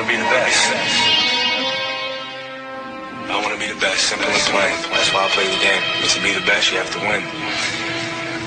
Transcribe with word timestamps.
want 0.00 0.12
to 0.12 0.16
be 0.16 0.22
the 0.22 0.30
best. 0.30 0.72
I 3.28 3.40
want 3.44 3.52
to 3.52 3.60
be 3.60 3.70
the 3.70 3.80
best, 3.80 4.08
simple 4.08 4.26
and 4.26 4.42
plain. 4.48 4.92
That's 4.92 5.12
why 5.12 5.26
I 5.26 5.28
play 5.28 5.44
the 5.44 5.60
game. 5.60 5.82
But 6.00 6.08
to 6.08 6.22
be 6.22 6.32
the 6.32 6.46
best, 6.46 6.72
you 6.72 6.78
have 6.78 6.90
to 6.92 6.98
win. 7.00 7.20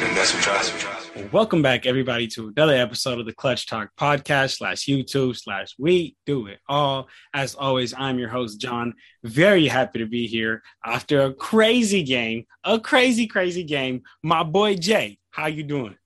And 0.01 0.17
that's 0.17 0.33
what 0.33 0.41
drives 0.41 0.73
me. 0.73 1.29
Welcome 1.31 1.61
back, 1.61 1.85
everybody, 1.85 2.25
to 2.29 2.47
another 2.47 2.73
episode 2.73 3.19
of 3.19 3.27
the 3.27 3.33
Clutch 3.33 3.67
Talk 3.67 3.91
podcast 3.99 4.57
slash 4.57 4.87
YouTube 4.87 5.37
slash 5.37 5.75
We 5.77 6.15
Do 6.25 6.47
It 6.47 6.57
All. 6.67 7.07
As 7.35 7.53
always, 7.53 7.93
I'm 7.95 8.17
your 8.17 8.29
host, 8.29 8.59
John. 8.59 8.95
Very 9.23 9.67
happy 9.67 9.99
to 9.99 10.07
be 10.07 10.25
here 10.25 10.63
after 10.83 11.21
a 11.21 11.33
crazy 11.35 12.01
game, 12.01 12.47
a 12.63 12.79
crazy, 12.79 13.27
crazy 13.27 13.63
game. 13.63 14.01
My 14.23 14.41
boy 14.41 14.75
Jay, 14.75 15.19
how 15.29 15.45
you 15.45 15.61
doing? 15.61 15.97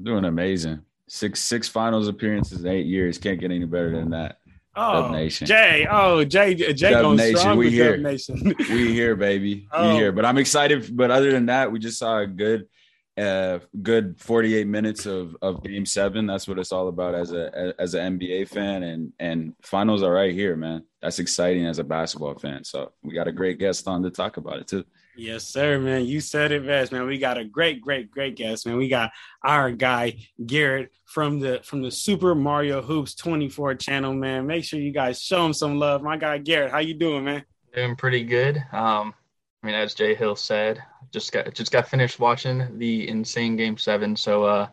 Doing 0.00 0.24
amazing. 0.24 0.85
Six 1.08 1.40
six 1.40 1.68
finals 1.68 2.08
appearances 2.08 2.64
in 2.64 2.70
eight 2.70 2.86
years. 2.86 3.18
Can't 3.18 3.38
get 3.38 3.50
any 3.50 3.64
better 3.64 3.90
than 3.90 4.10
that. 4.10 4.38
Oh, 4.76 5.02
Dub 5.02 5.12
Nation. 5.12 5.46
Jay. 5.46 5.86
Oh, 5.90 6.22
Jay. 6.24 6.54
Jay 6.54 6.90
Dub 6.90 7.02
going 7.02 7.16
Nation, 7.16 7.38
strong 7.38 7.56
we 7.56 7.66
with 7.66 7.74
here. 7.74 7.96
Dub 7.96 8.04
Nation. 8.04 8.54
we 8.70 8.92
here, 8.92 9.16
baby. 9.16 9.66
Oh. 9.72 9.88
We 9.88 9.94
here. 9.94 10.12
But 10.12 10.26
I'm 10.26 10.36
excited. 10.36 10.94
But 10.94 11.10
other 11.10 11.32
than 11.32 11.46
that, 11.46 11.72
we 11.72 11.78
just 11.78 11.98
saw 11.98 12.18
a 12.18 12.26
good, 12.26 12.68
uh, 13.16 13.60
good 13.82 14.20
48 14.20 14.66
minutes 14.66 15.06
of 15.06 15.34
of 15.40 15.62
Game 15.64 15.86
Seven. 15.86 16.26
That's 16.26 16.46
what 16.46 16.58
it's 16.58 16.72
all 16.72 16.88
about 16.88 17.14
as 17.14 17.32
a 17.32 17.74
as 17.78 17.94
an 17.94 18.18
NBA 18.18 18.48
fan. 18.48 18.82
And 18.82 19.12
and 19.18 19.54
finals 19.62 20.02
are 20.02 20.12
right 20.12 20.34
here, 20.34 20.56
man. 20.56 20.84
That's 21.00 21.20
exciting 21.20 21.64
as 21.64 21.78
a 21.78 21.84
basketball 21.84 22.34
fan. 22.34 22.62
So 22.64 22.92
we 23.02 23.14
got 23.14 23.28
a 23.28 23.32
great 23.32 23.58
guest 23.58 23.88
on 23.88 24.02
to 24.02 24.10
talk 24.10 24.36
about 24.36 24.58
it 24.58 24.66
too. 24.66 24.84
Yes, 25.16 25.44
sir, 25.48 25.78
man. 25.78 26.04
You 26.04 26.20
said 26.20 26.52
it 26.52 26.66
best, 26.66 26.92
man. 26.92 27.06
We 27.06 27.18
got 27.18 27.38
a 27.38 27.44
great, 27.44 27.80
great, 27.80 28.10
great 28.10 28.36
guest, 28.36 28.66
man. 28.66 28.76
We 28.76 28.88
got 28.88 29.12
our 29.42 29.70
guy 29.70 30.18
Garrett 30.44 30.92
from 31.06 31.40
the 31.40 31.60
from 31.64 31.80
the 31.80 31.90
Super 31.90 32.34
Mario 32.34 32.82
Hoops 32.82 33.14
24 33.14 33.76
channel, 33.76 34.12
man. 34.12 34.46
Make 34.46 34.64
sure 34.64 34.78
you 34.78 34.92
guys 34.92 35.20
show 35.20 35.44
him 35.46 35.54
some 35.54 35.78
love. 35.78 36.02
My 36.02 36.18
guy 36.18 36.38
Garrett, 36.38 36.70
how 36.70 36.78
you 36.78 36.94
doing, 36.94 37.24
man? 37.24 37.44
Doing 37.74 37.96
pretty 37.96 38.24
good. 38.24 38.58
Um, 38.72 39.14
I 39.62 39.66
mean, 39.66 39.74
as 39.74 39.94
Jay 39.94 40.14
Hill 40.14 40.36
said, 40.36 40.82
just 41.12 41.32
got 41.32 41.54
just 41.54 41.72
got 41.72 41.88
finished 41.88 42.20
watching 42.20 42.78
the 42.78 43.08
insane 43.08 43.56
Game 43.56 43.78
Seven. 43.78 44.16
So, 44.16 44.44
uh, 44.44 44.68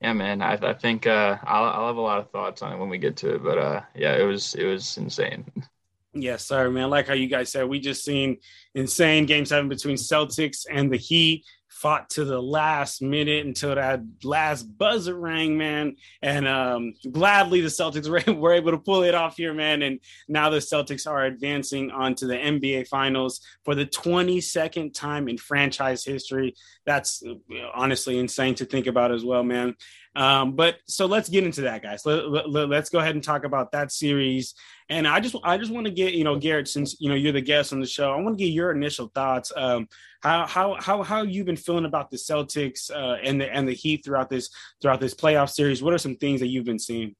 yeah, 0.00 0.14
man, 0.14 0.40
I, 0.40 0.54
I 0.54 0.72
think 0.74 1.06
uh, 1.06 1.36
I'll, 1.44 1.64
I'll 1.64 1.86
have 1.88 1.96
a 1.96 2.00
lot 2.00 2.18
of 2.18 2.30
thoughts 2.30 2.62
on 2.62 2.72
it 2.72 2.78
when 2.78 2.88
we 2.88 2.98
get 2.98 3.16
to 3.18 3.34
it. 3.34 3.42
But 3.42 3.58
uh, 3.58 3.80
yeah, 3.94 4.16
it 4.16 4.24
was 4.24 4.54
it 4.54 4.64
was 4.64 4.96
insane. 4.96 5.44
Yes, 6.22 6.46
sir, 6.46 6.70
man. 6.70 6.90
Like 6.90 7.06
how 7.08 7.14
you 7.14 7.28
guys 7.28 7.50
said, 7.50 7.68
we 7.68 7.80
just 7.80 8.04
seen 8.04 8.38
insane 8.74 9.26
game 9.26 9.44
seven 9.44 9.68
between 9.68 9.96
Celtics 9.96 10.66
and 10.70 10.92
the 10.92 10.96
Heat. 10.96 11.44
Fought 11.68 12.10
to 12.10 12.24
the 12.24 12.42
last 12.42 13.02
minute 13.02 13.46
until 13.46 13.76
that 13.76 14.00
last 14.24 14.64
buzzer 14.64 15.14
rang, 15.14 15.56
man. 15.56 15.94
And 16.22 16.48
um, 16.48 16.94
gladly 17.12 17.60
the 17.60 17.68
Celtics 17.68 18.08
were, 18.26 18.34
were 18.34 18.52
able 18.52 18.72
to 18.72 18.78
pull 18.78 19.04
it 19.04 19.14
off 19.14 19.36
here, 19.36 19.54
man. 19.54 19.82
And 19.82 20.00
now 20.26 20.50
the 20.50 20.58
Celtics 20.58 21.08
are 21.08 21.24
advancing 21.26 21.92
onto 21.92 22.26
the 22.26 22.34
NBA 22.34 22.88
Finals 22.88 23.40
for 23.64 23.76
the 23.76 23.86
22nd 23.86 24.92
time 24.92 25.28
in 25.28 25.38
franchise 25.38 26.04
history. 26.04 26.56
That's 26.84 27.22
uh, 27.24 27.34
honestly 27.72 28.18
insane 28.18 28.56
to 28.56 28.64
think 28.64 28.88
about 28.88 29.12
as 29.12 29.24
well, 29.24 29.44
man. 29.44 29.76
Um, 30.18 30.56
but 30.56 30.78
so 30.86 31.06
let's 31.06 31.28
get 31.28 31.44
into 31.44 31.60
that, 31.60 31.80
guys. 31.80 32.04
Let, 32.04 32.28
let, 32.28 32.68
let's 32.68 32.90
go 32.90 32.98
ahead 32.98 33.14
and 33.14 33.22
talk 33.22 33.44
about 33.44 33.70
that 33.70 33.92
series. 33.92 34.54
And 34.88 35.06
I 35.06 35.20
just 35.20 35.36
I 35.44 35.56
just 35.56 35.70
want 35.70 35.86
to 35.86 35.92
get 35.92 36.14
you 36.14 36.24
know 36.24 36.34
Garrett, 36.34 36.66
since 36.66 36.96
you 36.98 37.08
know 37.08 37.14
you're 37.14 37.32
the 37.32 37.40
guest 37.40 37.72
on 37.72 37.78
the 37.78 37.86
show, 37.86 38.12
I 38.12 38.20
want 38.20 38.36
to 38.36 38.44
get 38.44 38.50
your 38.50 38.72
initial 38.72 39.12
thoughts. 39.14 39.52
Um, 39.54 39.88
how 40.20 40.44
how 40.46 40.74
how 40.80 41.04
how 41.04 41.22
you've 41.22 41.46
been 41.46 41.56
feeling 41.56 41.84
about 41.84 42.10
the 42.10 42.16
Celtics 42.16 42.90
uh, 42.90 43.18
and 43.22 43.40
the 43.40 43.54
and 43.54 43.68
the 43.68 43.74
Heat 43.74 44.04
throughout 44.04 44.28
this 44.28 44.50
throughout 44.82 44.98
this 44.98 45.14
playoff 45.14 45.50
series? 45.50 45.84
What 45.84 45.94
are 45.94 45.98
some 45.98 46.16
things 46.16 46.40
that 46.40 46.48
you've 46.48 46.64
been 46.64 46.80
seeing? 46.80 47.14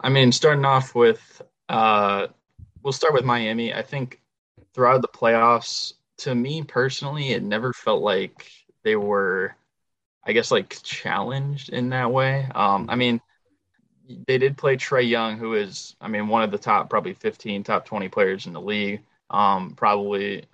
I 0.00 0.08
mean, 0.08 0.30
starting 0.30 0.64
off 0.64 0.94
with, 0.94 1.42
uh, 1.68 2.28
we'll 2.82 2.92
start 2.92 3.14
with 3.14 3.24
Miami. 3.24 3.74
I 3.74 3.82
think 3.82 4.20
throughout 4.72 5.02
the 5.02 5.08
playoffs, 5.08 5.94
to 6.18 6.34
me 6.34 6.62
personally, 6.62 7.30
it 7.30 7.42
never 7.42 7.72
felt 7.72 8.02
like 8.02 8.50
they 8.84 8.96
were, 8.96 9.56
I 10.26 10.32
guess, 10.32 10.50
like 10.50 10.82
challenged 10.82 11.68
in 11.68 11.90
that 11.90 12.10
way. 12.10 12.48
Um, 12.54 12.86
I 12.90 12.96
mean, 12.96 13.20
they 14.26 14.38
did 14.38 14.56
play 14.56 14.76
Trae 14.76 15.08
Young, 15.08 15.38
who 15.38 15.54
is, 15.54 15.94
I 16.00 16.08
mean, 16.08 16.28
one 16.28 16.42
of 16.42 16.50
the 16.50 16.58
top 16.58 16.90
probably 16.90 17.14
15, 17.14 17.62
top 17.62 17.86
20 17.86 18.08
players 18.08 18.46
in 18.46 18.52
the 18.52 18.60
league. 18.60 19.02
Um, 19.30 19.74
probably 19.76 20.44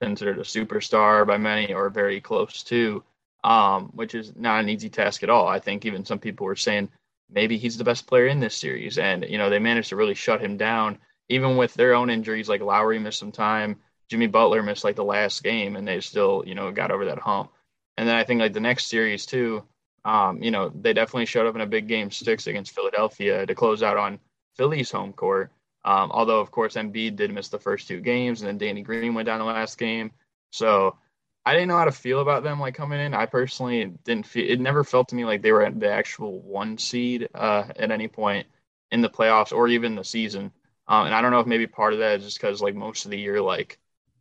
considered 0.00 0.38
a 0.38 0.42
superstar 0.42 1.26
by 1.26 1.38
many 1.38 1.72
or 1.72 1.90
very 1.90 2.20
close 2.20 2.62
to, 2.64 3.04
um, 3.44 3.90
which 3.94 4.14
is 4.14 4.34
not 4.34 4.60
an 4.60 4.68
easy 4.68 4.88
task 4.88 5.22
at 5.22 5.30
all. 5.30 5.46
I 5.46 5.60
think 5.60 5.84
even 5.84 6.04
some 6.04 6.18
people 6.18 6.46
were 6.46 6.56
saying 6.56 6.88
maybe 7.28 7.58
he's 7.58 7.78
the 7.78 7.84
best 7.84 8.06
player 8.06 8.26
in 8.26 8.40
this 8.40 8.56
series. 8.56 8.98
And, 8.98 9.24
you 9.28 9.38
know, 9.38 9.50
they 9.50 9.58
managed 9.58 9.90
to 9.90 9.96
really 9.96 10.14
shut 10.14 10.40
him 10.40 10.56
down, 10.56 10.98
even 11.28 11.56
with 11.56 11.74
their 11.74 11.94
own 11.94 12.10
injuries. 12.10 12.48
Like 12.48 12.60
Lowry 12.60 12.98
missed 12.98 13.20
some 13.20 13.32
time, 13.32 13.76
Jimmy 14.08 14.26
Butler 14.26 14.62
missed 14.62 14.84
like 14.84 14.96
the 14.96 15.04
last 15.04 15.44
game, 15.44 15.76
and 15.76 15.86
they 15.86 16.00
still, 16.00 16.42
you 16.44 16.54
know, 16.56 16.72
got 16.72 16.90
over 16.90 17.04
that 17.06 17.20
hump. 17.20 17.52
And 18.00 18.08
then 18.08 18.16
I 18.16 18.24
think 18.24 18.40
like 18.40 18.54
the 18.54 18.60
next 18.60 18.86
series, 18.86 19.26
too, 19.26 19.62
um, 20.06 20.42
you 20.42 20.50
know, 20.50 20.70
they 20.70 20.94
definitely 20.94 21.26
showed 21.26 21.46
up 21.46 21.54
in 21.54 21.60
a 21.60 21.66
big 21.66 21.86
game 21.86 22.10
six 22.10 22.46
against 22.46 22.74
Philadelphia 22.74 23.44
to 23.44 23.54
close 23.54 23.82
out 23.82 23.98
on 23.98 24.20
Philly's 24.56 24.90
home 24.90 25.12
court. 25.12 25.52
Um, 25.84 26.10
although, 26.10 26.40
of 26.40 26.50
course, 26.50 26.76
Embiid 26.76 27.16
did 27.16 27.30
miss 27.30 27.48
the 27.50 27.58
first 27.58 27.88
two 27.88 28.00
games, 28.00 28.40
and 28.40 28.48
then 28.48 28.56
Danny 28.56 28.80
Green 28.80 29.12
went 29.12 29.26
down 29.26 29.38
the 29.38 29.44
last 29.44 29.76
game. 29.76 30.12
So 30.50 30.96
I 31.44 31.52
didn't 31.52 31.68
know 31.68 31.76
how 31.76 31.84
to 31.84 31.92
feel 31.92 32.20
about 32.20 32.42
them 32.42 32.58
like 32.58 32.74
coming 32.74 33.00
in. 33.00 33.12
I 33.12 33.26
personally 33.26 33.92
didn't 34.04 34.24
feel 34.24 34.50
it 34.50 34.60
never 34.60 34.82
felt 34.82 35.08
to 35.08 35.14
me 35.14 35.26
like 35.26 35.42
they 35.42 35.52
were 35.52 35.66
at 35.66 35.78
the 35.78 35.92
actual 35.92 36.40
one 36.40 36.78
seed 36.78 37.28
uh, 37.34 37.64
at 37.76 37.90
any 37.90 38.08
point 38.08 38.46
in 38.90 39.02
the 39.02 39.10
playoffs 39.10 39.54
or 39.54 39.68
even 39.68 39.94
the 39.94 40.04
season. 40.04 40.52
Um, 40.88 41.04
and 41.04 41.14
I 41.14 41.20
don't 41.20 41.32
know 41.32 41.40
if 41.40 41.46
maybe 41.46 41.66
part 41.66 41.92
of 41.92 41.98
that 41.98 42.20
is 42.20 42.24
just 42.24 42.40
because 42.40 42.62
like 42.62 42.74
most 42.74 43.04
of 43.04 43.10
the 43.10 43.18
year, 43.18 43.42
like 43.42 43.78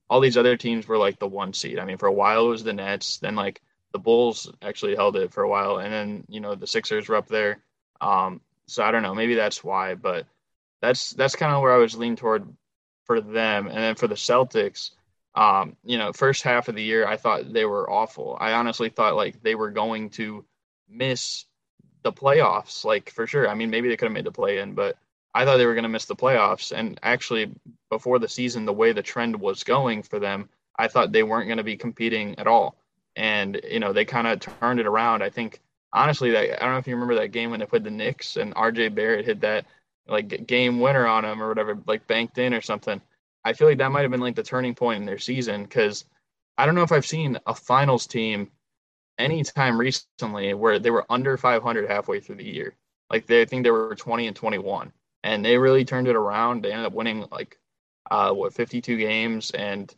all 0.09 0.19
these 0.19 0.35
other 0.35 0.57
teams 0.57 0.85
were 0.85 0.97
like 0.97 1.17
the 1.17 1.29
one 1.29 1.53
seed. 1.53 1.79
I 1.79 1.85
mean, 1.85 1.97
for 1.97 2.07
a 2.07 2.13
while 2.13 2.47
it 2.47 2.49
was 2.49 2.65
the 2.65 2.73
Nets, 2.73 3.19
then 3.19 3.35
like 3.35 3.61
the 3.91 3.99
Bulls 3.99 4.51
actually 4.61 4.95
held 4.95 5.15
it 5.15 5.33
for 5.33 5.43
a 5.43 5.49
while, 5.49 5.77
and 5.77 5.91
then 5.91 6.23
you 6.27 6.39
know 6.39 6.55
the 6.55 6.67
Sixers 6.67 7.07
were 7.07 7.15
up 7.15 7.27
there. 7.27 7.59
Um, 8.01 8.41
so 8.67 8.83
I 8.83 8.91
don't 8.91 9.03
know, 9.03 9.15
maybe 9.15 9.35
that's 9.35 9.63
why, 9.63 9.95
but 9.95 10.25
that's 10.81 11.11
that's 11.11 11.35
kind 11.35 11.53
of 11.53 11.61
where 11.61 11.73
I 11.73 11.77
was 11.77 11.97
leaning 11.97 12.15
toward 12.15 12.47
for 13.05 13.21
them, 13.21 13.67
and 13.67 13.77
then 13.77 13.95
for 13.95 14.07
the 14.07 14.15
Celtics, 14.15 14.91
um, 15.35 15.75
you 15.83 15.97
know, 15.97 16.13
first 16.13 16.43
half 16.43 16.67
of 16.67 16.75
the 16.75 16.83
year 16.83 17.07
I 17.07 17.17
thought 17.17 17.51
they 17.51 17.65
were 17.65 17.89
awful. 17.89 18.37
I 18.39 18.53
honestly 18.53 18.89
thought 18.89 19.15
like 19.15 19.41
they 19.41 19.55
were 19.55 19.71
going 19.71 20.11
to 20.11 20.45
miss 20.87 21.45
the 22.03 22.13
playoffs, 22.13 22.85
like 22.85 23.09
for 23.09 23.27
sure. 23.27 23.49
I 23.49 23.55
mean, 23.55 23.69
maybe 23.69 23.89
they 23.89 23.97
could 23.97 24.05
have 24.05 24.13
made 24.13 24.25
the 24.25 24.31
play 24.31 24.59
in, 24.59 24.73
but 24.73 24.97
I 25.33 25.45
thought 25.45 25.57
they 25.57 25.65
were 25.65 25.75
going 25.75 25.83
to 25.83 25.89
miss 25.89 26.05
the 26.05 26.15
playoffs. 26.15 26.71
And 26.71 26.99
actually, 27.03 27.51
before 27.89 28.19
the 28.19 28.29
season, 28.29 28.65
the 28.65 28.73
way 28.73 28.93
the 28.93 29.03
trend 29.03 29.39
was 29.39 29.63
going 29.63 30.03
for 30.03 30.19
them, 30.19 30.49
I 30.77 30.87
thought 30.87 31.11
they 31.11 31.23
weren't 31.23 31.47
going 31.47 31.57
to 31.57 31.63
be 31.63 31.77
competing 31.77 32.39
at 32.39 32.47
all 32.47 32.78
and 33.19 33.59
you 33.69 33.81
know 33.81 33.91
they 33.91 34.05
kind 34.05 34.27
of 34.27 34.39
turned 34.39 34.79
it 34.79 34.87
around. 34.87 35.21
I 35.21 35.29
think 35.29 35.59
honestly, 35.91 36.31
that 36.31 36.61
I 36.61 36.65
don't 36.65 36.73
know 36.73 36.79
if 36.79 36.87
you 36.87 36.95
remember 36.95 37.15
that 37.15 37.33
game 37.33 37.51
when 37.51 37.59
they 37.59 37.65
played 37.65 37.83
the 37.83 37.91
Knicks 37.91 38.37
and 38.37 38.53
R.J. 38.55 38.89
Barrett 38.89 39.25
hit 39.25 39.41
that 39.41 39.65
like 40.07 40.47
game 40.47 40.79
winner 40.79 41.05
on 41.05 41.25
him 41.25 41.43
or 41.43 41.49
whatever, 41.49 41.77
like 41.85 42.07
banked 42.07 42.37
in 42.37 42.53
or 42.53 42.61
something. 42.61 43.01
I 43.43 43.53
feel 43.53 43.67
like 43.67 43.77
that 43.79 43.91
might 43.91 44.01
have 44.03 44.11
been 44.11 44.21
like 44.21 44.35
the 44.35 44.43
turning 44.43 44.73
point 44.73 45.01
in 45.01 45.05
their 45.05 45.19
season 45.19 45.63
because 45.63 46.05
I 46.57 46.65
don't 46.65 46.75
know 46.75 46.83
if 46.83 46.93
I've 46.93 47.05
seen 47.05 47.37
a 47.45 47.53
finals 47.53 48.07
team 48.07 48.51
anytime 49.17 49.77
recently 49.77 50.53
where 50.53 50.79
they 50.79 50.89
were 50.89 51.05
under 51.09 51.35
500 51.37 51.89
halfway 51.89 52.21
through 52.21 52.37
the 52.37 52.45
year. 52.45 52.75
Like 53.09 53.27
they 53.27 53.41
I 53.41 53.45
think 53.45 53.63
they 53.63 53.71
were 53.71 53.95
20 53.95 54.27
and 54.27 54.35
21, 54.35 54.93
and 55.25 55.43
they 55.43 55.57
really 55.57 55.83
turned 55.83 56.07
it 56.07 56.15
around. 56.15 56.63
They 56.63 56.71
ended 56.71 56.87
up 56.87 56.93
winning 56.93 57.25
like 57.31 57.59
uh, 58.09 58.31
what 58.31 58.53
52 58.53 58.95
games 58.97 59.51
and 59.51 59.93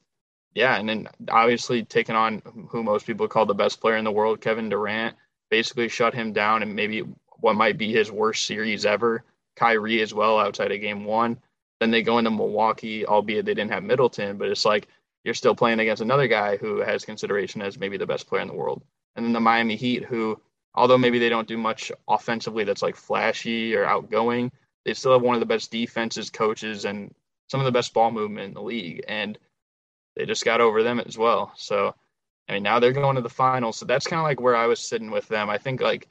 yeah, 0.53 0.78
and 0.78 0.88
then 0.88 1.07
obviously 1.29 1.84
taking 1.84 2.16
on 2.16 2.41
who 2.69 2.84
most 2.84 3.06
people 3.06 3.28
call 3.28 3.45
the 3.45 3.53
best 3.53 3.79
player 3.79 3.97
in 3.97 4.03
the 4.03 4.12
world, 4.12 4.41
Kevin 4.41 4.69
Durant, 4.69 5.16
basically 5.50 5.88
shut 5.88 6.13
him 6.13 6.34
down 6.34 6.62
and 6.62 6.75
maybe 6.75 7.03
what 7.39 7.56
might 7.56 7.78
be 7.78 7.91
his 7.91 8.12
worst 8.12 8.45
series 8.45 8.85
ever. 8.85 9.23
Kyrie 9.56 10.01
as 10.01 10.13
well 10.13 10.40
outside 10.40 10.72
of 10.72 10.81
game 10.81 11.05
one. 11.05 11.37
Then 11.79 11.91
they 11.91 12.03
go 12.03 12.17
into 12.17 12.31
Milwaukee, 12.31 13.05
albeit 13.05 13.46
they 13.46 13.53
didn't 13.53 13.72
have 13.72 13.84
Middleton, 13.84 14.37
but 14.37 14.49
it's 14.49 14.66
like 14.66 14.87
you're 15.23 15.34
still 15.34 15.55
playing 15.55 15.79
against 15.79 16.02
another 16.02 16.28
guy 16.28 16.58
who 16.58 16.79
has 16.79 17.05
consideration 17.05 17.61
as 17.61 17.79
maybe 17.79 17.97
the 17.97 18.05
best 18.05 18.28
player 18.28 18.41
in 18.41 18.47
the 18.47 18.53
world. 18.53 18.84
And 19.16 19.26
then 19.26 19.34
the 19.34 19.40
Miami 19.40 19.76
Heat, 19.76 20.05
who, 20.05 20.40
although 20.76 20.97
maybe 20.97 21.20
they 21.20 21.29
don't 21.29 21.47
do 21.47 21.58
much 21.58 21.91
offensively 22.08 22.64
that's 22.64 22.81
like 22.81 22.96
flashy 22.96 23.76
or 23.76 23.85
outgoing, 23.85 24.52
they 24.85 24.93
still 24.93 25.14
have 25.14 25.22
one 25.22 25.35
of 25.35 25.40
the 25.40 25.46
best 25.46 25.72
defenses, 25.72 26.29
coaches, 26.29 26.85
and 26.85 27.14
some 27.47 27.59
of 27.59 27.66
the 27.66 27.72
best 27.72 27.93
ball 27.93 28.11
movement 28.11 28.47
in 28.47 28.53
the 28.53 28.61
league. 28.61 29.03
And 29.08 29.37
they 30.16 30.25
just 30.25 30.46
got 30.46 30.61
over 30.61 30.84
them 30.84 30.99
as 30.99 31.17
well. 31.17 31.53
So, 31.55 31.96
I 32.47 32.53
mean, 32.53 32.63
now 32.63 32.79
they're 32.79 32.91
going 32.91 33.16
to 33.16 33.22
the 33.22 33.29
finals. 33.29 33.78
So 33.78 33.85
that's 33.85 34.08
kind 34.08 34.19
of 34.19 34.25
like 34.25 34.41
where 34.41 34.55
I 34.55 34.67
was 34.67 34.79
sitting 34.79 35.11
with 35.11 35.28
them. 35.28 35.49
I 35.49 35.58
think 35.58 35.81
like 35.81 36.08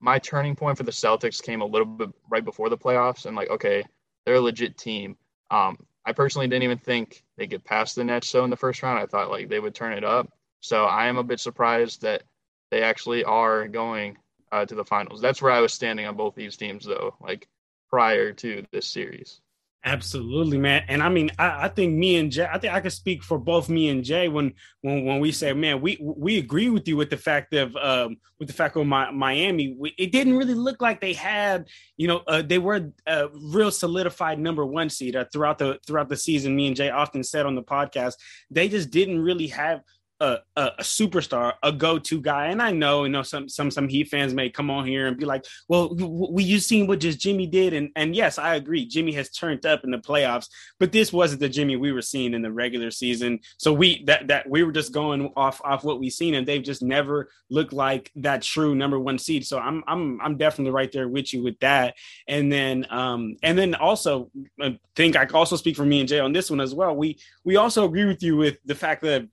my 0.00 0.18
turning 0.18 0.56
point 0.56 0.78
for 0.78 0.84
the 0.84 0.92
Celtics 0.92 1.42
came 1.42 1.60
a 1.60 1.66
little 1.66 1.86
bit 1.86 2.10
right 2.28 2.44
before 2.44 2.68
the 2.68 2.78
playoffs, 2.78 3.26
and 3.26 3.36
like, 3.36 3.50
okay, 3.50 3.84
they're 4.24 4.36
a 4.36 4.40
legit 4.40 4.76
team. 4.78 5.16
Um, 5.50 5.78
I 6.04 6.12
personally 6.12 6.48
didn't 6.48 6.62
even 6.62 6.78
think 6.78 7.22
they 7.36 7.46
get 7.46 7.64
past 7.64 7.94
the 7.94 8.04
Nets. 8.04 8.28
So 8.28 8.44
in 8.44 8.50
the 8.50 8.56
first 8.56 8.82
round, 8.82 8.98
I 8.98 9.06
thought 9.06 9.30
like 9.30 9.48
they 9.48 9.60
would 9.60 9.74
turn 9.74 9.92
it 9.92 10.04
up. 10.04 10.32
So 10.60 10.84
I 10.84 11.06
am 11.06 11.18
a 11.18 11.24
bit 11.24 11.40
surprised 11.40 12.02
that 12.02 12.22
they 12.70 12.82
actually 12.82 13.24
are 13.24 13.68
going 13.68 14.16
uh, 14.52 14.64
to 14.64 14.74
the 14.74 14.84
finals. 14.84 15.20
That's 15.20 15.42
where 15.42 15.52
I 15.52 15.60
was 15.60 15.72
standing 15.72 16.06
on 16.06 16.16
both 16.16 16.34
these 16.34 16.56
teams, 16.56 16.84
though. 16.84 17.14
Like 17.20 17.48
prior 17.88 18.32
to 18.32 18.64
this 18.72 18.86
series. 18.86 19.40
Absolutely, 19.82 20.58
man. 20.58 20.84
And 20.88 21.02
I 21.02 21.08
mean, 21.08 21.30
I, 21.38 21.64
I, 21.64 21.68
think 21.68 21.94
me 21.94 22.16
and 22.16 22.30
Jay, 22.30 22.46
I 22.46 22.58
think 22.58 22.74
I 22.74 22.80
can 22.80 22.90
speak 22.90 23.22
for 23.22 23.38
both 23.38 23.70
me 23.70 23.88
and 23.88 24.04
Jay 24.04 24.28
when 24.28 24.52
when 24.82 25.06
when 25.06 25.20
we 25.20 25.32
say, 25.32 25.54
man, 25.54 25.80
we 25.80 25.96
we 26.00 26.36
agree 26.36 26.68
with 26.68 26.86
you 26.86 26.98
with 26.98 27.08
the 27.08 27.16
fact 27.16 27.54
of 27.54 27.74
um 27.76 28.18
with 28.38 28.48
the 28.48 28.54
fact 28.54 28.76
of 28.76 28.86
my, 28.86 29.10
Miami. 29.10 29.74
We, 29.78 29.94
it 29.96 30.12
didn't 30.12 30.36
really 30.36 30.52
look 30.52 30.82
like 30.82 31.00
they 31.00 31.14
had, 31.14 31.66
you 31.96 32.08
know, 32.08 32.18
uh, 32.26 32.42
they 32.42 32.58
were 32.58 32.92
a 33.06 33.28
real 33.32 33.70
solidified 33.70 34.38
number 34.38 34.66
one 34.66 34.90
seed 34.90 35.16
uh, 35.16 35.24
throughout 35.32 35.56
the 35.56 35.78
throughout 35.86 36.10
the 36.10 36.16
season. 36.16 36.54
Me 36.54 36.66
and 36.66 36.76
Jay 36.76 36.90
often 36.90 37.24
said 37.24 37.46
on 37.46 37.54
the 37.54 37.62
podcast, 37.62 38.16
they 38.50 38.68
just 38.68 38.90
didn't 38.90 39.20
really 39.20 39.46
have 39.46 39.80
a, 40.20 40.38
a, 40.56 40.62
a, 40.78 40.82
superstar, 40.82 41.54
a 41.62 41.72
go-to 41.72 42.20
guy. 42.20 42.46
And 42.48 42.60
I 42.60 42.70
know, 42.70 43.04
you 43.04 43.10
know, 43.10 43.22
some 43.22 43.48
some 43.48 43.70
some 43.70 43.88
Heat 43.88 44.08
fans 44.08 44.34
may 44.34 44.50
come 44.50 44.70
on 44.70 44.86
here 44.86 45.06
and 45.06 45.16
be 45.16 45.24
like, 45.24 45.44
"Well, 45.68 45.94
we 45.94 46.44
you 46.44 46.58
seen 46.58 46.86
what 46.86 47.00
just 47.00 47.18
Jimmy 47.18 47.46
did?" 47.46 47.72
And 47.72 47.90
and 47.96 48.14
yes, 48.14 48.38
I 48.38 48.56
agree. 48.56 48.86
Jimmy 48.86 49.12
has 49.12 49.30
turned 49.30 49.64
up 49.64 49.82
in 49.84 49.90
the 49.90 49.98
playoffs, 49.98 50.48
but 50.78 50.92
this 50.92 51.12
wasn't 51.12 51.40
the 51.40 51.48
Jimmy 51.48 51.76
we 51.76 51.92
were 51.92 52.02
seeing 52.02 52.34
in 52.34 52.42
the 52.42 52.52
regular 52.52 52.90
season. 52.90 53.40
So 53.56 53.72
we 53.72 54.04
that 54.04 54.28
that 54.28 54.48
we 54.48 54.62
were 54.62 54.72
just 54.72 54.92
going 54.92 55.32
off 55.36 55.60
off 55.64 55.84
what 55.84 56.00
we 56.00 56.10
seen, 56.10 56.34
and 56.34 56.46
they've 56.46 56.62
just 56.62 56.82
never 56.82 57.30
looked 57.48 57.72
like 57.72 58.10
that 58.16 58.42
true 58.42 58.74
number 58.74 58.98
one 58.98 59.18
seed. 59.18 59.46
So 59.46 59.58
I'm 59.58 59.82
I'm 59.86 60.20
I'm 60.20 60.36
definitely 60.36 60.72
right 60.72 60.92
there 60.92 61.08
with 61.08 61.32
you 61.32 61.42
with 61.42 61.58
that. 61.60 61.94
And 62.28 62.52
then 62.52 62.86
um 62.90 63.36
and 63.42 63.58
then 63.58 63.74
also 63.74 64.30
I 64.60 64.78
think 64.94 65.16
I 65.16 65.26
also 65.26 65.56
speak 65.56 65.76
for 65.76 65.84
me 65.84 66.00
and 66.00 66.08
Jay 66.08 66.20
on 66.20 66.32
this 66.32 66.50
one 66.50 66.60
as 66.60 66.74
well. 66.74 66.94
We 66.94 67.18
we 67.44 67.56
also 67.56 67.86
agree 67.86 68.04
with 68.04 68.22
you 68.22 68.36
with 68.36 68.58
the 68.64 68.74
fact 68.74 69.02
that 69.02 69.26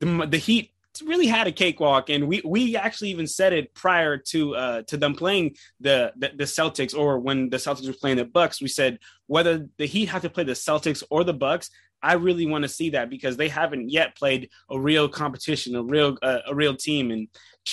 the, 0.00 0.26
the 0.26 0.38
Heat 0.38 0.72
really 1.04 1.26
had 1.26 1.46
a 1.46 1.52
cakewalk, 1.52 2.10
and 2.10 2.26
we 2.26 2.42
we 2.44 2.76
actually 2.76 3.10
even 3.10 3.26
said 3.26 3.52
it 3.52 3.72
prior 3.74 4.16
to 4.16 4.56
uh, 4.56 4.82
to 4.82 4.96
them 4.96 5.14
playing 5.14 5.56
the, 5.80 6.12
the, 6.16 6.30
the 6.36 6.44
Celtics, 6.44 6.96
or 6.96 7.18
when 7.18 7.48
the 7.50 7.56
Celtics 7.56 7.86
were 7.86 7.92
playing 7.92 8.16
the 8.16 8.24
Bucks. 8.24 8.60
We 8.60 8.68
said 8.68 8.98
whether 9.26 9.68
the 9.78 9.86
Heat 9.86 10.08
have 10.08 10.22
to 10.22 10.30
play 10.30 10.44
the 10.44 10.52
Celtics 10.52 11.02
or 11.10 11.24
the 11.24 11.34
Bucks. 11.34 11.70
I 12.02 12.14
really 12.14 12.46
want 12.46 12.62
to 12.62 12.68
see 12.68 12.90
that 12.90 13.10
because 13.10 13.36
they 13.36 13.48
haven't 13.48 13.90
yet 13.90 14.16
played 14.16 14.48
a 14.70 14.80
real 14.80 15.08
competition, 15.08 15.76
a 15.76 15.82
real 15.82 16.16
uh, 16.22 16.40
a 16.46 16.54
real 16.54 16.74
team. 16.74 17.10
And 17.10 17.28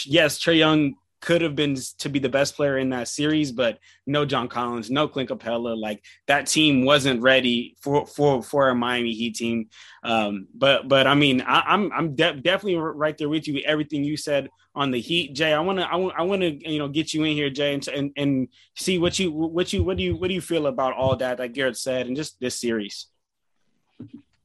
yes, 0.05 0.37
Trae 0.39 0.57
Young 0.57 0.95
could 1.19 1.41
have 1.41 1.55
been 1.55 1.75
to 1.97 2.09
be 2.09 2.19
the 2.19 2.29
best 2.29 2.55
player 2.55 2.77
in 2.77 2.89
that 2.89 3.07
series, 3.07 3.51
but 3.51 3.79
no 4.05 4.25
John 4.25 4.47
Collins, 4.47 4.91
no 4.91 5.07
Clint 5.07 5.29
Capela. 5.29 5.77
Like 5.77 6.03
that 6.27 6.47
team 6.47 6.85
wasn't 6.85 7.21
ready 7.21 7.75
for 7.81 8.05
for 8.05 8.43
for 8.43 8.69
a 8.69 8.75
Miami 8.75 9.13
Heat 9.13 9.35
team. 9.35 9.69
Um, 10.03 10.47
but 10.53 10.87
but 10.87 11.07
I 11.07 11.15
mean, 11.15 11.41
I, 11.41 11.73
am 11.73 11.91
I'm, 11.91 11.91
I'm 11.93 12.15
de- 12.15 12.41
definitely 12.41 12.75
right 12.77 13.17
there 13.17 13.29
with 13.29 13.47
you. 13.47 13.61
Everything 13.65 14.03
you 14.03 14.17
said 14.17 14.49
on 14.75 14.91
the 14.91 14.99
Heat, 14.99 15.33
Jay. 15.33 15.53
I 15.53 15.59
want 15.59 15.79
to 15.79 15.85
I 15.91 15.95
want 15.95 16.15
I 16.17 16.21
want 16.21 16.41
to 16.41 16.71
you 16.71 16.79
know 16.79 16.87
get 16.87 17.13
you 17.13 17.23
in 17.23 17.33
here, 17.33 17.49
Jay, 17.49 17.73
and, 17.73 17.87
and 17.87 18.11
and 18.15 18.47
see 18.75 18.99
what 18.99 19.17
you 19.17 19.31
what 19.31 19.73
you 19.73 19.83
what 19.83 19.97
do 19.97 20.03
you 20.03 20.15
what 20.15 20.27
do 20.27 20.33
you 20.33 20.41
feel 20.41 20.67
about 20.67 20.93
all 20.93 21.15
that 21.15 21.37
that 21.37 21.53
Garrett 21.53 21.77
said 21.77 22.07
and 22.07 22.15
just 22.15 22.39
this 22.39 22.59
series. 22.59 23.07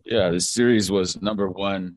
Yeah, 0.05 0.31
this 0.31 0.49
series 0.49 0.91
was 0.91 1.21
number 1.21 1.49
one 1.49 1.97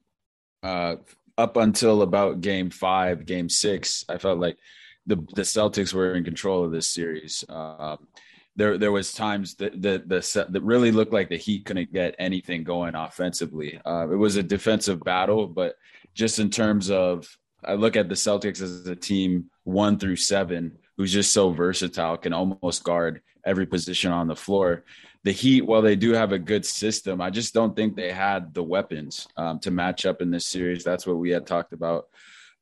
uh, 0.62 0.98
up 1.38 1.58
until 1.58 2.02
about 2.02 2.42
game 2.42 2.70
five, 2.70 3.26
game 3.26 3.50
six, 3.50 4.06
I 4.10 4.18
felt 4.18 4.40
like 4.40 4.58
the 5.06 5.18
the 5.36 5.44
Celtics 5.44 5.94
were 5.94 6.16
in 6.16 6.24
control 6.24 6.64
of 6.64 6.72
this 6.72 6.88
series. 6.88 7.44
Um, 7.50 8.08
there 8.56 8.78
there 8.78 8.92
was 8.92 9.12
times 9.12 9.56
that 9.56 9.82
that 9.82 10.08
the 10.08 10.48
that 10.50 10.64
really 10.64 10.92
looked 10.92 11.14
like 11.14 11.30
the 11.30 11.38
Heat 11.38 11.66
couldn't 11.66 11.94
get 11.94 12.16
anything 12.20 12.64
going 12.64 12.96
offensively. 12.96 13.80
Uh, 13.86 14.08
it 14.12 14.16
was 14.16 14.38
a 14.38 14.44
defensive 14.44 15.02
battle, 15.02 15.48
but 15.48 15.76
just 16.14 16.40
in 16.40 16.50
terms 16.50 16.90
of 16.90 17.28
I 17.64 17.74
look 17.74 17.96
at 17.96 18.10
the 18.10 18.16
Celtics 18.16 18.62
as 18.62 18.88
a 18.88 18.96
team 18.96 19.50
one 19.64 20.00
through 20.00 20.18
seven, 20.18 20.78
who's 20.98 21.12
just 21.12 21.34
so 21.34 21.52
versatile, 21.52 22.18
can 22.18 22.34
almost 22.34 22.84
guard 22.84 23.22
every 23.46 23.66
position 23.66 24.12
on 24.12 24.28
the 24.28 24.36
floor 24.36 24.84
the 25.26 25.32
Heat, 25.32 25.66
while 25.66 25.82
they 25.82 25.96
do 25.96 26.14
have 26.14 26.32
a 26.32 26.40
good 26.40 26.64
system, 26.64 27.20
I 27.20 27.32
just 27.32 27.52
don't 27.52 27.76
think 27.76 27.96
they 27.96 28.12
had 28.12 28.54
the 28.54 28.62
weapons 28.62 29.28
um, 29.36 29.60
to 29.62 29.72
match 29.72 30.06
up 30.06 30.22
in 30.22 30.30
this 30.30 30.46
series. 30.46 30.84
That's 30.84 31.08
what 31.08 31.18
we 31.18 31.32
had 31.32 31.48
talked 31.48 31.74
about 31.74 32.10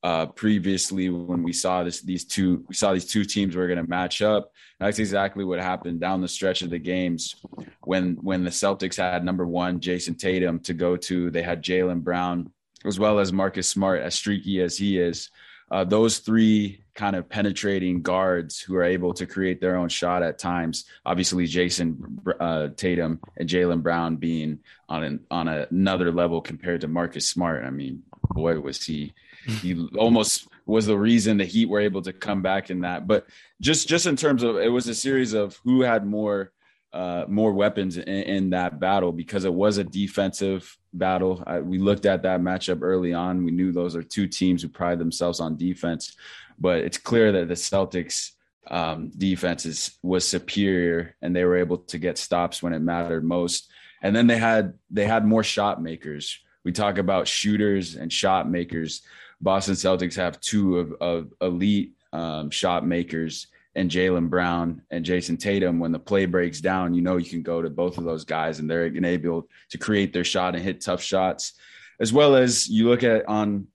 uh, 0.02 0.28
previously 0.28 1.10
when 1.10 1.44
we 1.44 1.52
saw 1.52 1.84
this. 1.84 2.02
These 2.02 2.24
two, 2.24 2.64
we 2.70 2.74
saw 2.74 2.94
these 2.94 3.06
two 3.06 3.26
teams 3.26 3.58
were 3.58 3.68
going 3.68 3.84
to 3.84 3.90
match 3.90 4.22
up. 4.22 4.50
That's 4.80 5.00
exactly 5.00 5.44
what 5.44 5.60
happened 5.60 6.00
down 6.00 6.22
the 6.22 6.28
stretch 6.30 6.62
of 6.62 6.70
the 6.70 6.80
games 6.80 7.36
when 7.82 8.16
when 8.22 8.46
the 8.46 8.50
Celtics 8.50 8.96
had 8.96 9.26
number 9.26 9.46
one 9.46 9.82
Jayson 9.82 10.16
Tatum 10.16 10.62
to 10.62 10.74
go 10.74 10.96
to. 10.96 11.32
They 11.32 11.44
had 11.44 11.64
Jaylen 11.64 12.02
Brown 12.02 12.50
as 12.86 12.98
well 12.98 13.20
as 13.20 13.34
Marcus 13.34 13.70
Smart, 13.70 14.02
as 14.02 14.16
streaky 14.16 14.62
as 14.62 14.78
he 14.78 14.98
is 14.98 15.30
uh, 15.70 15.84
those 15.84 16.20
three 16.20 16.83
kind 16.96 17.16
of 17.16 17.28
penetrating 17.28 18.02
guards 18.02 18.60
who 18.60 18.76
are 18.76 18.84
able 18.84 19.14
to 19.16 19.26
create 19.26 19.60
their 19.60 19.76
own 19.76 19.90
shot 19.90 20.24
at 20.24 20.40
times. 20.40 20.86
Obviously, 21.06 21.46
Jayson 21.46 22.20
uh, 22.40 22.70
Tatum 22.76 23.20
and 23.38 23.50
Jaylen 23.50 23.82
Brown 23.82 24.18
being 24.18 24.60
on 24.88 25.04
an, 25.04 25.20
on 25.32 25.48
another 25.48 26.12
level 26.12 26.42
compared 26.42 26.82
to 26.82 26.88
Marcus 26.88 27.30
Smart. 27.30 27.66
I 27.66 27.72
mean, 27.72 28.04
boy, 28.30 28.60
was 28.60 28.84
he 28.84 29.14
he 29.46 29.88
almost 29.98 30.48
was 30.66 30.86
the 30.86 30.98
reason 30.98 31.38
the 31.38 31.46
Heat 31.46 31.68
were 31.68 31.82
able 31.82 32.02
to 32.04 32.14
come 32.14 32.42
back 32.42 32.70
in 32.70 32.82
that. 32.82 33.08
But 33.08 33.28
just 33.60 33.88
just 33.88 34.06
in 34.06 34.16
terms 34.16 34.44
of 34.44 34.58
it 34.58 34.70
was 34.70 34.88
a 34.88 34.96
series 34.96 35.34
of 35.34 35.60
who 35.64 35.82
had 35.82 36.06
more 36.06 36.52
uh, 36.94 37.26
more 37.28 37.52
weapons 37.54 37.98
in, 37.98 38.08
in, 38.08 38.50
that 38.52 38.80
battle 38.80 39.12
because 39.12 39.46
it 39.46 39.54
was 39.54 39.80
a 39.80 39.84
defensive 39.84 40.78
battle. 40.94 41.44
I, 41.48 41.60
we 41.60 41.80
looked 41.80 42.06
at 42.06 42.22
that 42.22 42.40
matchup 42.40 42.84
early 42.84 43.14
on. 43.14 43.44
We 43.44 43.52
knew 43.52 43.72
those 43.72 43.96
are 43.96 44.04
two 44.04 44.28
teams 44.28 44.62
who 44.62 44.70
pride 44.70 45.00
themselves 45.00 45.40
on 45.40 45.58
defense, 45.58 46.16
but 46.60 46.80
it's 46.80 47.00
clear 47.00 47.32
that 47.32 47.48
the 47.48 47.56
Celtics 47.56 48.34
um, 48.68 49.12
defense 49.18 49.66
is, 49.66 49.98
was 50.04 50.28
superior 50.28 51.16
and 51.22 51.36
they 51.36 51.46
were 51.46 51.58
able 51.58 51.80
to 51.80 51.98
get 51.98 52.20
stops 52.20 52.62
when 52.62 52.74
it 52.74 52.80
mattered 52.80 53.24
most. 53.24 53.72
And 54.04 54.16
then 54.16 54.28
they 54.28 54.38
had 54.38 54.74
they 54.92 55.06
had 55.06 55.26
more 55.26 55.44
shot 55.44 55.82
makers. 55.82 56.40
We 56.64 56.72
talk 56.74 57.00
about 57.00 57.28
shooters 57.28 57.96
and 57.96 58.14
shot 58.14 58.50
makers. 58.50 59.02
Boston 59.42 59.76
Celtics 59.76 60.16
have 60.16 60.40
two 60.42 60.78
of, 60.78 60.94
of 61.02 61.34
elite 61.42 61.94
um, 62.12 62.52
shot 62.52 62.86
makers 62.86 63.48
and 63.76 63.90
Jaylen 63.90 64.30
Brown 64.30 64.84
and 64.92 65.04
Jayson 65.04 65.38
Tatum, 65.38 65.80
when 65.80 65.92
the 65.92 66.00
play 66.00 66.26
breaks 66.26 66.62
down, 66.62 66.94
you 66.94 67.02
know 67.02 67.18
you 67.18 67.30
can 67.30 67.42
go 67.42 67.62
to 67.62 67.70
both 67.70 67.98
of 67.98 68.04
those 68.04 68.24
guys 68.24 68.60
and 68.60 68.70
they're 68.70 68.86
able 68.86 69.48
to 69.70 69.78
create 69.78 70.14
their 70.14 70.24
shot 70.24 70.56
and 70.56 70.64
hit 70.64 70.82
tough 70.82 71.02
shots. 71.02 71.54
As 72.00 72.14
well 72.14 72.36
as 72.36 72.68
you 72.68 72.90
look 72.90 73.04
at 73.04 73.28
on 73.28 73.68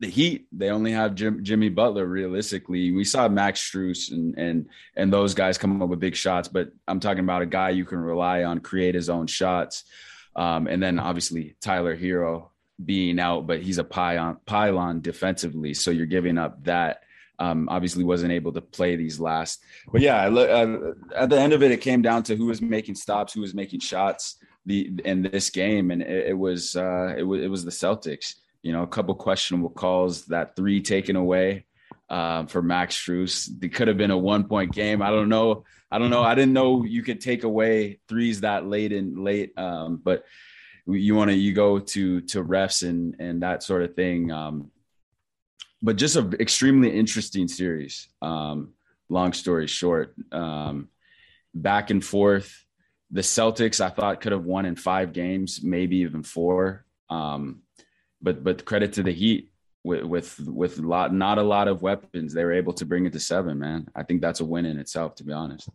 the 0.00 0.08
Heat, 0.08 0.46
they 0.52 0.70
only 0.70 0.92
have 0.92 1.14
Jim, 1.14 1.42
Jimmy 1.42 1.68
Butler. 1.68 2.06
Realistically, 2.06 2.92
we 2.92 3.04
saw 3.04 3.28
Max 3.28 3.60
Strus 3.60 4.12
and 4.12 4.36
and 4.38 4.68
and 4.96 5.12
those 5.12 5.34
guys 5.34 5.58
come 5.58 5.82
up 5.82 5.88
with 5.88 6.00
big 6.00 6.14
shots, 6.14 6.48
but 6.48 6.70
I'm 6.86 7.00
talking 7.00 7.24
about 7.24 7.42
a 7.42 7.46
guy 7.46 7.70
you 7.70 7.84
can 7.84 7.98
rely 7.98 8.44
on, 8.44 8.60
create 8.60 8.94
his 8.94 9.08
own 9.10 9.26
shots, 9.26 9.84
um, 10.36 10.66
and 10.68 10.82
then 10.82 10.98
obviously 10.98 11.56
Tyler 11.60 11.96
Herro 11.96 12.50
being 12.84 13.18
out, 13.18 13.46
but 13.46 13.60
he's 13.60 13.78
a 13.78 13.84
pylon 13.84 14.38
pylon 14.46 15.00
defensively, 15.00 15.74
so 15.74 15.90
you're 15.90 16.06
giving 16.06 16.38
up 16.38 16.62
that 16.64 17.02
um, 17.38 17.68
obviously 17.68 18.04
wasn't 18.04 18.32
able 18.32 18.52
to 18.52 18.60
play 18.60 18.96
these 18.96 19.20
last. 19.20 19.62
But 19.92 20.00
yeah, 20.00 20.26
uh, 20.26 20.92
at 21.14 21.30
the 21.30 21.38
end 21.38 21.52
of 21.52 21.62
it, 21.62 21.70
it 21.70 21.80
came 21.80 22.02
down 22.02 22.22
to 22.24 22.36
who 22.36 22.46
was 22.46 22.60
making 22.60 22.96
stops, 22.96 23.32
who 23.32 23.40
was 23.40 23.54
making 23.54 23.80
shots 23.80 24.36
the 24.66 24.90
in 25.04 25.22
this 25.22 25.50
game, 25.50 25.90
and 25.90 26.02
it, 26.02 26.28
it 26.28 26.38
was 26.38 26.76
uh, 26.76 27.14
it 27.16 27.22
was 27.22 27.42
it 27.42 27.48
was 27.48 27.64
the 27.64 27.70
Celtics. 27.70 28.34
You 28.62 28.72
know, 28.72 28.82
a 28.82 28.88
couple 28.88 29.14
questionable 29.14 29.70
calls, 29.70 30.26
that 30.26 30.56
three 30.56 30.82
taken 30.82 31.16
away 31.16 31.64
um, 32.10 32.48
for 32.48 32.60
Max 32.60 32.96
Strus. 32.96 33.50
It 33.62 33.72
could 33.72 33.88
have 33.88 33.96
been 33.96 34.10
a 34.10 34.18
one 34.18 34.44
point 34.44 34.72
game. 34.72 35.00
I 35.00 35.10
don't 35.10 35.28
know. 35.28 35.64
I 35.90 35.98
don't 35.98 36.10
know. 36.10 36.22
I 36.22 36.34
didn't 36.34 36.52
know 36.52 36.84
you 36.84 37.02
could 37.02 37.20
take 37.20 37.44
away 37.44 38.00
threes 38.08 38.40
that 38.40 38.66
late 38.66 38.92
and 38.92 39.24
late. 39.24 39.56
Um, 39.58 40.00
but 40.02 40.24
you 40.86 41.14
want 41.14 41.30
to 41.30 41.36
you 41.36 41.52
go 41.52 41.78
to 41.78 42.20
to 42.22 42.44
refs 42.44 42.86
and 42.86 43.14
and 43.18 43.42
that 43.42 43.62
sort 43.62 43.82
of 43.82 43.94
thing. 43.94 44.32
Um, 44.32 44.70
but 45.82 45.96
just 45.96 46.16
an 46.16 46.34
extremely 46.40 46.90
interesting 46.90 47.48
series. 47.48 48.08
Um, 48.20 48.74
long 49.08 49.32
story 49.32 49.66
short, 49.66 50.14
um, 50.32 50.88
back 51.54 51.90
and 51.90 52.04
forth. 52.04 52.64
The 53.10 53.22
Celtics, 53.22 53.80
I 53.80 53.88
thought, 53.88 54.20
could 54.20 54.32
have 54.32 54.44
won 54.44 54.66
in 54.66 54.76
five 54.76 55.12
games, 55.12 55.60
maybe 55.62 55.98
even 55.98 56.22
four. 56.22 56.84
Um, 57.08 57.62
but 58.20 58.44
but 58.44 58.64
credit 58.64 58.92
to 58.94 59.02
the 59.02 59.12
Heat 59.12 59.50
with 59.84 60.04
with 60.04 60.38
with 60.40 60.78
lot, 60.78 61.14
not 61.14 61.38
a 61.38 61.42
lot 61.42 61.68
of 61.68 61.80
weapons, 61.80 62.34
they 62.34 62.44
were 62.44 62.52
able 62.52 62.72
to 62.74 62.84
bring 62.84 63.06
it 63.06 63.12
to 63.14 63.20
seven. 63.20 63.58
Man, 63.58 63.88
I 63.94 64.02
think 64.02 64.20
that's 64.20 64.40
a 64.40 64.44
win 64.44 64.66
in 64.66 64.78
itself, 64.78 65.14
to 65.16 65.24
be 65.24 65.32
honest. 65.32 65.68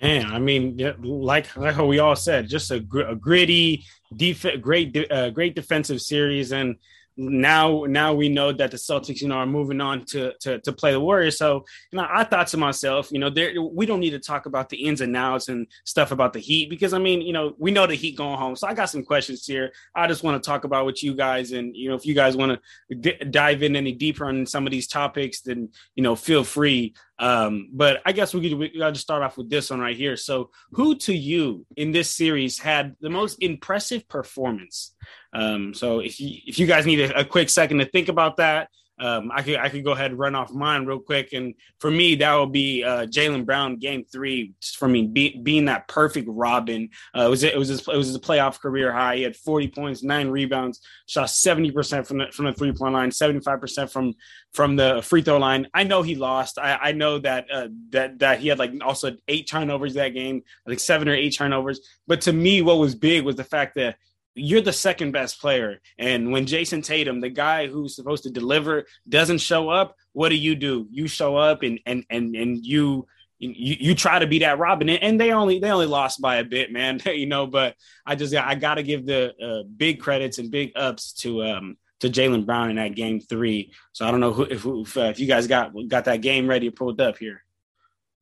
Man, 0.00 0.26
I 0.26 0.38
mean, 0.38 0.76
like 1.02 1.56
like 1.56 1.78
we 1.78 1.98
all 1.98 2.16
said, 2.16 2.48
just 2.48 2.70
a, 2.70 2.80
gr- 2.80 3.02
a 3.02 3.16
gritty, 3.16 3.84
def- 4.14 4.60
great, 4.60 5.10
uh, 5.10 5.30
great 5.30 5.54
defensive 5.54 6.00
series, 6.00 6.52
and 6.52 6.76
now 7.16 7.84
now 7.88 8.12
we 8.12 8.28
know 8.28 8.52
that 8.52 8.70
the 8.70 8.76
Celtics, 8.76 9.20
you 9.20 9.28
know, 9.28 9.36
are 9.36 9.46
moving 9.46 9.80
on 9.80 10.04
to 10.06 10.32
to, 10.40 10.60
to 10.60 10.72
play 10.72 10.92
the 10.92 11.00
Warriors. 11.00 11.38
So, 11.38 11.64
you 11.92 11.98
know, 11.98 12.06
I 12.10 12.24
thought 12.24 12.48
to 12.48 12.56
myself, 12.56 13.10
you 13.12 13.18
know, 13.18 13.30
there 13.30 13.52
we 13.60 13.86
don't 13.86 14.00
need 14.00 14.10
to 14.10 14.18
talk 14.18 14.46
about 14.46 14.68
the 14.68 14.76
ins 14.76 15.00
and 15.00 15.16
outs 15.16 15.48
and 15.48 15.66
stuff 15.84 16.10
about 16.10 16.32
the 16.32 16.40
Heat 16.40 16.70
because 16.70 16.92
I 16.92 16.98
mean, 16.98 17.20
you 17.20 17.32
know, 17.32 17.54
we 17.58 17.70
know 17.70 17.86
the 17.86 17.94
Heat 17.94 18.16
going 18.16 18.38
home. 18.38 18.56
So 18.56 18.66
I 18.66 18.74
got 18.74 18.86
some 18.86 19.04
questions 19.04 19.46
here. 19.46 19.72
I 19.94 20.06
just 20.06 20.22
want 20.22 20.42
to 20.42 20.46
talk 20.46 20.64
about 20.64 20.86
with 20.86 21.02
you 21.02 21.14
guys, 21.14 21.52
and 21.52 21.74
you 21.76 21.88
know, 21.88 21.94
if 21.94 22.04
you 22.04 22.14
guys 22.14 22.36
want 22.36 22.60
to 22.90 22.94
d- 22.94 23.24
dive 23.30 23.62
in 23.62 23.76
any 23.76 23.92
deeper 23.92 24.26
on 24.26 24.46
some 24.46 24.66
of 24.66 24.72
these 24.72 24.88
topics, 24.88 25.40
then 25.40 25.68
you 25.94 26.02
know, 26.02 26.16
feel 26.16 26.44
free. 26.44 26.94
Um, 27.18 27.68
but 27.72 28.02
I 28.04 28.12
guess 28.12 28.34
we 28.34 28.48
could 28.48 28.58
we 28.58 28.76
got 28.76 28.94
to 28.94 29.00
start 29.00 29.22
off 29.22 29.36
with 29.36 29.48
this 29.48 29.70
one 29.70 29.80
right 29.80 29.96
here. 29.96 30.16
So, 30.16 30.50
who 30.72 30.96
to 30.96 31.14
you 31.14 31.64
in 31.76 31.92
this 31.92 32.10
series 32.10 32.58
had 32.58 32.96
the 33.00 33.10
most 33.10 33.36
impressive 33.40 34.08
performance? 34.08 34.94
Um, 35.32 35.74
so 35.74 36.00
if 36.00 36.20
you 36.20 36.38
if 36.46 36.58
you 36.58 36.66
guys 36.66 36.86
need 36.86 37.00
a, 37.00 37.20
a 37.20 37.24
quick 37.24 37.50
second 37.50 37.78
to 37.78 37.84
think 37.84 38.08
about 38.08 38.38
that, 38.38 38.68
um, 38.98 39.32
I 39.34 39.42
could 39.42 39.56
I 39.56 39.68
could 39.68 39.84
go 39.84 39.92
ahead 39.92 40.12
and 40.12 40.20
run 40.20 40.36
off 40.36 40.52
mine 40.52 40.86
real 40.86 41.00
quick, 41.00 41.32
and 41.32 41.54
for 41.80 41.90
me 41.90 42.14
that 42.16 42.34
would 42.36 42.52
be 42.52 42.84
uh, 42.84 43.06
Jaylen 43.06 43.44
Brown, 43.44 43.76
Game 43.76 44.04
Three. 44.04 44.52
For 44.76 44.86
me, 44.86 45.06
be, 45.06 45.40
being 45.42 45.64
that 45.64 45.88
perfect 45.88 46.28
Robin. 46.30 46.88
Uh, 47.16 47.22
it 47.22 47.28
was 47.28 47.42
it 47.42 47.58
was 47.58 47.68
his, 47.68 47.80
it 47.80 47.96
was 47.96 48.08
his 48.08 48.18
playoff 48.18 48.60
career 48.60 48.92
high. 48.92 49.16
He 49.16 49.22
had 49.22 49.36
40 49.36 49.68
points, 49.68 50.02
nine 50.04 50.28
rebounds, 50.28 50.80
shot 51.06 51.28
70 51.28 51.72
percent 51.72 52.06
from 52.06 52.18
the 52.18 52.26
from 52.32 52.44
the 52.44 52.52
three 52.52 52.72
point 52.72 52.94
line, 52.94 53.10
75 53.10 53.60
percent 53.60 53.90
from 53.90 54.14
from 54.52 54.76
the 54.76 55.02
free 55.02 55.22
throw 55.22 55.38
line. 55.38 55.66
I 55.74 55.82
know 55.82 56.02
he 56.02 56.14
lost. 56.14 56.58
I, 56.58 56.78
I 56.80 56.92
know 56.92 57.18
that 57.18 57.46
uh, 57.52 57.68
that 57.90 58.20
that 58.20 58.38
he 58.38 58.48
had 58.48 58.60
like 58.60 58.72
also 58.80 59.16
eight 59.26 59.48
turnovers 59.48 59.94
that 59.94 60.10
game, 60.10 60.42
like 60.66 60.78
seven 60.78 61.08
or 61.08 61.14
eight 61.14 61.34
turnovers. 61.36 61.80
But 62.06 62.20
to 62.22 62.32
me, 62.32 62.62
what 62.62 62.78
was 62.78 62.94
big 62.94 63.24
was 63.24 63.34
the 63.34 63.44
fact 63.44 63.74
that 63.74 63.96
you're 64.34 64.60
the 64.60 64.72
second 64.72 65.12
best 65.12 65.40
player. 65.40 65.80
And 65.98 66.32
when 66.32 66.46
Jayson 66.46 66.82
Tatum, 66.82 67.20
the 67.20 67.28
guy 67.28 67.66
who's 67.66 67.94
supposed 67.94 68.24
to 68.24 68.30
deliver, 68.30 68.86
doesn't 69.08 69.38
show 69.38 69.68
up, 69.68 69.96
what 70.12 70.30
do 70.30 70.36
you 70.36 70.54
do? 70.54 70.86
You 70.90 71.06
show 71.06 71.36
up 71.36 71.62
and 71.62 71.80
and 71.86 72.04
and 72.10 72.34
and 72.34 72.64
you 72.64 73.06
you, 73.38 73.76
you 73.78 73.94
try 73.94 74.18
to 74.18 74.26
be 74.26 74.40
that 74.40 74.58
Robin, 74.58 74.88
and 74.88 75.20
they 75.20 75.32
only 75.32 75.58
they 75.58 75.70
only 75.70 75.86
lost 75.86 76.20
by 76.20 76.36
a 76.36 76.44
bit, 76.44 76.72
man. 76.72 77.00
you 77.06 77.26
know, 77.26 77.46
but 77.46 77.76
I 78.06 78.14
just 78.14 78.34
I 78.34 78.54
got 78.54 78.74
to 78.76 78.82
give 78.82 79.06
the 79.06 79.34
uh, 79.42 79.62
big 79.76 80.00
credits 80.00 80.38
and 80.38 80.50
big 80.50 80.72
ups 80.76 81.12
to 81.14 81.44
um 81.44 81.76
to 82.00 82.08
Jaylen 82.08 82.46
Brown 82.46 82.70
in 82.70 82.76
that 82.76 82.94
game 82.94 83.20
three. 83.20 83.72
So 83.92 84.06
I 84.06 84.10
don't 84.10 84.20
know 84.20 84.32
who, 84.32 84.42
if 84.44 84.64
if, 84.64 84.96
uh, 84.96 85.02
if 85.02 85.20
you 85.20 85.26
guys 85.26 85.46
got 85.46 85.72
got 85.88 86.06
that 86.06 86.20
game 86.20 86.48
ready 86.48 86.70
pulled 86.70 87.00
up 87.00 87.18
here. 87.18 87.42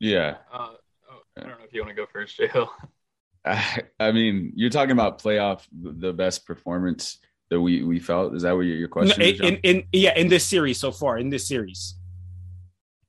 Yeah. 0.00 0.36
Uh, 0.52 0.70
oh, 1.10 1.22
I 1.36 1.40
don't 1.40 1.50
know 1.50 1.64
if 1.64 1.72
you 1.72 1.80
want 1.80 1.90
to 1.90 2.02
go 2.02 2.06
first, 2.12 2.36
Jay. 2.36 2.50
I, 4.00 4.12
mean, 4.12 4.52
you're 4.54 4.70
talking 4.70 4.92
about 4.92 5.20
playoff, 5.20 5.66
the 5.72 6.12
best 6.12 6.46
performance 6.46 7.18
that 7.50 7.60
we 7.60 7.82
we 7.82 7.98
felt. 7.98 8.34
Is 8.34 8.42
that 8.42 8.54
what 8.54 8.62
your, 8.62 8.76
your 8.76 8.88
question? 8.88 9.18
No, 9.18 9.26
in, 9.26 9.36
in, 9.36 9.56
in, 9.62 9.84
yeah, 9.92 10.16
in 10.16 10.28
this 10.28 10.44
series 10.44 10.78
so 10.78 10.92
far, 10.92 11.18
in 11.18 11.28
this 11.28 11.46
series. 11.46 11.96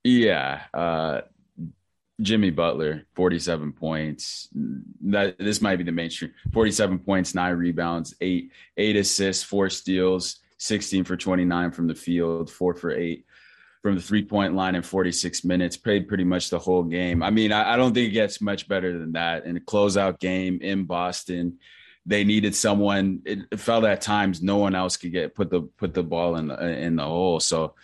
Yeah, 0.04 0.64
uh, 0.74 1.22
Jimmy 2.22 2.50
Butler, 2.50 3.06
47 3.16 3.74
points. 3.74 4.50
That 5.02 5.38
this 5.38 5.62
might 5.62 5.78
be 5.78 5.84
the 5.84 5.92
mainstream. 5.92 6.34
47 6.52 7.00
points, 7.00 7.36
nine 7.36 7.56
rebounds, 7.56 8.16
eight 8.20 8.52
eight 8.76 8.96
assists, 8.96 9.44
four 9.44 9.70
steals, 9.70 10.40
16 10.58 11.04
for 11.04 11.16
29 11.16 11.72
from 11.72 11.88
the 11.88 11.96
field, 11.96 12.50
four 12.50 12.74
for 12.74 12.92
eight 12.92 13.26
from 13.84 13.96
the 13.96 14.02
three 14.02 14.24
point 14.24 14.56
line 14.56 14.76
in 14.76 14.82
46 14.82 15.44
minutes, 15.44 15.76
played 15.78 16.08
pretty 16.08 16.24
much 16.24 16.50
the 16.50 16.58
whole 16.58 16.84
game. 16.84 17.22
I 17.22 17.30
mean, 17.30 17.52
I, 17.52 17.74
I, 17.74 17.78
don't 17.78 17.94
think 17.94 18.08
it 18.08 18.14
gets 18.14 18.40
much 18.40 18.68
better 18.70 18.98
than 18.98 19.12
that. 19.12 19.46
In 19.46 19.58
a 19.58 19.60
closeout 19.60 20.20
game 20.20 20.60
in 20.62 20.86
Boston, 20.86 21.60
they 22.06 22.24
needed 22.24 22.56
someone. 22.56 23.22
It, 23.26 23.40
it 23.52 23.60
felt 23.60 23.84
at 23.84 24.00
times 24.00 24.42
no 24.42 24.58
one 24.58 24.74
else 24.74 24.96
could 24.96 25.12
get 25.12 25.36
put 25.36 25.50
the 25.50 25.62
put 25.62 25.94
the 25.94 26.02
ball 26.02 26.38
in 26.38 26.48
the 26.48 26.68
in 26.80 26.96
the 26.96 27.04
hole. 27.04 27.42
So 27.42 27.76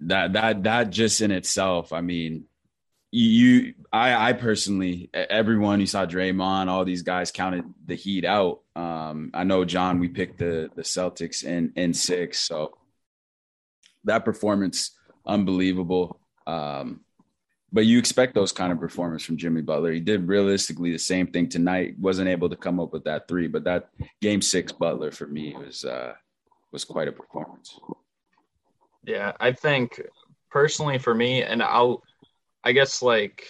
that 0.00 0.32
that 0.32 0.62
that 0.62 0.90
just 0.90 1.20
in 1.20 1.32
itself, 1.32 1.92
I 1.92 2.00
mean, 2.00 2.44
you 3.10 3.74
I 3.92 4.30
I 4.30 4.32
personally 4.32 5.10
everyone 5.12 5.80
you 5.80 5.86
saw 5.86 6.06
Draymond, 6.06 6.68
all 6.68 6.86
these 6.86 7.02
guys 7.02 7.30
counted 7.30 7.64
the 7.84 7.94
Heat 7.94 8.24
out. 8.24 8.62
Um, 8.74 9.32
I 9.34 9.44
know 9.44 9.66
John, 9.66 10.00
we 10.00 10.08
picked 10.08 10.38
the 10.38 10.70
the 10.74 10.82
Celtics 10.82 11.44
in 11.44 11.74
in 11.76 11.92
six, 11.92 12.38
so 12.38 12.78
that 14.04 14.24
performance 14.24 14.96
unbelievable. 15.26 16.20
Um, 16.46 17.00
but 17.72 17.86
you 17.86 17.98
expect 17.98 18.34
those 18.34 18.52
kind 18.52 18.70
of 18.70 18.78
performance 18.78 19.24
from 19.24 19.38
Jimmy 19.38 19.62
Butler. 19.62 19.92
He 19.92 20.00
did 20.00 20.28
realistically 20.28 20.92
the 20.92 20.98
same 20.98 21.26
thing 21.26 21.48
tonight. 21.48 21.94
wasn't 21.98 22.28
able 22.28 22.50
to 22.50 22.56
come 22.56 22.78
up 22.78 22.92
with 22.92 23.04
that 23.04 23.28
three, 23.28 23.46
but 23.46 23.64
that 23.64 23.88
game 24.20 24.42
six 24.42 24.72
Butler 24.72 25.10
for 25.10 25.26
me 25.26 25.54
was 25.56 25.84
uh, 25.84 26.12
was 26.70 26.84
quite 26.84 27.08
a 27.08 27.12
performance. 27.12 27.78
Yeah, 29.04 29.32
I 29.40 29.52
think 29.52 30.00
personally 30.50 30.98
for 30.98 31.14
me, 31.14 31.42
and 31.42 31.62
I'll, 31.62 32.02
I 32.62 32.72
guess 32.72 33.00
like 33.00 33.46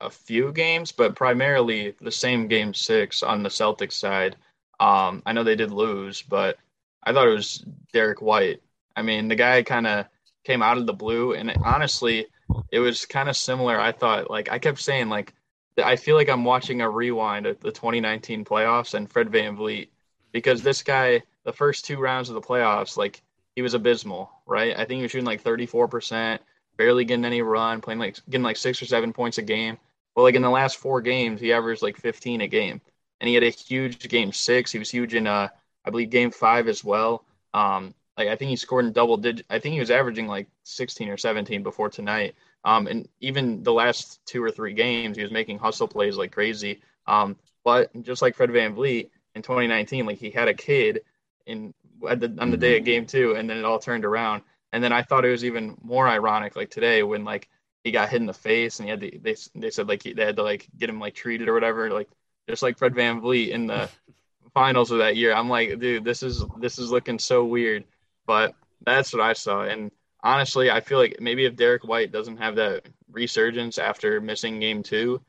a 0.00 0.10
few 0.10 0.52
games, 0.52 0.90
but 0.90 1.14
primarily 1.14 1.94
the 2.00 2.10
same 2.10 2.48
game 2.48 2.72
six 2.72 3.22
on 3.22 3.42
the 3.42 3.50
Celtics 3.50 3.92
side. 3.92 4.36
Um, 4.80 5.22
I 5.26 5.32
know 5.32 5.44
they 5.44 5.56
did 5.56 5.70
lose, 5.70 6.22
but 6.22 6.56
I 7.04 7.12
thought 7.12 7.28
it 7.28 7.34
was 7.34 7.64
Derrick 7.92 8.22
White 8.22 8.62
I 8.96 9.02
mean, 9.02 9.28
the 9.28 9.36
guy 9.36 9.62
kind 9.62 9.86
of 9.86 10.06
came 10.44 10.62
out 10.62 10.78
of 10.78 10.86
the 10.86 10.92
blue, 10.92 11.34
and 11.34 11.50
it, 11.50 11.58
honestly, 11.64 12.26
it 12.70 12.78
was 12.80 13.06
kind 13.06 13.28
of 13.28 13.36
similar. 13.36 13.78
I 13.80 13.92
thought, 13.92 14.30
like, 14.30 14.50
I 14.50 14.58
kept 14.58 14.80
saying, 14.80 15.08
like, 15.08 15.34
I 15.82 15.96
feel 15.96 16.16
like 16.16 16.28
I'm 16.28 16.44
watching 16.44 16.80
a 16.80 16.90
rewind 16.90 17.46
of 17.46 17.60
the 17.60 17.72
2019 17.72 18.44
playoffs 18.44 18.94
and 18.94 19.10
Fred 19.10 19.30
Van 19.30 19.56
VanVleet 19.56 19.88
because 20.32 20.62
this 20.62 20.82
guy, 20.82 21.22
the 21.44 21.52
first 21.52 21.84
two 21.84 21.98
rounds 21.98 22.28
of 22.28 22.34
the 22.34 22.40
playoffs, 22.40 22.96
like, 22.96 23.22
he 23.56 23.62
was 23.62 23.74
abysmal, 23.74 24.30
right? 24.46 24.72
I 24.74 24.84
think 24.84 24.98
he 24.98 25.02
was 25.02 25.10
shooting 25.10 25.26
like 25.26 25.42
34%, 25.42 26.38
barely 26.76 27.04
getting 27.04 27.24
any 27.24 27.42
run, 27.42 27.80
playing 27.80 27.98
like 27.98 28.16
getting 28.28 28.44
like 28.44 28.56
six 28.56 28.80
or 28.80 28.86
seven 28.86 29.12
points 29.12 29.38
a 29.38 29.42
game. 29.42 29.76
Well, 30.14 30.24
like 30.24 30.34
in 30.34 30.42
the 30.42 30.50
last 30.50 30.78
four 30.78 31.00
games, 31.00 31.40
he 31.40 31.52
averaged 31.52 31.82
like 31.82 31.96
15 31.96 32.40
a 32.42 32.48
game, 32.48 32.80
and 33.20 33.28
he 33.28 33.34
had 33.34 33.42
a 33.44 33.50
huge 33.50 34.08
game 34.08 34.32
six. 34.32 34.72
He 34.72 34.78
was 34.78 34.90
huge 34.90 35.14
in, 35.14 35.26
uh, 35.26 35.48
I 35.84 35.90
believe, 35.90 36.10
game 36.10 36.30
five 36.30 36.68
as 36.68 36.84
well. 36.84 37.24
Um, 37.52 37.94
like 38.20 38.28
I 38.28 38.36
think 38.36 38.50
he 38.50 38.56
scored 38.56 38.84
in 38.84 38.92
double 38.92 39.16
digit. 39.16 39.46
I 39.48 39.58
think 39.58 39.72
he 39.72 39.80
was 39.80 39.90
averaging 39.90 40.26
like 40.26 40.46
16 40.64 41.08
or 41.08 41.16
17 41.16 41.62
before 41.62 41.88
tonight. 41.88 42.34
Um, 42.64 42.86
and 42.86 43.08
even 43.20 43.62
the 43.62 43.72
last 43.72 44.20
two 44.26 44.44
or 44.44 44.50
three 44.50 44.74
games, 44.74 45.16
he 45.16 45.22
was 45.22 45.32
making 45.32 45.58
hustle 45.58 45.88
plays 45.88 46.18
like 46.18 46.30
crazy. 46.30 46.82
Um, 47.06 47.36
but 47.64 47.90
just 48.02 48.20
like 48.20 48.36
Fred 48.36 48.50
VanVleet 48.50 49.08
in 49.34 49.40
2019, 49.40 50.04
like 50.04 50.18
he 50.18 50.30
had 50.30 50.48
a 50.48 50.54
kid 50.54 51.00
in 51.46 51.72
the, 52.02 52.36
on 52.38 52.50
the 52.50 52.58
day 52.58 52.76
of 52.76 52.84
game 52.84 53.06
two, 53.06 53.36
and 53.36 53.48
then 53.48 53.56
it 53.56 53.64
all 53.64 53.78
turned 53.78 54.04
around. 54.04 54.42
And 54.72 54.84
then 54.84 54.92
I 54.92 55.02
thought 55.02 55.24
it 55.24 55.30
was 55.30 55.44
even 55.46 55.78
more 55.82 56.06
ironic, 56.06 56.56
like 56.56 56.70
today 56.70 57.02
when 57.02 57.24
like 57.24 57.48
he 57.84 57.90
got 57.90 58.10
hit 58.10 58.20
in 58.20 58.26
the 58.26 58.34
face 58.34 58.78
and 58.78 58.86
he 58.86 58.90
had 58.90 59.00
to, 59.00 59.18
they 59.18 59.34
they 59.54 59.70
said 59.70 59.88
like 59.88 60.02
he, 60.02 60.12
they 60.12 60.26
had 60.26 60.36
to 60.36 60.42
like 60.42 60.68
get 60.76 60.90
him 60.90 61.00
like 61.00 61.14
treated 61.14 61.48
or 61.48 61.54
whatever, 61.54 61.90
like 61.90 62.10
just 62.46 62.62
like 62.62 62.76
Fred 62.76 62.92
VanVleet 62.92 63.48
in 63.48 63.66
the 63.66 63.88
finals 64.54 64.90
of 64.90 64.98
that 64.98 65.16
year. 65.16 65.32
I'm 65.32 65.48
like, 65.48 65.80
dude, 65.80 66.04
this 66.04 66.22
is 66.22 66.44
this 66.58 66.78
is 66.78 66.90
looking 66.90 67.18
so 67.18 67.46
weird. 67.46 67.84
But 68.26 68.54
that's 68.84 69.12
what 69.12 69.22
I 69.22 69.32
saw. 69.32 69.62
And 69.62 69.90
honestly, 70.22 70.70
I 70.70 70.80
feel 70.80 70.98
like 70.98 71.16
maybe 71.20 71.44
if 71.44 71.56
Derrick 71.56 71.84
White 71.84 72.12
doesn't 72.12 72.36
have 72.38 72.56
that 72.56 72.88
resurgence 73.10 73.78
after 73.78 74.20
missing 74.20 74.60
game 74.60 74.82
two, 74.82 75.20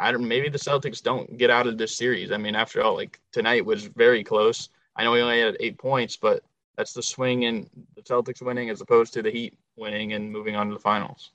I 0.00 0.12
don't 0.12 0.26
maybe 0.26 0.48
the 0.48 0.58
Celtics 0.58 1.02
don't 1.02 1.36
get 1.36 1.50
out 1.50 1.66
of 1.66 1.78
this 1.78 1.96
series. 1.96 2.30
I 2.30 2.36
mean, 2.36 2.54
after 2.54 2.82
all, 2.82 2.94
like 2.94 3.20
tonight 3.32 3.64
was 3.64 3.86
very 3.86 4.22
close. 4.22 4.68
I 4.96 5.04
know 5.04 5.14
he 5.14 5.20
only 5.20 5.40
had 5.40 5.56
eight 5.60 5.78
points, 5.78 6.16
but 6.16 6.42
that's 6.76 6.92
the 6.92 7.02
swing 7.02 7.42
in 7.42 7.68
the 7.96 8.02
Celtics 8.02 8.42
winning 8.42 8.70
as 8.70 8.80
opposed 8.80 9.12
to 9.14 9.22
the 9.22 9.30
Heat 9.30 9.58
winning 9.76 10.12
and 10.12 10.30
moving 10.30 10.54
on 10.54 10.68
to 10.68 10.74
the 10.74 10.80
finals. 10.80 11.32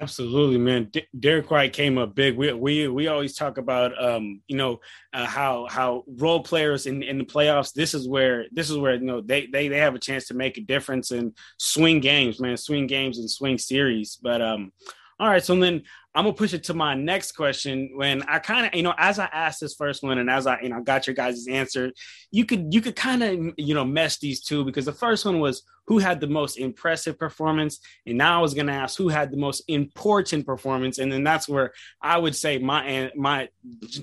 Absolutely, 0.00 0.58
man. 0.58 0.88
D- 0.92 1.06
Derrick 1.18 1.50
White 1.50 1.72
came 1.72 1.98
up 1.98 2.16
big. 2.16 2.36
We 2.36 2.52
we 2.52 2.88
we 2.88 3.06
always 3.06 3.36
talk 3.36 3.58
about 3.58 3.92
um, 4.02 4.40
you 4.48 4.56
know, 4.56 4.80
uh, 5.12 5.24
how 5.24 5.66
how 5.70 6.02
role 6.08 6.42
players 6.42 6.86
in, 6.86 7.02
in 7.04 7.16
the 7.18 7.24
playoffs. 7.24 7.72
This 7.72 7.94
is 7.94 8.08
where 8.08 8.46
this 8.50 8.70
is 8.70 8.76
where 8.76 8.94
you 8.94 9.04
know 9.04 9.20
they, 9.20 9.46
they 9.46 9.68
they 9.68 9.78
have 9.78 9.94
a 9.94 10.00
chance 10.00 10.26
to 10.28 10.34
make 10.34 10.58
a 10.58 10.62
difference 10.62 11.12
and 11.12 11.32
swing 11.58 12.00
games, 12.00 12.40
man. 12.40 12.56
Swing 12.56 12.88
games 12.88 13.18
and 13.18 13.30
swing 13.30 13.56
series. 13.56 14.18
But 14.20 14.42
um, 14.42 14.72
all 15.20 15.28
right. 15.28 15.44
So 15.44 15.54
then 15.54 15.82
I'm 16.12 16.24
gonna 16.24 16.34
push 16.34 16.54
it 16.54 16.64
to 16.64 16.74
my 16.74 16.94
next 16.94 17.32
question. 17.32 17.90
When 17.94 18.22
I 18.24 18.40
kind 18.40 18.66
of, 18.66 18.74
you 18.74 18.82
know, 18.82 18.94
as 18.98 19.20
I 19.20 19.26
asked 19.26 19.60
this 19.60 19.74
first 19.74 20.02
one, 20.02 20.18
and 20.18 20.28
as 20.28 20.48
I, 20.48 20.60
you 20.60 20.70
know, 20.70 20.80
got 20.82 21.06
your 21.06 21.14
guys' 21.14 21.46
answer, 21.48 21.92
you 22.32 22.44
could 22.44 22.74
you 22.74 22.80
could 22.80 22.96
kind 22.96 23.22
of, 23.22 23.54
you 23.56 23.74
know, 23.74 23.84
mesh 23.84 24.18
these 24.18 24.42
two 24.42 24.64
because 24.64 24.86
the 24.86 24.92
first 24.92 25.24
one 25.24 25.38
was 25.38 25.62
who 25.86 25.98
had 25.98 26.20
the 26.20 26.26
most 26.26 26.58
impressive 26.58 27.18
performance. 27.18 27.80
And 28.06 28.18
now 28.18 28.38
I 28.38 28.42
was 28.42 28.54
going 28.54 28.66
to 28.66 28.72
ask 28.72 28.96
who 28.96 29.08
had 29.08 29.30
the 29.30 29.36
most 29.36 29.64
important 29.68 30.46
performance. 30.46 30.98
And 30.98 31.10
then 31.10 31.24
that's 31.24 31.48
where 31.48 31.72
I 32.00 32.18
would 32.18 32.34
say 32.34 32.58
my, 32.58 33.10
my 33.14 33.48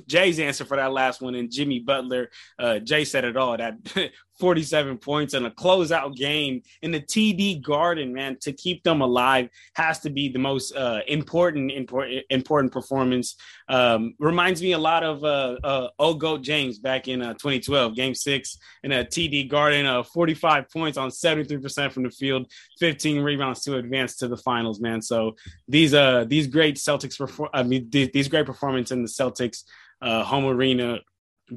Jay's 0.08 0.40
answer 0.40 0.66
for 0.66 0.78
that 0.78 0.92
last 0.92 1.22
one 1.22 1.36
and 1.36 1.52
Jimmy 1.52 1.80
Butler, 1.80 2.30
uh, 2.60 2.80
Jay 2.80 3.06
said 3.06 3.26
it 3.26 3.38
all 3.38 3.58
that 3.58 3.76
47 4.42 4.98
points 4.98 5.36
in 5.36 5.46
a 5.46 5.52
closeout 5.52 6.16
game 6.16 6.64
in 6.82 6.90
the 6.90 7.00
TD 7.00 7.62
Garden, 7.62 8.12
man, 8.12 8.38
to 8.42 8.52
keep 8.52 8.84
them 8.84 9.02
alive 9.02 9.50
has 9.76 10.00
to 10.00 10.10
be 10.10 10.30
the 10.30 10.40
most 10.40 10.76
uh, 10.76 11.02
important, 11.08 11.72
important, 11.72 12.26
important 12.32 12.74
performance. 12.74 13.36
Um, 13.70 14.16
reminds 14.20 14.62
me 14.62 14.72
a 14.72 14.80
lot 14.80 15.04
of 15.04 15.24
uh, 15.24 15.58
uh, 15.64 15.90
Old 16.00 16.20
Goat 16.20 16.42
James 16.42 16.80
back 16.80 17.08
in 17.08 17.22
uh, 17.22 17.34
2012, 17.34 17.96
Game 17.96 18.16
Six 18.16 18.58
in 18.84 18.92
a 18.92 19.06
TD 19.06 19.48
Garden, 19.48 19.86
uh, 19.86 20.02
45 20.02 20.70
points 20.72 20.98
on 20.98 21.12
73 21.12 21.60
percent 21.72 21.94
from 21.94 22.04
the 22.04 22.12
field, 22.12 22.52
15 22.80 23.22
rebounds 23.22 23.62
to 23.64 23.78
advance 23.78 24.18
to 24.18 24.28
the 24.28 24.38
finals, 24.38 24.80
man. 24.80 25.02
So 25.02 25.36
these 25.68 25.94
uh 25.94 26.26
these 26.28 26.48
great 26.48 26.76
Celtics 26.76 27.18
perform 27.18 27.50
I 27.54 27.64
mean 27.64 27.90
these, 27.90 28.10
these 28.14 28.28
great 28.28 28.46
performance 28.46 28.92
in 28.92 29.02
the 29.02 29.10
Celtics 29.10 29.64
uh 30.02 30.24
home 30.24 30.46
arena 30.46 31.00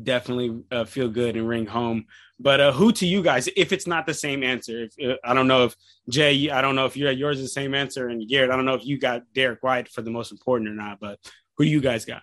definitely 0.03 0.63
uh, 0.71 0.85
feel 0.85 1.09
good 1.09 1.37
and 1.37 1.49
ring 1.49 1.67
home. 1.67 2.07
But 2.41 2.61
uh, 2.61 2.73
who 2.73 2.93
to 2.93 3.07
you 3.07 3.23
guys, 3.23 3.49
if 3.57 3.73
it's 3.73 3.87
not 3.87 4.07
the 4.07 4.15
same 4.15 4.43
answer, 4.43 4.85
if, 4.85 5.11
uh, 5.11 5.17
I 5.25 5.35
don't 5.35 5.47
know 5.47 5.65
if 5.65 5.77
Jay, 6.09 6.51
I 6.51 6.61
don't 6.63 6.75
know 6.75 6.87
if 6.87 6.97
you're 6.97 7.13
yours 7.13 7.39
is 7.39 7.45
the 7.45 7.49
same 7.49 7.75
answer, 7.75 8.09
and 8.09 8.27
Garrett, 8.29 8.51
I 8.51 8.57
don't 8.57 8.65
know 8.65 8.75
if 8.75 8.85
you 8.85 8.99
got 8.99 9.23
Derrick 9.35 9.63
White 9.63 9.89
for 9.89 10.03
the 10.03 10.11
most 10.11 10.33
important 10.33 10.69
or 10.69 10.75
not, 10.75 10.99
but 11.01 11.19
who 11.57 11.65
you 11.65 11.81
guys 11.81 12.05
got? 12.05 12.23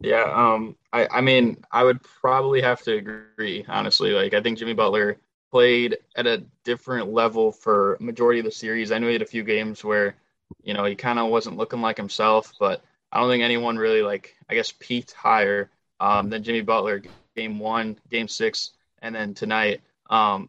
Yeah, 0.00 0.30
um, 0.32 0.76
I, 0.92 1.08
I 1.10 1.20
mean, 1.22 1.64
I 1.72 1.82
would 1.82 2.02
probably 2.02 2.60
have 2.60 2.82
to 2.82 2.92
agree, 2.92 3.64
honestly. 3.66 4.12
Like, 4.12 4.32
I 4.34 4.40
think 4.40 4.58
Jimmy 4.58 4.74
Butler 4.74 5.18
played 5.50 5.98
at 6.16 6.26
a 6.26 6.44
different 6.64 7.12
level 7.12 7.52
for 7.52 7.96
majority 8.00 8.40
of 8.40 8.44
the 8.44 8.50
series. 8.52 8.92
I 8.92 8.98
know 8.98 9.06
he 9.06 9.14
had 9.14 9.22
a 9.22 9.26
few 9.26 9.44
games 9.44 9.84
where, 9.84 10.16
you 10.62 10.74
know, 10.74 10.84
he 10.84 10.94
kind 10.94 11.18
of 11.18 11.30
wasn't 11.30 11.56
looking 11.56 11.80
like 11.80 11.96
himself, 11.96 12.52
but 12.60 12.82
I 13.10 13.20
don't 13.20 13.30
think 13.30 13.42
anyone 13.42 13.76
really 13.76 14.02
like, 14.02 14.36
I 14.48 14.54
guess, 14.54 14.72
peaked 14.72 15.12
higher 15.12 15.70
um, 16.00 16.28
than 16.30 16.42
Jimmy 16.42 16.60
Butler. 16.62 17.02
Game 17.36 17.60
one, 17.60 17.96
game 18.10 18.26
six, 18.26 18.72
and 19.00 19.14
then 19.14 19.32
tonight. 19.32 19.80
Um, 20.10 20.48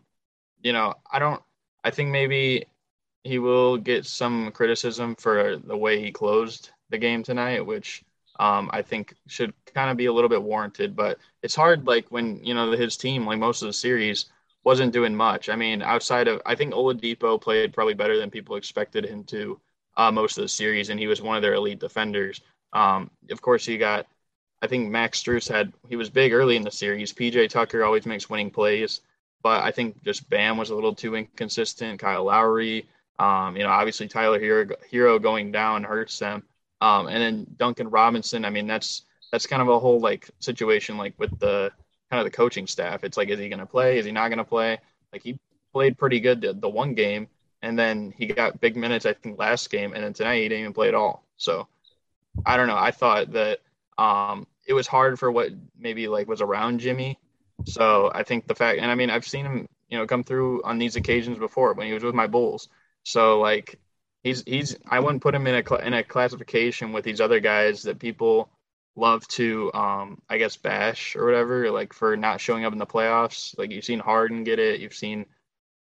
you 0.63 0.74
know, 0.74 0.96
I 1.12 1.20
don't. 1.20 1.39
I 1.84 1.91
think 1.91 2.10
maybe 2.10 2.65
he 3.24 3.38
will 3.38 3.77
get 3.77 4.08
some 4.08 4.51
criticism 4.51 5.15
for 5.15 5.58
the 5.58 5.77
way 5.77 6.01
he 6.01 6.12
closed 6.12 6.72
the 6.89 6.98
game 6.98 7.22
tonight, 7.22 7.63
which 7.63 8.03
um, 8.39 8.72
I 8.74 8.82
think 8.82 9.13
should 9.27 9.53
kind 9.75 9.91
of 9.91 9.98
be 9.98 10.08
a 10.08 10.13
little 10.13 10.29
bit 10.29 10.41
warranted. 10.41 10.96
But 10.96 11.20
it's 11.44 11.53
hard, 11.53 11.86
like 11.86 12.08
when 12.10 12.44
you 12.44 12.56
know 12.56 12.72
his 12.72 12.98
team, 12.98 13.27
like 13.27 13.38
most 13.38 13.62
of 13.62 13.68
the 13.68 13.74
series, 13.74 14.25
wasn't 14.63 14.93
doing 14.93 15.15
much. 15.15 15.49
I 15.49 15.55
mean, 15.55 15.81
outside 15.81 16.27
of 16.27 16.41
I 16.45 16.55
think 16.55 16.73
Oladipo 16.73 17.39
played 17.39 17.73
probably 17.73 17.93
better 17.93 18.17
than 18.17 18.29
people 18.29 18.55
expected 18.55 19.05
him 19.05 19.23
to 19.25 19.59
uh, 19.97 20.11
most 20.11 20.37
of 20.37 20.43
the 20.43 20.49
series, 20.49 20.89
and 20.89 20.99
he 20.99 21.07
was 21.07 21.21
one 21.21 21.35
of 21.35 21.41
their 21.41 21.55
elite 21.55 21.79
defenders. 21.79 22.41
Um, 22.73 23.09
of 23.31 23.41
course, 23.41 23.65
he 23.65 23.77
got. 23.77 24.07
I 24.61 24.67
think 24.67 24.89
Max 24.89 25.21
Strus 25.23 25.47
had 25.47 25.71
he 25.87 25.95
was 25.95 26.09
big 26.09 26.33
early 26.33 26.55
in 26.55 26.63
the 26.63 26.71
series. 26.71 27.13
PJ 27.13 27.49
Tucker 27.49 27.83
always 27.83 28.05
makes 28.05 28.29
winning 28.29 28.51
plays, 28.51 29.01
but 29.41 29.63
I 29.63 29.71
think 29.71 30.03
just 30.03 30.29
Bam 30.29 30.57
was 30.57 30.69
a 30.69 30.75
little 30.75 30.93
too 30.93 31.15
inconsistent. 31.15 31.99
Kyle 31.99 32.25
Lowry, 32.25 32.85
um, 33.19 33.55
you 33.55 33.63
know, 33.63 33.69
obviously 33.69 34.07
Tyler 34.07 34.39
Herro, 34.39 34.73
Herro 34.91 35.21
going 35.21 35.51
down 35.51 35.83
hurts 35.83 36.19
them. 36.19 36.43
Um, 36.81 37.07
and 37.07 37.21
then 37.21 37.47
Duncan 37.57 37.89
Robinson, 37.89 38.45
I 38.45 38.49
mean, 38.49 38.67
that's 38.67 39.03
that's 39.31 39.47
kind 39.47 39.61
of 39.61 39.69
a 39.69 39.79
whole 39.79 39.99
like 39.99 40.29
situation 40.39 40.97
like 40.97 41.13
with 41.17 41.37
the 41.39 41.71
kind 42.09 42.19
of 42.19 42.25
the 42.25 42.35
coaching 42.35 42.67
staff. 42.67 43.03
It's 43.03 43.17
like, 43.17 43.29
is 43.29 43.39
he 43.39 43.49
going 43.49 43.59
to 43.59 43.65
play? 43.65 43.97
Is 43.97 44.05
he 44.05 44.11
not 44.11 44.29
going 44.29 44.39
to 44.39 44.43
play? 44.43 44.79
Like 45.11 45.23
he 45.23 45.39
played 45.73 45.97
pretty 45.97 46.19
good 46.19 46.41
the, 46.41 46.53
the, 46.53 46.69
one 46.69 46.93
game, 46.93 47.27
and 47.61 47.77
then 47.77 48.13
he 48.17 48.27
got 48.27 48.59
big 48.61 48.75
minutes 48.75 49.05
I 49.05 49.13
think 49.13 49.39
last 49.39 49.69
game, 49.69 49.93
and 49.93 50.03
then 50.03 50.13
tonight 50.13 50.41
he 50.41 50.49
didn't 50.49 50.61
even 50.61 50.73
play 50.73 50.87
at 50.87 50.95
all. 50.95 51.23
So 51.37 51.67
I 52.45 52.57
don't 52.57 52.67
know. 52.67 52.77
I 52.77 52.91
thought 52.91 53.31
that 53.33 53.59
um, 53.97 54.47
it 54.67 54.73
was 54.73 54.87
hard 54.87 55.19
for 55.19 55.31
what 55.31 55.51
maybe 55.77 56.07
like 56.07 56.27
was 56.27 56.41
around 56.41 56.79
Jimmy. 56.79 57.17
So 57.65 58.11
I 58.13 58.23
think 58.23 58.47
the 58.47 58.55
fact, 58.55 58.79
and 58.79 58.89
I 58.89 58.95
mean, 58.95 59.09
I've 59.09 59.27
seen 59.27 59.45
him, 59.45 59.67
you 59.89 59.97
know, 59.97 60.07
come 60.07 60.23
through 60.23 60.63
on 60.63 60.77
these 60.77 60.95
occasions 60.95 61.37
before 61.37 61.73
when 61.73 61.87
he 61.87 61.93
was 61.93 62.03
with 62.03 62.15
my 62.15 62.27
Bulls. 62.27 62.69
So 63.03 63.39
like 63.39 63.79
he's 64.23 64.43
he's 64.43 64.77
I 64.87 64.99
wouldn't 64.99 65.23
put 65.23 65.35
him 65.35 65.47
in 65.47 65.55
a 65.55 65.75
in 65.77 65.93
a 65.93 66.03
classification 66.03 66.93
with 66.93 67.03
these 67.03 67.21
other 67.21 67.39
guys 67.39 67.83
that 67.83 67.99
people 67.99 68.49
love 68.96 69.27
to 69.29 69.72
um 69.74 70.22
I 70.29 70.38
guess 70.38 70.58
bash 70.58 71.15
or 71.15 71.25
whatever 71.25 71.72
like 71.72 71.93
for 71.93 72.17
not 72.17 72.41
showing 72.41 72.65
up 72.65 72.74
in 72.74 72.79
the 72.79 72.86
playoffs. 72.86 73.58
Like 73.58 73.72
you've 73.72 73.86
seen 73.86 74.00
Harden 74.00 74.43
get 74.43 74.60
it, 74.60 74.79
you've 74.79 74.93
seen 74.93 75.25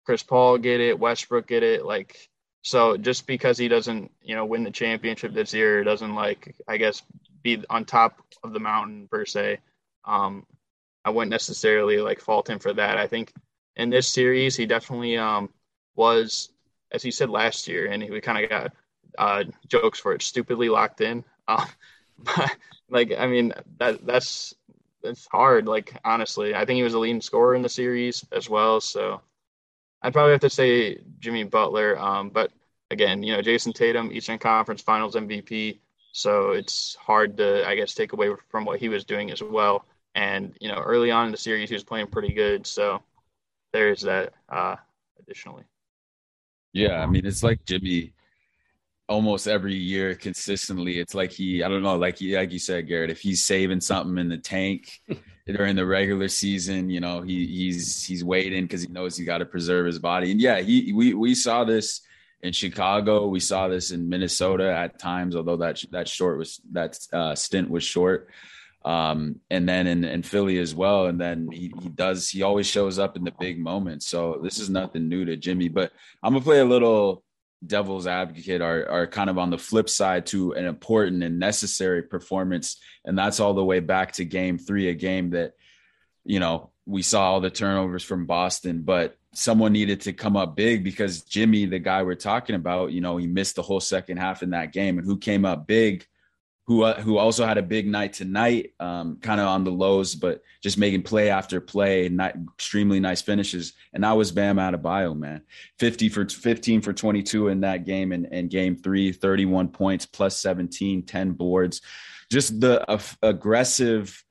Chris 0.05 0.23
Paul 0.23 0.59
get 0.59 0.81
it, 0.81 0.99
Westbrook 0.99 1.47
get 1.47 1.63
it. 1.63 1.85
Like 1.85 2.29
so 2.63 2.97
just 2.97 3.27
because 3.27 3.57
he 3.59 3.69
doesn't 3.69 4.11
you 4.23 4.35
know 4.35 4.45
win 4.47 4.65
the 4.65 4.71
championship 4.71 5.33
this 5.33 5.55
year 5.55 5.85
doesn't 5.85 6.15
like 6.15 6.57
I 6.67 6.77
guess 6.77 7.03
be 7.43 7.65
on 7.71 7.85
top 7.85 8.21
of 8.43 8.53
the 8.53 8.61
mountain 8.61 9.09
per 9.11 9.25
se. 9.25 9.59
Um, 10.05 10.47
I 11.05 11.11
wouldn't 11.11 11.31
necessarily 11.31 11.99
like 11.99 12.21
fault 12.21 12.51
him 12.51 12.59
for 12.59 12.73
that. 12.73 12.99
I 12.99 13.07
think 13.07 13.33
in 13.77 13.91
this 13.91 14.09
series 14.09 14.57
he 14.57 14.67
definitely 14.67 15.17
um 15.19 15.51
was 15.95 16.51
as 16.91 17.03
he 17.03 17.11
said 17.11 17.31
last 17.31 17.69
year, 17.69 17.87
and 17.87 18.09
we 18.09 18.21
kind 18.21 18.43
of 18.43 18.51
got 18.51 18.73
uh, 19.19 19.45
jokes 19.67 19.99
for 19.99 20.13
it, 20.13 20.23
stupidly 20.23 20.69
locked 20.69 21.01
in. 21.01 21.25
Um, 21.49 21.65
like, 22.91 23.13
I 23.17 23.27
mean, 23.27 23.53
that 23.79 24.05
that's 24.05 24.55
that's 25.03 25.27
hard. 25.27 25.67
Like, 25.67 25.99
honestly, 26.05 26.55
I 26.55 26.65
think 26.65 26.77
he 26.77 26.83
was 26.83 26.95
a 26.95 26.99
leading 26.99 27.21
scorer 27.21 27.55
in 27.55 27.63
the 27.63 27.69
series 27.69 28.25
as 28.33 28.49
well. 28.49 28.81
So 28.81 29.21
I'd 30.03 30.13
probably 30.13 30.33
have 30.33 30.41
to 30.41 30.51
say 30.51 30.99
Jimmy 31.21 31.45
Butler. 31.45 31.99
Um, 31.99 32.31
but 32.31 32.53
again, 32.91 33.23
you 33.23 33.35
know, 33.35 33.43
Jayson 33.43 33.73
Tatum, 33.73 34.11
Eastern 34.13 34.39
Conference 34.39 34.83
Finals 34.83 35.15
MVP. 35.15 35.79
So 36.13 36.53
it's 36.53 36.97
hard 36.97 37.37
to, 37.37 37.67
I 37.67 37.77
guess, 37.77 37.95
take 37.95 38.13
away 38.13 38.31
from 38.49 38.65
what 38.65 38.81
he 38.81 38.89
was 38.89 39.05
doing 39.05 39.31
as 39.31 39.43
well. 39.43 39.85
And 40.15 40.57
you 40.61 40.69
know, 40.69 40.79
early 40.79 41.11
on 41.11 41.27
in 41.27 41.33
the 41.33 41.39
series, 41.39 41.69
he 41.69 41.75
was 41.75 41.85
playing 41.85 42.09
pretty 42.09 42.33
good. 42.33 42.67
So 42.67 43.03
there's 43.73 44.03
that. 44.03 44.33
Uh, 44.49 44.77
additionally. 45.29 45.65
Yeah, 46.73 47.01
I 47.01 47.07
mean, 47.07 47.27
it's 47.27 47.43
like 47.43 47.65
Jimmy 47.65 48.13
almost 49.09 49.49
every 49.49 49.75
year 49.75 50.15
consistently. 50.15 50.99
It's 50.99 51.15
like 51.15 51.33
he, 51.33 51.63
I 51.63 51.69
don't 51.69 51.83
know, 51.83 51.97
like 51.97 52.19
he, 52.19 52.37
like 52.37 52.53
you 52.53 52.59
said, 52.59 52.89
Garrett, 52.89 53.11
if 53.11 53.21
he's 53.21 53.45
saving 53.45 53.81
something 53.81 54.19
in 54.19 54.29
the 54.29 54.39
tank 54.39 55.01
during 55.47 55.77
the 55.77 55.87
regular 55.87 56.29
season, 56.29 56.91
you 56.91 57.01
know, 57.01 57.23
he 57.23 57.47
he's 57.47 58.05
he's 58.05 58.25
waiting 58.25 58.65
because 58.65 58.83
he 58.83 58.89
knows 58.89 59.17
he 59.17 59.25
got 59.25 59.39
to 59.39 59.47
preserve 59.47 59.87
his 59.87 59.99
body. 59.99 60.31
And 60.31 60.41
yeah, 60.41 60.61
he 60.61 60.93
we 60.93 61.15
we 61.15 61.35
saw 61.35 61.65
this 61.65 62.03
in 62.43 62.53
Chicago, 62.53 63.27
we 63.27 63.41
saw 63.41 63.69
this 63.69 63.91
in 63.91 64.09
Minnesota 64.09 64.73
at 64.73 64.99
times, 64.99 65.35
although 65.35 65.57
that 65.57 65.83
that 65.91 66.09
short 66.09 66.39
was 66.39 66.61
that 66.73 66.99
uh, 67.13 67.35
stint 67.35 67.71
was 67.71 67.83
short 67.83 68.29
um, 68.85 69.41
and 69.51 69.69
then 69.69 69.87
in, 69.87 70.05
in 70.05 70.23
Philly 70.23 70.59
as 70.59 70.75
well. 70.75 71.07
And 71.07 71.21
then 71.21 71.51
he, 71.51 71.73
he 71.83 71.89
does, 71.89 72.31
he 72.31 72.43
always 72.43 72.67
shows 72.67 72.99
up 72.99 73.17
in 73.17 73.25
the 73.25 73.33
big 73.33 73.59
moments. 73.59 74.07
So 74.07 74.41
this 74.43 74.59
is 74.59 74.71
nothing 74.71 75.09
new 75.09 75.25
to 75.25 75.37
Jimmy, 75.37 75.69
but 75.69 75.93
I'm 76.23 76.33
gonna 76.33 76.45
play 76.45 76.61
a 76.61 76.65
little 76.65 77.23
devil's 77.67 78.07
advocate 78.07 78.61
are, 78.61 78.89
are 78.89 79.07
kind 79.07 79.29
of 79.29 79.39
on 79.39 79.51
the 79.51 79.59
flip 79.59 79.89
side 79.89 80.27
to 80.27 80.53
an 80.53 80.65
important 80.65 81.23
and 81.23 81.39
necessary 81.39 82.03
performance. 82.03 82.81
And 83.05 83.19
that's 83.19 83.41
all 83.41 83.55
the 83.55 83.65
way 83.65 83.81
back 83.81 84.13
to 84.13 84.25
game 84.25 84.59
three, 84.59 84.89
a 84.89 84.95
game 84.95 85.31
that, 85.31 85.55
you 86.25 86.41
know, 86.41 86.71
we 86.87 87.03
saw 87.03 87.33
all 87.33 87.41
the 87.41 87.51
turnovers 87.51 88.03
from 88.03 88.27
Boston, 88.27 88.83
but 88.83 89.17
someone 89.35 89.73
needed 89.73 90.01
to 90.03 90.13
come 90.13 90.37
up 90.37 90.57
big 90.57 90.83
because 90.83 91.23
Jimmy, 91.23 91.67
the 91.67 91.79
guy 91.79 92.03
we're 92.03 92.15
talking 92.15 92.57
about, 92.57 92.93
you 92.93 93.01
know, 93.01 93.17
he 93.17 93.27
missed 93.27 93.57
the 93.57 93.63
whole 93.63 93.81
second 93.81 94.17
half 94.17 94.43
in 94.43 94.51
that 94.51 94.73
game. 94.73 94.99
And 94.99 95.07
who 95.07 95.19
came 95.19 95.45
up 95.45 95.67
big 95.67 96.07
who 96.69 96.83
uh, 96.83 97.01
who 97.01 97.17
also 97.17 97.47
had 97.47 97.57
a 97.57 97.63
big 97.63 97.89
night 97.89 98.13
tonight, 98.13 98.75
um, 98.79 99.17
kind 99.23 99.41
of 99.41 99.47
on 99.49 99.65
the 99.65 99.71
lows, 99.71 100.15
but 100.15 100.43
just 100.63 100.77
making 100.77 101.03
play 101.03 101.31
after 101.31 101.63
play, 101.63 102.11
not 102.11 102.35
extremely 102.55 103.01
nice 103.01 103.23
finishes. 103.23 103.73
And 103.95 104.05
that 104.05 104.13
was 104.13 104.33
Bam 104.33 104.59
Adebayo, 104.59 105.17
man. 105.17 105.41
50 105.79 106.11
for 106.11 106.29
15 106.29 106.83
for 106.83 106.93
22 106.93 107.49
in 107.49 107.61
that 107.63 107.87
game 107.87 108.13
and, 108.13 108.29
and 108.31 108.51
game 108.51 108.77
three, 108.77 109.13
31 109.13 109.69
points 109.69 110.05
plus 110.05 110.37
17, 110.41 111.07
10 111.07 111.31
boards. 111.33 111.81
Just 112.31 112.61
the 112.61 112.89
uh, 112.89 113.01
aggressive 113.23 114.23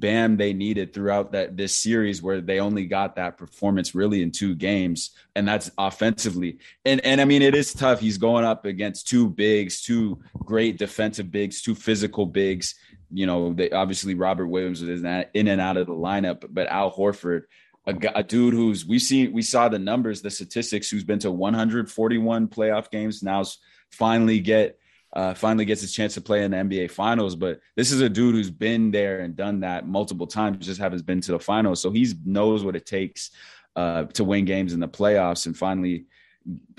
bam 0.00 0.36
they 0.36 0.52
needed 0.52 0.92
throughout 0.92 1.32
that 1.32 1.56
this 1.56 1.74
series 1.76 2.22
where 2.22 2.40
they 2.40 2.60
only 2.60 2.86
got 2.86 3.16
that 3.16 3.36
performance 3.36 3.94
really 3.94 4.22
in 4.22 4.30
two 4.30 4.54
games 4.54 5.10
and 5.34 5.46
that's 5.46 5.70
offensively. 5.78 6.58
And 6.84 7.04
and 7.04 7.20
i 7.20 7.24
mean 7.24 7.42
it 7.42 7.54
is 7.54 7.72
tough. 7.72 8.00
He's 8.00 8.18
going 8.18 8.44
up 8.44 8.64
against 8.64 9.08
two 9.08 9.28
bigs 9.28 9.82
two 9.82 10.20
great 10.44 10.78
defensive 10.78 11.30
bigs 11.30 11.62
two 11.62 11.74
physical 11.74 12.26
bigs. 12.26 12.74
You 13.12 13.26
know 13.26 13.52
they 13.52 13.70
obviously 13.70 14.14
robert 14.14 14.48
williams 14.48 14.82
is 14.82 15.02
in 15.02 15.48
and 15.48 15.60
out 15.60 15.76
of 15.76 15.86
the 15.86 15.92
lineup 15.92 16.44
but 16.50 16.66
al 16.66 16.90
horford 16.90 17.42
a, 17.86 17.94
a 18.16 18.22
dude 18.22 18.52
who's 18.52 18.84
we 18.84 18.98
see 18.98 19.28
we 19.28 19.42
saw 19.42 19.68
the 19.68 19.78
numbers 19.78 20.22
the 20.22 20.30
statistics 20.30 20.90
who's 20.90 21.04
been 21.04 21.20
to 21.20 21.30
141 21.30 22.48
playoff 22.48 22.90
games 22.90 23.22
now's 23.22 23.58
finally 23.90 24.40
get 24.40 24.78
uh, 25.16 25.32
finally 25.32 25.64
gets 25.64 25.80
his 25.80 25.94
chance 25.94 26.12
to 26.12 26.20
play 26.20 26.44
in 26.44 26.50
the 26.50 26.58
NBA 26.58 26.90
Finals. 26.90 27.36
But 27.36 27.60
this 27.74 27.90
is 27.90 28.02
a 28.02 28.08
dude 28.08 28.34
who's 28.34 28.50
been 28.50 28.90
there 28.90 29.20
and 29.20 29.34
done 29.34 29.60
that 29.60 29.88
multiple 29.88 30.26
times, 30.26 30.66
just 30.66 30.78
haven't 30.78 31.06
been 31.06 31.22
to 31.22 31.32
the 31.32 31.38
finals. 31.38 31.80
So 31.80 31.90
he 31.90 32.06
knows 32.26 32.62
what 32.62 32.76
it 32.76 32.84
takes 32.84 33.30
uh, 33.74 34.04
to 34.04 34.24
win 34.24 34.44
games 34.44 34.74
in 34.74 34.80
the 34.80 34.88
playoffs. 34.88 35.46
And 35.46 35.56
finally, 35.56 36.04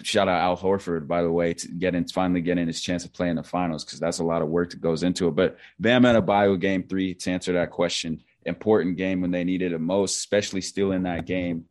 shout 0.04 0.28
out 0.28 0.40
Al 0.40 0.56
Horford, 0.56 1.08
by 1.08 1.24
the 1.24 1.32
way, 1.32 1.56
to 1.56 1.68
get 1.68 1.96
in, 1.96 2.08
finally 2.08 2.42
getting 2.42 2.68
his 2.68 2.80
chance 2.80 3.02
to 3.02 3.10
play 3.10 3.28
in 3.30 3.38
the 3.38 3.44
finals 3.44 3.84
because 3.84 4.00
that's 4.00 4.20
a 4.20 4.24
lot 4.24 4.44
of 4.44 4.50
work 4.50 4.70
that 4.70 4.82
goes 4.82 5.02
into 5.02 5.28
it. 5.28 5.36
But 5.36 5.58
Bam 5.80 6.04
Adebayo 6.04 6.60
game 6.60 6.84
three 6.84 7.16
to 7.16 7.32
answer 7.32 7.54
that 7.54 7.72
question, 7.72 8.22
important 8.46 8.98
game 8.98 9.20
when 9.20 9.32
they 9.32 9.46
needed 9.46 9.72
it 9.72 9.82
most, 9.82 10.18
especially 10.18 10.62
still 10.62 10.92
in 10.92 11.04
that 11.04 11.26
game 11.26 11.66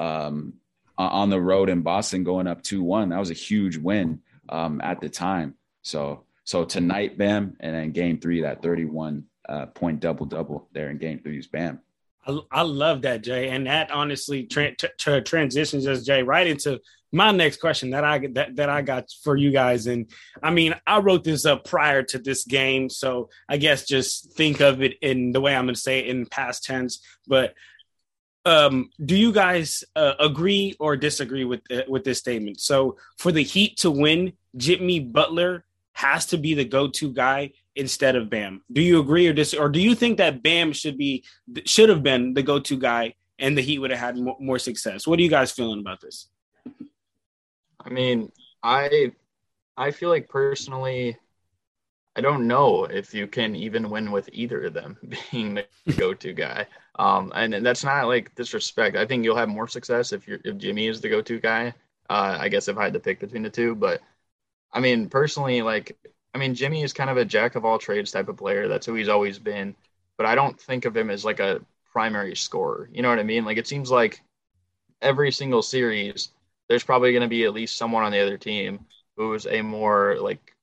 um, 0.00 0.54
on 0.98 1.30
the 1.30 1.40
road 1.40 1.68
in 1.68 1.82
Boston, 1.82 2.24
going 2.24 2.48
up 2.48 2.64
two 2.64 2.82
one. 2.82 3.10
That 3.10 3.20
was 3.20 3.30
a 3.30 3.34
huge 3.34 3.76
win 3.76 4.20
um, 4.48 4.80
at 4.82 5.00
the 5.00 5.08
time. 5.08 5.54
So 5.82 6.24
so 6.44 6.64
tonight, 6.64 7.18
Bam, 7.18 7.56
and 7.60 7.74
then 7.74 7.92
game 7.92 8.18
three, 8.18 8.40
that 8.40 8.62
31 8.62 9.24
uh, 9.48 9.66
point 9.66 10.00
double 10.00 10.26
double 10.26 10.68
there 10.72 10.90
in 10.90 10.98
game 10.98 11.20
three 11.22 11.38
is 11.38 11.46
Bam. 11.46 11.80
I, 12.26 12.38
I 12.50 12.62
love 12.62 13.02
that, 13.02 13.22
Jay, 13.22 13.50
and 13.50 13.66
that 13.66 13.90
honestly 13.90 14.44
tra- 14.44 14.74
tra- 14.74 15.22
transitions 15.22 15.86
us, 15.86 16.04
Jay, 16.04 16.22
right 16.22 16.46
into 16.46 16.80
my 17.12 17.30
next 17.32 17.60
question 17.60 17.90
that 17.90 18.04
I 18.04 18.26
that, 18.32 18.56
that 18.56 18.68
I 18.68 18.82
got 18.82 19.10
for 19.22 19.36
you 19.36 19.50
guys. 19.50 19.86
And 19.86 20.10
I 20.42 20.50
mean, 20.50 20.74
I 20.86 21.00
wrote 21.00 21.24
this 21.24 21.46
up 21.46 21.64
prior 21.64 22.02
to 22.04 22.18
this 22.18 22.44
game, 22.44 22.90
so 22.90 23.30
I 23.48 23.56
guess 23.56 23.86
just 23.86 24.32
think 24.32 24.60
of 24.60 24.82
it 24.82 24.96
in 25.00 25.32
the 25.32 25.40
way 25.40 25.54
I'm 25.54 25.64
going 25.64 25.74
to 25.74 25.80
say 25.80 26.00
it 26.00 26.08
in 26.08 26.26
past 26.26 26.64
tense. 26.64 27.00
But 27.26 27.54
um, 28.44 28.90
do 29.04 29.16
you 29.16 29.32
guys 29.32 29.84
uh, 29.96 30.14
agree 30.18 30.74
or 30.78 30.96
disagree 30.96 31.44
with 31.44 31.60
uh, 31.70 31.82
with 31.88 32.04
this 32.04 32.18
statement? 32.18 32.60
So 32.60 32.96
for 33.16 33.32
the 33.32 33.42
Heat 33.42 33.78
to 33.78 33.90
win, 33.90 34.32
Jimmy 34.56 35.00
Butler 35.00 35.64
has 35.98 36.26
to 36.26 36.38
be 36.38 36.54
the 36.54 36.64
go-to 36.64 37.12
guy 37.12 37.50
instead 37.74 38.14
of 38.14 38.30
Bam. 38.30 38.62
Do 38.70 38.80
you 38.80 39.00
agree 39.00 39.26
or 39.26 39.32
dis 39.32 39.52
or 39.52 39.68
do 39.68 39.80
you 39.80 39.96
think 39.96 40.18
that 40.18 40.44
Bam 40.44 40.72
should 40.72 40.96
be 40.96 41.24
should 41.64 41.88
have 41.88 42.04
been 42.04 42.34
the 42.34 42.42
go-to 42.42 42.78
guy 42.78 43.14
and 43.40 43.58
the 43.58 43.62
Heat 43.62 43.80
would 43.80 43.90
have 43.90 43.98
had 43.98 44.16
more, 44.16 44.36
more 44.38 44.60
success? 44.60 45.08
What 45.08 45.18
are 45.18 45.22
you 45.22 45.28
guys 45.28 45.50
feeling 45.50 45.80
about 45.80 46.00
this? 46.00 46.28
I 47.84 47.90
mean, 47.90 48.30
I 48.62 49.10
I 49.76 49.90
feel 49.90 50.08
like 50.08 50.28
personally 50.28 51.16
I 52.14 52.20
don't 52.20 52.46
know 52.46 52.84
if 52.84 53.12
you 53.12 53.26
can 53.26 53.56
even 53.56 53.90
win 53.90 54.12
with 54.12 54.30
either 54.32 54.66
of 54.66 54.74
them 54.74 54.98
being 55.32 55.54
the 55.54 55.92
go-to 55.94 56.32
guy. 56.32 56.66
Um, 56.96 57.32
and, 57.34 57.52
and 57.54 57.66
that's 57.66 57.82
not 57.82 58.06
like 58.06 58.32
disrespect. 58.36 58.96
I 58.96 59.04
think 59.04 59.24
you'll 59.24 59.36
have 59.36 59.48
more 59.48 59.66
success 59.66 60.12
if 60.12 60.28
you're 60.28 60.38
if 60.44 60.58
Jimmy 60.58 60.86
is 60.86 61.00
the 61.00 61.08
go-to 61.08 61.40
guy. 61.40 61.74
Uh, 62.08 62.38
I 62.40 62.48
guess 62.48 62.68
if 62.68 62.78
I 62.78 62.84
had 62.84 62.92
to 62.92 63.00
pick 63.00 63.18
between 63.18 63.42
the 63.42 63.50
two, 63.50 63.74
but 63.74 64.00
I 64.72 64.80
mean, 64.80 65.08
personally, 65.08 65.62
like 65.62 65.96
I 66.34 66.38
mean, 66.38 66.54
Jimmy 66.54 66.82
is 66.82 66.92
kind 66.92 67.10
of 67.10 67.16
a 67.16 67.24
jack 67.24 67.54
of 67.54 67.64
all 67.64 67.78
trades 67.78 68.10
type 68.10 68.28
of 68.28 68.36
player. 68.36 68.68
That's 68.68 68.86
who 68.86 68.94
he's 68.94 69.08
always 69.08 69.38
been. 69.38 69.74
But 70.16 70.26
I 70.26 70.34
don't 70.34 70.60
think 70.60 70.84
of 70.84 70.96
him 70.96 71.10
as 71.10 71.24
like 71.24 71.40
a 71.40 71.60
primary 71.92 72.36
scorer. 72.36 72.88
You 72.92 73.02
know 73.02 73.08
what 73.08 73.18
I 73.18 73.24
mean? 73.24 73.44
Like 73.44 73.56
it 73.56 73.66
seems 73.66 73.90
like 73.90 74.22
every 75.00 75.32
single 75.32 75.62
series, 75.62 76.30
there's 76.68 76.84
probably 76.84 77.12
going 77.12 77.22
to 77.22 77.28
be 77.28 77.44
at 77.44 77.54
least 77.54 77.76
someone 77.76 78.04
on 78.04 78.12
the 78.12 78.20
other 78.20 78.36
team 78.36 78.86
who's 79.16 79.46
a 79.46 79.62
more 79.62 80.16
like 80.20 80.54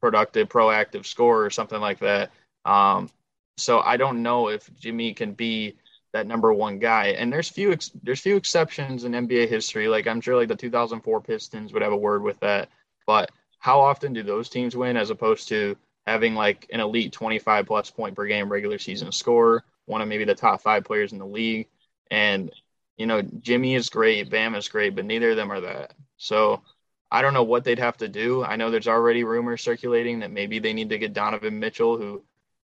productive, 0.00 0.48
proactive 0.48 1.06
scorer 1.06 1.44
or 1.44 1.50
something 1.50 1.80
like 1.80 2.00
that. 2.00 2.30
Um, 2.64 3.10
so 3.56 3.80
I 3.80 3.96
don't 3.96 4.22
know 4.22 4.48
if 4.48 4.68
Jimmy 4.78 5.14
can 5.14 5.32
be 5.32 5.76
that 6.12 6.26
number 6.26 6.52
one 6.52 6.78
guy. 6.78 7.08
And 7.08 7.32
there's 7.32 7.48
few 7.48 7.72
ex- 7.72 7.92
there's 8.02 8.20
few 8.20 8.36
exceptions 8.36 9.04
in 9.04 9.12
NBA 9.12 9.48
history. 9.48 9.88
Like 9.88 10.06
I'm 10.06 10.20
sure 10.20 10.36
like 10.36 10.48
the 10.48 10.56
2004 10.56 11.20
Pistons 11.20 11.72
would 11.72 11.82
have 11.82 11.92
a 11.92 11.96
word 11.96 12.22
with 12.22 12.40
that. 12.40 12.68
But 13.06 13.30
how 13.58 13.80
often 13.80 14.12
do 14.12 14.22
those 14.22 14.48
teams 14.48 14.76
win 14.76 14.96
as 14.96 15.10
opposed 15.10 15.48
to 15.48 15.76
having 16.06 16.34
like 16.34 16.68
an 16.72 16.80
elite 16.80 17.12
25 17.12 17.66
plus 17.66 17.90
point 17.90 18.14
per 18.14 18.26
game 18.26 18.50
regular 18.50 18.78
season 18.78 19.12
score, 19.12 19.64
one 19.86 20.02
of 20.02 20.08
maybe 20.08 20.24
the 20.24 20.34
top 20.34 20.62
five 20.62 20.84
players 20.84 21.12
in 21.12 21.18
the 21.18 21.26
league? 21.26 21.68
And, 22.10 22.50
you 22.96 23.06
know, 23.06 23.22
Jimmy 23.22 23.74
is 23.74 23.88
great, 23.88 24.30
Bam 24.30 24.54
is 24.54 24.68
great, 24.68 24.94
but 24.94 25.04
neither 25.04 25.30
of 25.30 25.36
them 25.36 25.50
are 25.50 25.60
that. 25.60 25.94
So 26.16 26.62
I 27.10 27.22
don't 27.22 27.34
know 27.34 27.44
what 27.44 27.64
they'd 27.64 27.78
have 27.78 27.96
to 27.98 28.08
do. 28.08 28.44
I 28.44 28.56
know 28.56 28.70
there's 28.70 28.88
already 28.88 29.24
rumors 29.24 29.62
circulating 29.62 30.20
that 30.20 30.30
maybe 30.30 30.58
they 30.58 30.72
need 30.72 30.90
to 30.90 30.98
get 30.98 31.12
Donovan 31.12 31.58
Mitchell, 31.58 31.96
who 31.96 32.22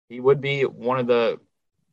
he 0.08 0.19
would 0.19 0.41
be 0.41 0.63
one 0.63 0.99
of 0.99 1.08
the 1.08 1.39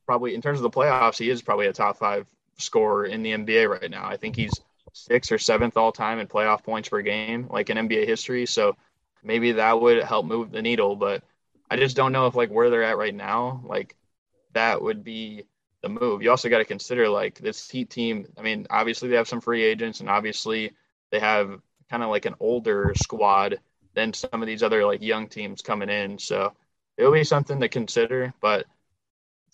probably 0.06 0.34
in 0.34 0.40
terms 0.40 0.58
of 0.58 0.62
the 0.62 0.70
playoffs, 0.70 1.18
he 1.18 1.28
is 1.28 1.42
probably 1.42 1.66
a 1.66 1.72
top 1.72 1.98
five 1.98 2.26
scorer 2.58 3.04
in 3.04 3.22
the 3.22 3.32
NBA 3.32 3.68
right 3.68 3.90
now. 3.90 4.06
I 4.06 4.16
think 4.16 4.36
he's 4.36 4.60
sixth 4.96 5.30
or 5.30 5.38
seventh 5.38 5.76
all 5.76 5.92
time 5.92 6.18
in 6.18 6.26
playoff 6.26 6.64
points 6.64 6.88
per 6.88 7.02
game, 7.02 7.48
like 7.50 7.70
in 7.70 7.76
NBA 7.76 8.06
history. 8.06 8.46
So 8.46 8.76
maybe 9.22 9.52
that 9.52 9.80
would 9.80 10.02
help 10.02 10.26
move 10.26 10.50
the 10.50 10.62
needle. 10.62 10.96
But 10.96 11.22
I 11.70 11.76
just 11.76 11.96
don't 11.96 12.12
know 12.12 12.26
if 12.26 12.34
like 12.34 12.50
where 12.50 12.70
they're 12.70 12.82
at 12.82 12.98
right 12.98 13.14
now, 13.14 13.62
like 13.64 13.94
that 14.52 14.80
would 14.80 15.04
be 15.04 15.44
the 15.82 15.88
move. 15.88 16.22
You 16.22 16.30
also 16.30 16.48
got 16.48 16.58
to 16.58 16.64
consider 16.64 17.08
like 17.08 17.38
this 17.38 17.68
Heat 17.68 17.90
team. 17.90 18.26
I 18.38 18.42
mean, 18.42 18.66
obviously 18.70 19.08
they 19.08 19.16
have 19.16 19.28
some 19.28 19.40
free 19.40 19.62
agents, 19.62 20.00
and 20.00 20.08
obviously 20.08 20.72
they 21.10 21.20
have 21.20 21.60
kind 21.90 22.02
of 22.02 22.10
like 22.10 22.24
an 22.24 22.34
older 22.40 22.92
squad 22.96 23.58
than 23.94 24.12
some 24.12 24.42
of 24.42 24.46
these 24.46 24.62
other 24.62 24.84
like 24.84 25.02
young 25.02 25.28
teams 25.28 25.62
coming 25.62 25.88
in. 25.88 26.18
So 26.18 26.54
it'll 26.96 27.12
be 27.12 27.24
something 27.24 27.60
to 27.60 27.68
consider. 27.68 28.32
But 28.40 28.66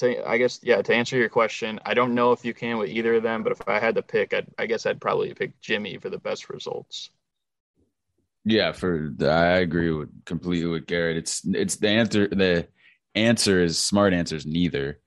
to, 0.03 0.29
I 0.29 0.37
guess 0.37 0.61
yeah, 0.63 0.83
to 0.83 0.95
answer 0.95 1.17
your 1.17 1.29
question, 1.29 1.81
I 1.85 1.95
don't 1.95 2.15
know 2.15 2.33
if 2.33 2.45
you 2.45 2.53
can 2.53 2.79
with 2.79 2.91
either 2.91 3.15
of 3.15 3.23
them, 3.23 3.43
but 3.43 3.53
if 3.53 3.67
I 3.69 3.79
had 3.79 3.95
to 3.95 4.03
pick, 4.03 4.35
I'd, 4.35 4.47
I 4.59 4.67
guess 4.67 4.85
I'd 4.85 5.01
probably 5.01 5.33
pick 5.35 5.61
Jimmy 5.61 5.97
for 5.99 6.11
the 6.11 6.19
best 6.19 6.51
results. 6.51 7.11
Yeah, 8.45 8.73
for 8.73 9.15
I 9.21 9.59
agree 9.59 9.93
with 9.93 10.25
completely 10.25 10.69
with 10.69 10.87
Garrett. 10.87 11.17
It's 11.17 11.43
it's 11.47 11.77
the 11.77 11.89
answer. 11.89 12.27
The 12.29 12.67
answer 13.15 13.63
is 13.63 13.79
smart 13.79 14.13
answers 14.13 14.45
neither. 14.45 14.99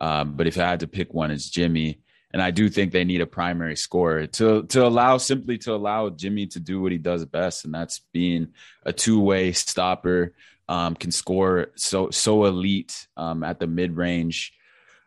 Um, 0.00 0.36
but 0.36 0.46
if 0.46 0.58
I 0.58 0.68
had 0.68 0.80
to 0.80 0.86
pick 0.86 1.12
one, 1.12 1.30
it's 1.30 1.50
Jimmy. 1.50 2.00
And 2.32 2.42
I 2.42 2.50
do 2.50 2.68
think 2.68 2.92
they 2.92 3.04
need 3.04 3.20
a 3.20 3.26
primary 3.26 3.76
scorer 3.76 4.26
to 4.26 4.64
to 4.64 4.86
allow 4.86 5.18
simply 5.18 5.58
to 5.58 5.74
allow 5.74 6.10
Jimmy 6.10 6.46
to 6.48 6.60
do 6.60 6.80
what 6.80 6.92
he 6.92 6.98
does 6.98 7.24
best, 7.24 7.64
and 7.64 7.74
that's 7.74 8.00
being 8.12 8.48
a 8.84 8.92
two 8.92 9.20
way 9.20 9.52
stopper, 9.52 10.34
um, 10.68 10.94
can 10.94 11.10
score 11.10 11.68
so 11.76 12.10
so 12.10 12.44
elite 12.46 13.06
um, 13.16 13.42
at 13.42 13.60
the 13.60 13.66
mid 13.66 13.96
range 13.96 14.52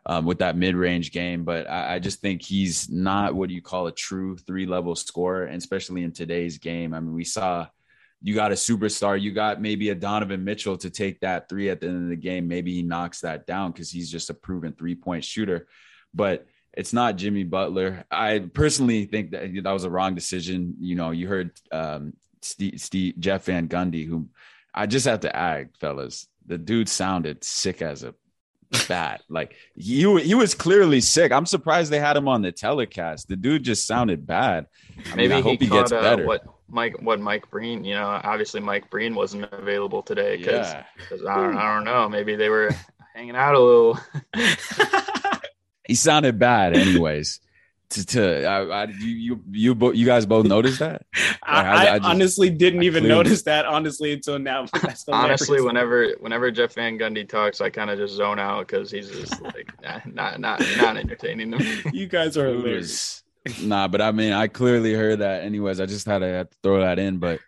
um, 0.06 0.24
with 0.24 0.38
that 0.38 0.56
mid 0.56 0.74
range 0.74 1.12
game. 1.12 1.44
But 1.44 1.68
I, 1.68 1.94
I, 1.94 1.98
just 1.98 2.20
think 2.20 2.42
he's 2.42 2.88
not 2.88 3.34
what 3.34 3.50
you 3.50 3.60
call 3.60 3.86
a 3.86 3.92
true 3.92 4.36
three 4.36 4.66
level 4.66 4.94
scorer, 4.94 5.44
and 5.44 5.56
especially 5.56 6.02
in 6.02 6.12
today's 6.12 6.58
game. 6.58 6.94
I 6.94 7.00
mean, 7.00 7.14
we 7.14 7.24
saw 7.24 7.66
you 8.20 8.34
got 8.34 8.50
a 8.50 8.56
superstar, 8.56 9.20
you 9.20 9.32
got 9.32 9.60
maybe 9.60 9.90
a 9.90 9.94
Donovan 9.94 10.44
Mitchell 10.44 10.76
to 10.78 10.90
take 10.90 11.20
that 11.20 11.48
three 11.48 11.70
at 11.70 11.80
the 11.80 11.88
end 11.88 12.04
of 12.04 12.08
the 12.08 12.16
game. 12.16 12.48
Maybe 12.48 12.74
he 12.74 12.82
knocks 12.82 13.20
that 13.20 13.46
down 13.46 13.70
because 13.70 13.90
he's 13.90 14.10
just 14.10 14.30
a 14.30 14.34
proven 14.34 14.72
three 14.72 14.94
point 14.94 15.24
shooter. 15.24 15.68
But 16.14 16.46
it's 16.72 16.92
not 16.92 17.16
Jimmy 17.16 17.44
Butler. 17.44 18.04
I 18.10 18.40
personally 18.52 19.04
think 19.06 19.32
that 19.32 19.62
that 19.62 19.70
was 19.70 19.84
a 19.84 19.90
wrong 19.90 20.14
decision. 20.14 20.76
You 20.80 20.96
know, 20.96 21.10
you 21.10 21.28
heard 21.28 21.52
um, 21.70 22.14
Steve, 22.40 22.80
Steve 22.80 23.14
Jeff 23.18 23.44
Van 23.44 23.68
Gundy, 23.68 24.06
who 24.06 24.28
I 24.78 24.86
just 24.86 25.06
have 25.06 25.20
to 25.20 25.34
add, 25.34 25.70
fellas, 25.80 26.28
the 26.46 26.56
dude 26.56 26.88
sounded 26.88 27.42
sick 27.42 27.82
as 27.82 28.04
a 28.04 28.14
bat. 28.86 29.22
like 29.28 29.56
he 29.74 30.02
he 30.20 30.34
was 30.36 30.54
clearly 30.54 31.00
sick. 31.00 31.32
I'm 31.32 31.46
surprised 31.46 31.90
they 31.90 31.98
had 31.98 32.16
him 32.16 32.28
on 32.28 32.42
the 32.42 32.52
telecast. 32.52 33.26
The 33.26 33.34
dude 33.34 33.64
just 33.64 33.88
sounded 33.88 34.24
bad. 34.24 34.66
I 35.10 35.16
Maybe 35.16 35.30
mean, 35.30 35.38
I 35.38 35.40
hope 35.40 35.58
he, 35.58 35.64
he 35.64 35.68
caught, 35.68 35.80
gets 35.80 35.92
uh, 35.92 36.00
better. 36.00 36.26
What 36.26 36.44
Mike 36.68 37.02
what 37.02 37.18
Mike 37.18 37.50
Breen, 37.50 37.82
you 37.82 37.94
know, 37.94 38.20
obviously 38.22 38.60
Mike 38.60 38.88
Breen 38.88 39.16
wasn't 39.16 39.52
available 39.52 40.00
today 40.00 40.36
because 40.36 40.72
yeah. 40.72 40.84
I 41.28 41.36
don't 41.36 41.56
I 41.56 41.74
don't 41.74 41.84
know. 41.84 42.08
Maybe 42.08 42.36
they 42.36 42.48
were 42.48 42.70
hanging 43.16 43.34
out 43.34 43.56
a 43.56 43.60
little. 43.60 43.98
he 45.88 45.96
sounded 45.96 46.38
bad, 46.38 46.76
anyways 46.76 47.40
to, 47.90 48.06
to 48.06 48.44
I, 48.44 48.64
I, 48.64 48.84
you 48.84 49.40
you 49.50 49.74
you 49.74 49.92
you 49.94 50.06
guys 50.06 50.26
both 50.26 50.46
noticed 50.46 50.78
that? 50.80 51.06
I, 51.42 51.62
I, 51.62 51.94
I 51.94 51.98
just, 51.98 52.10
honestly 52.10 52.50
didn't 52.50 52.82
even 52.82 53.04
clearly. 53.04 53.16
notice 53.16 53.42
that 53.42 53.64
honestly 53.64 54.12
until 54.12 54.38
now. 54.38 54.66
honestly, 55.08 55.60
whenever 55.62 56.10
whenever 56.20 56.50
Jeff 56.50 56.74
Van 56.74 56.98
Gundy 56.98 57.28
talks, 57.28 57.60
I 57.60 57.70
kind 57.70 57.90
of 57.90 57.98
just 57.98 58.14
zone 58.14 58.38
out 58.38 58.66
because 58.66 58.90
he's 58.90 59.10
just 59.10 59.40
like 59.40 59.72
not 60.06 60.38
not 60.38 60.60
not 60.76 60.96
entertaining 60.96 61.50
them. 61.50 61.62
you 61.92 62.06
guys 62.06 62.36
are 62.36 62.48
hilarious. 62.48 63.22
Nah, 63.62 63.88
but 63.88 64.02
I 64.02 64.12
mean, 64.12 64.32
I 64.32 64.48
clearly 64.48 64.92
heard 64.92 65.20
that. 65.20 65.42
Anyways, 65.42 65.80
I 65.80 65.86
just 65.86 66.06
had 66.06 66.18
to, 66.18 66.26
had 66.26 66.50
to 66.50 66.56
throw 66.62 66.80
that 66.80 66.98
in, 66.98 67.18
but 67.18 67.40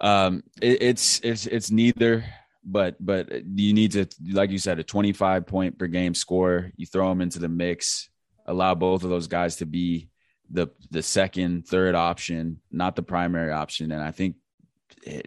um, 0.00 0.44
it, 0.62 0.82
it's 0.82 1.20
it's 1.24 1.46
it's 1.46 1.70
neither. 1.70 2.24
But 2.62 3.04
but 3.04 3.32
you 3.32 3.72
need 3.72 3.92
to, 3.92 4.06
like 4.32 4.50
you 4.50 4.58
said, 4.58 4.78
a 4.78 4.84
25 4.84 5.46
point 5.46 5.78
per 5.78 5.86
game 5.86 6.14
score. 6.14 6.70
You 6.76 6.86
throw 6.86 7.08
them 7.08 7.22
into 7.22 7.38
the 7.38 7.48
mix 7.48 8.09
allow 8.50 8.74
both 8.74 9.04
of 9.04 9.10
those 9.10 9.28
guys 9.28 9.56
to 9.56 9.66
be 9.66 10.08
the 10.50 10.68
the 10.90 11.02
second, 11.02 11.66
third 11.66 11.94
option, 11.94 12.60
not 12.70 12.96
the 12.96 13.02
primary 13.02 13.52
option. 13.52 13.92
And 13.92 14.02
I 14.02 14.10
think 14.10 14.36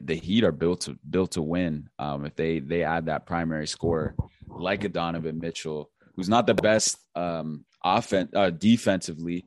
the 0.01 0.15
Heat 0.15 0.43
are 0.43 0.51
built 0.51 0.81
to 0.81 0.97
built 1.09 1.31
to 1.31 1.41
win. 1.41 1.89
Um, 1.97 2.25
if 2.25 2.35
they 2.35 2.59
they 2.59 2.83
add 2.83 3.05
that 3.05 3.25
primary 3.25 3.67
score 3.67 4.15
like 4.47 4.83
a 4.83 4.89
Donovan 4.89 5.39
Mitchell, 5.39 5.89
who's 6.15 6.29
not 6.29 6.45
the 6.45 6.53
best 6.53 6.97
um, 7.15 7.65
offense 7.83 8.31
uh, 8.35 8.49
defensively, 8.49 9.45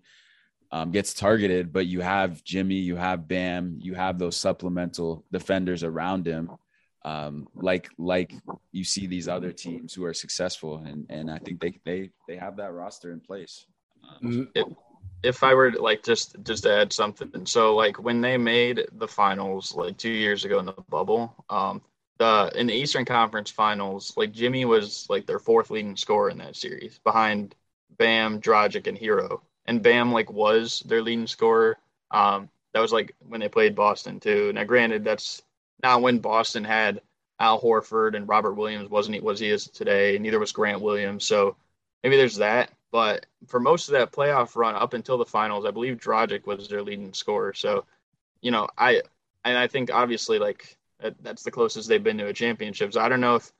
um, 0.72 0.90
gets 0.90 1.14
targeted, 1.14 1.72
but 1.72 1.86
you 1.86 2.00
have 2.00 2.42
Jimmy, 2.42 2.76
you 2.76 2.96
have 2.96 3.28
Bam, 3.28 3.78
you 3.80 3.94
have 3.94 4.18
those 4.18 4.36
supplemental 4.36 5.24
defenders 5.30 5.84
around 5.84 6.26
him 6.26 6.50
um, 7.06 7.46
like 7.54 7.88
like 7.98 8.34
you 8.72 8.82
see 8.82 9.06
these 9.06 9.28
other 9.28 9.52
teams 9.52 9.94
who 9.94 10.04
are 10.04 10.12
successful, 10.12 10.78
and 10.78 11.06
and 11.08 11.30
I 11.30 11.38
think 11.38 11.60
they 11.60 11.78
they 11.84 12.10
they 12.26 12.36
have 12.36 12.56
that 12.56 12.72
roster 12.72 13.12
in 13.12 13.20
place. 13.20 13.64
Um, 14.02 14.48
if, 14.56 14.66
if 15.22 15.42
I 15.44 15.54
were 15.54 15.70
to, 15.70 15.80
like 15.80 16.02
just 16.02 16.34
just 16.42 16.64
to 16.64 16.72
add 16.72 16.92
something, 16.92 17.46
so 17.46 17.76
like 17.76 18.02
when 18.02 18.20
they 18.20 18.36
made 18.36 18.88
the 18.92 19.06
finals 19.06 19.72
like 19.72 19.96
two 19.96 20.10
years 20.10 20.44
ago 20.44 20.58
in 20.58 20.66
the 20.66 20.72
bubble, 20.90 21.32
um, 21.48 21.80
the 22.18 22.50
in 22.56 22.66
the 22.66 22.74
Eastern 22.74 23.04
Conference 23.04 23.50
Finals, 23.50 24.12
like 24.16 24.32
Jimmy 24.32 24.64
was 24.64 25.06
like 25.08 25.26
their 25.26 25.38
fourth 25.38 25.70
leading 25.70 25.96
scorer 25.96 26.30
in 26.30 26.38
that 26.38 26.56
series, 26.56 26.98
behind 27.04 27.54
Bam, 27.98 28.40
Dragic, 28.40 28.88
and 28.88 28.98
Herro. 28.98 29.42
and 29.66 29.80
Bam 29.80 30.10
like 30.10 30.32
was 30.32 30.80
their 30.80 31.02
leading 31.02 31.28
scorer. 31.28 31.78
Um, 32.10 32.48
that 32.74 32.80
was 32.80 32.92
like 32.92 33.14
when 33.20 33.40
they 33.40 33.48
played 33.48 33.76
Boston 33.76 34.18
too. 34.18 34.52
Now, 34.52 34.64
granted, 34.64 35.04
that's 35.04 35.42
not 35.82 36.02
when 36.02 36.18
Boston 36.18 36.64
had 36.64 37.00
Al 37.38 37.60
Horford 37.60 38.16
and 38.16 38.28
Robert 38.28 38.54
Williams 38.54 38.90
wasn't 38.90 39.14
he 39.14 39.20
was 39.20 39.40
he 39.40 39.50
is 39.50 39.68
today. 39.68 40.18
Neither 40.18 40.38
was 40.38 40.52
Grant 40.52 40.80
Williams. 40.80 41.24
So 41.24 41.56
maybe 42.02 42.16
there's 42.16 42.36
that. 42.36 42.70
But 42.92 43.26
for 43.46 43.60
most 43.60 43.88
of 43.88 43.92
that 43.92 44.12
playoff 44.12 44.56
run 44.56 44.74
up 44.74 44.94
until 44.94 45.18
the 45.18 45.26
finals, 45.26 45.66
I 45.66 45.70
believe 45.70 45.98
Dragic 45.98 46.46
was 46.46 46.68
their 46.68 46.82
leading 46.82 47.12
scorer. 47.12 47.52
So, 47.52 47.84
you 48.40 48.50
know, 48.50 48.68
I 48.78 49.02
and 49.44 49.58
I 49.58 49.66
think 49.66 49.92
obviously 49.92 50.38
like 50.38 50.76
that's 51.20 51.42
the 51.42 51.50
closest 51.50 51.88
they've 51.88 52.02
been 52.02 52.18
to 52.18 52.28
a 52.28 52.32
championship. 52.32 52.92
So 52.92 53.00
I 53.00 53.08
don't 53.08 53.20
know 53.20 53.36
if 53.36 53.52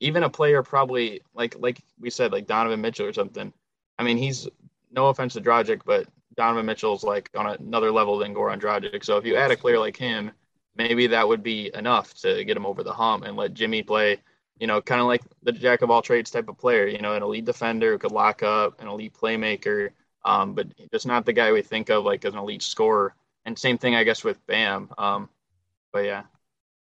even 0.00 0.22
a 0.22 0.30
player 0.30 0.62
probably 0.62 1.22
like 1.34 1.56
like 1.58 1.80
we 1.98 2.10
said 2.10 2.32
like 2.32 2.46
Donovan 2.46 2.80
Mitchell 2.80 3.06
or 3.06 3.12
something. 3.12 3.52
I 3.98 4.02
mean, 4.02 4.18
he's 4.18 4.48
no 4.92 5.06
offense 5.06 5.34
to 5.34 5.40
Dragic, 5.40 5.80
but 5.86 6.06
Donovan 6.36 6.66
Mitchell's 6.66 7.04
like 7.04 7.30
on 7.34 7.46
another 7.46 7.90
level 7.90 8.18
than 8.18 8.34
Goran 8.34 8.60
Dragic. 8.60 9.04
So 9.04 9.16
if 9.16 9.24
you 9.24 9.36
add 9.36 9.50
a 9.50 9.56
player 9.56 9.78
like 9.78 9.96
him, 9.96 10.32
maybe 10.76 11.06
that 11.08 11.26
would 11.26 11.42
be 11.42 11.70
enough 11.74 12.14
to 12.14 12.44
get 12.44 12.56
him 12.56 12.66
over 12.66 12.82
the 12.82 12.92
hump 12.92 13.24
and 13.24 13.36
let 13.36 13.54
Jimmy 13.54 13.82
play, 13.82 14.20
you 14.58 14.66
know, 14.66 14.80
kind 14.80 15.00
of 15.00 15.06
like 15.06 15.22
the 15.42 15.52
jack 15.52 15.82
of 15.82 15.90
all 15.90 16.02
trades 16.02 16.30
type 16.30 16.48
of 16.48 16.58
player, 16.58 16.86
you 16.86 17.00
know, 17.00 17.14
an 17.14 17.22
elite 17.22 17.44
defender 17.44 17.92
who 17.92 17.98
could 17.98 18.12
lock 18.12 18.42
up, 18.42 18.80
an 18.80 18.88
elite 18.88 19.14
playmaker, 19.14 19.90
um, 20.24 20.54
but 20.54 20.66
just 20.92 21.06
not 21.06 21.24
the 21.26 21.32
guy 21.32 21.52
we 21.52 21.62
think 21.62 21.90
of 21.90 22.04
like 22.04 22.24
as 22.24 22.32
an 22.32 22.38
elite 22.38 22.62
scorer. 22.62 23.14
And 23.44 23.58
same 23.58 23.78
thing, 23.78 23.94
I 23.94 24.04
guess, 24.04 24.24
with 24.24 24.44
Bam. 24.46 24.88
Um, 24.96 25.28
but 25.92 26.04
yeah. 26.04 26.22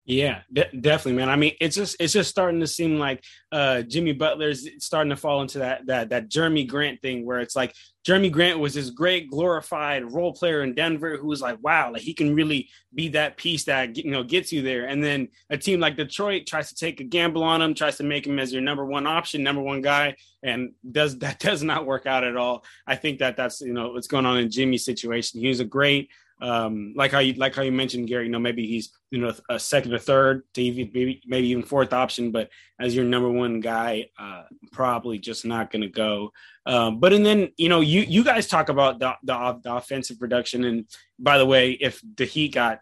Yeah, 0.07 0.41
de- 0.53 0.69
definitely, 0.79 1.13
man. 1.13 1.29
I 1.29 1.35
mean, 1.35 1.53
it's 1.59 1.75
just 1.75 1.95
it's 1.99 2.13
just 2.13 2.29
starting 2.29 2.59
to 2.59 2.67
seem 2.67 2.99
like 2.99 3.23
uh, 3.51 3.81
Jimmy 3.81 4.13
Butler's 4.13 4.67
starting 4.77 5.09
to 5.09 5.15
fall 5.15 5.41
into 5.41 5.59
that 5.59 5.87
that 5.87 6.09
that 6.09 6.29
Jerami 6.29 6.67
Grant 6.67 7.01
thing, 7.01 7.25
where 7.25 7.39
it's 7.39 7.55
like 7.55 7.73
Jerami 8.07 8.31
Grant 8.31 8.59
was 8.59 8.75
this 8.75 8.91
great 8.91 9.31
glorified 9.31 10.11
role 10.11 10.31
player 10.31 10.61
in 10.61 10.75
Denver, 10.75 11.17
who 11.17 11.25
was 11.25 11.41
like, 11.41 11.57
wow, 11.63 11.91
like 11.91 12.03
he 12.03 12.13
can 12.13 12.35
really 12.35 12.69
be 12.93 13.07
that 13.09 13.35
piece 13.35 13.63
that 13.65 13.97
you 13.97 14.11
know 14.11 14.23
gets 14.23 14.53
you 14.53 14.61
there. 14.61 14.85
And 14.85 15.03
then 15.03 15.29
a 15.49 15.57
team 15.57 15.79
like 15.79 15.97
Detroit 15.97 16.45
tries 16.45 16.69
to 16.69 16.75
take 16.75 16.99
a 16.99 17.03
gamble 17.03 17.41
on 17.41 17.63
him, 17.63 17.73
tries 17.73 17.97
to 17.97 18.03
make 18.03 18.27
him 18.27 18.37
as 18.37 18.53
your 18.53 18.61
number 18.61 18.85
one 18.85 19.07
option, 19.07 19.41
number 19.41 19.63
one 19.63 19.81
guy, 19.81 20.17
and 20.43 20.73
does 20.91 21.17
that 21.19 21.39
does 21.39 21.63
not 21.63 21.87
work 21.87 22.05
out 22.05 22.23
at 22.23 22.37
all. 22.37 22.63
I 22.85 22.95
think 22.95 23.17
that 23.19 23.37
that's 23.37 23.59
you 23.59 23.73
know 23.73 23.93
what's 23.93 24.07
going 24.07 24.27
on 24.27 24.37
in 24.37 24.51
Jimmy's 24.51 24.85
situation. 24.85 25.39
He 25.39 25.47
was 25.47 25.61
a 25.61 25.65
great 25.65 26.11
um, 26.41 26.93
like 26.97 27.11
how 27.11 27.19
you 27.19 27.33
like 27.33 27.55
how 27.55 27.61
you 27.61 27.71
mentioned 27.71 28.07
Gary, 28.07 28.25
you 28.25 28.31
know, 28.31 28.39
maybe 28.39 28.67
he's 28.67 28.91
you 29.09 29.19
know 29.19 29.33
a 29.49 29.57
second 29.57 29.93
or 29.93 29.99
third 29.99 30.43
to 30.53 30.61
even 30.61 30.91
maybe 30.93 31.21
maybe 31.25 31.47
even 31.47 31.63
fourth 31.63 31.93
option, 31.93 32.31
but 32.31 32.49
as 32.77 32.93
your 32.93 33.05
number 33.05 33.29
one 33.29 33.61
guy, 33.61 34.09
uh, 34.19 34.43
probably 34.73 35.17
just 35.17 35.45
not 35.45 35.71
going 35.71 35.83
to 35.83 35.87
go. 35.87 36.31
Um, 36.65 36.99
but 36.99 37.13
and 37.13 37.25
then 37.25 37.51
you 37.55 37.69
know 37.69 37.79
you 37.79 38.01
you 38.01 38.23
guys 38.23 38.47
talk 38.47 38.67
about 38.67 38.99
the, 38.99 39.13
the, 39.23 39.59
the 39.63 39.75
offensive 39.75 40.19
production, 40.19 40.65
and 40.65 40.85
by 41.17 41.37
the 41.37 41.45
way, 41.45 41.71
if 41.71 42.01
the 42.17 42.25
Heat 42.25 42.53
got 42.53 42.79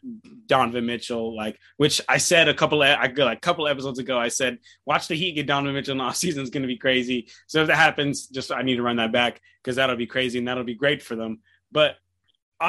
Donovan 0.47 0.87
Mitchell, 0.87 1.35
like 1.35 1.59
which 1.77 2.01
I 2.09 2.17
said 2.17 2.47
a 2.47 2.55
couple 2.55 2.81
of 2.81 2.87
I 2.87 3.05
like 3.05 3.37
a 3.37 3.41
couple 3.41 3.67
episodes 3.67 3.99
ago, 3.99 4.17
I 4.17 4.29
said 4.29 4.57
watch 4.87 5.07
the 5.07 5.15
Heat 5.15 5.33
get 5.33 5.45
Donovan 5.45 5.75
Mitchell 5.75 5.91
in 5.91 5.99
the 5.99 6.03
offseason 6.09 6.39
is 6.39 6.49
going 6.49 6.63
to 6.63 6.67
be 6.67 6.77
crazy. 6.77 7.29
So 7.45 7.61
if 7.61 7.67
that 7.67 7.75
happens, 7.75 8.27
just 8.27 8.51
I 8.51 8.63
need 8.63 8.77
to 8.77 8.83
run 8.83 8.95
that 8.95 9.11
back 9.11 9.41
because 9.61 9.75
that'll 9.75 9.95
be 9.95 10.07
crazy 10.07 10.39
and 10.39 10.47
that'll 10.47 10.63
be 10.63 10.73
great 10.73 11.03
for 11.03 11.15
them. 11.15 11.41
But 11.71 11.97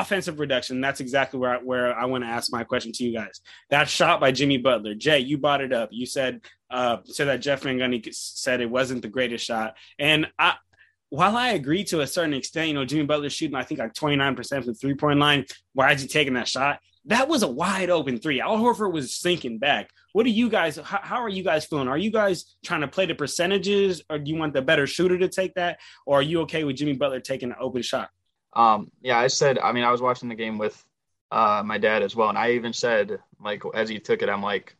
offensive 0.00 0.36
production. 0.36 0.80
That's 0.80 1.00
exactly 1.00 1.38
where 1.38 1.54
I, 1.54 1.58
where 1.58 1.96
I 1.96 2.04
want 2.06 2.24
to 2.24 2.28
ask 2.28 2.52
my 2.52 2.64
question 2.64 2.92
to 2.92 3.04
you 3.04 3.12
guys. 3.12 3.40
That 3.70 3.88
shot 3.88 4.20
by 4.20 4.32
Jimmy 4.32 4.58
Butler, 4.58 4.94
Jay, 4.94 5.20
you 5.20 5.38
brought 5.38 5.60
it 5.60 5.72
up. 5.72 5.90
You 5.92 6.06
said 6.06 6.40
uh, 6.70 6.98
that 7.18 7.40
Jeff 7.40 7.62
Van 7.62 7.78
Gundy 7.78 8.06
said 8.12 8.60
it 8.60 8.70
wasn't 8.70 9.02
the 9.02 9.08
greatest 9.08 9.44
shot, 9.44 9.76
and 9.98 10.26
I. 10.38 10.54
While 11.10 11.36
I 11.36 11.50
agree 11.50 11.84
to 11.84 12.00
a 12.00 12.08
certain 12.08 12.34
extent, 12.34 12.66
you 12.66 12.74
know, 12.74 12.84
Jimmy 12.84 13.04
Butler 13.04 13.30
shooting, 13.30 13.54
I 13.54 13.62
think 13.62 13.78
like 13.78 13.92
29% 13.92 14.48
from 14.48 14.66
the 14.66 14.74
three 14.74 14.94
point 14.94 15.20
line. 15.20 15.44
Why 15.72 15.92
is 15.92 16.02
he 16.02 16.08
taking 16.08 16.34
that 16.34 16.48
shot? 16.48 16.80
That 17.04 17.28
was 17.28 17.44
a 17.44 17.48
wide 17.48 17.88
open 17.88 18.18
three. 18.18 18.40
Al 18.40 18.56
Horford 18.56 18.92
was 18.92 19.14
sinking 19.14 19.58
back. 19.58 19.90
What 20.12 20.24
do 20.24 20.30
you 20.30 20.48
guys, 20.48 20.76
how, 20.76 21.00
how 21.02 21.22
are 21.22 21.28
you 21.28 21.44
guys 21.44 21.66
feeling? 21.66 21.86
Are 21.86 21.98
you 21.98 22.10
guys 22.10 22.56
trying 22.64 22.80
to 22.80 22.88
play 22.88 23.06
the 23.06 23.14
percentages 23.14 24.02
or 24.08 24.18
do 24.18 24.30
you 24.30 24.36
want 24.36 24.54
the 24.54 24.62
better 24.62 24.86
shooter 24.86 25.18
to 25.18 25.28
take 25.28 25.54
that? 25.54 25.78
Or 26.06 26.18
are 26.18 26.22
you 26.22 26.40
okay 26.42 26.64
with 26.64 26.76
Jimmy 26.76 26.94
Butler 26.94 27.20
taking 27.20 27.50
an 27.50 27.56
open 27.60 27.82
shot? 27.82 28.10
Um, 28.54 28.90
yeah, 29.02 29.18
I 29.18 29.26
said, 29.28 29.58
I 29.58 29.72
mean, 29.72 29.84
I 29.84 29.90
was 29.90 30.02
watching 30.02 30.28
the 30.28 30.34
game 30.34 30.58
with 30.58 30.84
uh, 31.30 31.62
my 31.64 31.78
dad 31.78 32.02
as 32.02 32.14
well, 32.14 32.28
and 32.28 32.38
I 32.38 32.52
even 32.52 32.72
said, 32.72 33.18
like, 33.40 33.62
as 33.74 33.88
he 33.88 33.98
took 33.98 34.22
it, 34.22 34.28
I'm 34.28 34.42
like, 34.42 34.76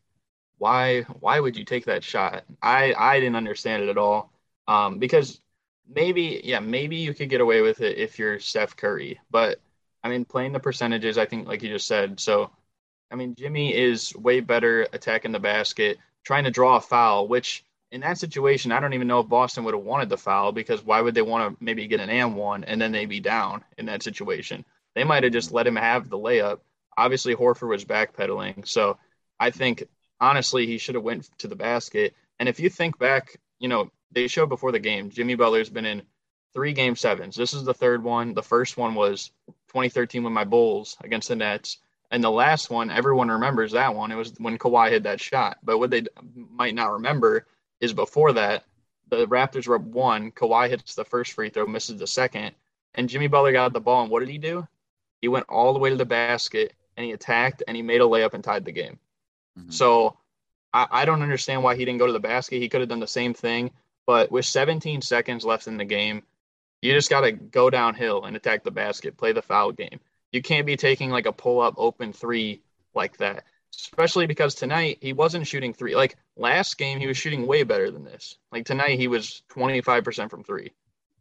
why, 0.58 1.02
why 1.20 1.40
would 1.40 1.56
you 1.56 1.64
take 1.64 1.86
that 1.86 2.04
shot? 2.04 2.44
I, 2.62 2.94
I 2.94 3.20
didn't 3.20 3.36
understand 3.36 3.82
it 3.82 3.88
at 3.88 3.98
all. 3.98 4.32
Um, 4.68 4.98
because 4.98 5.40
maybe, 5.88 6.40
yeah, 6.44 6.60
maybe 6.60 6.96
you 6.96 7.14
could 7.14 7.28
get 7.30 7.40
away 7.40 7.60
with 7.62 7.80
it 7.80 7.98
if 7.98 8.18
you're 8.18 8.40
Steph 8.40 8.76
Curry, 8.76 9.20
but 9.30 9.60
I 10.02 10.08
mean, 10.08 10.24
playing 10.24 10.52
the 10.52 10.60
percentages, 10.60 11.18
I 11.18 11.26
think, 11.26 11.48
like 11.48 11.62
you 11.62 11.70
just 11.70 11.86
said. 11.86 12.20
So, 12.20 12.50
I 13.10 13.16
mean, 13.16 13.34
Jimmy 13.34 13.74
is 13.74 14.14
way 14.16 14.40
better 14.40 14.86
attacking 14.92 15.32
the 15.32 15.38
basket, 15.40 15.98
trying 16.24 16.44
to 16.44 16.50
draw 16.50 16.76
a 16.76 16.80
foul, 16.80 17.28
which 17.28 17.64
in 17.94 18.00
that 18.00 18.18
situation, 18.18 18.72
I 18.72 18.80
don't 18.80 18.92
even 18.92 19.06
know 19.06 19.20
if 19.20 19.28
Boston 19.28 19.62
would 19.62 19.74
have 19.74 19.84
wanted 19.84 20.08
the 20.08 20.16
foul 20.16 20.50
because 20.50 20.84
why 20.84 21.00
would 21.00 21.14
they 21.14 21.22
want 21.22 21.56
to 21.56 21.64
maybe 21.64 21.86
get 21.86 22.00
an 22.00 22.10
and 22.10 22.34
one 22.34 22.64
and 22.64 22.82
then 22.82 22.90
they 22.90 23.06
be 23.06 23.20
down 23.20 23.62
in 23.78 23.86
that 23.86 24.02
situation? 24.02 24.64
They 24.96 25.04
might 25.04 25.22
have 25.22 25.32
just 25.32 25.52
let 25.52 25.66
him 25.66 25.76
have 25.76 26.10
the 26.10 26.18
layup. 26.18 26.58
Obviously, 26.98 27.36
Horford 27.36 27.68
was 27.68 27.84
backpedaling, 27.84 28.66
so 28.66 28.98
I 29.38 29.52
think 29.52 29.84
honestly 30.20 30.66
he 30.66 30.76
should 30.76 30.96
have 30.96 31.04
went 31.04 31.30
to 31.38 31.46
the 31.46 31.54
basket. 31.54 32.16
And 32.40 32.48
if 32.48 32.58
you 32.58 32.68
think 32.68 32.98
back, 32.98 33.38
you 33.60 33.68
know 33.68 33.92
they 34.10 34.26
showed 34.26 34.48
before 34.48 34.72
the 34.72 34.80
game, 34.80 35.10
Jimmy 35.10 35.36
Butler's 35.36 35.70
been 35.70 35.86
in 35.86 36.02
three 36.52 36.72
game 36.72 36.96
sevens. 36.96 37.36
This 37.36 37.54
is 37.54 37.62
the 37.62 37.74
third 37.74 38.02
one. 38.02 38.34
The 38.34 38.42
first 38.42 38.76
one 38.76 38.96
was 38.96 39.30
2013 39.68 40.24
with 40.24 40.32
my 40.32 40.44
Bulls 40.44 40.96
against 41.04 41.28
the 41.28 41.36
Nets. 41.36 41.78
And 42.10 42.24
the 42.24 42.30
last 42.30 42.70
one, 42.70 42.90
everyone 42.90 43.28
remembers 43.28 43.72
that 43.72 43.94
one. 43.94 44.10
It 44.10 44.16
was 44.16 44.32
when 44.38 44.58
Kawhi 44.58 44.90
hit 44.90 45.04
that 45.04 45.20
shot. 45.20 45.58
But 45.62 45.78
what 45.78 45.90
they 45.90 46.04
might 46.50 46.74
not 46.74 46.92
remember 46.92 47.46
is 47.80 47.92
before 47.92 48.32
that, 48.32 48.64
the 49.08 49.26
Raptors 49.26 49.66
were 49.66 49.76
up 49.76 49.82
one. 49.82 50.30
Kawhi 50.30 50.68
hits 50.68 50.94
the 50.94 51.04
first 51.04 51.32
free 51.32 51.50
throw, 51.50 51.66
misses 51.66 51.98
the 51.98 52.06
second, 52.06 52.52
and 52.94 53.08
Jimmy 53.08 53.26
Butler 53.26 53.52
got 53.52 53.72
the 53.72 53.80
ball. 53.80 54.02
And 54.02 54.10
what 54.10 54.20
did 54.20 54.28
he 54.28 54.38
do? 54.38 54.66
He 55.20 55.28
went 55.28 55.46
all 55.48 55.72
the 55.72 55.78
way 55.78 55.90
to 55.90 55.96
the 55.96 56.04
basket 56.04 56.74
and 56.96 57.04
he 57.04 57.12
attacked 57.12 57.62
and 57.66 57.76
he 57.76 57.82
made 57.82 58.00
a 58.00 58.04
layup 58.04 58.34
and 58.34 58.44
tied 58.44 58.64
the 58.64 58.72
game. 58.72 58.98
Mm-hmm. 59.58 59.70
So 59.70 60.18
I, 60.72 60.86
I 60.90 61.04
don't 61.04 61.22
understand 61.22 61.62
why 61.62 61.76
he 61.76 61.84
didn't 61.84 61.98
go 61.98 62.06
to 62.06 62.12
the 62.12 62.20
basket. 62.20 62.60
He 62.60 62.68
could 62.68 62.80
have 62.80 62.88
done 62.88 63.00
the 63.00 63.06
same 63.06 63.34
thing, 63.34 63.70
but 64.06 64.30
with 64.30 64.46
17 64.46 65.02
seconds 65.02 65.44
left 65.44 65.66
in 65.66 65.76
the 65.76 65.84
game, 65.84 66.22
you 66.82 66.92
just 66.92 67.10
got 67.10 67.22
to 67.22 67.32
go 67.32 67.70
downhill 67.70 68.24
and 68.24 68.36
attack 68.36 68.62
the 68.62 68.70
basket, 68.70 69.16
play 69.16 69.32
the 69.32 69.42
foul 69.42 69.72
game. 69.72 70.00
You 70.32 70.42
can't 70.42 70.66
be 70.66 70.76
taking 70.76 71.10
like 71.10 71.26
a 71.26 71.32
pull 71.32 71.60
up 71.60 71.74
open 71.78 72.12
three 72.12 72.62
like 72.94 73.16
that 73.18 73.44
especially 73.80 74.26
because 74.26 74.54
tonight 74.54 74.98
he 75.00 75.12
wasn't 75.12 75.46
shooting 75.46 75.72
three. 75.72 75.94
Like 75.96 76.16
last 76.36 76.78
game, 76.78 76.98
he 76.98 77.06
was 77.06 77.16
shooting 77.16 77.46
way 77.46 77.62
better 77.62 77.90
than 77.90 78.04
this. 78.04 78.36
Like 78.52 78.64
tonight, 78.66 78.98
he 78.98 79.08
was 79.08 79.42
25% 79.50 80.30
from 80.30 80.44
three, 80.44 80.72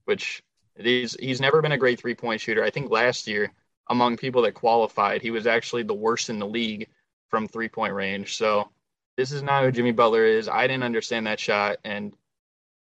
which 0.05 0.43
is 0.75 1.15
he's 1.19 1.41
never 1.41 1.61
been 1.61 1.71
a 1.71 1.77
great 1.77 1.99
three 1.99 2.15
point 2.15 2.41
shooter. 2.41 2.63
I 2.63 2.69
think 2.69 2.91
last 2.91 3.27
year, 3.27 3.51
among 3.89 4.17
people 4.17 4.43
that 4.43 4.53
qualified, 4.53 5.21
he 5.21 5.31
was 5.31 5.47
actually 5.47 5.83
the 5.83 5.93
worst 5.93 6.29
in 6.29 6.39
the 6.39 6.47
league 6.47 6.89
from 7.29 7.47
three 7.47 7.69
point 7.69 7.93
range. 7.93 8.37
So 8.37 8.69
this 9.17 9.31
is 9.31 9.43
not 9.43 9.63
who 9.63 9.71
Jimmy 9.71 9.91
Butler 9.91 10.25
is. 10.25 10.49
I 10.49 10.67
didn't 10.67 10.83
understand 10.83 11.27
that 11.27 11.39
shot, 11.39 11.77
and 11.83 12.15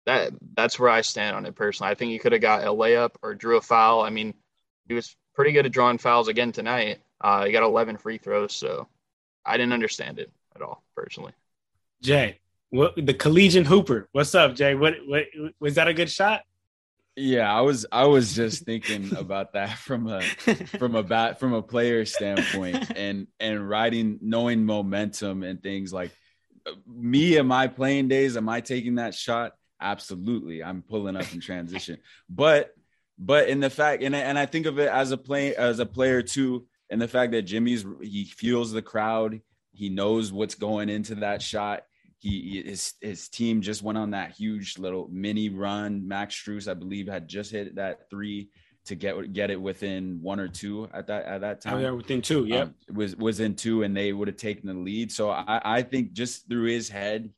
that 0.05 0.33
that's 0.55 0.79
where 0.79 0.89
I 0.89 1.01
stand 1.01 1.35
on 1.35 1.45
it 1.45 1.55
personally. 1.55 1.91
I 1.91 1.95
think 1.95 2.11
he 2.11 2.19
could 2.19 2.31
have 2.31 2.41
got 2.41 2.63
a 2.63 2.67
layup 2.67 3.15
or 3.21 3.35
drew 3.35 3.57
a 3.57 3.61
foul. 3.61 4.01
I 4.01 4.09
mean, 4.09 4.33
he 4.87 4.93
was 4.93 5.15
pretty 5.33 5.51
good 5.51 5.65
at 5.65 5.71
drawing 5.71 5.97
fouls 5.97 6.27
again 6.27 6.51
tonight. 6.51 6.99
Uh, 7.21 7.45
he 7.45 7.51
got 7.51 7.63
11 7.63 7.97
free 7.97 8.17
throws, 8.17 8.53
so 8.53 8.87
I 9.45 9.57
didn't 9.57 9.73
understand 9.73 10.19
it 10.19 10.31
at 10.55 10.61
all 10.61 10.83
personally. 10.95 11.33
Jay, 12.05 12.39
what 12.69 12.93
the 12.95 13.15
collegian 13.15 13.65
hooper? 13.65 14.07
What's 14.11 14.35
up, 14.35 14.53
Jay? 14.53 14.75
What, 14.75 14.93
what 15.07 15.25
was 15.59 15.75
that 15.75 15.87
a 15.87 15.93
good 15.93 16.09
shot? 16.09 16.41
Yeah, 17.15 17.51
I 17.51 17.61
was 17.61 17.85
I 17.91 18.05
was 18.05 18.35
just 18.35 18.63
thinking 18.63 19.15
about 19.15 19.53
that 19.53 19.77
from 19.79 20.07
a 20.07 20.21
from 20.77 20.95
a 20.95 21.01
bat 21.01 21.39
from 21.39 21.53
a 21.53 21.63
player 21.63 22.05
standpoint 22.05 22.91
and 22.95 23.27
and 23.39 23.67
riding 23.67 24.19
knowing 24.21 24.65
momentum 24.65 25.41
and 25.41 25.63
things 25.63 25.91
like 25.91 26.11
me 26.87 27.37
and 27.37 27.47
my 27.47 27.67
playing 27.67 28.07
days 28.07 28.37
am 28.37 28.49
I 28.49 28.61
taking 28.61 28.95
that 28.95 29.15
shot? 29.15 29.53
Absolutely. 29.81 30.63
I'm 30.63 30.83
pulling 30.83 31.15
up 31.15 31.31
in 31.33 31.39
transition. 31.39 31.97
But 32.29 32.71
but 33.17 33.49
in 33.49 33.61
the 33.61 33.69
fact 33.69 34.03
and 34.03 34.15
and 34.15 34.37
I 34.37 34.45
think 34.45 34.67
of 34.67 34.77
it 34.77 34.89
as 34.89 35.11
a 35.11 35.17
play 35.17 35.55
as 35.55 35.79
a 35.79 35.85
player 35.87 36.21
too 36.21 36.67
and 36.89 37.01
the 37.01 37.07
fact 37.07 37.31
that 37.31 37.43
Jimmy's 37.43 37.83
he 38.01 38.25
feels 38.25 38.71
the 38.71 38.81
crowd, 38.81 39.41
he 39.71 39.89
knows 39.89 40.31
what's 40.31 40.55
going 40.55 40.89
into 40.89 41.15
that 41.15 41.41
shot. 41.41 41.83
He 42.25 42.63
his 42.65 42.93
his 43.01 43.29
team 43.29 43.61
just 43.61 43.83
went 43.83 43.99
on 43.99 44.09
that 44.11 44.31
huge 44.31 44.79
little 44.79 45.07
mini 45.11 45.49
run. 45.49 46.07
Max 46.07 46.33
Strus, 46.33 46.67
I 46.67 46.73
believe, 46.73 47.07
had 47.07 47.27
just 47.27 47.51
hit 47.51 47.75
that 47.75 48.09
three 48.09 48.49
to 48.85 48.95
get 48.95 49.31
get 49.31 49.51
it 49.51 49.61
within 49.61 50.17
one 50.23 50.39
or 50.39 50.47
two 50.47 50.89
at 50.91 51.05
that 51.05 51.25
at 51.25 51.41
that 51.41 51.61
time. 51.61 51.75
Oh, 51.75 51.79
yeah, 51.79 51.91
within 51.91 52.23
two, 52.23 52.45
yeah, 52.45 52.61
um, 52.61 52.75
was 52.91 53.15
was 53.15 53.41
in 53.41 53.53
two, 53.53 53.83
and 53.83 53.95
they 53.95 54.11
would 54.11 54.27
have 54.27 54.37
taken 54.37 54.67
the 54.67 54.73
lead. 54.73 55.11
So 55.11 55.29
I 55.29 55.61
I 55.63 55.83
think 55.83 56.13
just 56.13 56.49
through 56.49 56.65
his 56.65 56.89
head, 56.89 57.29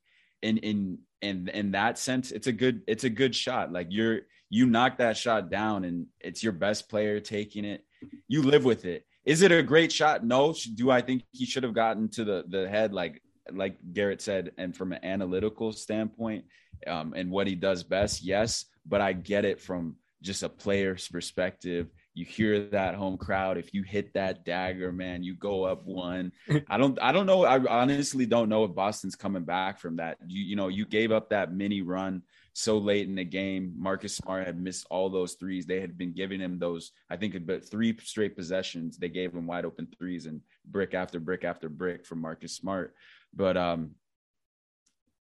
in 0.41 0.57
in 0.59 0.99
in 1.21 1.49
in 1.49 1.71
that 1.71 1.97
sense, 1.97 2.31
it's 2.31 2.47
a 2.47 2.53
good 2.53 2.81
it's 2.87 3.03
a 3.03 3.09
good 3.09 3.35
shot. 3.35 3.73
Like 3.73 3.87
you're 3.89 4.21
you 4.49 4.67
knock 4.67 4.99
that 4.99 5.17
shot 5.17 5.49
down, 5.49 5.83
and 5.83 6.05
it's 6.21 6.41
your 6.41 6.53
best 6.53 6.87
player 6.87 7.19
taking 7.19 7.65
it. 7.65 7.83
You 8.29 8.41
live 8.41 8.63
with 8.63 8.85
it 8.85 9.05
is 9.27 9.41
it 9.41 9.51
a 9.51 9.61
great 9.61 9.91
shot? 9.91 10.23
No. 10.23 10.55
Do 10.75 10.89
I 10.89 11.01
think 11.01 11.23
he 11.33 11.45
should 11.45 11.63
have 11.63 11.73
gotten 11.73 12.07
to 12.11 12.23
the 12.23 12.45
the 12.47 12.69
head 12.69 12.93
like 12.93 13.21
like 13.53 13.77
Garrett 13.93 14.21
said, 14.21 14.51
and 14.57 14.75
from 14.75 14.91
an 14.93 15.03
analytical 15.03 15.71
standpoint, 15.71 16.45
um, 16.85 17.13
and 17.15 17.31
what 17.31 17.47
he 17.47 17.55
does 17.55 17.83
best? 17.83 18.23
Yes, 18.23 18.65
but 18.85 19.01
I 19.01 19.13
get 19.13 19.45
it 19.45 19.59
from 19.59 19.95
just 20.21 20.43
a 20.43 20.49
player's 20.49 21.07
perspective. 21.07 21.87
You 22.13 22.25
hear 22.25 22.67
that 22.69 22.95
home 22.95 23.17
crowd. 23.17 23.57
If 23.57 23.73
you 23.73 23.83
hit 23.83 24.13
that 24.15 24.43
dagger, 24.43 24.91
man, 24.91 25.23
you 25.23 25.35
go 25.35 25.63
up 25.63 25.85
one. 25.85 26.31
I 26.69 26.77
don't, 26.77 26.97
I 27.01 27.11
don't 27.11 27.27
know. 27.27 27.45
I 27.45 27.63
honestly 27.65 28.25
don't 28.25 28.49
know 28.49 28.63
if 28.63 28.73
Boston's 28.73 29.15
coming 29.15 29.43
back 29.43 29.79
from 29.79 29.97
that. 29.97 30.17
You, 30.25 30.43
you 30.43 30.55
know, 30.55 30.67
you 30.67 30.85
gave 30.85 31.11
up 31.11 31.29
that 31.29 31.53
mini 31.53 31.81
run 31.81 32.23
so 32.57 32.79
late 32.79 33.07
in 33.07 33.13
the 33.13 33.23
game. 33.23 33.71
Marcus 33.77 34.15
Smart 34.15 34.47
had 34.47 34.59
missed 34.59 34.87
all 34.89 35.11
those 35.11 35.33
threes. 35.33 35.67
They 35.67 35.79
had 35.79 35.95
been 35.95 36.11
giving 36.11 36.39
him 36.39 36.57
those, 36.57 36.91
I 37.07 37.15
think, 37.15 37.35
but 37.45 37.69
three 37.69 37.95
straight 38.01 38.35
possessions. 38.35 38.97
They 38.97 39.09
gave 39.09 39.31
him 39.31 39.45
wide 39.45 39.63
open 39.63 39.87
threes 39.95 40.25
and 40.25 40.41
brick 40.65 40.95
after 40.95 41.19
brick 41.19 41.43
after 41.43 41.69
brick 41.69 42.03
from 42.03 42.19
Marcus 42.19 42.55
Smart. 42.55 42.95
But 43.37 43.55
um, 43.55 43.91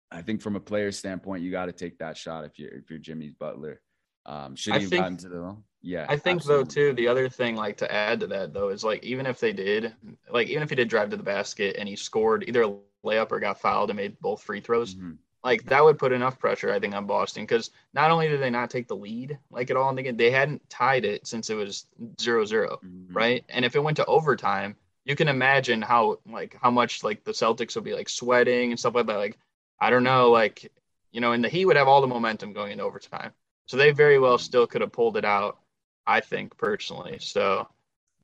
I 0.10 0.22
think 0.22 0.42
from 0.42 0.56
a 0.56 0.60
player 0.60 0.92
standpoint, 0.92 1.44
you 1.44 1.52
got 1.52 1.66
to 1.66 1.74
take 1.74 2.00
that 2.00 2.18
shot 2.18 2.46
if 2.46 2.58
you're 2.58 2.72
if 2.72 2.90
you're 2.90 2.98
Jimmy's 2.98 3.34
Butler. 3.34 3.82
Um, 4.26 4.56
should 4.56 4.76
he 4.76 4.82
have 4.84 4.92
gotten 4.92 5.18
to 5.18 5.30
the 5.30 5.58
yeah? 5.82 6.06
I 6.08 6.18
think 6.18 6.40
absolutely. 6.40 6.64
though 6.64 6.70
too. 6.70 6.94
The 6.94 7.08
other 7.10 7.30
thing, 7.30 7.56
like 7.56 7.78
to 7.78 7.92
add 7.94 8.22
to 8.22 8.28
that 8.28 8.54
though, 8.54 8.70
is 8.70 8.84
like 8.84 9.04
even 9.04 9.26
if 9.26 9.40
they 9.40 9.52
did, 9.52 9.94
like 10.32 10.48
even 10.48 10.64
if 10.64 10.70
he 10.70 10.76
did 10.76 10.88
drive 10.88 11.10
to 11.10 11.18
the 11.18 11.24
basket 11.24 11.76
and 11.78 11.88
he 11.88 11.98
scored 11.98 12.46
either 12.48 12.64
a 12.64 12.74
layup 13.06 13.32
or 13.32 13.40
got 13.40 13.60
fouled 13.60 13.90
and 13.90 13.98
made 13.98 14.20
both 14.22 14.42
free 14.42 14.62
throws, 14.62 14.96
mm-hmm. 14.96 15.12
like 15.44 15.66
that 15.66 15.84
would 15.84 16.00
put 16.00 16.14
enough 16.14 16.40
pressure, 16.40 16.72
I 16.72 16.80
think, 16.80 16.96
on 16.96 17.06
Boston 17.06 17.44
because 17.44 17.70
not 17.94 18.10
only 18.10 18.30
did 18.30 18.42
they 18.42 18.50
not 18.50 18.70
take 18.70 18.88
the 18.88 18.96
lead 18.96 19.38
like 19.52 19.70
at 19.70 19.76
all 19.76 19.90
in 19.90 19.96
the 19.98 20.04
game, 20.04 20.16
they 20.16 20.32
hadn't 20.32 20.68
tied 20.70 21.04
it 21.04 21.28
since 21.28 21.50
it 21.50 21.56
was 21.56 21.86
0 22.20 22.46
0 22.46 22.80
mm-hmm. 22.84 23.14
right? 23.14 23.44
And 23.50 23.66
if 23.66 23.76
it 23.76 23.84
went 23.84 23.98
to 23.98 24.06
overtime, 24.06 24.78
you 25.06 25.16
can 25.16 25.28
imagine 25.28 25.82
how 25.82 26.20
like 26.30 26.58
how 26.62 26.72
much 26.72 27.04
like 27.04 27.24
the 27.24 27.32
Celtics 27.32 27.76
would 27.76 27.84
be 27.84 27.94
like 27.94 28.10
sweating 28.10 28.72
and 28.72 28.80
stuff 28.80 28.96
like 28.96 29.06
that. 29.06 29.18
Like 29.18 29.38
I 29.80 29.90
don't 29.90 30.04
know, 30.04 30.32
like 30.32 30.72
you 31.12 31.22
know, 31.22 31.32
and 31.32 31.44
the 31.44 31.50
Heat 31.50 31.66
would 31.66 31.78
have 31.78 31.88
all 31.88 32.02
the 32.02 32.08
momentum 32.08 32.54
going 32.54 32.72
into 32.74 32.84
overtime. 32.84 33.32
So 33.68 33.78
they 33.78 33.92
very 33.92 34.20
well 34.20 34.38
still 34.38 34.68
could 34.68 34.82
have 34.82 34.92
pulled 34.92 35.16
it 35.16 35.26
out, 35.26 35.60
I 36.06 36.20
think 36.20 36.58
personally. 36.58 37.18
So 37.20 37.68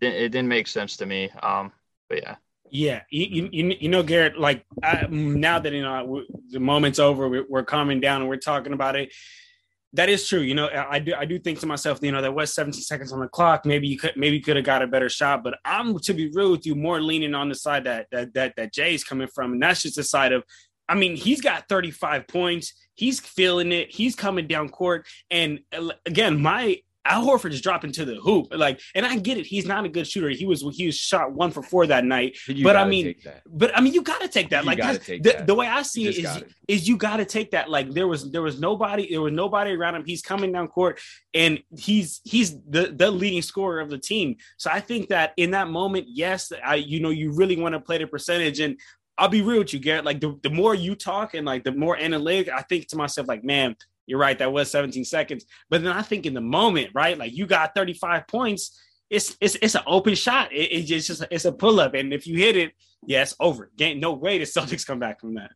it, 0.02 0.30
didn't 0.30 0.48
make 0.48 0.68
sense 0.68 0.98
to 0.98 1.06
me. 1.06 1.30
Um, 1.42 1.72
but 2.10 2.22
yeah. 2.22 2.36
Yeah, 2.74 3.02
you, 3.10 3.50
you, 3.52 3.76
you 3.82 3.90
know, 3.90 4.02
Garrett. 4.02 4.40
Like 4.40 4.66
I, 4.82 5.06
now 5.10 5.60
that 5.60 5.74
you 5.74 5.82
know 5.82 6.24
the 6.50 6.60
moment's 6.60 7.00
over, 7.00 7.28
we're, 7.28 7.46
we're 7.48 7.64
calming 7.64 8.00
down 8.00 8.22
and 8.22 8.30
we're 8.30 8.38
talking 8.38 8.72
about 8.72 8.96
it. 8.96 9.12
That 9.94 10.08
is 10.08 10.28
true. 10.28 10.40
You 10.40 10.56
know, 10.56 10.70
I 10.70 11.00
do 11.00 11.14
I 11.18 11.26
do 11.26 11.38
think 11.38 11.60
to 11.60 11.66
myself, 11.66 12.00
you 12.02 12.12
know, 12.12 12.22
there 12.22 12.32
was 12.32 12.54
17 12.54 12.82
seconds 12.82 13.12
on 13.12 13.20
the 13.20 13.28
clock. 13.28 13.66
Maybe 13.66 13.88
you 13.88 13.98
could 13.98 14.14
maybe 14.16 14.38
you 14.38 14.42
could 14.42 14.56
have 14.56 14.66
got 14.66 14.82
a 14.82 14.88
better 14.88 15.10
shot. 15.10 15.44
But 15.44 15.60
I'm 15.66 16.00
to 16.00 16.14
be 16.14 16.32
real 16.34 16.52
with 16.52 16.66
you, 16.66 16.76
more 16.76 17.02
leaning 17.02 17.36
on 17.36 17.50
the 17.50 17.56
side 17.56 17.84
that 17.84 18.08
that 18.12 18.34
that 18.34 18.54
that 18.56 18.74
Jay's 18.74 19.04
coming 19.04 19.28
from, 19.28 19.54
and 19.54 19.62
that's 19.62 19.82
just 19.82 19.98
the 19.98 20.04
side 20.04 20.32
of 20.32 20.44
I 20.88 20.96
mean, 20.96 21.16
he's 21.16 21.40
got 21.42 21.70
35 21.70 22.28
points. 22.28 22.74
He's 22.96 23.20
feeling 23.20 23.72
it. 23.72 23.92
He's 23.92 24.16
coming 24.16 24.48
down 24.48 24.70
court. 24.70 25.08
And 25.30 25.60
uh, 25.76 25.92
again, 26.06 26.42
my 26.42 26.82
Al 27.06 27.26
Horford 27.26 27.52
is 27.52 27.62
dropping 27.62 27.92
to 27.94 28.06
the 28.06 28.16
hoop. 28.16 28.48
Like, 28.52 28.80
and 28.94 29.06
I 29.06 29.18
get 29.18 29.38
it. 29.38 29.46
He's 29.46 29.66
not 29.66 29.86
a 29.86 29.90
good 29.90 30.08
shooter. 30.08 30.30
He 30.30 30.46
was 30.46 30.64
he 30.76 30.86
was 30.86 30.96
shot 30.96 31.32
one 31.32 31.52
for 31.52 31.64
four 31.64 31.88
that 31.88 32.06
night. 32.06 32.38
But 32.64 32.76
I 32.76 32.86
mean, 32.86 33.16
but 33.48 33.76
I 33.76 33.82
mean, 33.82 33.94
you 33.94 34.02
got 34.04 34.22
to 34.22 34.28
take 34.28 34.50
that. 34.50 34.64
You 34.64 34.68
like, 34.68 35.04
take 35.04 35.24
the, 35.24 35.32
that. 35.32 35.48
the, 35.48 35.56
way 35.56 35.68
I 35.68 35.82
see 35.82 36.08
it 36.08 36.18
is, 36.18 36.44
is 36.68 36.88
you 36.88 36.98
got 36.98 37.18
to 37.18 37.26
take 37.26 37.52
that. 37.52 37.70
Like, 37.70 37.92
there 37.92 38.08
was 38.08 38.32
there 38.32 38.44
was 38.44 38.60
nobody 38.60 39.10
there 39.10 39.22
was 39.22 39.34
nobody 39.34 39.72
around 39.72 39.96
him. 39.96 40.06
He's 40.06 40.22
coming 40.22 40.52
down 40.52 40.68
court, 40.68 41.00
and 41.34 41.60
he's 41.78 42.22
he's 42.24 42.60
the 42.70 42.94
the 42.96 43.10
leading 43.10 43.42
scorer 43.42 43.80
of 43.80 43.90
the 43.90 43.98
team. 43.98 44.36
So 44.58 44.70
I 44.72 44.80
think 44.80 45.10
that 45.10 45.34
in 45.38 45.52
that 45.52 45.70
moment, 45.70 46.06
yes, 46.08 46.52
I 46.64 46.76
you 46.76 47.00
know 47.00 47.10
you 47.10 47.32
really 47.32 47.58
want 47.60 47.74
to 47.74 47.80
play 47.80 47.98
the 47.98 48.08
percentage, 48.08 48.60
and 48.60 48.78
I'll 49.18 49.30
be 49.30 49.42
real 49.42 49.60
with 49.60 49.74
you, 49.74 49.80
Garrett. 49.80 50.06
Like 50.06 50.20
the, 50.20 50.40
the 50.42 50.50
more 50.50 50.74
you 50.74 50.96
talk 50.96 51.34
and 51.36 51.46
like 51.46 51.64
the 51.64 51.72
more 51.72 51.98
analytic, 51.98 52.50
I 52.50 52.62
think 52.64 52.88
to 52.88 52.96
myself, 52.96 53.28
like, 53.28 53.44
man, 53.44 53.76
you're 54.06 54.20
right. 54.20 54.38
That 54.38 54.52
was 54.52 54.72
17 54.72 55.06
seconds. 55.06 55.46
But 55.70 55.84
then 55.84 55.92
I 55.92 56.02
think 56.02 56.26
in 56.26 56.34
the 56.34 56.42
moment, 56.42 56.92
right? 56.94 57.18
Like 57.18 57.34
you 57.34 57.46
got 57.46 57.76
35 57.76 58.28
points. 58.28 58.80
It's 59.10 59.36
it's 59.42 59.56
it's 59.62 59.76
an 59.76 59.84
open 59.88 60.16
shot. 60.16 60.54
It, 60.54 60.72
it's 60.72 61.08
just 61.08 61.24
it's 61.30 61.46
a 61.46 61.52
pull 61.52 61.80
up, 61.80 61.94
and 61.96 62.14
if 62.14 62.26
you 62.26 62.38
hit 62.38 62.56
it, 62.56 62.72
yes, 63.06 63.36
yeah, 63.40 63.46
over. 63.46 63.70
Game, 63.78 64.00
no 64.00 64.14
way 64.14 64.38
the 64.38 64.46
Celtics 64.46 64.88
come 64.88 65.00
back 65.00 65.20
from 65.20 65.36
that. 65.36 65.52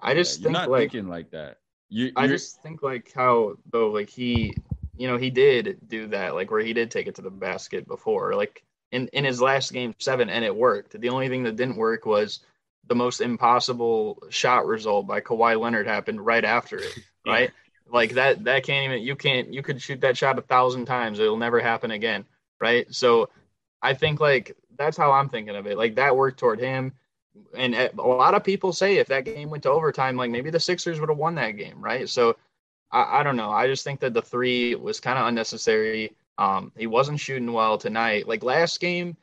I 0.00 0.14
just 0.14 0.40
yeah, 0.40 0.44
think 0.44 0.52
not 0.54 0.70
like, 0.70 0.80
thinking 0.90 1.08
like 1.08 1.30
that. 1.30 1.58
You, 1.90 2.12
I 2.16 2.26
just 2.26 2.62
think 2.62 2.82
like 2.82 3.12
how 3.14 3.54
though 3.70 3.90
like 3.90 4.08
he, 4.08 4.54
you 4.96 5.06
know, 5.06 5.18
he 5.18 5.30
did 5.30 5.78
do 5.86 6.06
that 6.08 6.34
like 6.34 6.50
where 6.50 6.62
he 6.62 6.72
did 6.72 6.90
take 6.90 7.06
it 7.06 7.14
to 7.16 7.22
the 7.22 7.30
basket 7.30 7.86
before 7.86 8.34
like 8.34 8.64
in 8.90 9.08
in 9.08 9.24
his 9.24 9.40
last 9.40 9.72
game 9.72 9.94
seven, 9.98 10.30
and 10.30 10.44
it 10.44 10.54
worked. 10.54 10.98
The 10.98 11.10
only 11.10 11.28
thing 11.28 11.42
that 11.42 11.56
didn't 11.56 11.76
work 11.76 12.06
was 12.06 12.40
the 12.86 12.94
most 12.94 13.20
impossible 13.20 14.22
shot 14.30 14.66
result 14.66 15.06
by 15.06 15.20
Kawhi 15.20 15.58
Leonard 15.58 15.86
happened 15.86 16.24
right 16.24 16.44
after 16.44 16.78
it, 16.78 16.98
right? 17.26 17.50
Like 17.94 18.14
that 18.14 18.42
that 18.44 18.64
can't 18.64 18.90
even 18.90 19.06
you 19.06 19.14
can't 19.14 19.54
you 19.54 19.62
could 19.62 19.80
shoot 19.80 20.00
that 20.00 20.16
shot 20.16 20.36
a 20.36 20.42
thousand 20.42 20.86
times, 20.86 21.20
it'll 21.20 21.36
never 21.36 21.60
happen 21.60 21.92
again, 21.92 22.24
right? 22.60 22.92
So 22.92 23.30
I 23.80 23.94
think 23.94 24.18
like 24.18 24.56
that's 24.76 24.96
how 24.96 25.12
I'm 25.12 25.28
thinking 25.28 25.54
of 25.54 25.68
it. 25.68 25.78
Like 25.78 25.94
that 25.94 26.16
worked 26.16 26.40
toward 26.40 26.58
him. 26.58 26.92
And 27.56 27.74
a 27.76 27.90
lot 28.02 28.34
of 28.34 28.42
people 28.42 28.72
say 28.72 28.96
if 28.96 29.06
that 29.08 29.24
game 29.24 29.48
went 29.48 29.62
to 29.62 29.70
overtime, 29.70 30.16
like 30.16 30.32
maybe 30.32 30.50
the 30.50 30.58
Sixers 30.58 30.98
would 30.98 31.08
have 31.08 31.18
won 31.18 31.36
that 31.36 31.52
game, 31.52 31.80
right? 31.80 32.08
So 32.08 32.36
I, 32.90 33.20
I 33.20 33.22
don't 33.22 33.36
know. 33.36 33.50
I 33.50 33.68
just 33.68 33.84
think 33.84 34.00
that 34.00 34.12
the 34.12 34.22
three 34.22 34.74
was 34.74 34.98
kind 34.98 35.16
of 35.16 35.28
unnecessary. 35.28 36.16
Um, 36.36 36.72
he 36.76 36.88
wasn't 36.88 37.20
shooting 37.20 37.52
well 37.52 37.78
tonight. 37.78 38.26
Like 38.26 38.42
last 38.42 38.80
game, 38.80 39.16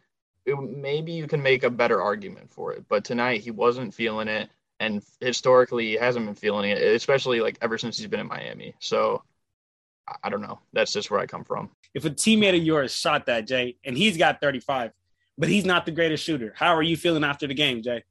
it, 0.46 0.58
maybe 0.58 1.12
you 1.12 1.28
can 1.28 1.42
make 1.44 1.64
a 1.64 1.70
better 1.70 2.02
argument 2.02 2.50
for 2.50 2.72
it. 2.72 2.86
But 2.88 3.04
tonight 3.04 3.42
he 3.42 3.52
wasn't 3.52 3.94
feeling 3.94 4.30
it, 4.30 4.50
and 4.82 5.04
historically 5.20 5.86
he 5.86 5.94
hasn't 5.94 6.26
been 6.26 6.36
feeling 6.36 6.72
it, 6.72 6.82
especially 6.82 7.40
like 7.40 7.58
ever 7.62 7.78
since 7.78 7.98
he's 7.98 8.08
been 8.08 8.20
in 8.20 8.28
Miami. 8.28 8.74
So 8.80 9.24
I 10.24 10.30
don't 10.30 10.42
know. 10.42 10.60
That's 10.74 10.92
just 10.92 11.12
where 11.12 11.20
I 11.20 11.28
come 11.28 11.44
from. 11.44 11.70
If 11.94 12.04
a 12.04 12.10
teammate 12.10 12.58
of 12.58 12.64
yours 12.64 12.94
shot 12.94 13.28
that 13.28 13.46
Jay, 13.48 13.78
and 13.86 13.96
he's 13.96 14.18
got 14.18 14.42
35, 14.42 14.92
but 15.38 15.50
he's 15.50 15.66
not 15.66 15.86
the 15.86 15.92
greatest 15.92 16.24
shooter, 16.24 16.54
how 16.58 16.76
are 16.76 16.82
you 16.82 16.98
feeling 16.98 17.24
after 17.24 17.46
the 17.46 17.54
game, 17.54 17.84
Jay? 17.84 18.04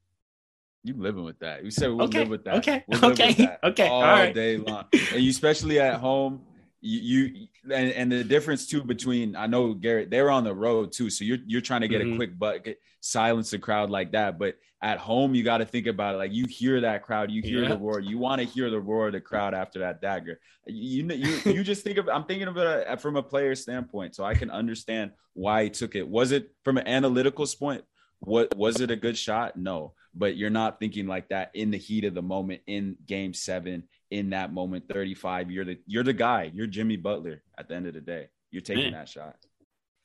You 0.84 0.94
living 0.96 1.24
with 1.24 1.40
that? 1.40 1.64
You 1.64 1.72
said 1.72 1.88
we'll 1.88 2.04
okay. 2.04 2.20
live 2.20 2.28
with 2.28 2.44
that. 2.44 2.54
Okay. 2.56 2.84
We'll 2.86 3.04
okay. 3.06 3.56
okay. 3.64 3.88
All, 3.88 4.02
all 4.02 4.02
right. 4.02 4.34
day 4.34 4.56
long, 4.56 4.84
and 4.92 5.20
you 5.20 5.30
especially 5.30 5.80
at 5.80 5.96
home 5.96 6.40
you, 6.80 7.24
you 7.24 7.46
and, 7.64 7.92
and, 7.92 8.12
the 8.12 8.24
difference 8.24 8.66
too 8.66 8.82
between 8.82 9.36
I 9.36 9.46
know 9.46 9.74
Garrett 9.74 10.10
they're 10.10 10.30
on 10.30 10.44
the 10.44 10.54
road 10.54 10.92
too, 10.92 11.10
so 11.10 11.24
you're 11.24 11.38
you're 11.46 11.60
trying 11.60 11.82
to 11.82 11.88
get 11.88 12.00
mm-hmm. 12.00 12.14
a 12.14 12.16
quick 12.16 12.38
bucket, 12.38 12.80
silence 13.00 13.50
the 13.50 13.58
crowd 13.58 13.90
like 13.90 14.12
that. 14.12 14.38
But 14.38 14.56
at 14.82 14.98
home, 14.98 15.34
you 15.34 15.42
got 15.42 15.58
to 15.58 15.66
think 15.66 15.86
about 15.86 16.14
it. 16.14 16.18
Like 16.18 16.32
you 16.32 16.46
hear 16.46 16.80
that 16.80 17.02
crowd, 17.02 17.30
you 17.30 17.42
hear 17.42 17.62
yeah. 17.62 17.68
the 17.68 17.76
roar, 17.76 18.00
you 18.00 18.16
want 18.16 18.40
to 18.40 18.46
hear 18.46 18.70
the 18.70 18.80
roar 18.80 19.08
of 19.08 19.12
the 19.12 19.20
crowd 19.20 19.52
after 19.52 19.80
that 19.80 20.00
dagger. 20.00 20.40
You 20.66 21.06
you 21.06 21.52
you 21.52 21.62
just 21.62 21.84
think 21.84 21.98
of 21.98 22.08
I'm 22.08 22.24
thinking 22.24 22.48
of 22.48 22.56
it 22.56 22.88
uh, 22.88 22.96
from 22.96 23.16
a 23.16 23.22
player 23.22 23.54
standpoint, 23.54 24.14
so 24.14 24.24
I 24.24 24.34
can 24.34 24.50
understand 24.50 25.12
why 25.34 25.64
he 25.64 25.70
took 25.70 25.94
it. 25.96 26.08
Was 26.08 26.32
it 26.32 26.50
from 26.64 26.78
an 26.78 26.86
analytical 26.86 27.46
point? 27.58 27.84
What 28.20 28.54
was 28.56 28.80
it 28.80 28.90
a 28.90 28.96
good 28.96 29.16
shot? 29.16 29.56
No, 29.56 29.94
but 30.14 30.36
you're 30.36 30.50
not 30.50 30.78
thinking 30.78 31.06
like 31.06 31.28
that 31.28 31.50
in 31.54 31.70
the 31.70 31.78
heat 31.78 32.04
of 32.04 32.14
the 32.14 32.22
moment 32.22 32.62
in 32.66 32.96
Game 33.06 33.34
Seven 33.34 33.84
in 34.10 34.30
that 34.30 34.52
moment 34.52 34.88
35 34.88 35.50
you're 35.50 35.64
the 35.64 35.78
you're 35.86 36.02
the 36.02 36.12
guy. 36.12 36.50
You're 36.52 36.66
jimmy 36.66 36.96
butler 36.96 37.42
at 37.56 37.68
the 37.68 37.74
end 37.74 37.86
of 37.86 37.94
the 37.94 38.00
day. 38.00 38.28
You're 38.50 38.62
taking 38.62 38.84
Man. 38.84 38.92
that 38.92 39.08
shot. 39.08 39.36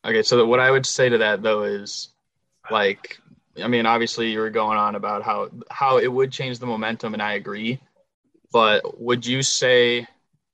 Okay 0.06 0.24
so 0.24 0.46
what 0.46 0.60
i 0.60 0.70
would 0.70 0.86
say 0.86 1.10
to 1.10 1.20
that 1.20 1.42
though 1.42 1.64
is 1.64 2.10
like 2.70 3.20
i 3.62 3.68
mean 3.68 3.86
obviously 3.86 4.32
you 4.32 4.40
were 4.40 4.50
going 4.50 4.78
on 4.78 4.96
about 4.96 5.24
how 5.24 5.50
how 5.70 5.98
it 5.98 6.12
would 6.12 6.32
change 6.32 6.60
the 6.60 6.66
momentum 6.66 7.14
and 7.14 7.22
i 7.22 7.34
agree. 7.34 7.80
But 8.52 9.02
would 9.02 9.26
you 9.26 9.42
say 9.42 10.08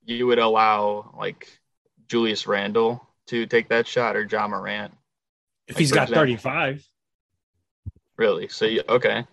you 0.04 0.26
would 0.26 0.40
allow 0.40 1.14
like 1.16 1.46
julius 2.08 2.46
randle 2.46 3.06
to 3.26 3.46
take 3.46 3.68
that 3.68 3.86
shot 3.86 4.16
or 4.16 4.26
Ja 4.30 4.48
Morant? 4.48 4.92
If 5.68 5.76
like, 5.76 5.80
he's 5.80 5.92
got 5.92 6.08
example? 6.08 6.22
35 6.22 6.88
really? 8.16 8.48
So 8.48 8.66
you, 8.66 8.82
okay 8.88 9.26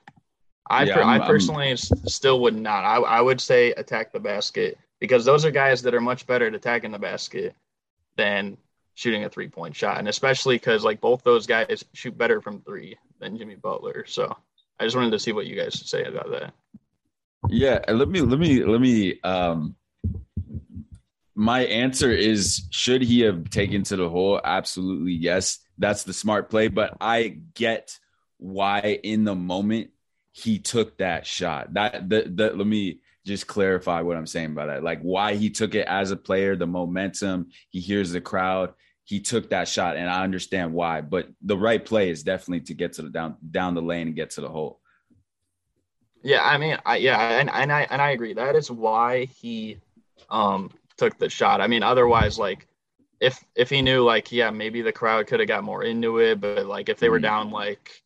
I 0.69 0.83
yeah, 0.83 0.95
per, 0.95 1.03
I 1.03 1.19
personally 1.19 1.71
I'm, 1.71 1.77
still 1.77 2.41
would 2.41 2.55
not. 2.55 2.83
I 2.83 2.97
I 2.97 3.21
would 3.21 3.41
say 3.41 3.71
attack 3.71 4.11
the 4.11 4.19
basket 4.19 4.77
because 4.99 5.25
those 5.25 5.45
are 5.45 5.51
guys 5.51 5.81
that 5.81 5.95
are 5.95 6.01
much 6.01 6.27
better 6.27 6.47
at 6.47 6.53
attacking 6.53 6.91
the 6.91 6.99
basket 6.99 7.55
than 8.17 8.57
shooting 8.93 9.23
a 9.23 9.29
three 9.29 9.47
point 9.47 9.75
shot, 9.75 9.97
and 9.97 10.07
especially 10.07 10.55
because 10.55 10.83
like 10.83 11.01
both 11.01 11.23
those 11.23 11.47
guys 11.47 11.83
shoot 11.93 12.17
better 12.17 12.41
from 12.41 12.61
three 12.61 12.97
than 13.19 13.37
Jimmy 13.37 13.55
Butler. 13.55 14.05
So 14.07 14.35
I 14.79 14.83
just 14.83 14.95
wanted 14.95 15.11
to 15.11 15.19
see 15.19 15.31
what 15.31 15.47
you 15.47 15.55
guys 15.55 15.89
say 15.89 16.03
about 16.03 16.29
that. 16.31 16.53
Yeah, 17.47 17.79
let 17.87 18.09
me 18.09 18.21
let 18.21 18.39
me 18.39 18.63
let 18.63 18.81
me. 18.81 19.19
Um, 19.21 19.75
my 21.33 21.61
answer 21.61 22.11
is: 22.11 22.67
Should 22.69 23.01
he 23.01 23.21
have 23.21 23.49
taken 23.49 23.83
to 23.83 23.95
the 23.95 24.09
hole? 24.09 24.39
Absolutely, 24.43 25.13
yes. 25.13 25.59
That's 25.77 26.03
the 26.03 26.13
smart 26.13 26.49
play, 26.49 26.67
but 26.67 26.97
I 26.99 27.39
get 27.55 27.97
why 28.37 28.99
in 29.03 29.23
the 29.23 29.35
moment 29.35 29.91
he 30.31 30.59
took 30.59 30.97
that 30.97 31.25
shot. 31.25 31.73
That 31.73 32.09
the, 32.09 32.31
the 32.33 32.51
let 32.53 32.67
me 32.67 32.99
just 33.25 33.47
clarify 33.47 34.01
what 34.01 34.17
I'm 34.17 34.25
saying 34.27 34.53
by 34.55 34.67
that. 34.67 34.83
Like 34.83 35.01
why 35.01 35.35
he 35.35 35.49
took 35.49 35.75
it 35.75 35.87
as 35.87 36.11
a 36.11 36.17
player, 36.17 36.55
the 36.55 36.67
momentum, 36.67 37.49
he 37.69 37.79
hears 37.79 38.11
the 38.11 38.21
crowd, 38.21 38.73
he 39.03 39.19
took 39.19 39.49
that 39.49 39.67
shot 39.67 39.97
and 39.97 40.09
I 40.09 40.23
understand 40.23 40.73
why, 40.73 41.01
but 41.01 41.27
the 41.41 41.57
right 41.57 41.83
play 41.83 42.09
is 42.09 42.23
definitely 42.23 42.61
to 42.67 42.73
get 42.73 42.93
to 42.93 43.01
the 43.03 43.09
down 43.09 43.37
down 43.51 43.73
the 43.75 43.81
lane 43.81 44.07
and 44.07 44.15
get 44.15 44.29
to 44.31 44.41
the 44.41 44.49
hole. 44.49 44.79
Yeah, 46.21 46.43
I 46.43 46.57
mean, 46.57 46.77
I 46.85 46.97
yeah, 46.97 47.39
and, 47.39 47.49
and 47.49 47.71
I 47.71 47.87
and 47.89 48.01
I 48.01 48.11
agree. 48.11 48.33
That 48.33 48.55
is 48.55 48.69
why 48.69 49.25
he 49.25 49.77
um 50.29 50.71
took 50.97 51.17
the 51.17 51.29
shot. 51.29 51.61
I 51.61 51.67
mean, 51.67 51.81
otherwise 51.83 52.37
like 52.37 52.67
if 53.19 53.43
if 53.55 53.69
he 53.69 53.81
knew 53.81 54.03
like 54.03 54.31
yeah 54.31 54.49
maybe 54.49 54.81
the 54.81 54.91
crowd 54.91 55.27
could 55.27 55.39
have 55.39 55.47
got 55.49 55.63
more 55.63 55.83
into 55.83 56.19
it, 56.19 56.39
but 56.39 56.65
like 56.65 56.89
if 56.89 56.99
they 56.99 57.09
were 57.09 57.19
Mhm. 57.19 57.23
down 57.23 57.51
like, 57.51 58.01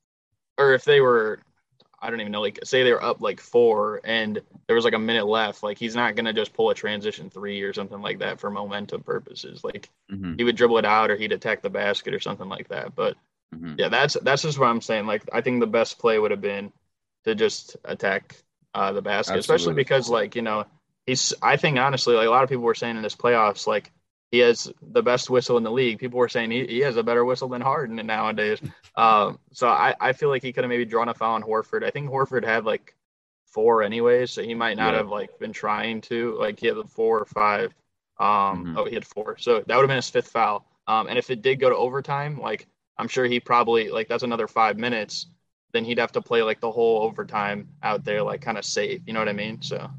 or 0.57 0.73
if 0.73 0.83
they 0.85 1.01
were, 1.01 1.39
I 2.03 2.09
don't 2.09 2.21
even 2.21 2.31
know 2.31 2.41
like 2.41 2.59
say 2.63 2.83
they 2.83 2.91
were 2.91 3.03
up 3.03 3.21
like 3.21 3.39
four 3.41 4.01
and 4.03 4.41
there 4.67 4.75
was 4.75 4.85
like 4.85 4.93
a 4.93 4.99
minute 4.99 5.25
left, 5.25 5.63
like 5.63 5.77
he's 5.77 5.95
not 5.95 6.15
gonna 6.15 6.33
just 6.33 6.53
pull 6.53 6.69
a 6.69 6.75
transition 6.75 7.29
three 7.29 7.61
or 7.61 7.73
something 7.73 8.01
like 8.01 8.19
that 8.19 8.39
for 8.39 8.51
momentum 8.51 9.03
purposes. 9.03 9.63
Like 9.63 9.89
Mhm, 10.09 10.37
he 10.37 10.43
would 10.43 10.55
dribble 10.55 10.77
it 10.79 10.85
out 10.85 11.11
or 11.11 11.15
he'd 11.17 11.31
attack 11.31 11.61
the 11.61 11.69
basket 11.69 12.13
or 12.13 12.19
something 12.19 12.49
like 12.49 12.69
that. 12.69 12.95
But 12.95 13.17
mhm. 13.51 13.77
yeah, 13.77 13.89
that's 13.89 14.15
that's 14.21 14.43
just 14.43 14.59
what 14.59 14.67
I'm 14.67 14.81
saying. 14.81 15.05
Like 15.07 15.23
I 15.33 15.41
think 15.41 15.59
the 15.59 15.67
best 15.67 15.99
play 15.99 16.19
would 16.19 16.31
have 16.31 16.41
been 16.41 16.71
to 17.25 17.35
just 17.35 17.77
attack 17.85 18.35
uh, 18.73 18.91
the 18.91 19.01
basket, 19.01 19.39
especially 19.39 19.73
because 19.73 20.09
like 20.09 20.35
you 20.35 20.41
know 20.41 20.65
he's. 21.05 21.33
I 21.41 21.57
think 21.57 21.77
honestly, 21.77 22.15
like 22.15 22.27
a 22.27 22.31
lot 22.31 22.43
of 22.43 22.49
people 22.49 22.63
were 22.63 22.75
saying 22.75 22.97
in 22.97 23.03
this 23.03 23.15
playoffs, 23.15 23.67
like 23.67 23.91
he 24.33 24.39
has 24.39 24.73
the 24.81 25.03
best 25.03 25.29
whistle 25.29 25.57
in 25.57 25.63
the 25.63 25.71
league. 25.71 25.99
People 25.99 26.17
were 26.17 26.27
saying 26.27 26.49
he, 26.49 26.65
he 26.65 26.79
has 26.79 26.97
a 26.97 27.03
better 27.03 27.23
whistle 27.23 27.47
than 27.47 27.61
Harden 27.61 27.95
nowadays. 28.03 28.59
um, 28.95 29.37
so 29.51 29.67
I, 29.67 29.93
I 30.01 30.11
feel 30.13 30.29
like 30.29 30.41
he 30.41 30.51
could 30.51 30.63
have 30.63 30.69
maybe 30.69 30.85
drawn 30.85 31.07
a 31.09 31.13
foul 31.13 31.35
on 31.35 31.43
Horford. 31.43 31.83
I 31.83 31.91
think 31.91 32.09
Horford 32.09 32.43
had 32.43 32.65
like 32.65 32.95
four 33.45 33.83
anyways, 33.83 34.31
so 34.31 34.41
he 34.41 34.55
might 34.55 34.75
not 34.75 34.93
Yeah. 34.93 34.97
have 35.01 35.09
like 35.09 35.37
been 35.37 35.53
trying 35.53 36.01
to. 36.09 36.35
Like 36.39 36.59
he 36.59 36.65
had 36.65 36.77
the 36.77 36.83
four 36.83 37.19
or 37.19 37.25
five. 37.25 37.75
Um, 38.19 38.65
Mhm. 38.65 38.77
oh, 38.77 38.85
he 38.85 38.95
had 38.95 39.05
four, 39.05 39.37
so 39.37 39.59
that 39.67 39.75
would 39.75 39.83
have 39.83 39.87
been 39.87 39.97
his 39.97 40.09
fifth 40.09 40.29
foul. 40.31 40.65
Um, 40.87 41.07
and 41.07 41.17
if 41.19 41.29
it 41.29 41.43
did 41.43 41.59
go 41.59 41.69
to 41.69 41.75
overtime, 41.75 42.39
like 42.41 42.65
I'm 42.97 43.07
sure 43.07 43.25
he 43.25 43.39
probably 43.39 43.89
like 43.91 44.07
that's 44.07 44.23
another 44.23 44.47
five 44.47 44.77
minutes. 44.77 45.27
Then 45.73 45.85
he'd 45.85 45.99
have 45.99 46.11
to 46.13 46.21
play 46.23 46.41
like 46.41 46.59
the 46.59 46.71
whole 46.71 47.03
overtime 47.03 47.69
out 47.83 48.03
there, 48.03 48.23
like 48.23 48.41
kind 48.41 48.57
of 48.57 48.65
safe. 48.65 49.01
You 49.05 49.13
know 49.13 49.19
what 49.19 49.29
I 49.29 49.33
mean? 49.33 49.61
So 49.61 49.91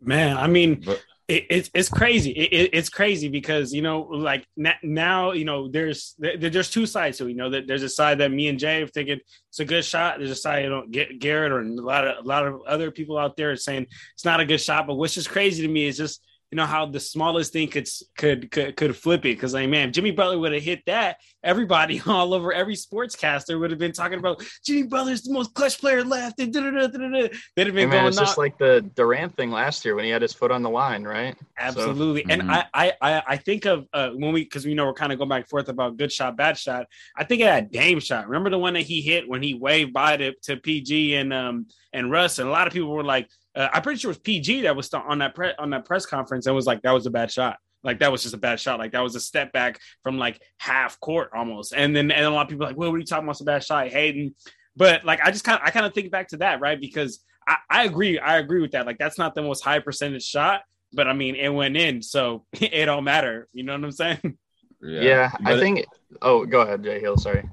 Man, 0.00 0.36
I 0.36 0.46
mean, 0.48 0.82
But- 0.84 1.02
it, 1.28 1.70
it's 1.74 1.88
crazy. 1.88 2.30
It, 2.32 2.52
it, 2.52 2.70
it's 2.74 2.90
crazy 2.90 3.28
because 3.28 3.72
you 3.72 3.80
know, 3.80 4.00
like 4.02 4.46
now, 4.82 5.32
you 5.32 5.44
know, 5.44 5.68
there's 5.68 6.14
there, 6.18 6.36
there's 6.36 6.70
two 6.70 6.84
sides 6.84 7.18
to 7.18 7.26
it. 7.26 7.30
You 7.30 7.36
know, 7.36 7.50
that 7.50 7.66
there's 7.66 7.82
a 7.82 7.88
side 7.88 8.18
that 8.18 8.30
me 8.30 8.48
and 8.48 8.58
Jay 8.58 8.82
are 8.82 8.86
thinking 8.86 9.20
it's 9.48 9.60
a 9.60 9.64
good 9.64 9.84
shot. 9.84 10.18
There's 10.18 10.30
a 10.30 10.36
side 10.36 10.64
you 10.64 10.70
know, 10.70 10.84
get 10.90 11.20
Garrett 11.20 11.52
or 11.52 11.60
a 11.60 11.66
lot 11.66 12.06
of 12.06 12.24
a 12.24 12.28
lot 12.28 12.46
of 12.46 12.60
other 12.66 12.90
people 12.90 13.16
out 13.16 13.36
there 13.36 13.56
saying 13.56 13.86
it's 14.12 14.24
not 14.24 14.40
a 14.40 14.44
good 14.44 14.60
shot. 14.60 14.86
But 14.86 14.96
what's 14.96 15.14
just 15.14 15.30
crazy 15.30 15.66
to 15.66 15.72
me 15.72 15.86
is 15.86 15.96
just 15.96 16.22
you 16.54 16.56
know 16.56 16.66
how 16.66 16.86
the 16.86 17.00
smallest 17.00 17.52
thing 17.52 17.66
could 17.66 17.88
could 18.16 18.48
could, 18.48 18.76
could 18.76 18.96
flip 18.96 19.22
it. 19.22 19.34
Because 19.34 19.54
like, 19.54 19.68
man, 19.68 19.92
Jimmy 19.92 20.12
Butler 20.12 20.38
would 20.38 20.52
have 20.52 20.62
hit 20.62 20.84
that. 20.86 21.16
Everybody 21.42 22.00
all 22.06 22.32
over 22.32 22.52
every 22.52 22.76
sportscaster 22.76 23.58
would 23.58 23.72
have 23.72 23.80
been 23.80 23.90
talking 23.90 24.20
about 24.20 24.40
Jimmy 24.64 24.84
Butler's 24.84 25.22
the 25.22 25.32
most 25.32 25.52
clutch 25.52 25.80
player 25.80 26.04
left. 26.04 26.38
And 26.38 26.52
da-da-da-da-da. 26.52 27.28
they'd 27.56 27.66
have 27.66 27.74
hey, 27.74 27.80
been 27.80 27.88
man, 27.88 28.02
going 28.02 28.06
it's 28.06 28.18
just 28.18 28.38
like 28.38 28.56
the 28.56 28.88
Durant 28.94 29.36
thing 29.36 29.50
last 29.50 29.84
year 29.84 29.96
when 29.96 30.04
he 30.04 30.12
had 30.12 30.22
his 30.22 30.32
foot 30.32 30.52
on 30.52 30.62
the 30.62 30.70
line, 30.70 31.02
right? 31.02 31.36
Absolutely. 31.58 32.24
And 32.28 32.42
Mhm. 32.42 32.50
I, 32.50 32.66
I, 32.72 32.92
I, 33.02 33.22
I 33.30 33.36
think 33.36 33.64
of 33.64 33.88
uh, 33.92 34.10
when 34.10 34.32
we, 34.32 34.44
because 34.44 34.64
we 34.64 34.74
know 34.74 34.86
we're 34.86 34.94
kind 34.94 35.10
of 35.10 35.18
going 35.18 35.30
back 35.30 35.38
and 35.40 35.48
forth 35.48 35.68
about 35.68 35.96
good 35.96 36.12
shot, 36.12 36.36
bad 36.36 36.56
shot. 36.56 36.86
I 37.16 37.24
think 37.24 37.42
of 37.42 37.46
that 37.46 37.72
Dame 37.72 37.98
shot. 37.98 38.28
Remember 38.28 38.50
the 38.50 38.60
one 38.60 38.74
that 38.74 38.82
he 38.82 39.02
hit 39.02 39.28
when 39.28 39.42
he 39.42 39.54
waved 39.54 39.92
by 39.92 40.18
to, 40.18 40.34
to 40.44 40.56
PG 40.56 41.16
and 41.16 41.32
um 41.32 41.66
and 41.92 42.12
Russ, 42.12 42.38
and 42.38 42.48
a 42.48 42.52
lot 42.52 42.68
of 42.68 42.72
people 42.72 42.90
were 42.90 43.02
like, 43.02 43.28
uh, 43.56 43.68
I'm 43.72 43.82
pretty 43.82 43.98
sure 44.00 44.10
it 44.10 44.16
was 44.16 44.18
PG 44.18 44.62
that 44.62 44.74
was 44.76 44.92
on 44.92 45.18
that 45.18 45.34
pre- 45.34 45.54
on 45.58 45.70
that 45.70 45.84
press 45.84 46.06
conference 46.06 46.46
and 46.46 46.54
was 46.54 46.66
like, 46.66 46.82
that 46.82 46.92
was 46.92 47.06
a 47.06 47.10
bad 47.10 47.30
shot. 47.30 47.58
Like 47.82 48.00
that 48.00 48.10
was 48.10 48.22
just 48.22 48.34
a 48.34 48.38
bad 48.38 48.58
shot. 48.58 48.78
Like 48.78 48.92
that 48.92 49.02
was 49.02 49.14
a 49.14 49.20
step 49.20 49.52
back 49.52 49.78
from 50.02 50.18
like 50.18 50.40
half 50.58 50.98
court 51.00 51.30
almost. 51.34 51.74
And 51.76 51.94
then 51.94 52.10
and 52.10 52.24
a 52.24 52.30
lot 52.30 52.42
of 52.42 52.48
people 52.48 52.64
are 52.64 52.68
like, 52.68 52.76
well, 52.76 52.90
what 52.90 52.96
are 52.96 52.98
you 52.98 53.04
talking 53.04 53.24
about? 53.24 53.32
It's 53.32 53.42
a 53.42 53.44
bad 53.44 53.62
shot, 53.62 53.88
Hayden. 53.88 54.34
But 54.76 55.04
like 55.04 55.20
I 55.22 55.30
just 55.30 55.44
kind 55.44 55.60
of 55.60 55.66
I 55.66 55.70
kind 55.70 55.84
of 55.86 55.92
think 55.94 56.10
back 56.10 56.28
to 56.28 56.38
that, 56.38 56.60
right? 56.60 56.80
Because 56.80 57.22
I, 57.46 57.56
I 57.68 57.84
agree, 57.84 58.18
I 58.18 58.38
agree 58.38 58.60
with 58.62 58.72
that. 58.72 58.86
Like 58.86 58.98
that's 58.98 59.18
not 59.18 59.34
the 59.34 59.42
most 59.42 59.62
high 59.62 59.80
percentage 59.80 60.24
shot, 60.24 60.62
but 60.92 61.06
I 61.06 61.12
mean 61.12 61.36
it 61.36 61.50
went 61.50 61.76
in, 61.76 62.00
so 62.02 62.46
it 62.60 62.86
don't 62.86 63.04
matter. 63.04 63.48
You 63.52 63.64
know 63.64 63.74
what 63.74 63.84
I'm 63.84 63.92
saying? 63.92 64.38
Yeah, 64.82 65.30
I 65.44 65.52
But- 65.52 65.60
think. 65.60 65.86
Oh, 66.22 66.44
go 66.46 66.60
ahead, 66.62 66.82
Jay 66.84 67.00
Hill. 67.00 67.16
Sorry. 67.16 67.48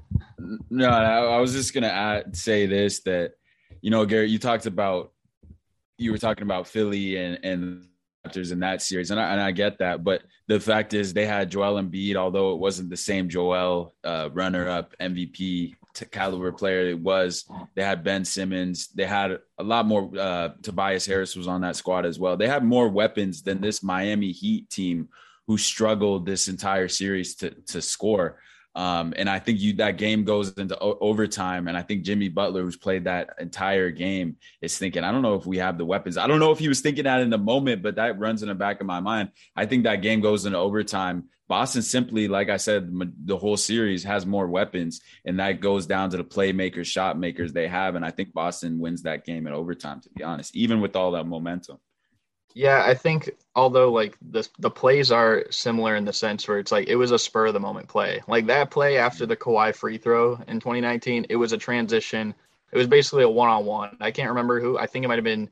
No, 0.70 0.88
I, 0.88 1.18
I 1.36 1.38
was 1.38 1.52
just 1.52 1.74
gonna 1.74 1.86
add, 1.88 2.36
say 2.36 2.66
this 2.66 3.00
that 3.02 3.32
you 3.80 3.90
know, 3.90 4.06
Garrett, 4.06 4.30
you 4.30 4.38
talked 4.38 4.66
about 4.66 5.11
you 5.98 6.12
were 6.12 6.18
talking 6.18 6.44
about 6.44 6.66
Philly 6.66 7.16
and 7.16 7.38
and 7.44 7.86
Raptors 8.26 8.52
in 8.52 8.60
that 8.60 8.82
series, 8.82 9.10
and 9.10 9.18
I, 9.18 9.32
and 9.32 9.40
I 9.40 9.50
get 9.50 9.78
that, 9.78 10.04
but 10.04 10.22
the 10.46 10.60
fact 10.60 10.94
is 10.94 11.12
they 11.12 11.26
had 11.26 11.50
Joel 11.50 11.82
Embiid, 11.82 12.14
although 12.14 12.52
it 12.52 12.58
wasn't 12.58 12.90
the 12.90 12.96
same 12.96 13.28
Joel 13.28 13.94
uh, 14.04 14.28
runner-up 14.32 14.94
MVP 15.00 15.74
caliber 16.10 16.52
player 16.52 16.88
it 16.88 16.98
was. 16.98 17.44
They 17.74 17.82
had 17.82 18.04
Ben 18.04 18.24
Simmons. 18.24 18.88
They 18.88 19.04
had 19.04 19.38
a 19.58 19.62
lot 19.62 19.86
more. 19.86 20.10
Uh, 20.16 20.50
Tobias 20.62 21.06
Harris 21.06 21.36
was 21.36 21.48
on 21.48 21.60
that 21.62 21.76
squad 21.76 22.06
as 22.06 22.18
well. 22.18 22.36
They 22.36 22.48
had 22.48 22.64
more 22.64 22.88
weapons 22.88 23.42
than 23.42 23.60
this 23.60 23.82
Miami 23.82 24.32
Heat 24.32 24.70
team, 24.70 25.08
who 25.46 25.58
struggled 25.58 26.26
this 26.26 26.48
entire 26.48 26.88
series 26.88 27.34
to 27.36 27.50
to 27.50 27.82
score. 27.82 28.40
Um, 28.74 29.12
and 29.16 29.28
I 29.28 29.38
think 29.38 29.60
you 29.60 29.74
that 29.74 29.98
game 29.98 30.24
goes 30.24 30.52
into 30.52 30.78
o- 30.80 30.98
overtime, 31.00 31.68
and 31.68 31.76
I 31.76 31.82
think 31.82 32.04
Jimmy 32.04 32.28
Butler, 32.28 32.62
who's 32.62 32.76
played 32.76 33.04
that 33.04 33.34
entire 33.38 33.90
game, 33.90 34.36
is 34.62 34.78
thinking, 34.78 35.04
I 35.04 35.12
don't 35.12 35.22
know 35.22 35.34
if 35.34 35.44
we 35.44 35.58
have 35.58 35.76
the 35.76 35.84
weapons. 35.84 36.16
I 36.16 36.26
don't 36.26 36.40
know 36.40 36.52
if 36.52 36.58
he 36.58 36.68
was 36.68 36.80
thinking 36.80 37.04
that 37.04 37.20
in 37.20 37.30
the 37.30 37.38
moment, 37.38 37.82
but 37.82 37.96
that 37.96 38.18
runs 38.18 38.42
in 38.42 38.48
the 38.48 38.54
back 38.54 38.80
of 38.80 38.86
my 38.86 39.00
mind. 39.00 39.30
I 39.54 39.66
think 39.66 39.84
that 39.84 39.96
game 39.96 40.20
goes 40.20 40.46
into 40.46 40.58
overtime. 40.58 41.28
Boston 41.48 41.82
simply, 41.82 42.28
like 42.28 42.48
I 42.48 42.56
said, 42.56 42.90
the 43.26 43.36
whole 43.36 43.58
series 43.58 44.04
has 44.04 44.24
more 44.24 44.46
weapons, 44.46 45.02
and 45.26 45.38
that 45.38 45.60
goes 45.60 45.86
down 45.86 46.08
to 46.10 46.16
the 46.16 46.24
playmakers, 46.24 46.86
shot 46.86 47.18
makers 47.18 47.52
they 47.52 47.68
have. 47.68 47.94
And 47.94 48.06
I 48.06 48.10
think 48.10 48.32
Boston 48.32 48.78
wins 48.78 49.02
that 49.02 49.26
game 49.26 49.46
in 49.46 49.52
overtime, 49.52 50.00
to 50.00 50.08
be 50.08 50.24
honest, 50.24 50.56
even 50.56 50.80
with 50.80 50.96
all 50.96 51.10
that 51.10 51.26
momentum. 51.26 51.76
Yeah, 52.54 52.82
I 52.84 52.94
think 52.94 53.30
although 53.54 53.90
like 53.92 54.16
the 54.20 54.46
the 54.58 54.70
plays 54.70 55.10
are 55.10 55.44
similar 55.50 55.96
in 55.96 56.04
the 56.04 56.12
sense 56.12 56.46
where 56.46 56.58
it's 56.58 56.72
like 56.72 56.88
it 56.88 56.96
was 56.96 57.10
a 57.10 57.18
spur 57.18 57.46
of 57.46 57.54
the 57.54 57.60
moment 57.60 57.88
play. 57.88 58.20
Like 58.28 58.46
that 58.46 58.70
play 58.70 58.98
after 58.98 59.24
the 59.26 59.36
Kawhi 59.36 59.74
free 59.74 59.98
throw 59.98 60.38
in 60.46 60.60
2019, 60.60 61.26
it 61.30 61.36
was 61.36 61.52
a 61.52 61.58
transition. 61.58 62.34
It 62.72 62.78
was 62.78 62.86
basically 62.86 63.24
a 63.24 63.28
one 63.28 63.48
on 63.48 63.64
one. 63.64 63.96
I 64.00 64.10
can't 64.10 64.28
remember 64.30 64.60
who. 64.60 64.78
I 64.78 64.86
think 64.86 65.04
it 65.04 65.08
might 65.08 65.16
have 65.16 65.24
been 65.24 65.50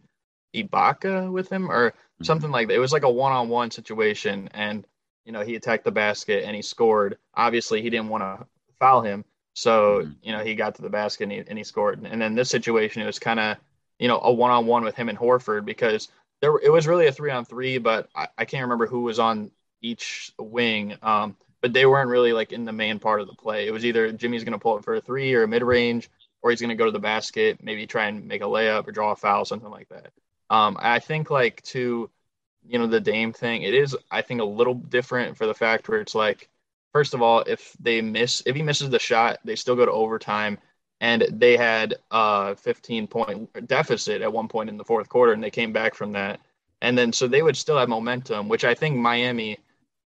Ibaka 0.55 1.30
with 1.30 1.48
him 1.51 1.70
or 1.70 1.94
something 2.22 2.51
like 2.51 2.68
that. 2.68 2.74
It 2.74 2.78
was 2.80 2.92
like 2.92 3.05
a 3.05 3.11
one 3.11 3.32
on 3.32 3.48
one 3.48 3.70
situation, 3.70 4.48
and 4.53 4.86
you 5.24 5.32
know 5.32 5.42
he 5.42 5.55
attacked 5.55 5.84
the 5.84 5.90
basket 5.92 6.44
and 6.44 6.55
he 6.57 6.62
scored. 6.62 7.18
Obviously, 7.34 7.82
he 7.82 7.90
didn't 7.90 8.09
want 8.09 8.22
to 8.24 8.46
foul 8.78 9.03
him, 9.03 9.24
so 9.55 10.03
Mhm. 10.03 10.16
you 10.22 10.32
know 10.32 10.44
he 10.44 10.55
got 10.55 10.74
to 10.76 10.82
the 10.82 10.90
basket 10.90 11.24
and 11.24 11.32
he, 11.32 11.38
and 11.48 11.59
he 11.59 11.64
scored. 11.64 12.05
And 12.05 12.20
then 12.20 12.34
this 12.34 12.51
situation, 12.51 13.01
it 13.03 13.07
was 13.07 13.18
kind 13.18 13.40
of 13.40 13.57
you 13.98 14.09
know 14.09 14.20
a 14.22 14.32
one 14.32 14.51
on 14.51 14.66
one 14.66 14.84
with 14.84 14.96
him 14.96 15.09
and 15.09 15.18
Horford 15.18 15.64
because 15.64 16.09
there 16.41 16.57
it 16.59 16.70
was 16.70 16.86
really 16.86 17.07
a 17.07 17.12
three 17.12 17.30
on 17.30 17.45
three, 17.45 17.78
but 17.78 18.09
I, 18.14 18.28
I 18.38 18.45
can't 18.45 18.62
remember 18.62 18.86
who 18.86 19.03
was 19.03 19.18
on 19.18 19.51
each 19.82 20.32
wing. 20.38 20.97
Um, 21.03 21.36
but 21.61 21.72
they 21.72 21.86
weren't 21.86 22.11
really 22.11 22.32
like 22.32 22.53
in 22.53 22.64
the 22.64 22.72
main 22.72 22.99
part 22.99 23.20
of 23.20 23.26
the 23.26 23.34
play. 23.34 23.66
It 23.66 23.72
was 23.72 23.84
either 23.84 24.12
Jimmy's 24.12 24.45
going 24.45 24.53
to 24.53 24.59
pull 24.59 24.78
it 24.78 24.84
for 24.84 24.95
a 24.95 25.01
three 25.01 25.34
or 25.34 25.43
a 25.43 25.49
mid 25.49 25.62
range, 25.62 26.09
or 26.43 26.51
he's 26.51 26.61
going 26.61 26.70
to 26.70 26.76
go 26.76 26.86
to 26.86 26.91
the 26.91 26.99
basket, 26.99 27.62
maybe 27.62 27.86
try 27.86 28.07
and 28.07 28.26
make 28.26 28.43
a 28.43 28.47
layup 28.47 28.88
or 28.88 28.93
draw 28.93 29.12
a 29.12 29.16
foul, 29.16 29.45
something 29.45 29.70
like 29.70 29.88
that. 29.91 30.12
Um, 30.49 30.76
I 30.80 30.99
think 30.99 31.30
like 31.30 31.62
to, 31.64 32.11
you 32.66 32.78
know, 32.78 32.86
the 32.86 33.01
Dame 33.01 33.32
thing, 33.32 33.62
it 33.62 33.74
is 33.74 33.97
I 34.11 34.22
think 34.22 34.41
a 34.41 34.45
little 34.45 34.74
different 34.74 35.36
for 35.36 35.47
the 35.47 35.55
fact 35.55 35.88
where 35.88 36.01
it's 36.01 36.14
like, 36.14 36.49
first 36.93 37.14
of 37.14 37.22
all, 37.22 37.41
if 37.41 37.76
they 37.78 38.01
miss, 38.01 38.43
if 38.47 38.57
he 38.57 38.62
misses 38.62 38.91
the 38.91 38.99
shot, 38.99 39.38
they 39.45 39.57
still 39.57 39.76
go 39.76 39.84
to 39.84 39.93
overtime, 39.93 40.59
and 41.01 41.26
they 41.30 41.57
had 41.57 41.94
a 42.11 42.57
15 42.57 43.07
point 43.07 43.68
deficit 43.68 44.22
at 44.22 44.32
one 44.32 44.48
point 44.48 44.68
in 44.70 44.76
the 44.76 44.84
fourth 44.84 45.09
quarter, 45.09 45.32
and 45.32 45.42
they 45.42 45.51
came 45.51 45.72
back 45.72 45.94
from 45.94 46.12
that, 46.12 46.40
and 46.82 46.96
then 46.96 47.12
so 47.12 47.26
they 47.26 47.42
would 47.42 47.57
still 47.57 47.78
have 47.78 47.88
momentum, 47.88 48.48
which 48.48 48.64
I 48.64 48.74
think 48.74 48.96
Miami, 48.96 49.59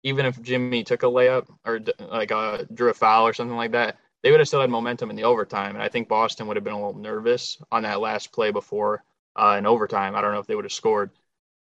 even 0.03 0.25
if 0.25 0.41
Jimmy 0.41 0.83
took 0.83 1.03
a 1.03 1.07
layup 1.07 1.47
or 1.65 1.79
like 1.99 2.31
uh, 2.31 2.63
drew 2.73 2.89
a 2.89 2.93
foul 2.93 3.27
or 3.27 3.33
something 3.33 3.57
like 3.57 3.71
that, 3.71 3.97
they 4.23 4.31
would 4.31 4.39
have 4.39 4.47
still 4.47 4.61
had 4.61 4.69
momentum 4.69 5.09
in 5.09 5.15
the 5.15 5.23
overtime, 5.23 5.75
and 5.75 5.83
I 5.83 5.89
think 5.89 6.07
Boston 6.07 6.47
would 6.47 6.57
have 6.57 6.63
been 6.63 6.73
a 6.73 6.77
little 6.85 6.99
nervous 7.01 7.57
on 7.71 7.83
that 7.83 8.01
last 8.01 8.31
play 8.31 8.51
before 8.51 9.03
uh, 9.35 9.55
in 9.57 9.65
overtime. 9.65 10.15
I 10.15 10.21
don't 10.21 10.33
know 10.33 10.39
if 10.39 10.47
they 10.47 10.55
would 10.55 10.65
have 10.65 10.73
scored. 10.73 11.11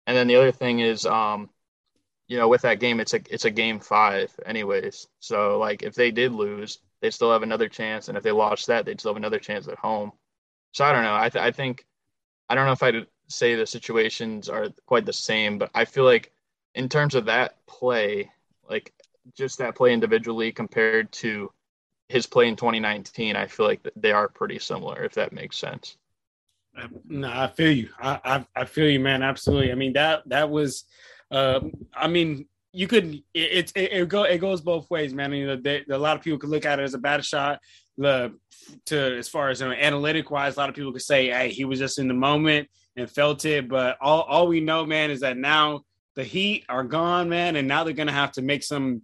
And 0.08 0.16
then 0.18 0.28
the 0.28 0.38
other 0.38 0.52
thing 0.52 0.80
is, 0.80 1.06
um, 1.06 1.50
you 2.28 2.38
know, 2.38 2.48
with 2.48 2.62
that 2.64 2.80
game, 2.80 3.00
it's 3.00 3.14
a 3.14 3.22
it's 3.30 3.46
a 3.46 3.52
game 3.52 3.80
five, 3.80 4.34
anyways. 4.46 5.08
So 5.20 5.58
like, 5.60 5.84
if 5.84 5.96
they 5.96 6.12
did 6.12 6.34
lose, 6.34 6.80
they'd 7.02 7.12
still 7.14 7.32
have 7.32 7.44
another 7.44 7.70
chance, 7.70 8.08
and 8.10 8.18
if 8.18 8.24
they 8.24 8.32
lost 8.32 8.68
that, 8.68 8.86
they'd 8.86 9.00
still 9.00 9.12
have 9.12 9.18
another 9.18 9.40
chance 9.40 9.68
at 9.68 9.78
home. 9.78 10.12
So 10.74 10.86
I 10.86 10.92
don't 10.94 11.04
know. 11.04 11.16
I 11.16 11.30
th- 11.30 11.44
I 11.44 11.52
think 11.52 11.86
I 12.50 12.56
don't 12.56 12.66
know 12.66 12.74
if 12.74 12.84
I'd 12.84 13.08
say 13.30 13.56
the 13.56 13.68
situations 13.68 14.50
are 14.50 14.70
quite 14.86 15.06
the 15.06 15.14
same, 15.14 15.58
but 15.58 15.72
I 15.76 15.86
feel 15.86 16.04
like 16.06 16.34
in 16.76 16.90
terms 16.90 17.16
of 17.16 17.26
that 17.26 17.66
play, 17.68 18.32
like 18.70 18.94
just 19.36 19.58
that 19.60 19.76
play 19.76 19.94
individually 19.94 20.52
compared 20.52 21.12
to 21.14 21.52
his 22.10 22.28
play 22.28 22.48
in 22.50 22.56
2019, 22.56 23.36
I 23.36 23.48
feel 23.48 23.66
like 23.68 23.88
they 23.96 24.12
are 24.14 24.28
pretty 24.30 24.60
similar, 24.60 25.04
if 25.04 25.14
that 25.16 25.34
makes 25.34 25.58
sense. 25.58 25.98
No, 27.06 27.30
I 27.32 27.48
feel 27.48 27.72
you. 27.72 27.90
I, 28.00 28.20
I 28.24 28.62
I 28.62 28.66
feel 28.66 28.88
you, 28.90 29.00
man. 29.00 29.24
Absolutely. 29.24 29.72
I 29.72 29.76
mean 29.76 29.94
that 29.94 30.28
that 30.30 30.50
was, 30.50 30.86
uh, 31.32 31.62
I 31.94 32.08
mean 32.08 32.48
you 32.78 32.88
could 32.88 33.24
it 33.34 33.72
it, 33.76 33.92
it 33.92 34.08
go 34.08 34.24
it 34.24 34.38
goes 34.38 34.62
both 34.62 34.88
ways, 34.92 35.12
man. 35.12 35.34
You 35.34 35.48
know, 35.48 35.56
they, 35.56 35.84
a 35.90 35.98
lot 35.98 36.16
of 36.16 36.22
people 36.22 36.38
could 36.38 36.52
look 36.52 36.64
at 36.64 36.80
it 36.80 36.84
as 36.84 36.94
a 36.94 37.00
bad 37.00 37.26
shot. 37.26 37.60
The 37.98 38.38
to 38.86 39.18
as 39.18 39.28
far 39.28 39.50
as 39.50 39.62
you 39.62 39.68
know, 39.68 39.74
analytic 39.74 40.30
wise, 40.30 40.58
a 40.58 40.60
lot 40.60 40.70
of 40.70 40.76
people 40.76 40.94
could 40.94 41.02
say, 41.02 41.30
hey, 41.30 41.50
he 41.50 41.66
was 41.66 41.80
just 41.80 41.98
in 41.98 42.08
the 42.08 42.14
moment 42.14 42.70
and 42.96 43.10
felt 43.10 43.46
it. 43.46 43.68
But 43.68 43.98
all 44.00 44.22
all 44.22 44.48
we 44.48 44.60
know, 44.60 44.86
man, 44.86 45.10
is 45.10 45.22
that 45.22 45.38
now 45.38 45.82
the 46.16 46.24
Heat 46.24 46.66
are 46.70 46.84
gone, 46.84 47.30
man, 47.30 47.56
and 47.56 47.68
now 47.68 47.84
they're 47.84 47.94
gonna 47.94 48.12
have 48.12 48.34
to 48.34 48.44
make 48.44 48.64
some 48.64 49.02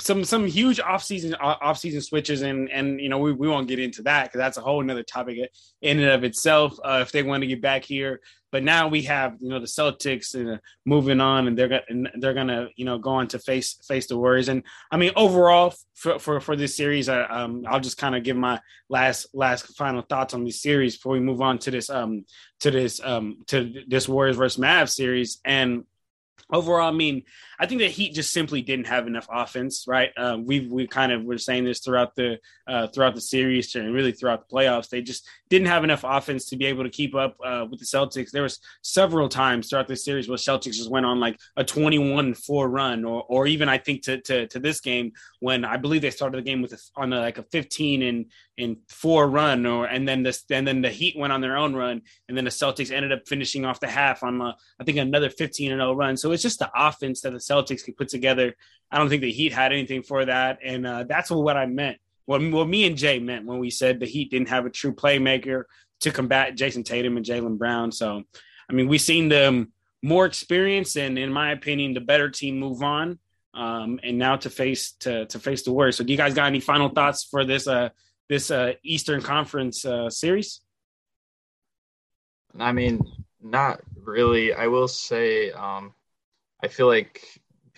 some 0.00 0.22
some 0.22 0.46
huge 0.46 0.78
offseason 0.78 1.32
offseason 1.40 2.02
switches 2.02 2.42
and 2.42 2.70
and 2.70 3.00
you 3.00 3.08
know 3.08 3.18
we, 3.18 3.32
we 3.32 3.48
won't 3.48 3.68
get 3.68 3.78
into 3.78 4.02
that 4.02 4.24
because 4.24 4.38
that's 4.38 4.58
a 4.58 4.60
whole 4.60 4.82
another 4.82 5.02
topic 5.02 5.38
in 5.80 5.98
and 5.98 6.10
of 6.10 6.24
itself 6.24 6.78
uh, 6.84 6.98
if 7.00 7.10
they 7.10 7.22
want 7.22 7.40
to 7.42 7.46
get 7.46 7.62
back 7.62 7.84
here. 7.84 8.20
But 8.50 8.62
now 8.64 8.88
we 8.88 9.02
have 9.02 9.36
you 9.40 9.48
know 9.48 9.60
the 9.60 9.66
Celtics 9.66 10.34
uh, 10.34 10.58
moving 10.84 11.22
on 11.22 11.48
and 11.48 11.56
they're 11.56 11.68
gonna 11.68 12.10
they're 12.18 12.34
gonna 12.34 12.68
you 12.76 12.84
know 12.84 12.98
go 12.98 13.10
on 13.10 13.28
to 13.28 13.38
face 13.38 13.78
face 13.88 14.06
the 14.06 14.18
Warriors. 14.18 14.50
And 14.50 14.62
I 14.90 14.98
mean 14.98 15.12
overall 15.16 15.74
for 15.94 16.18
for, 16.18 16.38
for 16.38 16.54
this 16.54 16.76
series 16.76 17.08
I, 17.08 17.22
um 17.22 17.64
I'll 17.66 17.80
just 17.80 17.96
kind 17.96 18.14
of 18.14 18.22
give 18.22 18.36
my 18.36 18.60
last 18.90 19.28
last 19.32 19.74
final 19.76 20.02
thoughts 20.02 20.34
on 20.34 20.44
this 20.44 20.60
series 20.60 20.96
before 20.96 21.12
we 21.12 21.20
move 21.20 21.40
on 21.40 21.58
to 21.60 21.70
this 21.70 21.88
um 21.88 22.26
to 22.60 22.70
this 22.70 23.00
um 23.02 23.38
to 23.46 23.84
this 23.86 24.06
Warriors 24.06 24.36
versus 24.36 24.62
Mavs 24.62 24.90
series. 24.90 25.40
And 25.46 25.84
overall, 26.50 26.88
I 26.88 26.92
mean, 26.92 27.24
I 27.58 27.66
think 27.66 27.80
the 27.80 27.88
Heat 27.88 28.14
just 28.14 28.32
simply 28.32 28.62
didn't 28.62 28.86
have 28.86 29.06
enough 29.06 29.26
offense, 29.30 29.84
right? 29.86 30.10
Uh, 30.16 30.38
we 30.40 30.68
we 30.68 30.86
kind 30.86 31.12
of 31.12 31.24
were 31.24 31.38
saying 31.38 31.64
this 31.64 31.80
throughout 31.80 32.14
the 32.14 32.38
uh, 32.66 32.86
throughout 32.88 33.14
the 33.14 33.20
series 33.20 33.74
and 33.74 33.92
really 33.92 34.12
throughout 34.12 34.48
the 34.48 34.54
playoffs. 34.54 34.88
They 34.88 35.02
just 35.02 35.26
didn't 35.48 35.68
have 35.68 35.84
enough 35.84 36.04
offense 36.04 36.46
to 36.46 36.56
be 36.56 36.66
able 36.66 36.84
to 36.84 36.90
keep 36.90 37.14
up 37.14 37.36
uh, 37.44 37.66
with 37.70 37.80
the 37.80 37.86
Celtics. 37.86 38.30
There 38.30 38.42
was 38.42 38.60
several 38.82 39.28
times 39.28 39.68
throughout 39.68 39.88
the 39.88 39.96
series 39.96 40.28
where 40.28 40.38
Celtics 40.38 40.76
just 40.76 40.90
went 40.90 41.06
on 41.06 41.20
like 41.20 41.38
a 41.56 41.64
21-4 41.64 42.70
run, 42.70 43.04
or 43.04 43.24
or 43.28 43.46
even 43.46 43.68
I 43.68 43.78
think 43.78 44.02
to 44.02 44.20
to, 44.22 44.46
to 44.48 44.58
this 44.58 44.80
game 44.80 45.12
when 45.40 45.64
I 45.64 45.76
believe 45.76 46.02
they 46.02 46.10
started 46.10 46.38
the 46.38 46.42
game 46.42 46.62
with 46.62 46.72
a, 46.72 46.78
on 46.96 47.12
a, 47.12 47.20
like 47.20 47.38
a 47.38 47.42
15 47.44 48.02
and 48.02 48.26
in 48.56 48.76
four 48.88 49.28
run, 49.28 49.64
or 49.66 49.86
and 49.86 50.06
then 50.06 50.22
this 50.22 50.44
and 50.50 50.66
then 50.66 50.82
the 50.82 50.90
Heat 50.90 51.16
went 51.16 51.32
on 51.32 51.40
their 51.40 51.56
own 51.56 51.74
run, 51.74 52.02
and 52.28 52.36
then 52.36 52.44
the 52.44 52.50
Celtics 52.50 52.90
ended 52.90 53.12
up 53.12 53.26
finishing 53.26 53.64
off 53.64 53.80
the 53.80 53.88
half 53.88 54.22
on 54.22 54.40
a, 54.40 54.56
I 54.80 54.84
think 54.84 54.98
another 54.98 55.30
15 55.30 55.72
and 55.72 55.80
0 55.80 55.94
run. 55.94 56.16
So 56.16 56.32
it's 56.32 56.42
just 56.42 56.58
the 56.58 56.70
offense 56.74 57.20
that 57.22 57.32
the 57.32 57.38
Celtics 57.38 57.84
could 57.84 57.96
put 57.96 58.08
together. 58.08 58.54
I 58.90 58.98
don't 58.98 59.08
think 59.08 59.22
the 59.22 59.32
Heat 59.32 59.52
had 59.52 59.72
anything 59.72 60.02
for 60.02 60.24
that, 60.24 60.58
and 60.64 60.86
uh, 60.86 61.04
that's 61.04 61.30
what 61.30 61.56
I 61.56 61.66
meant. 61.66 61.98
What, 62.28 62.42
what 62.50 62.68
me 62.68 62.84
and 62.84 62.94
Jay 62.94 63.18
meant 63.18 63.46
when 63.46 63.58
we 63.58 63.70
said 63.70 63.98
the 63.98 64.04
Heat 64.04 64.30
didn't 64.30 64.50
have 64.50 64.66
a 64.66 64.70
true 64.70 64.92
playmaker 64.92 65.64
to 66.00 66.10
combat 66.10 66.58
Jayson 66.58 66.84
Tatum 66.84 67.16
and 67.16 67.24
Jaylen 67.24 67.56
Brown. 67.56 67.90
So, 67.90 68.22
I 68.68 68.72
mean, 68.74 68.86
we've 68.86 69.00
seen 69.00 69.30
them 69.30 69.72
more 70.02 70.26
experience, 70.26 70.96
and 70.96 71.18
in 71.18 71.32
my 71.32 71.52
opinion, 71.52 71.94
the 71.94 72.02
better 72.02 72.28
team 72.28 72.58
move 72.60 72.82
on. 72.82 73.18
Um, 73.54 73.98
and 74.02 74.18
now 74.18 74.36
to 74.36 74.50
face 74.50 74.92
to 75.00 75.24
to 75.24 75.38
face 75.38 75.62
the 75.62 75.72
Warriors. 75.72 75.96
So, 75.96 76.04
do 76.04 76.12
you 76.12 76.18
guys 76.18 76.34
got 76.34 76.48
any 76.48 76.60
final 76.60 76.90
thoughts 76.90 77.24
for 77.24 77.46
this 77.46 77.66
uh, 77.66 77.88
this 78.28 78.50
uh, 78.50 78.74
Eastern 78.82 79.22
Conference 79.22 79.86
uh, 79.86 80.10
series? 80.10 80.60
I 82.58 82.72
mean, 82.72 83.10
not 83.42 83.80
really. 84.04 84.52
I 84.52 84.66
will 84.66 84.86
say, 84.86 85.50
um, 85.52 85.94
I 86.62 86.68
feel 86.68 86.88
like 86.88 87.22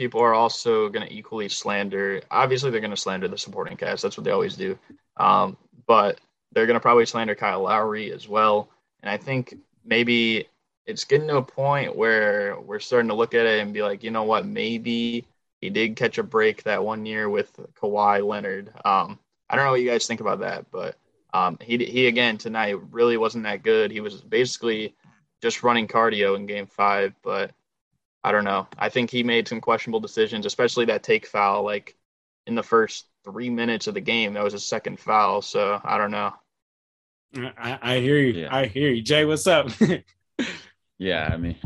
people 0.00 0.22
are 0.22 0.32
also 0.32 0.88
going 0.88 1.06
to 1.06 1.14
equally 1.14 1.46
slander. 1.46 2.22
Obviously, 2.30 2.70
they're 2.70 2.80
going 2.80 2.90
to 2.90 2.96
slander 2.96 3.28
the 3.28 3.36
supporting 3.36 3.76
cast. 3.76 4.02
That's 4.02 4.16
what 4.16 4.24
they 4.24 4.30
always 4.30 4.56
do. 4.56 4.78
Um, 5.18 5.58
but 5.86 6.18
they're 6.52 6.64
going 6.64 6.78
to 6.78 6.80
probably 6.80 7.04
slander 7.04 7.34
Kyle 7.34 7.60
Lowry 7.60 8.10
as 8.10 8.26
well. 8.26 8.70
And 9.02 9.10
I 9.10 9.18
think 9.18 9.56
maybe 9.84 10.48
it's 10.86 11.04
getting 11.04 11.28
to 11.28 11.36
a 11.36 11.42
point 11.42 11.94
where 11.94 12.58
we're 12.60 12.78
starting 12.78 13.10
to 13.10 13.14
look 13.14 13.34
at 13.34 13.44
it 13.44 13.60
and 13.60 13.74
be 13.74 13.82
like, 13.82 14.02
you 14.02 14.10
know 14.10 14.22
what, 14.22 14.46
maybe 14.46 15.26
he 15.60 15.68
did 15.68 15.96
catch 15.96 16.16
a 16.16 16.22
break 16.22 16.62
that 16.62 16.82
one 16.82 17.04
year 17.04 17.28
with 17.28 17.54
Kawhi 17.74 18.26
Leonard. 18.26 18.72
Um, 18.86 19.18
I 19.50 19.56
don't 19.56 19.66
know 19.66 19.72
what 19.72 19.82
you 19.82 19.90
guys 19.90 20.06
think 20.06 20.22
about 20.22 20.40
that, 20.40 20.64
but 20.70 20.96
um, 21.34 21.58
he 21.60 21.76
he 21.76 22.06
again 22.06 22.38
tonight 22.38 22.80
really 22.90 23.18
wasn't 23.18 23.44
that 23.44 23.62
good. 23.62 23.90
He 23.90 24.00
was 24.00 24.22
basically 24.22 24.94
just 25.42 25.62
running 25.62 25.86
cardio 25.86 26.36
in 26.36 26.46
Game 26.46 26.66
Five, 26.66 27.12
but 27.22 27.50
I 28.22 28.32
don't 28.32 28.44
know. 28.44 28.66
I 28.78 28.88
think 28.88 29.10
he 29.10 29.22
made 29.22 29.48
some 29.48 29.60
questionable 29.60 30.00
decisions, 30.00 30.46
especially 30.46 30.84
that 30.86 31.02
take 31.02 31.26
foul, 31.26 31.64
like 31.64 31.96
in 32.46 32.54
the 32.54 32.62
first 32.62 33.06
three 33.24 33.50
minutes 33.50 33.86
of 33.86 33.94
the 33.94 34.00
game. 34.00 34.34
That 34.34 34.44
was 34.44 34.54
a 34.54 34.60
second 34.60 35.00
foul, 35.00 35.42
so 35.42 35.80
I 35.82 35.98
don't 35.98 36.10
know. 36.10 36.32
I, 37.36 37.78
I 37.80 37.98
hear 38.00 38.18
you. 38.18 38.42
Yeah. 38.42 38.54
I 38.54 38.66
hear 38.66 38.90
you, 38.90 39.02
Jay. 39.02 39.24
What's 39.24 39.46
up? 39.46 39.68
yeah, 40.98 41.30
I 41.32 41.36
mean, 41.36 41.56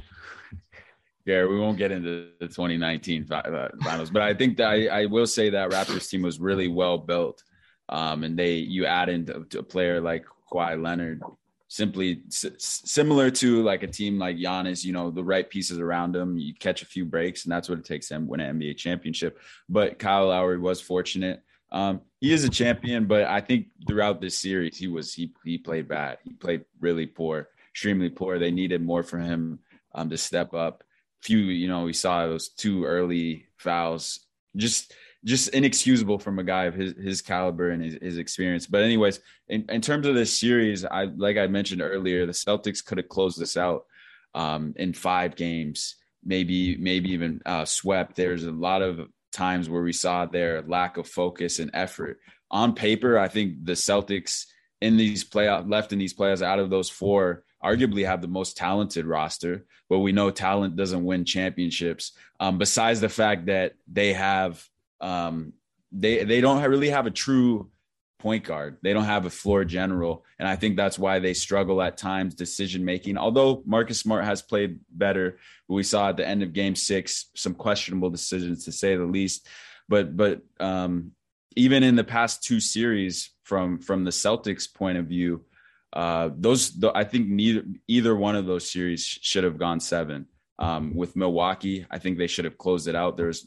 yeah, 1.25 1.47
we 1.47 1.59
won't 1.59 1.79
get 1.79 1.91
into 1.91 2.29
the 2.39 2.47
2019 2.47 3.27
uh, 3.33 3.69
finals, 3.83 4.11
but 4.11 4.23
I 4.23 4.35
think 4.35 4.59
that 4.59 4.69
I, 4.69 4.87
I 4.87 5.07
will 5.07 5.27
say 5.27 5.51
that 5.51 5.71
Raptors 5.71 6.09
team 6.09 6.23
was 6.23 6.39
really 6.39 6.69
well 6.69 6.99
built. 6.99 7.43
Um, 7.89 8.25
and 8.25 8.39
they 8.39 8.55
you 8.55 8.87
add 8.87 9.09
in 9.09 9.29
a 9.29 9.63
player 9.63 10.01
like 10.01 10.25
Kawhi 10.51 10.83
Leonard, 10.83 11.23
simply 11.69 12.23
s- 12.29 12.83
similar 12.85 13.31
to 13.31 13.63
like 13.63 13.83
a 13.83 13.89
team 13.89 14.19
like 14.19 14.37
Giannis, 14.37 14.85
you 14.85 14.93
know, 14.93 15.11
the 15.11 15.25
right 15.25 15.49
pieces 15.49 15.79
around 15.79 16.15
him, 16.15 16.37
you 16.39 16.55
catch 16.55 16.83
a 16.83 16.87
few 16.87 17.05
breaks, 17.05 17.45
and 17.45 17.53
that's 17.53 17.69
what 17.69 17.79
it 17.79 17.85
takes 17.85 18.09
to 18.09 18.19
win 18.19 18.41
an 18.41 18.59
NBA 18.59 18.77
championship. 18.77 19.39
But 19.69 19.99
Kyle 19.99 20.29
Lowry 20.29 20.59
was 20.59 20.81
fortunate. 20.81 21.43
Um, 21.73 22.03
he 22.21 22.33
is 22.33 22.45
a 22.45 22.49
champion, 22.49 23.07
but 23.07 23.25
I 23.25 23.41
think 23.41 23.67
throughout 23.87 24.21
this 24.21 24.39
series, 24.39 24.79
he 24.79 24.87
was 24.87 25.13
he 25.13 25.33
he 25.45 25.59
played 25.59 25.89
bad. 25.89 26.19
He 26.23 26.33
played 26.33 26.65
really 26.81 27.07
poor, 27.07 27.49
extremely 27.71 28.11
poor. 28.11 28.39
They 28.39 28.53
needed 28.53 28.83
more 28.83 29.03
from 29.03 29.23
him 29.23 29.59
um, 29.95 30.09
to 30.11 30.17
step 30.17 30.55
up. 30.55 30.85
Few, 31.23 31.39
you 31.39 31.69
know, 31.69 31.85
we 31.85 31.93
saw 31.93 32.27
those 32.27 32.49
two 32.51 32.85
early 32.85 33.47
fouls. 33.57 34.21
Just 34.57 34.95
just 35.25 35.49
inexcusable 35.49 36.19
from 36.19 36.39
a 36.39 36.45
guy 36.45 36.65
of 36.65 36.75
his 36.75 36.95
his 36.97 37.23
caliber 37.23 37.71
and 37.71 37.83
his, 37.83 37.99
his 38.01 38.19
experience. 38.19 38.67
But 38.67 38.83
anyways, 38.83 39.21
in, 39.49 39.65
in 39.69 39.81
terms 39.81 40.07
of 40.07 40.15
this 40.15 40.39
series, 40.39 40.85
I 40.85 41.05
like 41.05 41.37
I 41.37 41.47
mentioned 41.47 41.83
earlier, 41.83 42.27
the 42.27 42.33
Celtics 42.33 42.85
could 42.85 42.99
have 42.99 43.09
closed 43.09 43.41
this 43.41 43.57
out 43.57 43.87
um, 44.35 44.75
in 44.77 44.93
five 44.93 45.37
games, 45.37 45.97
maybe 46.25 46.77
maybe 46.77 47.13
even 47.13 47.41
uh, 47.47 47.65
swept. 47.65 48.17
There's 48.17 48.45
a 48.45 48.53
lot 48.53 48.83
of 48.83 49.09
times 49.33 49.69
where 49.69 49.83
we 49.83 49.93
saw 49.93 50.27
their 50.27 50.63
lack 50.63 50.97
of 50.97 51.09
focus 51.09 51.59
and 51.59 51.71
effort. 51.75 52.21
On 52.51 52.75
paper, 52.75 53.19
I 53.19 53.29
think 53.29 53.65
the 53.65 53.73
Celtics 53.73 54.47
in 54.81 54.97
these 54.97 55.25
playoff 55.25 55.69
left 55.69 55.93
in 55.93 55.99
these 55.99 56.15
playoffs 56.15 56.43
out 56.43 56.59
of 56.59 56.71
those 56.71 56.91
four 56.91 57.45
arguably 57.65 58.05
have 58.05 58.21
the 58.21 58.29
most 58.29 58.57
talented 58.57 59.07
roster, 59.07 59.65
but 59.89 60.01
we 60.01 60.13
know 60.13 60.31
talent 60.31 60.77
doesn't 60.77 61.05
win 61.05 61.25
championships. 61.25 62.13
Um, 62.39 62.59
besides 62.59 63.01
the 63.01 63.09
fact 63.09 63.47
that 63.47 63.73
they 63.91 64.13
have 64.13 64.63
um, 65.05 65.53
they 65.93 66.25
they 66.25 66.41
don't 66.41 66.63
really 66.63 66.91
have 66.91 67.07
a 67.07 67.11
true 67.11 67.71
point 68.19 68.45
guard. 68.45 68.79
They 68.83 68.95
don't 68.95 69.05
have 69.05 69.27
a 69.27 69.31
floor 69.31 69.65
general, 69.65 70.25
and 70.39 70.49
I 70.49 70.57
think 70.57 70.77
that's 70.77 70.99
why 70.99 71.19
they 71.19 71.35
struggle 71.35 71.83
at 71.83 71.99
times 71.99 72.35
decision 72.35 72.85
making. 72.85 73.19
Although 73.19 73.63
Marcus 73.67 74.01
Smart 74.01 74.25
has 74.25 74.41
played 74.41 74.81
better, 74.91 75.39
we 75.69 75.83
saw 75.83 76.09
at 76.09 76.17
the 76.17 76.27
end 76.27 76.43
of 76.43 76.55
Game 76.55 76.75
Six 76.75 77.27
some 77.37 77.55
questionable 77.55 78.11
decisions 78.11 78.65
to 78.65 78.73
say 78.73 78.97
the 78.97 79.05
least. 79.05 79.47
But 79.89 80.17
but 80.17 80.41
um, 80.59 81.13
even 81.55 81.83
in 81.83 81.97
the 81.97 82.05
past 82.05 82.43
two 82.43 82.61
series, 82.61 83.31
from 83.43 83.79
from 83.79 84.05
the 84.05 84.11
Celtics' 84.11 84.73
point 84.73 84.97
of 84.97 85.07
view, 85.07 85.45
uh, 85.93 86.31
those 86.35 86.73
the, 86.73 86.93
I 86.95 87.05
think 87.05 87.29
neither 87.29 87.63
either 87.87 88.17
one 88.17 88.37
of 88.37 88.47
those 88.47 88.71
series 88.71 89.05
should 89.05 89.45
have 89.45 89.59
gone 89.59 89.81
seven. 89.81 90.27
Um, 90.57 90.95
with 90.95 91.17
Milwaukee, 91.17 91.85
I 91.91 91.99
think 91.99 92.17
they 92.17 92.29
should 92.29 92.45
have 92.45 92.57
closed 92.57 92.87
it 92.87 92.95
out. 92.95 93.17
There's 93.17 93.45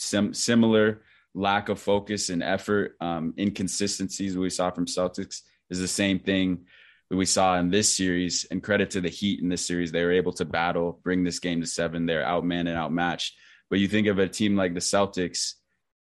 sim- 0.00 0.34
similar 0.34 1.02
lack 1.34 1.68
of 1.68 1.78
focus 1.78 2.30
and 2.30 2.42
effort, 2.42 2.96
um, 3.00 3.34
inconsistencies 3.38 4.36
we 4.36 4.50
saw 4.50 4.70
from 4.70 4.86
Celtics 4.86 5.42
is 5.68 5.78
the 5.78 5.88
same 5.88 6.18
thing 6.18 6.64
that 7.08 7.16
we 7.16 7.26
saw 7.26 7.58
in 7.58 7.70
this 7.70 7.94
series. 7.94 8.46
And 8.50 8.62
credit 8.62 8.90
to 8.90 9.00
the 9.00 9.08
Heat 9.08 9.40
in 9.40 9.48
this 9.48 9.66
series, 9.66 9.92
they 9.92 10.04
were 10.04 10.12
able 10.12 10.32
to 10.34 10.44
battle, 10.44 11.00
bring 11.04 11.22
this 11.22 11.38
game 11.38 11.60
to 11.60 11.66
seven. 11.66 12.06
They're 12.06 12.24
outmanned 12.24 12.68
and 12.68 12.76
outmatched. 12.76 13.36
But 13.68 13.78
you 13.78 13.86
think 13.86 14.08
of 14.08 14.18
a 14.18 14.28
team 14.28 14.56
like 14.56 14.74
the 14.74 14.80
Celtics, 14.80 15.54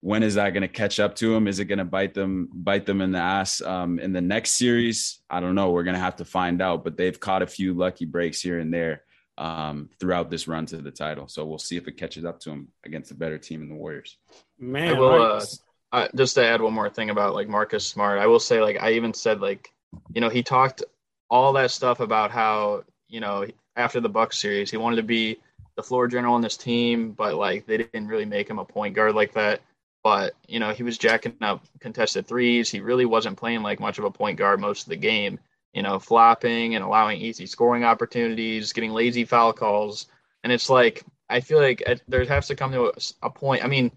when 0.01 0.21
is 0.21 0.35
that 0.35 0.51
going 0.51 0.61
to 0.61 0.67
catch 0.67 0.99
up 0.99 1.15
to 1.15 1.33
them? 1.33 1.47
Is 1.47 1.59
it 1.59 1.65
going 1.65 1.79
to 1.79 1.85
bite 1.85 2.13
them 2.13 2.49
bite 2.53 2.85
them 2.85 3.01
in 3.01 3.11
the 3.11 3.17
ass 3.17 3.61
um, 3.61 3.97
in 3.97 4.13
the 4.13 4.21
next 4.21 4.51
series? 4.51 5.21
I 5.27 5.39
don't 5.39 5.55
know. 5.55 5.71
We're 5.71 5.83
going 5.83 5.95
to 5.95 5.99
have 5.99 6.17
to 6.17 6.25
find 6.25 6.61
out. 6.61 6.83
But 6.83 6.97
they've 6.97 7.19
caught 7.19 7.41
a 7.41 7.47
few 7.47 7.73
lucky 7.73 8.05
breaks 8.05 8.39
here 8.39 8.59
and 8.59 8.71
there 8.71 9.01
um, 9.38 9.89
throughout 9.99 10.29
this 10.29 10.47
run 10.47 10.65
to 10.67 10.77
the 10.77 10.91
title. 10.91 11.27
So 11.27 11.45
we'll 11.45 11.59
see 11.59 11.77
if 11.77 11.88
it 11.88 11.97
catches 11.97 12.25
up 12.25 12.39
to 12.41 12.51
him 12.51 12.69
against 12.85 13.11
a 13.11 13.15
better 13.15 13.38
team 13.38 13.61
in 13.61 13.69
the 13.69 13.75
Warriors. 13.75 14.17
Man, 14.57 14.95
I 14.95 14.99
will, 14.99 15.21
uh, 15.21 15.45
uh, 15.91 16.07
just 16.15 16.35
to 16.35 16.45
add 16.45 16.61
one 16.61 16.73
more 16.73 16.89
thing 16.89 17.09
about 17.09 17.35
like 17.35 17.47
Marcus 17.47 17.88
Smart, 17.88 18.19
I 18.19 18.27
will 18.27 18.39
say 18.39 18.61
like 18.61 18.81
I 18.81 18.93
even 18.93 19.13
said 19.13 19.39
like 19.41 19.71
you 20.13 20.21
know 20.21 20.29
he 20.29 20.43
talked 20.43 20.83
all 21.29 21.53
that 21.53 21.71
stuff 21.71 21.99
about 21.99 22.31
how 22.31 22.83
you 23.07 23.19
know 23.19 23.45
after 23.75 23.99
the 23.99 24.09
Bucks 24.09 24.38
series 24.38 24.71
he 24.71 24.77
wanted 24.77 24.97
to 24.97 25.03
be 25.03 25.38
the 25.75 25.83
floor 25.83 26.07
general 26.07 26.33
on 26.33 26.41
this 26.41 26.57
team, 26.57 27.11
but 27.11 27.35
like 27.35 27.65
they 27.67 27.77
didn't 27.77 28.07
really 28.07 28.25
make 28.25 28.49
him 28.49 28.59
a 28.59 28.65
point 28.65 28.95
guard 28.95 29.15
like 29.15 29.33
that. 29.33 29.61
But 30.03 30.33
you 30.47 30.59
know 30.59 30.71
he 30.71 30.83
was 30.83 30.97
jacking 30.97 31.35
up 31.41 31.63
contested 31.79 32.27
threes. 32.27 32.69
He 32.69 32.79
really 32.79 33.05
wasn't 33.05 33.38
playing 33.38 33.61
like 33.61 33.79
much 33.79 33.99
of 33.99 34.05
a 34.05 34.11
point 34.11 34.38
guard 34.38 34.59
most 34.59 34.83
of 34.83 34.89
the 34.89 34.97
game 34.97 35.39
you 35.78 35.84
know, 35.84 35.99
flopping 35.99 36.73
and 36.73 36.84
allowing 36.84 37.21
easy 37.21 37.45
scoring 37.45 37.84
opportunities, 37.84 38.73
getting 38.73 38.89
lazy 38.89 39.23
foul 39.23 39.53
calls. 39.53 40.07
And 40.43 40.51
it's 40.51 40.71
like, 40.71 41.03
I 41.30 41.39
feel 41.39 41.59
like 41.59 42.01
there 42.07 42.25
has 42.25 42.47
to 42.47 42.55
come 42.55 42.71
to 42.71 42.91
a, 43.21 43.30
point. 43.30 43.63
I 43.63 43.67
mean, 43.67 43.91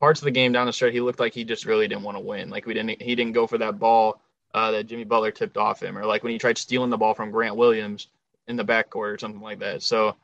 parts 0.00 0.20
of 0.20 0.24
the 0.24 0.32
game 0.32 0.50
down 0.50 0.66
the 0.66 0.72
stretch, 0.72 0.92
he 0.92 1.00
looked 1.00 1.20
like 1.20 1.32
he 1.32 1.44
just 1.44 1.64
really 1.64 1.86
didn't 1.86 2.02
want 2.02 2.16
to 2.16 2.24
win. 2.24 2.50
Like 2.50 2.66
we 2.66 2.74
didn't, 2.74 3.00
he 3.00 3.14
didn't 3.14 3.34
go 3.34 3.46
for 3.46 3.56
that 3.58 3.78
ball 3.78 4.20
uh, 4.52 4.72
that 4.72 4.88
Jimmy 4.88 5.04
Butler 5.04 5.30
tipped 5.30 5.56
off 5.56 5.80
him, 5.80 5.96
or 5.96 6.04
like 6.04 6.24
when 6.24 6.32
he 6.32 6.40
tried 6.40 6.58
stealing 6.58 6.90
the 6.90 6.98
ball 6.98 7.14
from 7.14 7.30
Grant 7.30 7.54
Williams 7.54 8.08
in 8.48 8.56
the 8.56 8.64
backcourt 8.64 9.14
or 9.14 9.18
something 9.18 9.40
like 9.40 9.60
that. 9.60 9.84
So, 9.84 10.16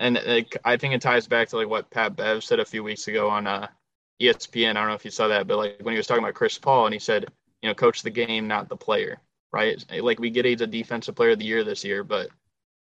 and 0.00 0.20
like, 0.26 0.56
I 0.64 0.78
think 0.78 0.94
it 0.94 1.00
ties 1.00 1.28
back 1.28 1.48
to 1.50 1.58
like 1.58 1.68
what 1.68 1.90
Pat 1.90 2.16
Bev 2.16 2.42
said 2.42 2.58
a 2.58 2.64
few 2.64 2.82
weeks 2.82 3.06
ago 3.06 3.28
on 3.28 3.46
uh, 3.46 3.68
ESPN. 4.20 4.70
I 4.70 4.72
don't 4.80 4.88
know 4.88 4.94
if 4.94 5.04
you 5.04 5.12
saw 5.12 5.28
that, 5.28 5.46
but 5.46 5.58
like 5.58 5.78
when 5.80 5.92
he 5.92 5.96
was 5.96 6.08
talking 6.08 6.24
about 6.24 6.34
Chris 6.34 6.58
Paul 6.58 6.86
and 6.86 6.92
he 6.92 6.98
said, 6.98 7.26
you 7.62 7.68
know, 7.68 7.74
coach 7.74 8.02
the 8.02 8.10
game, 8.10 8.48
not 8.48 8.68
the 8.68 8.76
player, 8.76 9.20
right? 9.52 9.82
Like 10.00 10.18
we 10.18 10.30
get 10.30 10.46
a 10.46 10.66
defensive 10.66 11.14
player 11.14 11.30
of 11.30 11.38
the 11.38 11.44
year 11.44 11.64
this 11.64 11.84
year, 11.84 12.04
but 12.04 12.28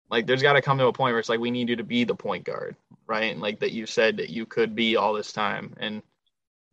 like 0.10 0.28
there's 0.28 0.42
got 0.42 0.54
to 0.54 0.62
come 0.62 0.78
to 0.78 0.88
a 0.88 0.94
point 0.94 1.14
where 1.14 1.20
it's 1.20 1.30
like 1.30 1.40
we 1.40 1.52
need 1.52 1.70
you 1.70 1.76
to 1.78 1.84
be 1.84 2.04
the 2.04 2.16
point 2.16 2.44
guard, 2.44 2.76
right? 3.08 3.32
And 3.32 3.42
like 3.42 3.60
that 3.60 3.72
you 3.72 3.86
said 3.86 4.18
that 4.18 4.30
you 4.30 4.46
could 4.46 4.76
be 4.76 4.98
all 4.98 5.14
this 5.14 5.32
time. 5.32 5.74
And 5.78 6.02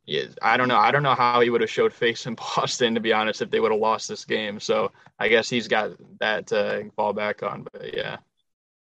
yeah, 0.04 0.24
I 0.42 0.56
don't 0.56 0.68
know. 0.68 0.76
I 0.76 0.90
don't 0.90 1.02
know 1.02 1.14
how 1.14 1.40
he 1.40 1.50
would 1.50 1.60
have 1.60 1.70
showed 1.70 1.92
face 1.94 2.26
in 2.26 2.34
Boston, 2.34 2.94
to 2.94 3.00
be 3.00 3.12
honest, 3.12 3.40
if 3.40 3.50
they 3.50 3.60
would 3.60 3.72
have 3.72 3.80
lost 3.80 4.08
this 4.08 4.24
game. 4.24 4.58
So 4.58 4.90
I 5.18 5.28
guess 5.28 5.48
he's 5.48 5.68
got 5.68 5.92
that 6.18 6.48
to 6.48 6.90
fall 6.96 7.12
back 7.12 7.42
on. 7.42 7.66
But 7.72 7.94
yeah. 7.94 8.16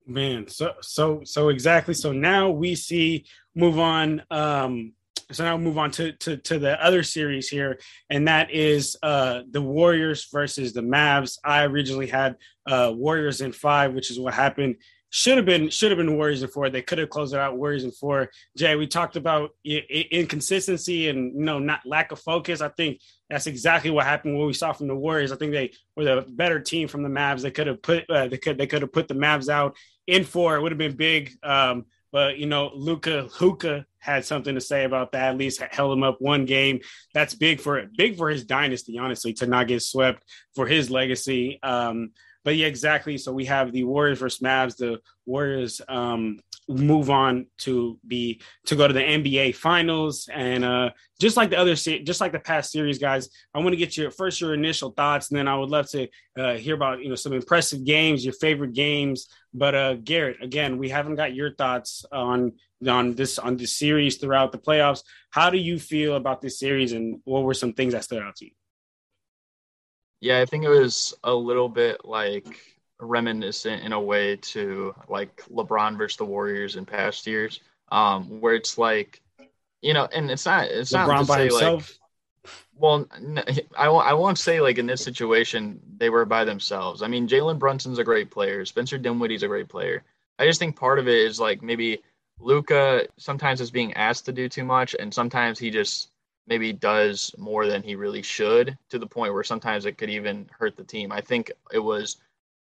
Man, 0.07 0.49
so 0.49 0.73
so 0.81 1.23
so 1.25 1.51
exactly. 1.51 1.95
So 1.95 2.13
now 2.13 2.51
we 2.51 2.75
see 2.75 3.25
move 3.55 3.79
on. 3.79 4.23
Um 4.31 4.95
so 5.33 5.45
now 5.45 5.55
we'll 5.55 5.65
move 5.65 5.79
on 5.79 5.91
to, 5.93 6.13
to 6.13 6.37
to 6.39 6.59
the 6.59 6.83
other 6.85 7.03
series 7.03 7.49
here, 7.49 7.79
and 8.09 8.29
that 8.29 8.51
is 8.51 8.97
uh 9.03 9.43
the 9.51 9.63
Warriors 9.63 10.29
versus 10.33 10.73
the 10.73 10.81
Mavs. 10.81 11.39
I 11.45 11.65
originally 11.65 12.07
had 12.07 12.37
uh 12.67 12.93
Warriors 12.95 13.41
in 13.41 13.53
five, 13.53 13.95
which 13.95 14.11
is 14.11 14.19
what 14.19 14.35
happened. 14.35 14.77
Should 15.13 15.39
have 15.39 15.47
been 15.47 15.71
should 15.71 15.91
have 15.91 15.99
been 15.99 16.17
Warriors 16.17 16.43
in 16.43 16.49
four. 16.49 16.71
They 16.71 16.83
could 16.83 16.99
have 16.99 17.11
closed 17.11 17.35
it 17.35 17.41
out 17.41 17.57
Warriors 17.57 17.85
in 17.85 17.91
four. 17.91 18.31
Jay, 18.57 18.77
we 18.77 18.87
talked 18.87 19.17
about 19.17 19.51
inconsistency 19.65 21.09
and 21.09 21.35
you 21.35 21.45
know 21.45 21.59
not 21.59 21.81
lack 21.85 22.13
of 22.13 22.21
focus. 22.21 22.61
I 22.61 22.69
think 22.69 23.01
that's 23.29 23.49
exactly 23.49 23.91
what 23.91 24.07
happened. 24.07 24.39
What 24.39 24.47
we 24.47 24.53
saw 24.53 24.73
from 24.73 24.87
the 24.87 24.95
Warriors. 24.95 25.33
I 25.33 25.37
think 25.37 25.53
they 25.53 25.73
were 25.97 26.05
the 26.05 26.27
better 26.29 26.61
team 26.61 26.87
from 26.87 27.03
the 27.03 27.09
Mavs. 27.09 27.43
They 27.43 27.51
could 27.51 27.67
have 27.67 27.83
put 27.83 28.09
uh, 28.09 28.29
they 28.29 28.39
could 28.39 28.57
they 28.57 28.69
could 28.69 28.83
have 28.83 28.93
put 28.93 29.09
the 29.09 29.15
Mavs 29.15 29.49
out 29.49 29.77
in 30.07 30.25
four. 30.25 30.57
It 30.57 30.63
would 30.63 30.73
have 30.73 30.79
been 30.79 30.97
big. 30.97 31.33
Um, 31.43 31.87
but 32.13 32.39
you 32.39 32.47
know, 32.47 32.71
Luca 32.75 33.29
Luka 33.41 33.87
had 34.01 34.25
something 34.25 34.55
to 34.55 34.61
say 34.61 34.85
about 34.85 35.13
that. 35.13 35.31
At 35.31 35.39
least 35.39 35.63
held 35.71 35.93
him 35.93 36.03
up 36.03 36.17
one 36.21 36.45
game. 36.45 36.81
That's 37.15 37.35
big 37.35 37.61
for 37.61 37.87
big 37.97 38.17
for 38.17 38.29
his 38.29 38.45
dynasty, 38.45 38.99
honestly, 38.99 39.33
to 39.35 39.47
not 39.47 39.69
get 39.69 39.83
swept 39.83 40.25
for 40.55 40.67
his 40.67 40.91
legacy. 40.91 41.61
Um, 41.63 42.11
but 42.45 42.57
yeah, 42.57 42.67
exactly. 42.67 43.19
So 43.19 43.33
we 43.33 43.45
have 43.47 43.71
the 43.73 43.85
Warriors 43.85 44.19
versus 44.19 44.41
Mavs. 44.41 44.77
The 44.77 45.01
Warriors 45.27 45.81
um, 45.89 46.41
move 46.69 47.11
on 47.11 47.47
to 47.59 47.99
be 48.07 48.41
to 48.67 48.77
go 48.77 48.87
to 48.87 48.95
the 48.95 49.01
NBA 49.01 49.55
Finals, 49.57 50.29
and 50.33 50.65
uh, 50.65 50.91
just 51.21 51.37
like 51.37 51.51
the 51.51 51.59
other, 51.59 51.75
just 51.75 52.21
like 52.21 52.33
the 52.33 52.41
past 52.41 52.73
series, 52.73 52.99
guys, 52.99 53.29
I 53.55 53.59
want 53.59 53.71
to 53.71 53.77
get 53.77 53.97
your 53.97 54.11
first 54.11 54.41
your 54.41 54.55
initial 54.55 54.91
thoughts, 54.93 55.31
and 55.31 55.39
then 55.39 55.49
I 55.49 55.57
would 55.57 55.69
love 55.69 55.91
to 55.91 56.09
uh, 56.39 56.55
hear 56.55 56.75
about 56.75 57.03
you 57.03 57.11
know 57.11 57.15
some 57.15 57.35
impressive 57.35 57.85
games, 57.85 58.25
your 58.25 58.35
favorite 58.35 58.73
games. 58.73 59.29
But 59.53 59.75
uh, 59.75 59.95
Garrett, 59.95 60.43
again, 60.43 60.79
we 60.79 60.89
haven't 60.89 61.17
got 61.17 61.35
your 61.35 61.55
thoughts 61.55 62.07
on 62.11 62.53
on 62.89 63.15
this 63.15 63.39
on 63.39 63.57
this 63.57 63.77
series 63.77 64.17
throughout 64.17 64.53
the 64.53 64.59
playoffs. 64.59 65.03
How 65.31 65.51
do 65.51 65.59
you 65.59 65.79
feel 65.79 66.17
about 66.17 66.41
this 66.41 66.59
series, 66.59 66.93
and 66.93 67.21
what 67.25 67.43
were 67.43 67.55
some 67.55 67.73
things 67.73 67.93
that 67.93 68.05
stood 68.05 68.23
out 68.23 68.37
to 68.37 68.47
you? 68.47 68.53
Yeah, 70.21 70.41
I 70.41 70.47
think 70.47 70.65
it 70.65 70.69
was 70.69 71.15
a 71.25 71.33
little 71.33 71.69
bit 71.69 72.05
like 72.05 72.47
reminiscent 73.01 73.83
in 73.83 73.93
a 73.93 74.01
way 74.01 74.37
to 74.37 74.95
like 75.09 75.43
LeBron 75.51 75.97
versus 75.97 76.19
the 76.19 76.25
Warriors 76.25 76.77
in 76.77 76.85
past 76.85 77.27
years, 77.27 77.61
um, 77.91 78.41
where 78.41 78.55
it's 78.55 78.77
like, 78.77 79.23
you 79.81 79.95
know, 79.95 80.09
and 80.15 80.31
it's 80.31 80.47
not 80.47 80.65
it's 80.65 80.93
LeBron 80.93 81.07
not 81.07 81.19
to 81.21 81.25
say 81.27 81.43
himself. 81.45 81.99
like, 82.45 82.53
well, 82.77 83.07
I 83.77 83.87
I 83.87 84.13
won't 84.15 84.39
say 84.39 84.61
like 84.61 84.79
in 84.79 84.87
this 84.87 85.03
situation 85.03 85.81
they 85.97 86.11
were 86.11 86.25
by 86.25 86.45
themselves. 86.45 87.03
I 87.03 87.09
mean, 87.09 87.29
Jalen 87.29 87.59
Brunson's 87.59 87.99
a 87.99 88.05
great 88.05 88.31
player, 88.31 88.65
Spencer 88.65 88.99
Dinwiddie's 88.99 89.43
a 89.43 89.49
great 89.49 89.69
player. 89.69 90.03
I 90.39 90.47
just 90.47 90.59
think 90.59 90.77
part 90.77 90.99
of 90.99 91.09
it 91.09 91.19
is 91.19 91.39
like 91.39 91.63
maybe 91.63 92.03
Luka 92.41 93.07
sometimes 93.19 93.61
is 93.61 93.71
being 93.71 93.93
asked 93.95 94.25
to 94.27 94.33
do 94.33 94.49
too 94.49 94.65
much, 94.65 94.97
and 94.99 95.13
sometimes 95.13 95.59
he 95.59 95.71
just 95.71 96.11
maybe 96.47 96.73
does 96.73 97.35
more 97.39 97.67
than 97.67 97.83
he 97.83 97.95
really 97.95 98.23
should 98.23 98.77
to 98.89 98.99
the 98.99 99.07
point 99.07 99.33
where 99.35 99.45
sometimes 99.45 99.87
it 99.87 99.99
could 99.99 100.11
even 100.11 100.49
hurt 100.59 100.77
the 100.77 100.85
team. 100.85 101.13
I 101.13 101.21
think 101.21 101.53
it 101.73 101.79
was 101.79 102.17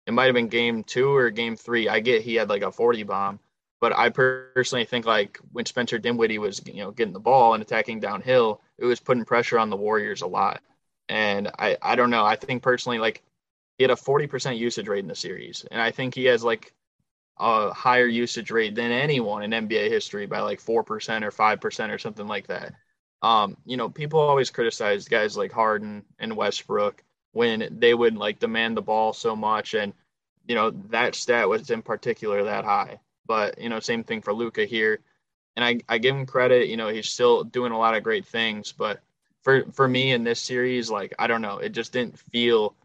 it 0.07 0.13
might 0.13 0.25
have 0.25 0.35
been 0.35 0.47
game 0.47 0.83
two 0.83 1.13
or 1.15 1.29
game 1.29 1.55
three. 1.55 1.87
I 1.89 1.99
get 1.99 2.21
he 2.21 2.35
had 2.35 2.49
like 2.49 2.63
a 2.63 2.71
40 2.71 3.03
bomb, 3.03 3.39
but 3.79 3.95
I 3.95 4.09
personally 4.09 4.85
think 4.85 5.05
like 5.05 5.39
when 5.51 5.65
Spencer 5.65 5.99
Dinwiddie 5.99 6.39
was 6.39 6.61
you 6.65 6.83
know 6.83 6.91
getting 6.91 7.13
the 7.13 7.19
ball 7.19 7.53
and 7.53 7.61
attacking 7.61 7.99
downhill, 7.99 8.61
it 8.77 8.85
was 8.85 8.99
putting 8.99 9.25
pressure 9.25 9.59
on 9.59 9.69
the 9.69 9.77
Warriors 9.77 10.21
a 10.21 10.27
lot. 10.27 10.61
And 11.09 11.49
I 11.59 11.77
I 11.81 11.95
don't 11.95 12.09
know. 12.09 12.25
I 12.25 12.35
think 12.35 12.63
personally 12.63 12.99
like 12.99 13.23
he 13.77 13.83
had 13.83 13.91
a 13.91 13.95
40% 13.95 14.57
usage 14.57 14.87
rate 14.87 14.99
in 14.99 15.07
the 15.07 15.15
series, 15.15 15.65
and 15.71 15.81
I 15.81 15.91
think 15.91 16.15
he 16.15 16.25
has 16.25 16.43
like 16.43 16.73
a 17.39 17.73
higher 17.73 18.07
usage 18.07 18.51
rate 18.51 18.75
than 18.75 18.91
anyone 18.91 19.43
in 19.43 19.67
NBA 19.67 19.89
history 19.89 20.25
by 20.25 20.41
like 20.41 20.59
four 20.59 20.83
percent 20.83 21.23
or 21.25 21.31
five 21.31 21.61
percent 21.61 21.91
or 21.91 21.97
something 21.97 22.27
like 22.27 22.47
that. 22.47 22.73
Um, 23.21 23.57
you 23.65 23.77
know, 23.77 23.89
people 23.89 24.19
always 24.19 24.49
criticize 24.51 25.07
guys 25.07 25.37
like 25.37 25.51
Harden 25.51 26.05
and 26.19 26.35
Westbrook 26.35 27.03
when 27.31 27.67
they 27.79 27.93
would 27.93 28.15
like 28.15 28.39
demand 28.39 28.77
the 28.77 28.81
ball 28.81 29.13
so 29.13 29.35
much, 29.35 29.73
and 29.73 29.93
you 30.47 30.55
know 30.55 30.71
that 30.89 31.15
stat 31.15 31.49
was 31.49 31.69
in 31.69 31.81
particular 31.81 32.43
that 32.43 32.65
high. 32.65 32.99
But 33.25 33.59
you 33.59 33.69
know, 33.69 33.79
same 33.79 34.03
thing 34.03 34.21
for 34.21 34.33
Luka 34.33 34.65
here, 34.65 34.99
and 35.55 35.65
I, 35.65 35.79
I 35.89 35.97
give 35.97 36.15
him 36.15 36.25
credit. 36.25 36.67
You 36.69 36.77
know, 36.77 36.89
he's 36.89 37.09
still 37.09 37.43
doing 37.43 37.71
a 37.71 37.77
lot 37.77 37.95
of 37.95 38.03
great 38.03 38.25
things, 38.25 38.71
but 38.71 39.01
for 39.43 39.65
for 39.73 39.87
me 39.87 40.11
in 40.11 40.23
this 40.23 40.41
series, 40.41 40.89
like 40.89 41.13
I 41.19 41.27
don't 41.27 41.41
know, 41.41 41.57
it 41.59 41.69
just 41.69 41.93
didn't 41.93 42.19
feel 42.19 42.75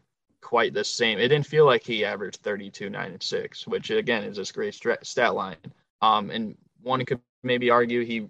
quite 0.43 0.73
the 0.73 0.83
same. 0.83 1.17
It 1.17 1.29
didn't 1.29 1.47
feel 1.47 1.65
like 1.65 1.83
he 1.83 2.05
averaged 2.05 2.41
32, 2.41 2.89
9, 2.89 3.11
and 3.11 3.23
6, 3.23 3.67
which 3.67 3.89
again 3.89 4.23
is 4.23 4.37
this 4.37 4.51
great 4.51 4.75
stat 4.75 5.33
line. 5.33 5.55
Um, 6.01 6.29
and 6.29 6.55
one 6.81 7.03
could 7.05 7.21
maybe 7.41 7.69
argue 7.69 8.03
he 8.03 8.27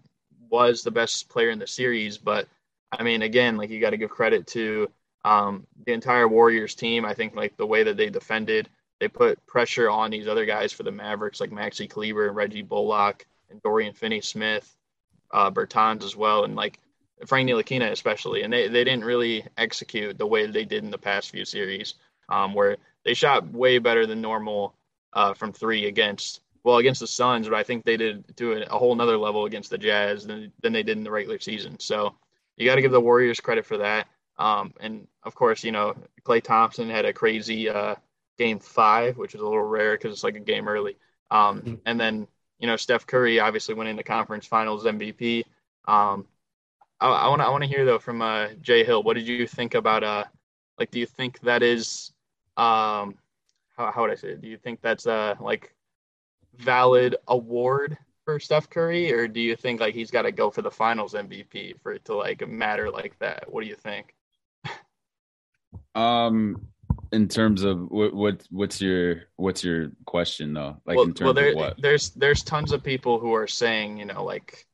was 0.50 0.84
the 0.84 0.92
best 0.92 1.30
player 1.30 1.50
in 1.50 1.60
the 1.60 1.68
series. 1.68 2.18
But 2.18 2.48
I 2.92 3.04
mean, 3.04 3.24
again, 3.24 3.58
like 3.58 3.70
you 3.70 3.82
got 3.82 3.90
to 3.90 3.98
give 3.98 4.10
credit 4.10 4.48
to 4.48 4.90
um, 5.26 5.66
the 5.86 5.94
entire 5.94 6.28
Warriors 6.28 6.76
team. 6.76 7.06
I 7.06 7.14
think 7.14 7.36
like 7.36 7.58
the 7.58 7.66
way 7.66 7.84
that 7.84 7.98
they 7.98 8.10
defended, 8.10 8.70
they 9.00 9.08
put 9.08 9.44
pressure 9.46 9.90
on 9.90 10.12
these 10.12 10.28
other 10.28 10.46
guys 10.46 10.72
for 10.72 10.84
the 10.84 10.92
Mavericks, 10.92 11.42
like 11.42 11.50
Maxi 11.50 11.90
Kleber 11.90 12.28
and 12.28 12.36
Reggie 12.36 12.62
Bullock 12.62 13.26
and 13.50 13.62
Dorian 13.64 13.94
Finney-Smith, 13.94 14.76
uh, 15.32 15.52
Bertans 15.52 16.04
as 16.04 16.16
well, 16.16 16.44
and 16.44 16.56
like 16.56 16.80
Frank 17.26 17.50
Ntilikina 17.50 17.92
especially. 17.92 18.44
And 18.44 18.52
they, 18.52 18.68
they 18.68 18.84
didn't 18.84 19.06
really 19.06 19.46
execute 19.58 20.18
the 20.18 20.28
way 20.28 20.46
they 20.48 20.66
did 20.66 20.84
in 20.84 20.92
the 20.92 20.98
past 20.98 21.32
few 21.32 21.46
series, 21.46 21.96
um, 22.30 22.54
where 22.54 22.78
they 23.06 23.14
shot 23.14 23.52
way 23.52 23.78
better 23.80 24.06
than 24.06 24.22
normal 24.22 24.76
uh, 25.14 25.34
from 25.34 25.54
three 25.54 25.86
against 25.86 26.42
well 26.64 26.78
against 26.78 27.02
the 27.02 27.08
Suns, 27.08 27.48
but 27.48 27.58
I 27.58 27.64
think 27.64 27.84
they 27.84 27.98
did 27.98 28.36
do 28.36 28.54
a 28.54 28.78
whole 28.78 28.96
nother 28.96 29.18
level 29.18 29.46
against 29.46 29.70
the 29.70 29.78
Jazz 29.78 30.26
than, 30.26 30.52
than 30.62 30.74
they 30.74 30.84
did 30.84 30.98
in 30.98 31.04
the 31.04 31.12
regular 31.12 31.40
season. 31.40 31.78
So 31.80 32.16
you 32.56 32.66
got 32.66 32.76
to 32.76 32.82
give 32.82 32.92
the 32.92 33.02
Warriors 33.02 33.40
credit 33.40 33.66
for 33.66 33.78
that. 33.80 34.08
Um, 34.38 34.74
and 34.80 35.08
of 35.24 35.36
course, 35.36 35.64
you 35.64 35.72
know, 35.72 35.96
Klay 36.24 36.42
Thompson 36.42 36.90
had 36.90 37.06
a 37.06 37.14
crazy 37.14 37.70
uh, 37.70 37.96
game 38.38 38.60
five, 38.60 39.18
which 39.18 39.36
is 39.36 39.42
a 39.42 39.44
little 39.44 39.62
rare 39.62 39.96
because 39.96 40.14
it's 40.14 40.24
like 40.24 40.36
a 40.36 40.40
game 40.40 40.68
early. 40.68 40.98
Um, 41.30 41.60
mm-hmm. 41.60 41.74
and 41.86 42.00
then, 42.00 42.28
you 42.60 42.68
know, 42.68 42.78
Steph 42.78 43.06
Curry 43.06 43.40
obviously 43.40 43.76
winning 43.76 43.98
the 43.98 44.04
conference 44.04 44.46
finals 44.46 44.86
MVP. 44.86 45.44
Um, 45.86 46.26
I 47.00 47.28
want 47.28 47.42
to 47.42 47.46
I 47.46 47.50
want 47.50 47.64
to 47.64 47.70
hear 47.70 47.86
though 47.86 48.00
from 48.00 48.22
uh, 48.22 48.50
Jay 48.62 48.84
Hill. 48.84 49.04
What 49.04 49.16
did 49.16 49.28
you 49.28 49.48
think 49.48 49.76
about 49.76 50.04
uh, 50.04 50.24
like, 50.80 50.92
do 50.92 51.00
you 51.00 51.06
think 51.06 51.40
that 51.42 51.64
is 51.64 52.12
um, 52.58 53.16
how 53.76 53.92
how 53.92 54.02
would 54.02 54.12
I 54.12 54.16
say 54.16 54.30
it? 54.30 54.42
Do 54.42 54.48
you 54.48 54.58
think 54.58 54.82
that's 54.82 55.08
uh 55.08 55.36
like 55.40 55.74
valid 56.58 57.16
award 57.28 57.98
for 58.26 58.40
Steph 58.40 58.70
Curry, 58.70 59.12
or 59.12 59.28
do 59.28 59.42
you 59.42 59.56
think 59.56 59.80
like 59.80 59.94
he's 59.94 60.12
got 60.12 60.24
to 60.24 60.32
go 60.32 60.50
for 60.50 60.62
the 60.62 60.72
Finals 60.72 61.14
MVP 61.14 61.82
for 61.82 61.94
it 61.94 62.06
to 62.06 62.16
like 62.16 62.48
matter 62.48 62.90
like 62.90 63.18
that? 63.20 63.52
What 63.52 63.64
do 63.64 63.70
you 63.70 63.76
think? 63.76 64.16
um, 65.96 66.68
in 67.12 67.28
terms 67.28 67.64
of 67.64 67.92
what, 67.92 68.14
what 68.14 68.48
what's 68.50 68.82
your 68.82 69.24
what's 69.36 69.64
your 69.64 69.92
question 70.06 70.54
though? 70.54 70.78
Like 70.86 70.98
well, 70.98 71.06
in 71.06 71.14
terms 71.14 71.26
well, 71.26 71.34
there, 71.34 71.50
of 71.50 71.56
what? 71.56 71.82
There's 71.82 72.12
there's 72.12 72.44
tons 72.44 72.72
of 72.72 72.84
people 72.84 73.20
who 73.20 73.34
are 73.34 73.48
saying 73.48 73.98
you 73.98 74.06
know 74.06 74.24
like 74.24 74.66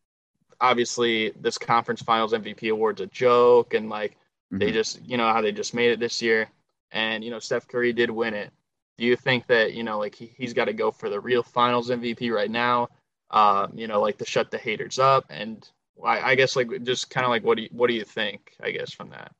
obviously 0.61 1.31
this 1.39 1.57
conference 1.57 2.01
finals 2.01 2.33
MVP 2.33 2.71
award's 2.71 3.01
a 3.01 3.07
joke 3.07 3.73
and 3.73 3.89
like 3.89 4.11
mm-hmm. 4.11 4.59
they 4.59 4.71
just 4.71 5.01
you 5.05 5.17
know 5.17 5.31
how 5.31 5.41
they 5.41 5.51
just 5.51 5.73
made 5.73 5.91
it 5.91 5.99
this 5.99 6.21
year. 6.21 6.49
And 6.91 7.23
you 7.23 7.31
know 7.31 7.39
Steph 7.39 7.67
Curry 7.67 7.93
did 7.93 8.09
win 8.09 8.33
it. 8.33 8.51
Do 8.97 9.05
you 9.05 9.15
think 9.15 9.47
that 9.47 9.73
you 9.73 9.83
know 9.83 9.97
like 9.97 10.15
he, 10.15 10.31
he's 10.37 10.53
got 10.53 10.65
to 10.65 10.73
go 10.73 10.91
for 10.91 11.09
the 11.09 11.19
real 11.19 11.43
finals 11.43 11.89
mvp 11.89 12.33
right 12.33 12.51
now? 12.51 12.89
Um, 13.31 13.73
you 13.75 13.87
know 13.87 14.01
like 14.01 14.17
to 14.17 14.25
shut 14.25 14.51
the 14.51 14.57
haters 14.57 14.99
up? 14.99 15.25
And 15.29 15.67
I, 16.03 16.31
I 16.31 16.35
guess 16.35 16.55
like 16.55 16.83
just 16.83 17.09
kind 17.09 17.25
of 17.25 17.29
like 17.29 17.43
what 17.43 17.57
do 17.57 17.63
you 17.63 17.69
what 17.71 17.87
do 17.87 17.93
you 17.93 18.05
think 18.05 18.53
i 18.61 18.71
guess 18.71 18.93
from 18.93 19.09
that? 19.11 19.31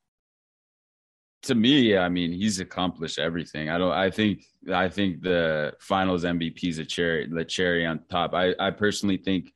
To 1.44 1.56
me 1.56 1.98
i 1.98 2.10
mean 2.10 2.32
he's 2.32 2.60
accomplished 2.60 3.20
everything. 3.20 3.70
I 3.70 3.78
don't 3.78 3.92
i 3.92 4.10
think 4.10 4.44
i 4.72 4.88
think 4.90 5.22
the 5.22 5.74
finals 5.80 6.24
mvp 6.24 6.64
is 6.64 6.78
a 6.78 6.86
cherry 6.86 7.28
the 7.28 7.44
cherry 7.44 7.86
on 7.86 8.02
top. 8.10 8.34
I 8.34 8.54
i 8.60 8.72
personally 8.72 9.18
think 9.18 9.54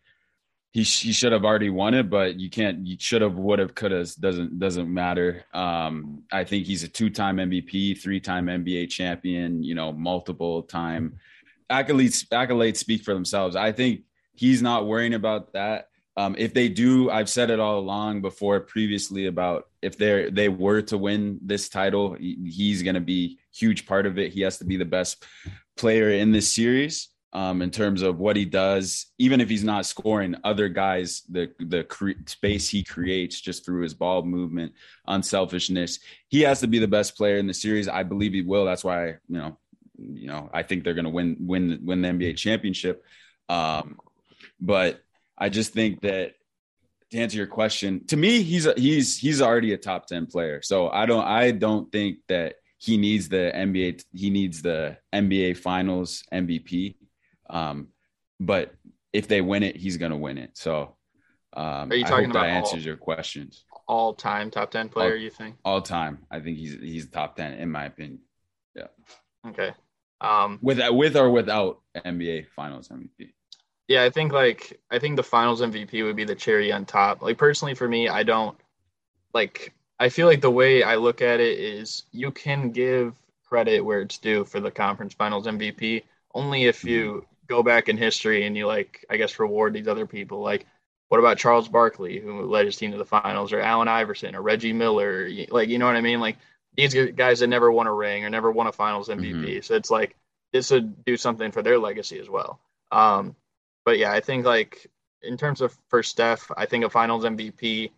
he, 0.74 0.82
he 0.82 1.12
should 1.12 1.32
have 1.32 1.46
already 1.46 1.70
won 1.70 1.94
it, 1.94 2.10
but 2.10 2.40
you 2.40 2.50
can't. 2.50 2.86
You 2.86 2.98
should 3.00 3.22
have, 3.22 3.36
would 3.36 3.60
have, 3.60 3.76
could 3.76 3.92
have. 3.92 4.12
Doesn't 4.16 4.58
doesn't 4.58 4.92
matter. 4.92 5.46
Um, 5.54 6.24
I 6.32 6.44
think 6.44 6.66
he's 6.66 6.82
a 6.82 6.88
two 6.88 7.12
time 7.12 7.38
MVP, 7.38 8.02
three 8.02 8.20
time 8.20 8.48
NBA 8.48 8.90
champion. 8.90 9.62
You 9.64 9.76
know, 9.76 9.94
multiple 9.94 10.64
time 10.64 11.20
accolades. 11.70 12.28
Accolades 12.30 12.78
speak 12.78 13.04
for 13.04 13.14
themselves. 13.14 13.56
I 13.56 13.72
think 13.72 14.02
he's 14.34 14.64
not 14.64 14.88
worrying 14.88 15.14
about 15.14 15.54
that. 15.54 15.90
um, 16.18 16.36
if 16.40 16.56
they 16.56 16.70
do, 16.70 17.12
I've 17.12 17.30
said 17.30 17.52
it 17.52 17.60
all 17.60 17.78
along 17.78 18.22
before 18.22 18.60
previously 18.60 19.28
about 19.28 19.70
if 19.84 19.96
they 19.96 20.32
they 20.32 20.50
were 20.50 20.82
to 20.84 20.98
win 20.98 21.38
this 21.44 21.70
title, 21.70 22.18
he's 22.20 22.82
going 22.82 22.96
to 22.96 23.02
be 23.02 23.38
huge 23.54 23.86
part 23.86 24.08
of 24.08 24.18
it. 24.18 24.34
He 24.34 24.42
has 24.42 24.58
to 24.58 24.66
be 24.66 24.78
the 24.78 24.86
best 24.86 25.24
player 25.78 26.10
in 26.10 26.32
this 26.32 26.52
series 26.52 27.10
um, 27.34 27.64
in 27.64 27.72
terms 27.72 28.04
of 28.04 28.20
what 28.20 28.36
he 28.36 28.46
does. 28.46 29.08
Even 29.18 29.42
if 29.42 29.50
he's 29.50 29.64
not 29.64 29.86
scoring, 29.86 30.36
other 30.44 30.70
guys 30.70 31.24
the 31.30 31.52
the 31.60 31.84
cre- 31.84 32.12
space 32.28 32.70
he 32.70 32.84
creates 32.84 33.42
just 33.42 33.66
through 33.66 33.82
his 33.82 33.94
ball 33.94 34.24
movement, 34.24 34.74
unselfishness, 35.08 36.00
he 36.30 36.42
has 36.42 36.60
to 36.62 36.68
be 36.68 36.80
the 36.80 36.88
best 36.88 37.18
player 37.18 37.38
in 37.38 37.48
the 37.48 37.54
series. 37.54 37.88
I 37.88 38.04
believe 38.04 38.34
he 38.34 38.42
will. 38.42 38.66
That's 38.66 38.84
why 38.84 39.08
you 39.28 39.38
know 39.38 39.58
you 39.98 40.28
know 40.28 40.50
I 40.54 40.64
think 40.64 40.84
they're 40.84 40.94
going 40.94 41.06
to 41.06 41.12
win 41.12 41.38
win 41.40 41.80
win 41.84 42.02
the 42.02 42.10
NBA 42.10 42.38
championship. 42.38 43.04
Um, 43.50 43.98
but 44.62 45.02
I 45.38 45.50
just 45.50 45.74
think 45.74 46.02
that 46.02 46.36
to 47.12 47.18
answer 47.18 47.38
your 47.38 47.48
question, 47.48 48.06
to 48.08 48.18
me, 48.18 48.44
he's 48.44 48.68
a, 48.68 48.74
he's 48.78 49.18
he's 49.18 49.42
already 49.42 49.74
a 49.74 49.78
top 49.78 50.06
ten 50.06 50.28
player. 50.28 50.62
So 50.62 50.90
I 50.90 51.08
don't 51.08 51.26
I 51.26 51.50
don't 51.52 51.92
think 51.92 52.20
that 52.28 52.56
he 52.78 52.98
needs 52.98 53.28
the 53.28 53.52
NBA 53.56 54.04
he 54.14 54.30
needs 54.30 54.62
the 54.62 54.98
NBA 55.12 55.58
Finals 55.58 56.24
MVP. 56.32 56.96
Um, 57.54 57.88
but 58.40 58.74
if 59.14 59.28
they 59.28 59.42
win 59.42 59.64
it, 59.64 59.76
he's 59.76 59.98
gonna 59.98 60.18
win 60.18 60.38
it. 60.38 60.52
So 60.58 60.96
um, 61.56 61.92
are 61.92 61.96
you 61.96 62.04
talking 62.04 62.32
about 62.32 62.44
that 62.44 62.50
answers 62.50 62.84
all, 62.84 62.88
your 62.88 62.98
questions? 62.98 63.64
All 63.88 64.14
time 64.14 64.52
top 64.52 64.72
ten 64.72 64.90
player, 64.90 65.14
all, 65.14 65.18
you 65.18 65.30
think? 65.30 65.56
All 65.64 65.82
time, 65.82 66.20
I 66.32 66.40
think 66.40 66.58
he's 66.58 66.74
he's 66.74 67.10
top 67.10 67.36
ten 67.36 67.54
in 67.54 67.72
my 67.72 67.86
opinion. 67.86 68.20
Yeah. 68.76 68.88
Okay. 69.48 69.72
Um, 70.20 70.60
with 70.62 70.80
with 70.92 71.16
or 71.16 71.30
without 71.30 71.82
NBA 71.96 72.48
Finals 72.56 72.90
MVP. 72.90 73.34
Yeah, 73.88 74.04
I 74.04 74.10
think 74.10 74.32
like 74.32 74.80
I 74.90 75.00
think 75.00 75.18
the 75.18 75.24
finals 75.24 75.62
MVP 75.62 76.04
would 76.04 76.16
be 76.16 76.24
the 76.24 76.36
cherry 76.36 76.72
on 76.72 76.86
top. 76.86 77.22
Like 77.22 77.38
personally 77.38 77.76
for 77.76 77.88
me, 77.88 78.10
I 78.10 78.24
don't 78.24 78.58
like 79.34 79.74
I 80.00 80.10
feel 80.10 80.28
like 80.28 80.42
the 80.42 80.52
way 80.52 80.84
I 80.84 80.96
look 80.96 81.22
at 81.22 81.40
it 81.40 81.60
is 81.60 82.04
you 82.12 82.32
can 82.32 82.72
give 82.72 83.14
credit 83.46 83.82
where 83.82 84.02
it's 84.02 84.18
due 84.18 84.46
for 84.46 84.60
the 84.60 84.72
conference 84.72 85.14
finals 85.14 85.46
MVP 85.46 86.04
only 86.34 86.66
if 86.66 86.84
you 86.84 87.12
mm-hmm. 87.12 87.33
Go 87.48 87.64
back 87.64 87.90
in 87.90 87.98
history 87.98 88.46
and 88.46 88.56
you 88.56 88.68
like 88.68 89.06
I 89.10 89.18
guess 89.18 89.40
reward 89.40 89.74
these 89.74 89.88
other 89.88 90.06
people. 90.06 90.42
Like 90.42 90.66
what 91.10 91.20
about 91.20 91.38
Charles 91.38 91.68
Barkley 91.68 92.20
who 92.20 92.46
led 92.46 92.66
his 92.66 92.78
team 92.78 92.92
to 92.92 92.98
the 92.98 93.06
finals 93.06 93.54
or 93.54 93.62
Allen 93.62 93.88
Iverson 93.88 94.36
or 94.36 94.42
Reggie 94.42 94.74
Miller? 94.74 95.30
Like 95.50 95.70
you 95.70 95.78
know 95.78 95.86
what 95.86 95.96
I 95.96 96.02
mean? 96.02 96.20
Like 96.20 96.38
these 96.76 96.94
guys 97.12 97.40
that 97.40 97.48
never 97.48 97.72
won 97.72 97.88
a 97.88 97.94
ring 97.94 98.26
or 98.26 98.30
never 98.30 98.52
won 98.52 98.68
a 98.68 98.72
finals 98.72 99.10
MVP. 99.10 99.34
Mm-hmm. 99.34 99.62
So 99.62 99.76
it's 99.76 99.92
like 99.92 100.16
this 100.52 100.72
would 100.72 101.04
do 101.06 101.18
something 101.18 101.52
for 101.52 101.62
their 101.62 101.78
legacy 101.78 102.20
as 102.20 102.30
well. 102.30 102.60
Um, 102.92 103.36
but 103.86 103.98
yeah, 103.98 104.12
I 104.12 104.22
think 104.22 104.46
like 104.46 104.90
in 105.22 105.38
terms 105.38 105.62
of 105.62 105.78
for 105.90 106.04
Steph, 106.04 106.52
I 106.56 106.66
think 106.66 106.86
a 106.86 106.90
Finals 106.90 107.24
MVP. 107.24 107.92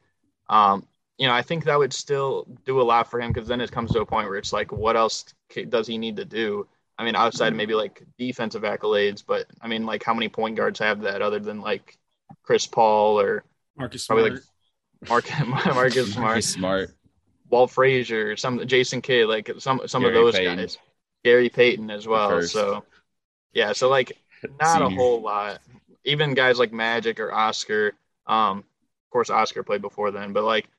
Um, 0.48 0.88
you 1.18 1.28
know, 1.28 1.34
I 1.34 1.42
think 1.42 1.64
that 1.64 1.80
would 1.80 1.94
still 1.94 2.46
do 2.66 2.82
a 2.82 2.84
lot 2.84 3.10
for 3.10 3.20
him 3.22 3.32
because 3.32 3.48
then 3.48 3.62
it 3.62 3.72
comes 3.72 3.92
to 3.92 4.02
a 4.02 4.06
point 4.06 4.28
where 4.28 4.38
it's 4.38 4.54
like, 4.54 4.72
what 4.72 4.98
else 4.98 5.26
does 5.70 5.88
he 5.88 5.98
need 5.98 6.18
to 6.18 6.26
do? 6.26 6.68
I 6.98 7.04
mean, 7.04 7.16
outside 7.16 7.54
maybe 7.56 7.74
like 7.74 8.04
defensive 8.18 8.64
accolades, 8.64 9.24
but 9.26 9.48
I 9.62 9.68
mean, 9.68 9.86
like 9.86 10.04
how 10.04 10.14
many 10.14 10.30
point 10.30 10.56
guards 10.56 10.80
have 10.80 11.02
that 11.02 11.22
other 11.22 11.40
than 11.40 11.62
like 11.62 11.98
Chris 12.44 12.68
Paul 12.68 13.20
or 13.20 13.44
Marcus 13.78 14.06
Smart, 14.06 14.22
like 14.22 14.42
Mark, 15.10 15.30
Marcus 15.46 16.14
Smart, 16.14 16.26
Marcus 16.26 16.50
Smart, 16.50 16.92
Walt 17.50 17.72
Frazier, 17.72 18.38
some 18.38 18.66
Jason 18.66 19.02
Kidd, 19.02 19.28
like 19.28 19.52
some 19.60 19.82
some 19.88 20.04
Gary 20.04 20.18
of 20.18 20.24
those 20.24 20.36
Payton. 20.36 20.58
guys, 20.58 20.78
Gary 21.24 21.50
Payton 21.50 21.92
as 21.92 22.08
well. 22.08 22.42
So 22.44 22.86
yeah, 23.54 23.74
so 23.74 23.90
like 23.90 24.18
not 24.60 24.80
Senior. 24.80 24.88
a 24.88 24.90
whole 24.90 25.22
lot 25.22 25.60
even 26.06 26.34
guys 26.34 26.60
like 26.60 26.72
Magic 26.72 27.20
or 27.20 27.34
Oscar. 27.34 27.94
Um, 28.28 28.60
of 28.60 29.12
course, 29.12 29.30
Oscar 29.30 29.64
played 29.64 29.82
before 29.82 30.12
then, 30.12 30.34
but 30.34 30.44
like 30.44 30.70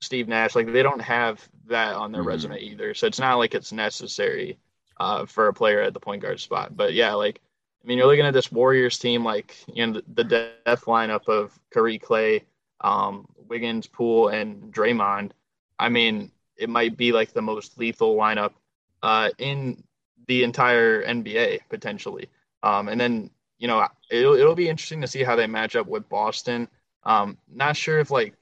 Steve 0.00 0.28
Nash, 0.28 0.54
like 0.54 0.72
they 0.72 0.82
don't 0.82 1.00
have 1.00 1.46
that 1.66 1.94
on 1.94 2.10
their 2.10 2.22
mm-hmm. 2.22 2.28
resume 2.28 2.58
either. 2.58 2.94
So 2.94 3.06
it's 3.06 3.20
not 3.20 3.36
like 3.36 3.54
it's 3.54 3.72
necessary 3.72 4.58
uh, 4.98 5.26
for 5.26 5.48
a 5.48 5.54
player 5.54 5.80
at 5.80 5.94
the 5.94 6.00
point 6.00 6.22
guard 6.22 6.40
spot. 6.40 6.76
But 6.76 6.94
yeah, 6.94 7.14
like 7.14 7.40
I 7.82 7.86
mean, 7.86 7.98
you're 7.98 8.06
looking 8.06 8.26
at 8.26 8.34
this 8.34 8.50
Warriors 8.50 8.98
team, 8.98 9.24
like 9.24 9.56
you 9.72 9.86
know 9.86 10.00
the, 10.14 10.24
death 10.24 10.84
lineup 10.86 11.28
of 11.28 11.58
Curry, 11.70 11.98
Klay, 11.98 12.42
um, 12.80 13.28
Wiggins, 13.48 13.86
Poole, 13.86 14.28
and 14.28 14.72
Draymond. 14.72 15.30
I 15.78 15.88
mean, 15.88 16.32
it 16.56 16.68
might 16.68 16.96
be 16.96 17.12
like 17.12 17.32
the 17.32 17.42
most 17.42 17.78
lethal 17.78 18.16
lineup 18.16 18.54
uh, 19.02 19.30
in 19.38 19.84
the 20.26 20.42
entire 20.42 21.04
NBA 21.04 21.60
potentially. 21.68 22.28
Um, 22.62 22.88
and 22.88 23.00
then 23.00 23.30
you 23.58 23.68
know, 23.68 23.86
it'll 24.10 24.34
it'll 24.34 24.54
be 24.54 24.68
interesting 24.68 25.00
to 25.00 25.06
see 25.06 25.22
how 25.22 25.36
they 25.36 25.46
match 25.46 25.76
up 25.76 25.86
with 25.86 26.08
Boston. 26.08 26.68
Um, 27.04 27.38
not 27.48 27.76
sure 27.76 28.00
if 28.00 28.10
like 28.10 28.34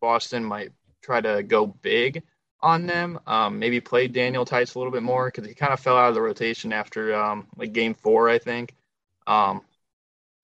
Boston 0.00 0.44
might 0.44 0.72
try 1.02 1.20
to 1.20 1.42
go 1.42 1.66
big 1.66 2.22
on 2.62 2.86
them. 2.86 3.18
Um, 3.26 3.58
maybe 3.58 3.80
play 3.80 4.08
Daniel 4.08 4.44
Theis 4.44 4.74
a 4.74 4.78
little 4.78 4.92
bit 4.92 5.02
more 5.02 5.26
because 5.30 5.46
he 5.48 5.54
kind 5.54 5.72
of 5.72 5.80
fell 5.80 5.96
out 5.96 6.08
of 6.10 6.14
the 6.14 6.22
rotation 6.22 6.72
after 6.72 7.14
um, 7.14 7.46
like 7.56 7.72
Game 7.72 7.94
Four, 7.94 8.28
I 8.28 8.38
think. 8.38 8.74
Um, 9.26 9.62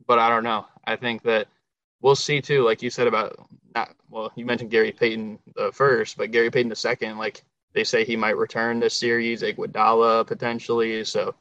but 0.07 0.19
I 0.19 0.29
don't 0.29 0.45
know. 0.45 0.67
I 0.85 0.97
think 0.97 1.23
that 1.23 1.49
we'll 2.01 2.17
see 2.17 2.41
too. 2.41 2.63
Like 2.65 2.83
you 2.83 2.91
said 2.91 3.07
about 3.07 3.37
not 3.75 3.95
well, 4.11 4.33
you 4.37 4.47
mentioned 4.47 4.71
Gary 4.71 4.93
Payton 4.93 5.39
the 5.55 5.73
first, 5.73 6.17
but 6.17 6.31
Gary 6.31 6.51
Payton 6.51 6.69
the 6.71 6.77
second. 6.77 7.19
Like 7.19 7.43
they 7.73 7.85
say 7.85 8.05
he 8.05 8.17
might 8.17 8.37
return 8.37 8.81
this 8.81 8.97
series, 8.97 9.43
Iguodala 9.43 10.27
potentially. 10.27 11.05
So 11.05 11.35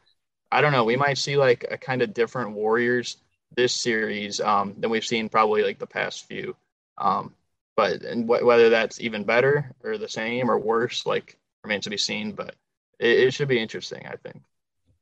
I 0.52 0.62
don't 0.62 0.72
know. 0.72 0.84
We 0.84 0.96
might 0.98 1.18
see 1.18 1.38
like 1.38 1.66
a 1.70 1.78
kind 1.78 2.02
of 2.02 2.14
different 2.14 2.52
Warriors 2.52 3.18
this 3.56 3.74
series 3.74 4.42
um, 4.42 4.76
than 4.78 4.90
we've 4.90 5.06
seen 5.06 5.30
probably 5.30 5.64
like 5.64 5.80
the 5.80 5.88
past 5.88 6.28
few. 6.28 6.56
Um, 6.98 7.34
but 7.76 8.04
and 8.04 8.26
wh- 8.26 8.46
whether 8.46 8.70
that's 8.70 9.00
even 9.00 9.24
better 9.24 9.72
or 9.84 9.98
the 9.98 10.10
same 10.10 10.50
or 10.50 10.58
worse, 10.60 11.06
like 11.06 11.38
remains 11.64 11.84
to 11.86 11.90
be 11.90 11.98
seen. 11.98 12.32
But 12.32 12.56
it, 13.00 13.20
it 13.20 13.34
should 13.34 13.48
be 13.48 13.60
interesting, 13.60 14.06
I 14.08 14.16
think. 14.16 14.42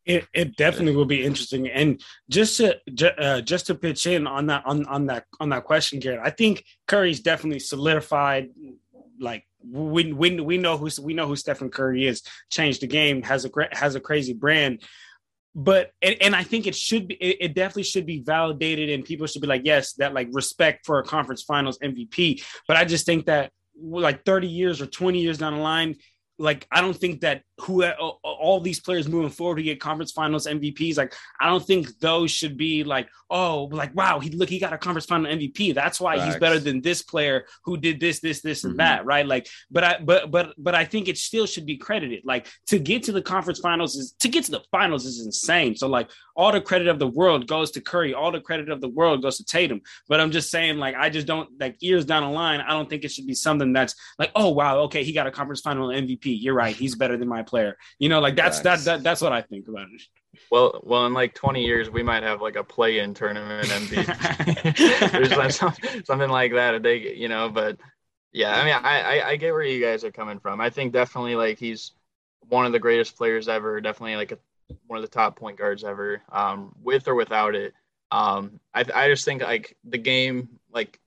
It, 0.06 0.28
it 0.34 0.58
definitely 0.58 0.96
will 0.96 1.06
be 1.06 1.24
interesting, 1.24 1.70
and 1.70 2.02
just 2.30 2.58
to 2.58 2.78
uh, 3.18 3.40
just 3.40 3.68
to 3.68 3.76
pitch 3.76 4.06
in 4.06 4.28
on 4.28 4.48
that 4.48 4.64
on 4.66 4.86
on 4.86 5.06
that 5.06 5.26
on 5.40 5.50
that 5.50 5.64
question, 5.64 6.00
Garrett, 6.00 6.20
I 6.24 6.30
think 6.30 6.66
Curry's 6.88 7.22
definitely 7.22 7.60
solidified. 7.60 8.50
Like 9.18 9.46
we 9.66 10.12
we 10.12 10.42
we 10.42 10.58
know 10.58 10.78
who 10.78 10.90
we 11.02 11.14
know 11.14 11.28
who 11.28 11.38
Stephen 11.38 11.70
Curry 11.70 12.06
is. 12.06 12.22
Changed 12.50 12.82
the 12.82 12.88
game. 12.88 13.22
Has 13.22 13.46
a 13.46 13.50
has 13.72 13.96
a 13.96 14.02
crazy 14.02 14.34
brand 14.34 14.84
but 15.56 15.92
and, 16.02 16.16
and, 16.22 16.36
I 16.36 16.44
think 16.44 16.66
it 16.68 16.76
should 16.76 17.08
be 17.08 17.16
it, 17.16 17.38
it, 17.40 17.56
definitely 17.56 17.84
should 17.84 18.06
be 18.06 18.22
validated 18.22 18.90
and 18.90 19.06
people 19.06 19.28
should 19.28 19.42
be 19.42 19.48
like 19.48 19.62
yes 19.66 19.94
that 19.94 20.14
like 20.14 20.30
respect 20.32 20.86
for 20.86 21.00
a 21.00 21.04
conference 21.04 21.44
finals 21.44 21.78
MVP 21.80 22.44
but 22.68 22.78
I 22.78 22.86
just 22.86 23.06
think 23.06 23.26
that 23.28 23.52
like 23.80 24.26
30 24.26 24.48
years 24.48 24.82
or 24.82 24.88
20 24.88 25.20
years 25.20 25.38
down 25.38 25.54
the 25.54 25.60
line 25.62 25.96
like 26.40 26.68
I 26.72 26.82
don't 26.82 26.98
think 26.98 27.22
that 27.22 27.44
who 27.64 27.84
all 27.84 28.60
these 28.60 28.80
players 28.80 29.08
moving 29.08 29.30
forward 29.30 29.56
to 29.56 29.64
get 29.64 29.80
conference 29.80 30.12
finals 30.12 30.48
MVPs, 30.48 30.98
like 30.98 31.14
I 31.40 31.48
don't 31.48 31.66
think 31.66 32.00
those 32.00 32.32
should 32.32 32.58
be 32.58 32.84
like, 32.84 33.10
oh, 33.30 33.70
like 33.72 33.96
wow, 33.96 34.20
he 34.20 34.30
look, 34.30 34.50
he 34.50 34.60
got 34.60 34.74
a 34.74 34.78
conference 34.78 35.06
final 35.06 35.32
MVP. 35.32 35.74
That's 35.74 36.00
why 36.00 36.18
Facts. 36.18 36.34
he's 36.34 36.40
better 36.40 36.60
than 36.60 36.82
this 36.82 37.02
player 37.02 37.46
who 37.64 37.78
did 37.78 38.00
this, 38.00 38.20
this, 38.20 38.42
this, 38.42 38.64
and 38.64 38.72
mm-hmm. 38.72 38.80
that, 38.80 39.06
right? 39.06 39.26
Like, 39.26 39.48
but 39.72 39.84
I, 39.84 39.98
but, 40.04 40.32
but, 40.32 40.54
but 40.58 40.76
I 40.76 40.86
think 40.86 41.08
it 41.08 41.18
still 41.18 41.46
should 41.46 41.66
be 41.66 41.78
credited. 41.78 42.24
Like 42.26 42.48
to 42.68 42.80
get 42.80 43.04
to 43.04 43.12
the 43.12 43.22
conference 43.22 43.60
finals 43.60 43.96
is 43.96 44.14
to 44.20 44.28
get 44.28 44.44
to 44.46 44.52
the 44.52 44.64
finals 44.72 45.06
is 45.06 45.26
insane. 45.26 45.76
So 45.76 45.88
like 45.88 46.10
all 46.36 46.52
the 46.52 46.62
credit 46.62 46.88
of 46.88 47.00
the 47.00 47.08
world 47.08 47.48
goes 47.48 47.72
to 47.72 47.82
Curry, 47.82 48.14
all 48.14 48.32
the 48.32 48.42
credit 48.42 48.70
of 48.70 48.82
the 48.82 48.90
world 48.90 49.22
goes 49.22 49.38
to 49.38 49.46
Tatum. 49.46 49.82
But 50.08 50.20
I'm 50.20 50.32
just 50.32 50.50
saying, 50.50 50.78
like, 50.78 50.96
I 50.96 51.10
just 51.10 51.28
don't 51.28 51.50
like 51.60 51.78
years 51.80 52.06
down 52.06 52.24
the 52.24 52.30
line, 52.30 52.62
I 52.62 52.72
don't 52.72 52.90
think 52.90 53.04
it 53.04 53.12
should 53.12 53.28
be 53.28 53.36
something 53.36 53.74
that's 53.74 53.96
like, 54.18 54.32
oh 54.36 54.50
wow, 54.50 54.80
okay, 54.80 55.04
he 55.04 55.14
got 55.14 55.28
a 55.28 55.32
conference 55.32 55.62
final 55.62 55.90
MVP. 55.90 56.22
You're 56.24 56.56
right, 56.56 56.76
he's 56.76 56.96
better 56.96 57.18
than 57.18 57.28
my 57.28 57.44
player. 57.44 57.53
You 58.00 58.10
know, 58.10 58.20
like 58.20 58.36
that's 58.36 58.60
that, 58.62 58.80
that 58.80 59.04
that's 59.04 59.22
what 59.22 59.34
I 59.34 59.42
think 59.42 59.68
about 59.68 59.88
it. 59.94 60.02
Well, 60.52 60.82
well, 60.84 61.06
in 61.06 61.14
like 61.14 61.34
20 61.36 61.64
years, 61.64 61.90
we 61.90 62.04
might 62.04 62.24
have 62.24 62.42
like 62.42 62.56
a 62.56 62.64
play-in 62.64 63.14
tournament 63.14 63.68
MVP. 63.68 65.12
There's 65.12 65.32
like 65.32 65.52
some, 65.52 65.74
something 66.06 66.30
like 66.30 66.54
that. 66.54 66.82
They, 66.82 67.14
you 67.16 67.28
know, 67.28 67.50
but 67.50 67.78
yeah, 68.32 68.56
I 68.56 68.66
mean, 68.66 68.74
I, 68.74 69.02
I, 69.02 69.30
I 69.30 69.36
get 69.36 69.54
where 69.54 69.64
you 69.64 69.84
guys 69.84 70.04
are 70.04 70.12
coming 70.12 70.40
from. 70.40 70.60
I 70.60 70.70
think 70.70 70.92
definitely 70.92 71.36
like 71.36 71.60
he's 71.60 71.92
one 72.48 72.66
of 72.66 72.72
the 72.72 72.80
greatest 72.80 73.16
players 73.16 73.48
ever. 73.48 73.80
Definitely 73.80 74.16
like 74.16 74.32
a, 74.32 74.40
one 74.88 74.98
of 74.98 75.04
the 75.04 75.10
top 75.10 75.38
point 75.38 75.58
guards 75.58 75.84
ever, 75.84 76.22
um, 76.32 76.74
with 76.82 77.08
or 77.08 77.16
without 77.16 77.56
it. 77.56 77.74
Um, 78.12 78.60
I, 78.74 78.86
I 78.94 79.08
just 79.10 79.26
think 79.26 79.44
like 79.44 79.78
the 79.84 79.98
game, 79.98 80.50
like 80.74 81.00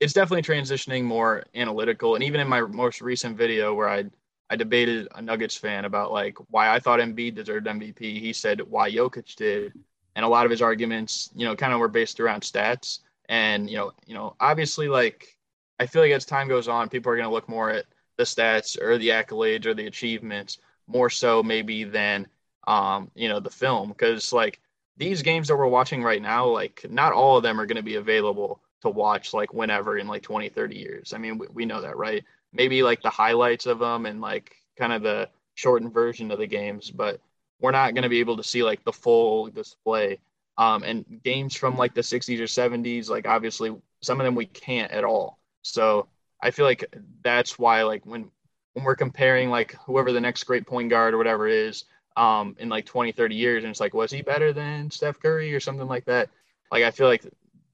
it's 0.00 0.12
definitely 0.12 0.42
transitioning 0.42 1.04
more 1.04 1.44
analytical. 1.54 2.16
And 2.16 2.24
even 2.24 2.40
in 2.40 2.48
my 2.48 2.62
most 2.62 3.00
recent 3.00 3.36
video 3.36 3.74
where 3.74 3.88
I 3.88 4.04
I 4.52 4.56
debated 4.56 5.08
a 5.14 5.22
Nuggets 5.22 5.56
fan 5.56 5.86
about 5.86 6.12
like 6.12 6.36
why 6.50 6.68
I 6.68 6.78
thought 6.78 7.00
Embiid 7.00 7.34
deserved 7.34 7.66
MVP. 7.66 8.20
He 8.20 8.34
said 8.34 8.60
why 8.60 8.90
Jokic 8.90 9.34
did, 9.34 9.72
and 10.14 10.26
a 10.26 10.28
lot 10.28 10.44
of 10.44 10.50
his 10.50 10.60
arguments, 10.60 11.30
you 11.34 11.46
know, 11.46 11.56
kind 11.56 11.72
of 11.72 11.80
were 11.80 11.88
based 11.88 12.20
around 12.20 12.42
stats. 12.42 12.98
And 13.30 13.70
you 13.70 13.78
know, 13.78 13.92
you 14.04 14.12
know, 14.12 14.36
obviously, 14.38 14.88
like 14.88 15.38
I 15.80 15.86
feel 15.86 16.02
like 16.02 16.12
as 16.12 16.26
time 16.26 16.48
goes 16.48 16.68
on, 16.68 16.90
people 16.90 17.10
are 17.10 17.16
going 17.16 17.28
to 17.28 17.32
look 17.32 17.48
more 17.48 17.70
at 17.70 17.86
the 18.18 18.24
stats 18.24 18.78
or 18.78 18.98
the 18.98 19.08
accolades 19.08 19.64
or 19.64 19.72
the 19.72 19.86
achievements 19.86 20.58
more 20.86 21.08
so 21.08 21.42
maybe 21.42 21.84
than 21.84 22.28
um, 22.66 23.10
you 23.14 23.30
know 23.30 23.40
the 23.40 23.48
film 23.48 23.88
because 23.88 24.34
like 24.34 24.60
these 24.98 25.22
games 25.22 25.48
that 25.48 25.56
we're 25.56 25.66
watching 25.66 26.02
right 26.02 26.20
now, 26.20 26.46
like 26.46 26.84
not 26.90 27.14
all 27.14 27.38
of 27.38 27.42
them 27.42 27.58
are 27.58 27.64
going 27.64 27.76
to 27.76 27.82
be 27.82 27.94
available 27.94 28.60
to 28.82 28.90
watch 28.90 29.32
like 29.32 29.54
whenever 29.54 29.96
in 29.96 30.08
like 30.08 30.22
20, 30.22 30.50
30 30.50 30.76
years. 30.76 31.14
I 31.14 31.18
mean, 31.18 31.38
we, 31.38 31.46
we 31.54 31.64
know 31.64 31.80
that, 31.80 31.96
right? 31.96 32.22
Maybe 32.52 32.82
like 32.82 33.02
the 33.02 33.10
highlights 33.10 33.66
of 33.66 33.78
them 33.78 34.06
and 34.06 34.20
like 34.20 34.54
kind 34.78 34.92
of 34.92 35.02
the 35.02 35.28
shortened 35.54 35.92
version 35.92 36.30
of 36.30 36.38
the 36.38 36.46
games, 36.46 36.90
but 36.90 37.20
we're 37.60 37.70
not 37.70 37.94
going 37.94 38.02
to 38.02 38.08
be 38.08 38.20
able 38.20 38.36
to 38.36 38.42
see 38.42 38.62
like 38.62 38.84
the 38.84 38.92
full 38.92 39.48
display. 39.48 40.18
Um, 40.58 40.82
and 40.82 41.20
games 41.24 41.56
from 41.56 41.76
like 41.76 41.94
the 41.94 42.02
60s 42.02 42.40
or 42.40 42.46
70s, 42.46 43.08
like 43.08 43.26
obviously 43.26 43.74
some 44.02 44.20
of 44.20 44.24
them 44.24 44.34
we 44.34 44.46
can't 44.46 44.92
at 44.92 45.04
all. 45.04 45.38
So 45.62 46.08
I 46.42 46.50
feel 46.50 46.66
like 46.66 46.84
that's 47.22 47.58
why 47.58 47.84
like 47.84 48.04
when 48.04 48.30
when 48.74 48.84
we're 48.84 48.96
comparing 48.96 49.50
like 49.50 49.76
whoever 49.86 50.12
the 50.12 50.20
next 50.20 50.44
great 50.44 50.66
point 50.66 50.90
guard 50.90 51.14
or 51.14 51.18
whatever 51.18 51.46
is 51.46 51.84
um, 52.16 52.56
in 52.58 52.68
like 52.68 52.86
20, 52.86 53.12
30 53.12 53.34
years, 53.34 53.64
and 53.64 53.70
it's 53.70 53.80
like, 53.80 53.94
was 53.94 54.10
he 54.10 54.22
better 54.22 54.52
than 54.52 54.90
Steph 54.90 55.20
Curry 55.20 55.54
or 55.54 55.60
something 55.60 55.88
like 55.88 56.04
that? 56.06 56.28
Like 56.70 56.84
I 56.84 56.90
feel 56.90 57.06
like 57.06 57.22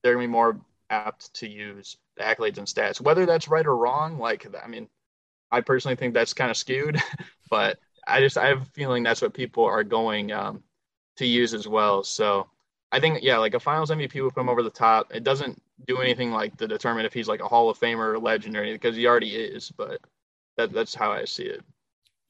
they're 0.02 0.14
gonna 0.14 0.26
be 0.26 0.30
more 0.30 0.60
apt 0.90 1.32
to 1.34 1.48
use 1.48 1.96
the 2.16 2.24
accolades 2.24 2.58
and 2.58 2.66
stats. 2.66 3.00
Whether 3.00 3.26
that's 3.26 3.48
right 3.48 3.66
or 3.66 3.76
wrong, 3.76 4.18
like 4.18 4.46
I 4.62 4.68
mean, 4.68 4.88
I 5.50 5.60
personally 5.60 5.96
think 5.96 6.14
that's 6.14 6.34
kind 6.34 6.50
of 6.50 6.56
skewed, 6.56 7.00
but 7.50 7.78
I 8.06 8.20
just 8.20 8.38
I 8.38 8.48
have 8.48 8.62
a 8.62 8.66
feeling 8.66 9.02
that's 9.02 9.22
what 9.22 9.34
people 9.34 9.64
are 9.64 9.84
going 9.84 10.32
um, 10.32 10.62
to 11.16 11.26
use 11.26 11.54
as 11.54 11.68
well. 11.68 12.02
So 12.02 12.48
I 12.90 13.00
think 13.00 13.20
yeah, 13.22 13.38
like 13.38 13.54
a 13.54 13.60
Finals 13.60 13.90
MVP 13.90 14.22
would 14.22 14.34
put 14.34 14.40
him 14.40 14.48
over 14.48 14.62
the 14.62 14.70
top. 14.70 15.14
It 15.14 15.24
doesn't 15.24 15.60
do 15.86 15.98
anything 15.98 16.32
like 16.32 16.56
to 16.56 16.66
determine 16.66 17.06
if 17.06 17.12
he's 17.12 17.28
like 17.28 17.40
a 17.40 17.48
Hall 17.48 17.70
of 17.70 17.78
Famer 17.78 18.14
or 18.14 18.18
legend 18.18 18.56
or 18.56 18.60
anything 18.60 18.76
because 18.76 18.96
he 18.96 19.06
already 19.06 19.36
is. 19.36 19.70
But 19.70 20.00
that 20.56 20.72
that's 20.72 20.94
how 20.94 21.12
I 21.12 21.24
see 21.24 21.44
it. 21.44 21.62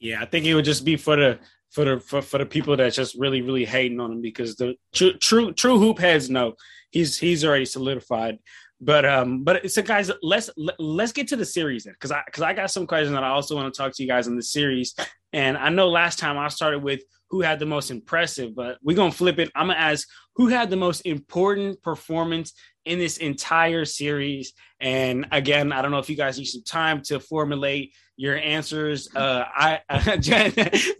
Yeah, 0.00 0.22
I 0.22 0.26
think 0.26 0.46
it 0.46 0.54
would 0.54 0.64
just 0.64 0.84
be 0.84 0.96
for 0.96 1.16
the 1.16 1.38
for 1.70 1.84
the 1.84 2.00
for, 2.00 2.22
for 2.22 2.38
the 2.38 2.46
people 2.46 2.76
that's 2.76 2.96
just 2.96 3.16
really 3.18 3.42
really 3.42 3.64
hating 3.64 4.00
on 4.00 4.12
him 4.12 4.20
because 4.22 4.56
the 4.56 4.74
true 4.92 5.12
true 5.18 5.52
true 5.52 5.78
hoop 5.78 5.98
heads 5.98 6.30
know 6.30 6.54
he's 6.90 7.18
he's 7.18 7.44
already 7.44 7.64
solidified. 7.64 8.38
But 8.80 9.04
um, 9.04 9.42
but 9.42 9.70
so 9.70 9.82
guys, 9.82 10.10
let's 10.22 10.50
let's 10.78 11.12
get 11.12 11.28
to 11.28 11.36
the 11.36 11.44
series 11.44 11.84
then, 11.84 11.94
because 11.94 12.12
I 12.12 12.22
because 12.24 12.42
I 12.42 12.52
got 12.52 12.70
some 12.70 12.86
questions 12.86 13.12
that 13.12 13.24
I 13.24 13.30
also 13.30 13.56
want 13.56 13.72
to 13.72 13.76
talk 13.76 13.92
to 13.94 14.02
you 14.02 14.08
guys 14.08 14.28
on 14.28 14.36
the 14.36 14.42
series. 14.42 14.94
And 15.32 15.58
I 15.58 15.68
know 15.68 15.88
last 15.88 16.18
time 16.18 16.38
I 16.38 16.48
started 16.48 16.82
with 16.82 17.02
who 17.30 17.40
had 17.40 17.58
the 17.58 17.66
most 17.66 17.90
impressive, 17.90 18.54
but 18.54 18.78
we're 18.82 18.96
gonna 18.96 19.10
flip 19.10 19.40
it. 19.40 19.50
I'm 19.56 19.66
gonna 19.66 19.80
ask 19.80 20.06
who 20.36 20.46
had 20.46 20.70
the 20.70 20.76
most 20.76 21.00
important 21.00 21.82
performance 21.82 22.52
in 22.84 23.00
this 23.00 23.16
entire 23.18 23.84
series. 23.84 24.52
And 24.78 25.26
again, 25.32 25.72
I 25.72 25.82
don't 25.82 25.90
know 25.90 25.98
if 25.98 26.08
you 26.08 26.16
guys 26.16 26.38
need 26.38 26.46
some 26.46 26.62
time 26.62 27.02
to 27.06 27.18
formulate 27.18 27.92
your 28.18 28.36
answers. 28.36 29.08
Uh, 29.14 29.44
I, 29.46 30.16
Jay, 30.20 30.50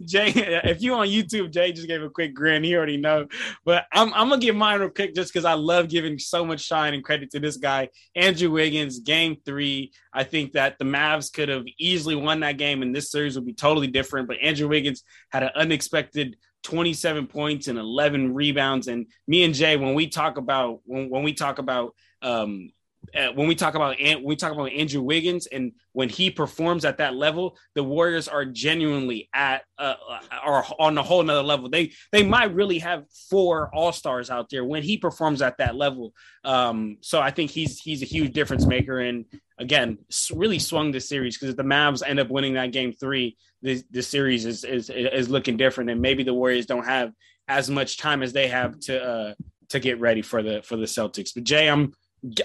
Jay, 0.05 0.31
if 0.63 0.81
you 0.81 0.93
on 0.93 1.07
YouTube, 1.07 1.51
Jay 1.51 1.73
just 1.73 1.87
gave 1.87 2.01
a 2.01 2.09
quick 2.09 2.33
grin. 2.33 2.63
He 2.63 2.75
already 2.75 2.95
know, 2.95 3.27
but 3.65 3.85
I'm, 3.91 4.13
I'm 4.13 4.29
gonna 4.29 4.41
give 4.41 4.55
mine 4.55 4.79
real 4.79 4.89
quick 4.89 5.13
just 5.13 5.31
because 5.31 5.43
I 5.43 5.53
love 5.53 5.89
giving 5.89 6.17
so 6.17 6.45
much 6.45 6.61
shine 6.61 6.93
and 6.93 7.03
credit 7.03 7.29
to 7.31 7.39
this 7.39 7.57
guy, 7.57 7.89
Andrew 8.15 8.49
Wiggins. 8.49 8.99
Game 8.99 9.35
three, 9.45 9.91
I 10.13 10.23
think 10.23 10.53
that 10.53 10.79
the 10.79 10.85
Mavs 10.85 11.31
could 11.31 11.49
have 11.49 11.65
easily 11.77 12.15
won 12.15 12.39
that 12.39 12.57
game, 12.57 12.81
and 12.81 12.95
this 12.95 13.11
series 13.11 13.35
would 13.35 13.45
be 13.45 13.53
totally 13.53 13.87
different. 13.87 14.29
But 14.29 14.37
Andrew 14.41 14.69
Wiggins 14.69 15.03
had 15.29 15.43
an 15.43 15.51
unexpected 15.55 16.37
27 16.63 17.27
points 17.27 17.67
and 17.67 17.77
11 17.77 18.33
rebounds. 18.33 18.87
And 18.87 19.07
me 19.27 19.43
and 19.43 19.53
Jay, 19.53 19.75
when 19.75 19.93
we 19.93 20.07
talk 20.07 20.37
about 20.37 20.79
when, 20.85 21.09
when 21.09 21.23
we 21.23 21.33
talk 21.33 21.59
about 21.59 21.95
um, 22.21 22.71
uh, 23.15 23.29
when 23.33 23.47
we 23.47 23.55
talk 23.55 23.75
about 23.75 23.97
when 23.99 24.23
we 24.23 24.35
talk 24.35 24.51
about 24.51 24.71
Andrew 24.71 25.01
Wiggins 25.01 25.47
and 25.47 25.71
when 25.93 26.09
he 26.09 26.29
performs 26.29 26.85
at 26.85 26.97
that 26.97 27.15
level, 27.15 27.57
the 27.73 27.83
Warriors 27.83 28.27
are 28.27 28.45
genuinely 28.45 29.29
at 29.33 29.63
uh, 29.77 29.95
are 30.43 30.65
on 30.79 30.97
a 30.97 31.03
whole 31.03 31.23
nother 31.23 31.41
level. 31.41 31.69
They 31.69 31.91
they 32.11 32.23
might 32.23 32.53
really 32.53 32.79
have 32.79 33.05
four 33.29 33.73
All 33.73 33.91
Stars 33.91 34.29
out 34.29 34.49
there 34.49 34.63
when 34.63 34.83
he 34.83 34.97
performs 34.97 35.41
at 35.41 35.57
that 35.57 35.75
level. 35.75 36.13
Um, 36.43 36.97
so 37.01 37.19
I 37.19 37.31
think 37.31 37.51
he's 37.51 37.79
he's 37.79 38.01
a 38.01 38.05
huge 38.05 38.33
difference 38.33 38.65
maker, 38.65 38.99
and 38.99 39.25
again, 39.57 39.97
really 40.33 40.59
swung 40.59 40.91
the 40.91 41.01
series 41.01 41.37
because 41.37 41.49
if 41.49 41.57
the 41.57 41.63
Mavs 41.63 42.03
end 42.05 42.19
up 42.19 42.29
winning 42.29 42.53
that 42.53 42.71
game 42.71 42.93
three, 42.93 43.37
the 43.61 43.81
the 43.91 44.03
series 44.03 44.45
is 44.45 44.63
is 44.63 44.89
is 44.89 45.29
looking 45.29 45.57
different, 45.57 45.89
and 45.89 46.01
maybe 46.01 46.23
the 46.23 46.33
Warriors 46.33 46.65
don't 46.65 46.85
have 46.85 47.11
as 47.47 47.69
much 47.69 47.97
time 47.97 48.21
as 48.21 48.33
they 48.33 48.47
have 48.47 48.79
to 48.81 49.03
uh, 49.03 49.33
to 49.69 49.79
get 49.79 49.99
ready 49.99 50.21
for 50.21 50.43
the 50.43 50.61
for 50.61 50.75
the 50.75 50.85
Celtics. 50.85 51.31
But 51.33 51.43
Jay, 51.43 51.67
I'm 51.67 51.93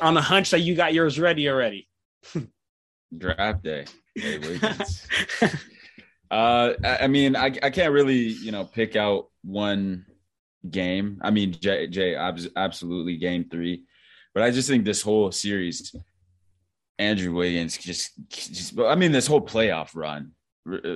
on 0.01 0.17
a 0.17 0.21
hunch 0.21 0.51
that 0.51 0.61
you 0.61 0.75
got 0.75 0.95
yours 0.95 1.19
ready 1.19 1.49
already. 1.49 1.89
Draft 3.17 3.63
day. 3.63 3.85
Hey, 4.15 4.59
uh, 6.31 6.73
I 6.85 7.07
mean, 7.07 7.37
I, 7.37 7.47
I 7.63 7.71
can't 7.71 7.93
really, 7.93 8.17
you 8.17 8.53
know, 8.53 8.65
pick 8.65 8.97
out 8.97 9.31
one 9.43 10.07
game. 10.69 11.21
I 11.23 11.31
mean, 11.31 11.53
Jay, 11.53 11.87
Jay 11.87 12.15
absolutely 12.17 13.17
game 13.17 13.47
three, 13.51 13.85
but 14.33 14.43
I 14.43 14.51
just 14.51 14.69
think 14.69 14.85
this 14.85 15.03
whole 15.03 15.31
series, 15.33 15.95
Andrew 16.99 17.35
Wiggins 17.35 17.77
just, 17.77 18.13
just 18.29 18.79
I 18.79 18.95
mean, 18.95 19.13
this 19.13 19.27
whole 19.27 19.43
playoff 19.43 19.91
run, 19.95 20.33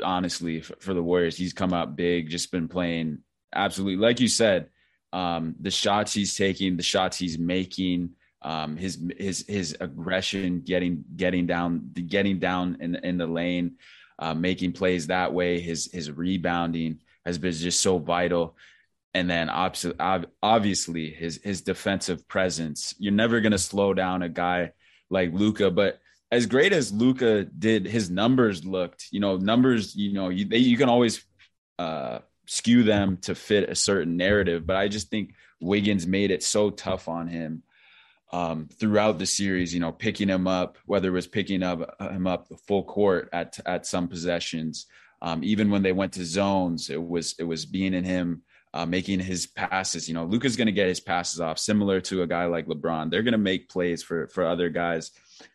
honestly, 0.04 0.60
for, 0.60 0.76
for 0.80 0.94
the 0.94 1.02
Warriors, 1.02 1.36
he's 1.36 1.52
come 1.52 1.72
out 1.72 1.96
big, 1.96 2.30
just 2.30 2.50
been 2.50 2.68
playing 2.68 3.18
absolutely, 3.54 3.96
like 3.96 4.20
you 4.20 4.28
said, 4.28 4.68
um, 5.12 5.54
the 5.60 5.70
shots 5.70 6.12
he's 6.12 6.36
taking, 6.36 6.76
the 6.76 6.82
shots 6.82 7.18
he's 7.18 7.38
making, 7.38 8.10
um, 8.42 8.76
his 8.76 8.98
his 9.16 9.44
his 9.48 9.76
aggression, 9.80 10.60
getting 10.60 11.04
getting 11.16 11.46
down, 11.46 11.90
getting 12.06 12.38
down 12.38 12.76
in 12.80 12.94
in 12.96 13.18
the 13.18 13.26
lane, 13.26 13.76
uh, 14.18 14.34
making 14.34 14.72
plays 14.72 15.08
that 15.08 15.32
way. 15.32 15.60
His 15.60 15.90
his 15.92 16.10
rebounding 16.10 17.00
has 17.24 17.38
been 17.38 17.52
just 17.52 17.80
so 17.80 17.98
vital, 17.98 18.56
and 19.14 19.28
then 19.28 19.50
obviously 19.50 21.10
his 21.10 21.40
his 21.42 21.62
defensive 21.62 22.28
presence. 22.28 22.94
You're 22.98 23.12
never 23.12 23.40
gonna 23.40 23.58
slow 23.58 23.92
down 23.92 24.22
a 24.22 24.28
guy 24.28 24.72
like 25.10 25.32
Luka, 25.32 25.70
but 25.70 26.00
as 26.30 26.46
great 26.46 26.72
as 26.72 26.92
Luka 26.92 27.44
did, 27.44 27.86
his 27.86 28.08
numbers 28.10 28.64
looked. 28.64 29.08
You 29.10 29.18
know, 29.20 29.36
numbers. 29.36 29.96
You 29.96 30.12
know, 30.12 30.28
you 30.28 30.44
they, 30.44 30.58
you 30.58 30.76
can 30.76 30.88
always 30.88 31.24
uh, 31.80 32.20
skew 32.46 32.84
them 32.84 33.16
to 33.22 33.34
fit 33.34 33.68
a 33.68 33.74
certain 33.74 34.16
narrative, 34.16 34.64
but 34.64 34.76
I 34.76 34.86
just 34.86 35.10
think 35.10 35.34
Wiggins 35.60 36.06
made 36.06 36.30
it 36.30 36.44
so 36.44 36.70
tough 36.70 37.08
on 37.08 37.26
him 37.26 37.64
um, 38.30 38.68
throughout 38.78 39.18
the 39.18 39.26
series, 39.26 39.72
you 39.72 39.80
know, 39.80 39.92
picking 39.92 40.28
him 40.28 40.46
up, 40.46 40.78
whether 40.86 41.08
it 41.08 41.12
was 41.12 41.26
picking 41.26 41.62
up 41.62 42.00
him 42.00 42.26
up 42.26 42.48
the 42.48 42.56
full 42.56 42.84
court 42.84 43.28
at 43.32 43.58
at 43.66 43.86
some 43.86 44.08
possessions, 44.08 44.86
um, 45.22 45.42
even 45.42 45.70
when 45.70 45.82
they 45.82 45.92
went 45.92 46.12
to 46.14 46.24
zones, 46.24 46.90
it 46.90 47.02
was 47.02 47.34
it 47.38 47.44
was 47.44 47.66
being 47.66 47.94
in 47.94 48.04
him 48.04 48.42
uh, 48.74 48.86
making 48.86 49.20
his 49.20 49.46
passes. 49.46 50.08
You 50.08 50.14
know, 50.14 50.24
Luka's 50.24 50.56
going 50.56 50.66
to 50.66 50.72
get 50.72 50.88
his 50.88 51.00
passes 51.00 51.40
off, 51.40 51.58
similar 51.58 52.00
to 52.02 52.22
a 52.22 52.26
guy 52.26 52.46
like 52.46 52.66
LeBron. 52.66 53.10
They're 53.10 53.22
going 53.22 53.32
to 53.32 53.38
make 53.38 53.68
plays 53.68 54.02
for 54.02 54.28
for 54.28 54.44
other 54.44 54.68
guys, 54.68 55.10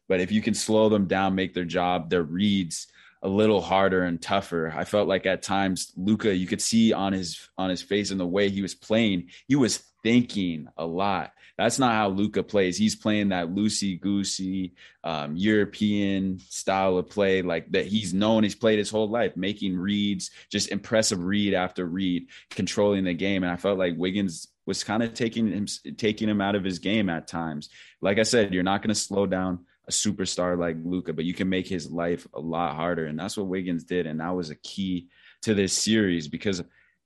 but 0.08 0.20
if 0.20 0.32
you 0.32 0.42
can 0.42 0.54
slow 0.54 0.90
them 0.90 1.08
down, 1.08 1.36
make 1.36 1.54
their 1.54 1.66
job, 1.66 2.10
their 2.10 2.24
reads 2.24 2.88
a 3.22 3.30
little 3.30 3.62
harder 3.62 4.04
and 4.04 4.22
tougher. 4.22 4.74
I 4.76 4.84
felt 4.84 5.08
like 5.08 5.26
at 5.26 5.42
times 5.42 5.94
Luka, 5.96 6.36
you 6.36 6.46
could 6.46 6.62
see 6.62 6.92
on 6.92 7.14
his 7.14 7.50
on 7.58 7.70
his 7.70 7.82
face 7.82 8.12
and 8.12 8.20
the 8.20 8.26
way 8.26 8.50
he 8.50 8.62
was 8.62 8.76
playing, 8.76 9.30
he 9.48 9.56
was 9.56 9.78
thinking 10.04 10.68
a 10.78 10.86
lot. 10.86 11.32
That's 11.58 11.78
not 11.78 11.93
how 11.93 12.10
Luka 12.10 12.41
plays. 12.41 12.78
He's 12.78 12.95
playing 12.95 13.30
that 13.30 13.49
loosey 13.49 13.99
goosey 13.99 14.74
um, 15.04 15.36
European 15.36 16.39
style 16.49 16.97
of 16.97 17.10
play, 17.10 17.43
like 17.43 17.72
that 17.72 17.86
he's 17.86 18.14
known. 18.14 18.43
He's 18.43 18.56
played 18.56 18.80
his 18.80 18.89
whole 18.89 19.08
life, 19.08 19.38
making 19.38 19.78
reads, 19.78 20.32
just 20.49 20.72
impressive 20.72 21.24
read 21.24 21.54
after 21.54 21.86
read, 21.86 22.28
controlling 22.49 23.04
the 23.04 23.14
game. 23.14 23.43
And 23.43 23.51
I 23.51 23.58
felt 23.58 23.78
like 23.78 23.93
Wiggins 23.97 24.47
was 24.66 24.84
kind 24.84 25.04
of 25.04 25.14
taking 25.14 25.51
him 25.51 25.68
taking 25.97 26.28
him 26.28 26.41
out 26.41 26.56
of 26.56 26.64
his 26.64 26.80
game 26.80 27.10
at 27.10 27.28
times. 27.28 27.70
Like 28.01 28.18
I 28.18 28.24
said, 28.24 28.54
you're 28.54 28.64
not 28.64 28.82
going 28.82 28.89
to 28.89 28.95
slow 28.95 29.28
down 29.28 29.66
a 29.88 29.91
superstar 29.91 30.58
like 30.58 30.78
Luka, 30.84 31.14
but 31.14 31.26
you 31.26 31.34
can 31.34 31.49
make 31.49 31.68
his 31.68 31.91
life 31.91 32.28
a 32.34 32.39
lot 32.39 32.76
harder, 32.76 33.06
and 33.06 33.20
that's 33.20 33.38
what 33.38 33.47
Wiggins 33.47 33.84
did, 33.84 34.08
and 34.08 34.22
that 34.22 34.36
was 34.36 34.49
a 34.49 34.56
key 34.56 35.10
to 35.43 35.54
this 35.54 35.74
series 35.74 36.28
because 36.28 36.64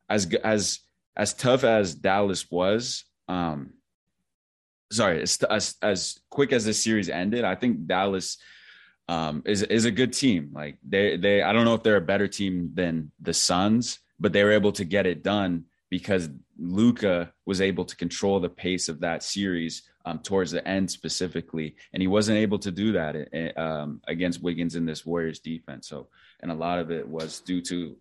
as 0.09 0.31
as 0.43 0.79
as 1.15 1.33
tough 1.33 1.63
as 1.63 1.95
Dallas 1.95 2.49
was, 2.49 3.03
um, 3.27 3.73
sorry, 4.91 5.21
as, 5.21 5.75
as, 5.81 6.19
quick 6.29 6.51
as 6.51 6.65
this 6.65 6.81
series 6.81 7.09
ended, 7.09 7.43
I 7.43 7.55
think 7.55 7.87
Dallas 7.87 8.37
um, 9.09 9.43
is 9.45 9.63
is 9.63 9.85
a 9.85 9.91
good 9.91 10.13
team. 10.13 10.51
Like 10.53 10.77
they 10.87 11.17
they 11.17 11.41
I 11.41 11.53
don't 11.53 11.65
know 11.65 11.73
if 11.73 11.83
they're 11.83 11.97
a 11.97 12.01
better 12.01 12.27
team 12.27 12.71
than 12.73 13.11
the 13.21 13.33
Suns, 13.33 13.99
but 14.19 14.33
they 14.33 14.43
were 14.43 14.51
able 14.51 14.73
to 14.73 14.85
get 14.85 15.05
it 15.05 15.23
done 15.23 15.65
because 15.89 16.29
Luka 16.59 17.31
was 17.45 17.61
able 17.61 17.85
to 17.85 17.95
control 17.95 18.39
the 18.39 18.49
pace 18.49 18.89
of 18.89 18.99
that 18.99 19.23
series 19.23 19.83
um, 20.05 20.19
towards 20.19 20.51
the 20.51 20.65
end 20.67 20.89
specifically, 20.91 21.75
and 21.93 22.01
he 22.01 22.07
wasn't 22.07 22.37
able 22.37 22.59
to 22.59 22.71
do 22.71 22.93
that 22.93 23.15
eh, 23.33 23.51
um, 23.55 24.01
against 24.07 24.41
Wiggins 24.41 24.75
in 24.75 24.85
this 24.85 25.05
Warriors 25.05 25.39
defense. 25.39 25.87
So, 25.87 26.07
and 26.41 26.51
a 26.51 26.55
lot 26.55 26.79
of 26.79 26.91
it 26.91 27.07
was 27.07 27.39
due 27.41 27.61
to 27.63 27.95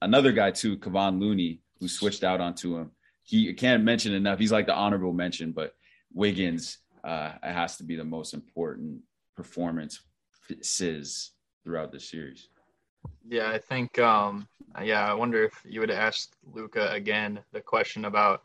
another 0.00 0.32
guy 0.32 0.50
too, 0.50 0.76
Kevon 0.78 1.20
Looney, 1.20 1.60
who 1.80 1.88
switched 1.88 2.24
out 2.24 2.40
onto 2.40 2.76
him. 2.76 2.90
He 3.22 3.52
can't 3.54 3.84
mention 3.84 4.14
enough. 4.14 4.38
He's 4.38 4.52
like 4.52 4.66
the 4.66 4.74
honorable 4.74 5.12
mention, 5.12 5.52
but 5.52 5.74
Wiggins 6.12 6.78
uh, 7.04 7.32
has 7.42 7.76
to 7.76 7.84
be 7.84 7.96
the 7.96 8.04
most 8.04 8.34
important 8.34 9.00
performance 9.36 10.00
throughout 11.64 11.92
the 11.92 12.00
series. 12.00 12.48
Yeah, 13.28 13.50
I 13.50 13.58
think. 13.58 13.98
Um, 13.98 14.48
yeah, 14.82 15.08
I 15.08 15.14
wonder 15.14 15.44
if 15.44 15.52
you 15.64 15.80
would 15.80 15.90
ask 15.90 16.30
Luka 16.52 16.90
again 16.92 17.40
the 17.52 17.60
question 17.60 18.04
about, 18.04 18.42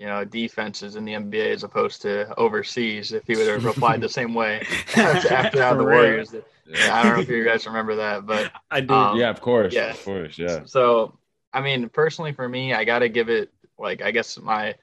you 0.00 0.06
know 0.06 0.24
defenses 0.24 0.96
in 0.96 1.04
the 1.04 1.12
NBA 1.12 1.52
as 1.52 1.62
opposed 1.62 2.02
to 2.02 2.34
overseas. 2.38 3.12
If 3.12 3.26
he 3.26 3.36
would 3.36 3.46
have 3.46 3.64
replied 3.64 4.00
the 4.00 4.08
same 4.08 4.34
way 4.34 4.66
after, 4.96 5.32
after 5.32 5.76
the 5.76 5.84
Warriors, 5.84 6.34
yeah, 6.66 6.96
I 6.96 7.02
don't 7.02 7.14
know 7.14 7.20
if 7.20 7.28
you 7.28 7.44
guys 7.44 7.66
remember 7.66 7.96
that, 7.96 8.26
but 8.26 8.50
I 8.70 8.80
do. 8.80 8.94
Um, 8.94 9.18
yeah, 9.18 9.28
of 9.28 9.40
course, 9.40 9.74
yeah, 9.74 9.90
of 9.90 10.04
course, 10.04 10.38
yeah. 10.38 10.60
So 10.64 11.18
I 11.52 11.60
mean, 11.60 11.90
personally 11.90 12.32
for 12.32 12.48
me, 12.48 12.72
I 12.72 12.84
got 12.84 13.00
to 13.00 13.08
give 13.10 13.28
it 13.28 13.52
like 13.78 14.00
I 14.02 14.10
guess 14.10 14.38
my 14.40 14.74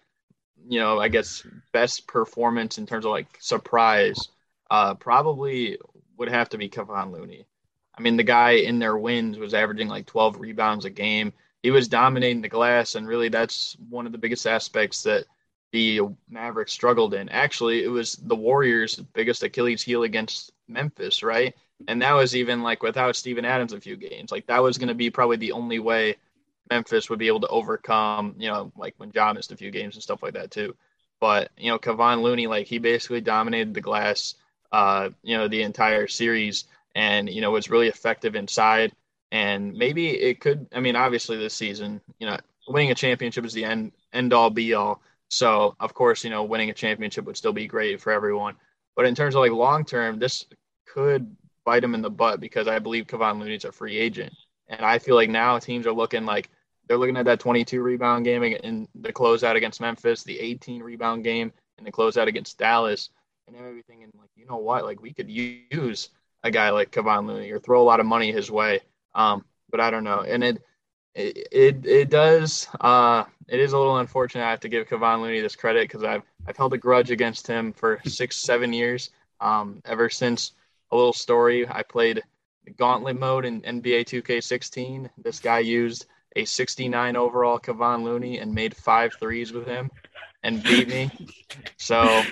you 0.68 0.80
know 0.80 0.99
I 0.99 1.07
guess 1.07 1.43
best 1.72 2.07
performance 2.07 2.78
in 2.78 2.86
terms 2.86 3.05
of 3.05 3.11
like 3.11 3.28
surprise. 3.39 4.30
Uh, 4.70 4.95
probably 4.95 5.78
would 6.18 6.30
have 6.30 6.49
to 6.49 6.57
be 6.57 6.70
Kevon 6.70 7.13
Looney. 7.13 7.45
I 7.97 8.01
mean, 8.01 8.18
the 8.18 8.24
guy 8.24 8.51
in 8.51 8.80
their 8.80 8.97
wins 8.97 9.38
was 9.38 9.53
averaging 9.53 9.88
like 9.88 10.05
12 10.05 10.39
rebounds 10.39 10.86
a 10.86 10.89
game. 10.89 11.34
He 11.63 11.72
was 11.72 11.88
dominating 11.88 12.41
the 12.41 12.49
glass, 12.49 12.95
and 12.95 13.07
really, 13.07 13.30
that's 13.30 13.76
one 13.89 14.05
of 14.05 14.11
the 14.11 14.18
biggest 14.18 14.45
aspects 14.45 15.03
that 15.03 15.26
the 15.72 16.01
Mavericks 16.30 16.74
struggled 16.74 17.13
in. 17.13 17.30
Actually, 17.30 17.84
it 17.84 17.89
was 17.89 18.13
the 18.13 18.36
Warriors' 18.36 18.95
biggest 18.95 19.43
Achilles 19.43 19.82
heel 19.84 20.03
against 20.03 20.51
Memphis, 20.68 21.24
right? 21.24 21.55
And 21.88 22.01
that 22.01 22.13
was 22.13 22.36
even 22.36 22.61
like 22.61 22.84
without 22.84 23.15
Steven 23.15 23.45
Adams 23.45 23.74
a 23.74 23.82
few 23.82 23.95
games. 23.95 24.32
Like 24.32 24.47
that 24.47 24.63
was 24.63 24.78
going 24.78 24.88
to 24.89 24.95
be 24.95 25.09
probably 25.09 25.38
the 25.38 25.51
only 25.51 25.80
way 25.80 26.18
Memphis 26.70 27.09
would 27.09 27.20
be 27.20 27.28
able 27.28 27.41
to 27.41 27.47
overcome, 27.47 28.36
you 28.38 28.49
know, 28.49 28.72
like 28.78 28.95
when 28.97 29.11
Ja 29.13 29.34
missed 29.34 29.51
a 29.51 29.57
few 29.57 29.72
games 29.72 29.95
and 29.95 30.03
stuff 30.03 30.24
like 30.24 30.34
that 30.34 30.51
too. 30.51 30.76
But 31.20 31.51
you 31.57 31.72
know, 31.72 31.80
Kevon 31.80 32.22
Looney, 32.22 32.47
like 32.47 32.68
he 32.68 32.78
basically 32.78 33.22
dominated 33.22 33.74
the 33.74 33.82
glass, 33.82 34.36
uh, 34.72 35.09
you 35.24 35.38
know, 35.38 35.47
the 35.47 35.63
entire 35.63 36.07
series 36.07 36.65
and 36.95 37.30
you 37.30 37.41
know 37.41 37.51
was 37.51 37.70
really 37.70 37.88
effective 37.88 38.36
inside. 38.36 38.91
And 39.32 39.74
maybe 39.74 40.09
it 40.09 40.39
could. 40.39 40.68
I 40.74 40.80
mean, 40.80 40.95
obviously 40.95 41.38
this 41.38 41.53
season, 41.53 42.01
you 42.20 42.28
know, 42.28 42.38
winning 42.68 42.91
a 42.91 42.95
championship 42.95 43.45
is 43.45 43.53
the 43.53 43.65
end 43.65 43.91
end 44.13 44.34
all 44.34 44.49
be 44.49 44.74
all. 44.74 45.01
So 45.30 45.76
of 45.80 45.93
course, 45.93 46.24
you 46.24 46.30
know, 46.30 46.43
winning 46.43 46.70
a 46.70 46.74
championship 46.74 47.26
would 47.26 47.38
still 47.38 47.53
be 47.53 47.68
great 47.68 48.01
for 48.01 48.11
everyone. 48.11 48.55
But 48.95 49.05
in 49.05 49.15
terms 49.15 49.36
of 49.36 49.41
like 49.41 49.51
long 49.51 49.86
term, 49.86 50.20
this 50.20 50.45
could 50.88 51.36
bite 51.65 51.84
him 51.84 51.93
in 51.93 52.01
the 52.01 52.09
butt 52.09 52.39
because 52.39 52.68
I 52.68 52.80
believe 52.80 53.07
Kevon 53.07 53.39
Looney's 53.39 53.65
a 53.65 53.72
free 53.72 53.97
agent, 53.97 54.34
and 54.68 54.82
I 54.82 54.99
feel 54.99 55.15
like 55.15 55.30
now 55.30 55.59
teams 55.59 55.86
are 55.86 55.93
looking 55.93 56.26
like 56.26 56.49
they're 56.88 56.98
looking 56.98 57.18
at 57.18 57.26
that 57.26 57.40
22 57.40 57.82
rebound 57.82 58.26
game 58.26 58.44
in 58.44 58.88
the 58.96 59.14
closeout 59.14 59.56
against 59.56 59.82
Memphis, 59.82 60.24
the 60.24 60.40
18 60.40 60.82
rebound 60.82 61.24
game 61.24 61.52
in 61.78 61.84
the 61.84 61.92
closeout 61.92 62.28
against 62.28 62.58
Dallas, 62.58 63.10
and 63.48 63.56
everything. 63.56 64.04
And 64.04 64.12
like, 64.20 64.30
you 64.36 64.46
know 64.46 64.58
what? 64.58 64.86
Like, 64.86 65.02
we 65.02 65.14
could 65.14 65.30
use 65.30 66.10
a 66.44 66.52
guy 66.52 66.70
like 66.70 66.92
Kevon 66.92 67.28
Looney 67.28 67.52
or 67.52 67.60
throw 67.60 67.82
a 67.82 67.84
lot 67.84 68.00
of 68.00 68.06
money 68.06 68.32
his 68.32 68.50
way. 68.50 68.82
Um, 69.16 69.46
but 69.70 69.80
I 69.80 69.92
don't 69.92 70.04
know. 70.04 70.22
And 70.22 70.44
it 70.44 70.62
it 71.14 71.48
it, 71.52 71.86
it 71.86 72.10
does 72.10 72.68
uh, 72.80 73.26
it 73.48 73.60
is 73.60 73.74
a 73.74 73.78
little 73.78 73.98
unfortunate. 73.98 74.46
I 74.46 74.52
have 74.52 74.62
to 74.62 74.70
give 74.70 74.88
Kevon 74.88 75.22
Looney 75.22 75.42
this 75.42 75.56
credit 75.56 75.88
because 75.88 76.04
I've 76.04 76.24
I've 76.48 76.58
held 76.58 76.74
a 76.74 76.78
grudge 76.78 77.12
against 77.12 77.48
him 77.48 77.74
for 77.74 78.00
six 78.06 78.38
seven 78.38 78.74
years. 78.74 79.10
Um, 79.40 79.82
ever 79.86 80.10
since 80.10 80.54
a 80.92 80.96
little 80.96 81.14
story, 81.14 81.68
I 81.68 81.84
played 81.84 82.24
gauntlet 82.78 83.20
mode 83.20 83.46
in 83.46 83.62
NBA 83.62 84.06
2K16. 84.06 85.10
This 85.18 85.40
guy 85.40 85.60
used 85.60 86.06
a 86.38 86.46
69 86.46 87.16
overall 87.16 87.60
Kevon 87.60 88.04
Looney 88.04 88.40
and 88.40 88.54
made 88.54 88.76
five 88.76 89.14
threes 89.20 89.52
with 89.52 89.66
him 89.66 89.90
and 90.44 90.64
beat 90.64 90.88
me. 90.88 91.12
So 91.78 92.24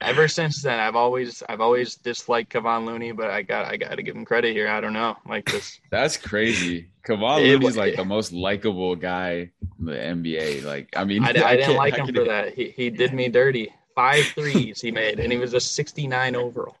ever 0.00 0.28
since 0.28 0.62
then, 0.62 0.80
I've 0.80 0.96
always 0.96 1.42
I've 1.48 1.60
always 1.60 1.94
disliked 1.94 2.52
Kevon 2.52 2.84
Looney, 2.84 3.12
but 3.12 3.30
I 3.30 3.42
got 3.42 3.66
I 3.66 3.76
got 3.76 3.94
to 3.96 4.02
give 4.02 4.16
him 4.16 4.24
credit 4.24 4.54
here. 4.54 4.68
I 4.68 4.80
don't 4.80 4.92
know, 4.92 5.16
like 5.26 5.50
this. 5.50 5.80
That's 5.90 6.16
crazy. 6.16 6.88
Kevon 7.06 7.42
Looney's 7.46 7.76
like 7.76 7.96
the 7.96 8.04
most 8.04 8.32
likable 8.32 8.96
guy 8.96 9.50
in 9.78 9.84
the 9.84 9.92
NBA. 9.92 10.64
Like, 10.64 10.88
I 10.96 11.04
mean, 11.04 11.22
I, 11.24 11.28
I, 11.28 11.48
I 11.50 11.56
didn't 11.56 11.76
like 11.76 11.96
him 11.96 12.12
for 12.12 12.24
that. 12.24 12.54
He 12.54 12.70
he 12.70 12.90
did 12.90 13.12
me 13.12 13.28
dirty. 13.28 13.72
Five 13.94 14.24
threes 14.34 14.80
he 14.80 14.90
made, 14.90 15.20
and 15.20 15.30
he 15.30 15.38
was 15.38 15.54
a 15.54 15.60
69 15.60 16.34
overall. 16.34 16.76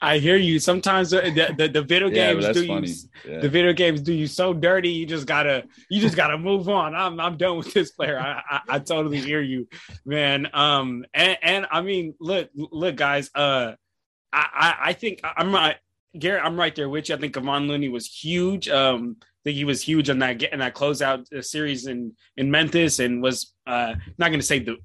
I 0.00 0.18
hear 0.18 0.36
you. 0.36 0.58
Sometimes 0.58 1.10
the 1.10 1.54
the, 1.56 1.68
the 1.68 1.82
video 1.82 2.08
games 2.08 2.44
yeah, 2.44 2.52
do 2.52 2.66
funny. 2.66 2.88
you 2.88 2.94
yeah. 3.28 3.40
the 3.40 3.48
video 3.48 3.72
games 3.74 4.00
do 4.00 4.14
you 4.14 4.26
so 4.26 4.54
dirty. 4.54 4.88
You 4.88 5.04
just 5.04 5.26
gotta 5.26 5.64
you 5.90 6.00
just 6.00 6.16
gotta 6.16 6.38
move 6.38 6.68
on. 6.70 6.94
I'm 6.94 7.20
I'm 7.20 7.36
done 7.36 7.58
with 7.58 7.72
this 7.74 7.90
player. 7.90 8.18
I, 8.18 8.42
I, 8.48 8.60
I 8.68 8.78
totally 8.78 9.20
hear 9.20 9.42
you, 9.42 9.68
man. 10.06 10.48
Um 10.54 11.04
and 11.12 11.36
and 11.42 11.66
I 11.70 11.82
mean 11.82 12.14
look 12.18 12.48
look 12.54 12.96
guys. 12.96 13.30
Uh, 13.34 13.72
I 14.32 14.48
I, 14.54 14.76
I 14.88 14.92
think 14.94 15.20
I'm 15.22 15.52
right. 15.52 15.76
Garrett, 16.18 16.44
I'm 16.44 16.58
right 16.58 16.74
there 16.74 16.88
with 16.88 17.08
you. 17.08 17.14
I 17.14 17.18
think 17.18 17.34
Kevon 17.34 17.68
Looney 17.68 17.88
was 17.88 18.06
huge. 18.06 18.68
Um, 18.68 19.16
I 19.20 19.24
think 19.44 19.56
he 19.56 19.64
was 19.64 19.82
huge 19.82 20.10
on 20.10 20.18
that 20.18 20.42
in 20.42 20.58
that 20.60 20.74
closeout 20.74 21.44
series 21.44 21.86
in 21.86 22.14
in 22.36 22.50
Memphis, 22.50 22.98
and 22.98 23.22
was 23.22 23.54
uh 23.66 23.94
not 24.18 24.28
going 24.28 24.40
to 24.40 24.46
say 24.46 24.58
the 24.58 24.76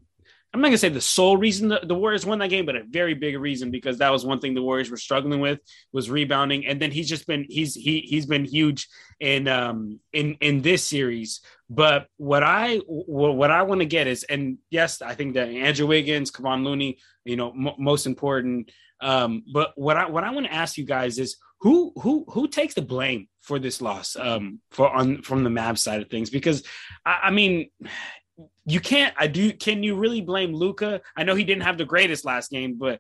I'm 0.53 0.61
not 0.61 0.69
gonna 0.69 0.77
say 0.77 0.89
the 0.89 1.01
sole 1.01 1.37
reason 1.37 1.67
the, 1.67 1.81
the, 1.83 1.93
Warriors 1.93 2.25
won 2.25 2.39
that 2.39 2.49
game, 2.49 2.65
but 2.65 2.75
a 2.75 2.83
very 2.89 3.13
big 3.13 3.37
reason 3.37 3.69
because 3.69 3.97
that 3.97 4.11
was 4.11 4.25
one 4.25 4.39
thing 4.39 4.53
the 4.53 4.61
Warriors 4.61 4.89
were 4.89 4.97
struggling 4.97 5.41
with 5.41 5.59
was 5.91 6.09
rebounding, 6.09 6.65
and 6.65 6.81
then 6.81 6.89
he's 6.89 7.09
just 7.09 7.27
been 7.27 7.45
he's 7.49 7.75
he 7.75 7.99
he's 8.01 8.25
been 8.25 8.45
huge 8.45 8.87
in 9.19 9.47
um 9.47 9.99
in 10.13 10.37
in 10.39 10.61
this 10.61 10.83
series. 10.85 11.41
But 11.69 12.07
what 12.15 12.43
I 12.43 12.77
what 12.77 13.51
I 13.51 13.63
want 13.63 13.81
to 13.81 13.85
get 13.85 14.07
is, 14.07 14.23
and 14.23 14.57
yes, 14.69 15.01
I 15.01 15.15
think 15.15 15.33
that 15.33 15.49
Andrew 15.49 15.85
Wiggins, 15.85 16.31
Kevon 16.31 16.63
Looney, 16.63 16.97
you 17.25 17.35
know, 17.35 17.49
m- 17.51 17.75
most 17.77 18.05
important. 18.05 18.71
Um, 19.01 19.43
but 19.51 19.73
what 19.75 19.97
I 19.97 20.09
what 20.09 20.23
I 20.23 20.31
want 20.31 20.45
to 20.45 20.53
ask 20.53 20.77
you 20.77 20.85
guys 20.85 21.19
is 21.19 21.37
who 21.59 21.91
who 22.01 22.25
who 22.29 22.47
takes 22.47 22.73
the 22.73 22.81
blame 22.81 23.27
for 23.41 23.59
this 23.59 23.81
loss 23.81 24.15
um 24.15 24.59
for 24.71 24.89
on 24.89 25.21
from 25.21 25.43
the 25.43 25.49
Mavs 25.49 25.79
side 25.79 26.01
of 26.01 26.09
things 26.09 26.29
because 26.29 26.63
I, 27.05 27.19
I 27.23 27.31
mean 27.31 27.69
you 28.65 28.79
can't. 28.79 29.13
I 29.17 29.27
do. 29.27 29.53
Can 29.53 29.83
you 29.83 29.95
really 29.95 30.21
blame 30.21 30.53
Luka? 30.53 31.01
I 31.15 31.23
know 31.23 31.35
he 31.35 31.43
didn't 31.43 31.63
have 31.63 31.77
the 31.77 31.85
greatest 31.85 32.25
last 32.25 32.51
game, 32.51 32.75
but 32.77 32.99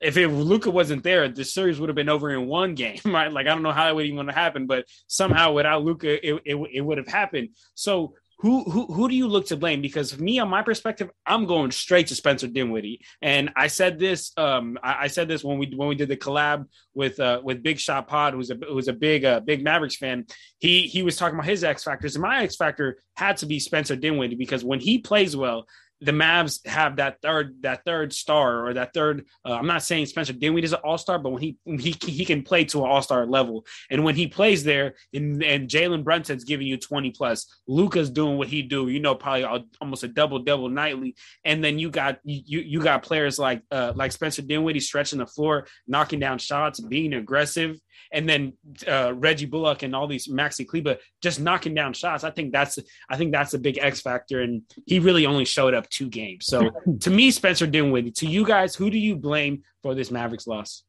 if 0.00 0.16
it 0.16 0.28
Luka 0.28 0.70
wasn't 0.70 1.02
there, 1.02 1.28
the 1.28 1.44
series 1.44 1.80
would 1.80 1.88
have 1.88 1.96
been 1.96 2.08
over 2.08 2.30
in 2.30 2.46
one 2.46 2.74
game, 2.76 3.00
right? 3.04 3.32
Like 3.32 3.46
I 3.46 3.50
don't 3.50 3.62
know 3.62 3.72
how 3.72 3.88
it 3.88 3.94
would 3.94 4.06
even 4.06 4.28
happen, 4.28 4.66
but 4.66 4.86
somehow 5.06 5.52
without 5.52 5.84
Luka, 5.84 6.26
it, 6.26 6.40
it, 6.44 6.56
it 6.72 6.80
would 6.80 6.98
have 6.98 7.08
happened. 7.08 7.50
So 7.74 8.14
who 8.40 8.62
who 8.70 8.86
who 8.86 9.08
do 9.08 9.16
you 9.16 9.26
look 9.26 9.46
to 9.46 9.56
blame? 9.56 9.82
Because 9.82 10.18
me, 10.18 10.38
on 10.38 10.48
my 10.48 10.62
perspective, 10.62 11.10
I'm 11.26 11.44
going 11.44 11.72
straight 11.72 12.06
to 12.08 12.14
Spencer 12.14 12.46
Dinwiddie, 12.46 13.00
and 13.20 13.50
I 13.56 13.66
said 13.66 13.98
this. 13.98 14.32
Um, 14.36 14.78
I, 14.80 15.04
I 15.04 15.06
said 15.08 15.26
this 15.26 15.42
when 15.42 15.58
we 15.58 15.72
when 15.74 15.88
we 15.88 15.96
did 15.96 16.08
the 16.08 16.16
collab 16.16 16.66
with 16.94 17.18
uh 17.18 17.40
with 17.42 17.64
Big 17.64 17.80
Shot 17.80 18.06
Pod, 18.06 18.34
who's 18.34 18.50
a 18.50 18.54
who's 18.68 18.86
a 18.86 18.92
big 18.92 19.24
uh, 19.24 19.40
big 19.40 19.64
Mavericks 19.64 19.96
fan. 19.96 20.24
He 20.58 20.82
he 20.82 21.02
was 21.02 21.16
talking 21.16 21.34
about 21.34 21.46
his 21.48 21.64
X 21.64 21.82
factors, 21.82 22.14
and 22.14 22.22
my 22.22 22.44
X 22.44 22.54
factor 22.54 22.98
had 23.16 23.38
to 23.38 23.46
be 23.46 23.58
Spencer 23.58 23.96
Dinwiddie 23.96 24.36
because 24.36 24.64
when 24.64 24.78
he 24.78 24.98
plays 24.98 25.36
well, 25.36 25.66
the 26.00 26.12
Mavs 26.12 26.64
have 26.66 26.96
that 26.96 27.20
third 27.20 27.62
that 27.62 27.84
third 27.84 28.12
star 28.12 28.66
or 28.66 28.74
that 28.74 28.94
third. 28.94 29.26
Uh, 29.44 29.54
I'm 29.54 29.66
not 29.66 29.82
saying 29.82 30.06
Spencer 30.06 30.32
Dinwiddie 30.32 30.66
is 30.66 30.72
an 30.72 30.80
All 30.84 30.98
Star, 30.98 31.18
but 31.18 31.30
when 31.30 31.42
he 31.42 31.56
he 31.64 31.96
he 32.00 32.24
can 32.24 32.42
play 32.42 32.64
to 32.66 32.84
an 32.84 32.90
All 32.90 33.02
Star 33.02 33.26
level, 33.26 33.66
and 33.90 34.04
when 34.04 34.14
he 34.14 34.28
plays 34.28 34.62
there, 34.62 34.94
and, 35.12 35.42
and 35.42 35.68
Jalen 35.68 36.04
Brunson's 36.04 36.44
giving 36.44 36.66
you 36.66 36.76
20 36.76 37.10
plus, 37.10 37.46
Luka's 37.66 38.10
doing 38.10 38.38
what 38.38 38.48
he 38.48 38.62
do. 38.62 38.88
You 38.88 39.00
know, 39.00 39.14
probably 39.14 39.66
almost 39.80 40.04
a 40.04 40.08
double 40.08 40.38
double 40.38 40.68
nightly, 40.68 41.16
and 41.44 41.62
then 41.62 41.78
you 41.78 41.90
got 41.90 42.18
you 42.24 42.60
you 42.60 42.80
got 42.80 43.02
players 43.02 43.38
like 43.38 43.62
uh, 43.70 43.92
like 43.96 44.12
Spencer 44.12 44.42
Dinwiddie 44.42 44.80
stretching 44.80 45.18
the 45.18 45.26
floor, 45.26 45.66
knocking 45.86 46.20
down 46.20 46.38
shots, 46.38 46.80
being 46.80 47.14
aggressive 47.14 47.78
and 48.12 48.28
then 48.28 48.52
uh, 48.86 49.12
Reggie 49.14 49.46
Bullock 49.46 49.82
and 49.82 49.94
all 49.94 50.06
these 50.06 50.28
Maxi 50.28 50.66
Kleber 50.66 50.96
just 51.22 51.40
knocking 51.40 51.74
down 51.74 51.92
shots. 51.92 52.24
I 52.24 52.30
think 52.30 52.52
that's 52.52 52.78
I 53.08 53.16
think 53.16 53.32
that's 53.32 53.54
a 53.54 53.58
big 53.58 53.78
X 53.78 54.00
factor, 54.00 54.40
and 54.40 54.62
he 54.86 54.98
really 54.98 55.26
only 55.26 55.44
showed 55.44 55.74
up 55.74 55.88
two 55.88 56.08
games. 56.08 56.46
So 56.46 56.70
to 57.00 57.10
me, 57.10 57.30
Spencer 57.30 57.66
Dinwiddie. 57.66 58.12
To 58.12 58.26
you 58.26 58.44
guys, 58.44 58.74
who 58.74 58.90
do 58.90 58.98
you 58.98 59.16
blame 59.16 59.62
for 59.82 59.94
this 59.94 60.10
Mavericks 60.10 60.46
loss? 60.46 60.82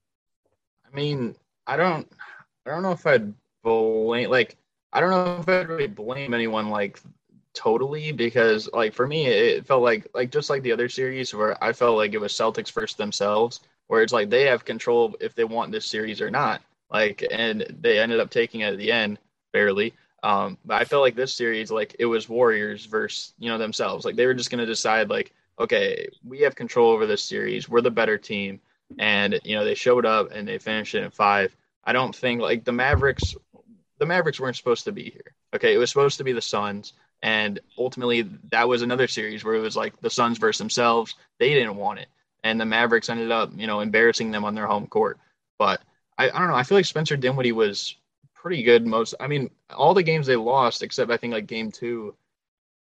I 0.91 0.95
mean, 0.95 1.35
I 1.67 1.77
don't, 1.77 2.11
I 2.65 2.71
don't 2.71 2.81
know 2.81 2.91
if 2.91 3.05
I'd 3.05 3.33
blame 3.63 4.29
like 4.29 4.57
I 4.91 4.99
don't 4.99 5.09
know 5.09 5.37
if 5.39 5.47
I'd 5.47 5.69
really 5.69 5.87
blame 5.87 6.33
anyone 6.33 6.69
like 6.69 6.99
totally 7.53 8.11
because 8.11 8.69
like 8.73 8.93
for 8.93 9.07
me 9.07 9.27
it 9.27 9.65
felt 9.65 9.83
like 9.83 10.07
like 10.13 10.31
just 10.31 10.49
like 10.49 10.63
the 10.63 10.71
other 10.71 10.89
series 10.89 11.33
where 11.33 11.61
I 11.63 11.73
felt 11.73 11.97
like 11.97 12.13
it 12.13 12.21
was 12.21 12.33
Celtics 12.33 12.71
first 12.71 12.97
themselves 12.97 13.61
where 13.87 14.01
it's 14.01 14.13
like 14.13 14.29
they 14.29 14.45
have 14.45 14.65
control 14.65 15.15
if 15.19 15.35
they 15.35 15.43
want 15.43 15.71
this 15.71 15.85
series 15.85 16.21
or 16.21 16.29
not 16.29 16.61
like, 16.91 17.25
and 17.29 17.65
they 17.81 17.99
ended 17.99 18.19
up 18.19 18.29
taking 18.29 18.61
it 18.61 18.73
at 18.73 18.77
the 18.77 18.91
end 18.91 19.19
barely. 19.51 19.93
Um, 20.23 20.57
but 20.65 20.81
I 20.81 20.85
felt 20.85 21.01
like 21.01 21.15
this 21.15 21.33
series, 21.33 21.71
like 21.71 21.95
it 21.99 22.05
was 22.05 22.27
Warriors 22.27 22.85
versus 22.85 23.33
you 23.39 23.49
know 23.49 23.57
themselves. 23.57 24.05
Like 24.05 24.15
they 24.15 24.25
were 24.25 24.33
just 24.33 24.49
going 24.49 24.59
to 24.59 24.65
decide, 24.65 25.09
like, 25.09 25.33
okay, 25.57 26.09
we 26.25 26.41
have 26.41 26.55
control 26.55 26.91
over 26.91 27.05
this 27.05 27.23
series. 27.23 27.69
We're 27.69 27.81
the 27.81 27.91
better 27.91 28.17
team, 28.17 28.59
and 28.97 29.39
you 29.43 29.55
know 29.55 29.63
they 29.63 29.75
showed 29.75 30.05
up 30.05 30.31
and 30.31 30.47
they 30.47 30.57
finished 30.57 30.95
it 30.95 31.03
in 31.03 31.11
five. 31.11 31.55
I 31.83 31.93
don't 31.93 32.15
think 32.15 32.41
like 32.41 32.63
the 32.63 32.71
Mavericks. 32.71 33.35
The 33.97 34.05
Mavericks 34.05 34.39
weren't 34.39 34.55
supposed 34.55 34.85
to 34.85 34.93
be 34.93 35.09
here. 35.09 35.33
Okay, 35.53 35.73
it 35.73 35.77
was 35.77 35.89
supposed 35.89 36.17
to 36.19 36.23
be 36.23 36.31
the 36.31 36.41
Suns, 36.41 36.93
and 37.21 37.59
ultimately 37.77 38.23
that 38.51 38.67
was 38.67 38.81
another 38.81 39.07
series 39.07 39.43
where 39.43 39.55
it 39.55 39.61
was 39.61 39.75
like 39.75 39.99
the 40.01 40.09
Suns 40.09 40.37
versus 40.37 40.59
themselves. 40.59 41.15
They 41.37 41.53
didn't 41.53 41.77
want 41.77 41.99
it, 41.99 42.07
and 42.43 42.59
the 42.59 42.65
Mavericks 42.65 43.09
ended 43.09 43.31
up 43.31 43.51
you 43.55 43.67
know 43.67 43.79
embarrassing 43.79 44.31
them 44.31 44.43
on 44.43 44.55
their 44.55 44.67
home 44.67 44.87
court. 44.87 45.17
But 45.57 45.81
I, 46.19 46.29
I 46.29 46.39
don't 46.39 46.49
know. 46.49 46.55
I 46.55 46.63
feel 46.63 46.77
like 46.77 46.85
Spencer 46.85 47.17
Dinwiddie 47.17 47.53
was 47.53 47.95
pretty 48.35 48.61
good 48.61 48.85
most. 48.85 49.15
I 49.19 49.27
mean, 49.27 49.49
all 49.69 49.93
the 49.93 50.03
games 50.03 50.27
they 50.27 50.35
lost 50.35 50.83
except 50.83 51.09
I 51.09 51.17
think 51.17 51.33
like 51.33 51.47
game 51.47 51.71
two, 51.71 52.13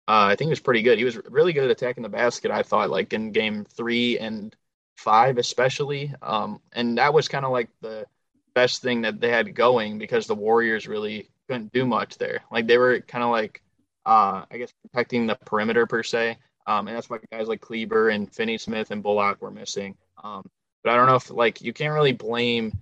uh, 0.08 0.26
I 0.26 0.34
think 0.34 0.48
he 0.48 0.50
was 0.50 0.60
pretty 0.60 0.82
good. 0.82 0.98
He 0.98 1.04
was 1.04 1.16
really 1.30 1.52
good 1.52 1.64
at 1.64 1.70
attacking 1.70 2.02
the 2.02 2.08
basket. 2.08 2.50
I 2.50 2.62
thought, 2.62 2.90
like 2.90 3.12
in 3.12 3.30
game 3.30 3.64
three 3.64 4.18
and 4.18 4.54
five, 4.96 5.38
especially. 5.38 6.12
Um, 6.20 6.60
and 6.72 6.98
that 6.98 7.14
was 7.14 7.28
kind 7.28 7.44
of 7.44 7.52
like 7.52 7.68
the 7.80 8.06
best 8.54 8.82
thing 8.82 9.02
that 9.02 9.20
they 9.20 9.30
had 9.30 9.54
going 9.54 9.98
because 9.98 10.26
the 10.26 10.34
Warriors 10.34 10.88
really 10.88 11.30
couldn't 11.46 11.72
do 11.72 11.86
much 11.86 12.18
there. 12.18 12.40
Like 12.50 12.66
they 12.66 12.76
were 12.76 13.00
kind 13.00 13.22
of 13.22 13.30
like, 13.30 13.62
uh, 14.04 14.44
I 14.50 14.58
guess, 14.58 14.72
protecting 14.82 15.28
the 15.28 15.36
perimeter 15.36 15.86
per 15.86 16.02
se. 16.02 16.38
Um, 16.66 16.88
and 16.88 16.96
that's 16.96 17.08
why 17.08 17.18
guys 17.30 17.46
like 17.46 17.60
Kleber 17.60 18.08
and 18.08 18.32
Finney 18.34 18.58
Smith 18.58 18.90
and 18.90 19.02
Bullock 19.02 19.40
were 19.40 19.52
missing. 19.52 19.96
Um, 20.24 20.44
but 20.82 20.90
I 20.90 20.96
don't 20.96 21.06
know 21.06 21.16
if 21.16 21.30
like 21.30 21.62
you 21.62 21.72
can't 21.72 21.94
really 21.94 22.12
blame 22.12 22.72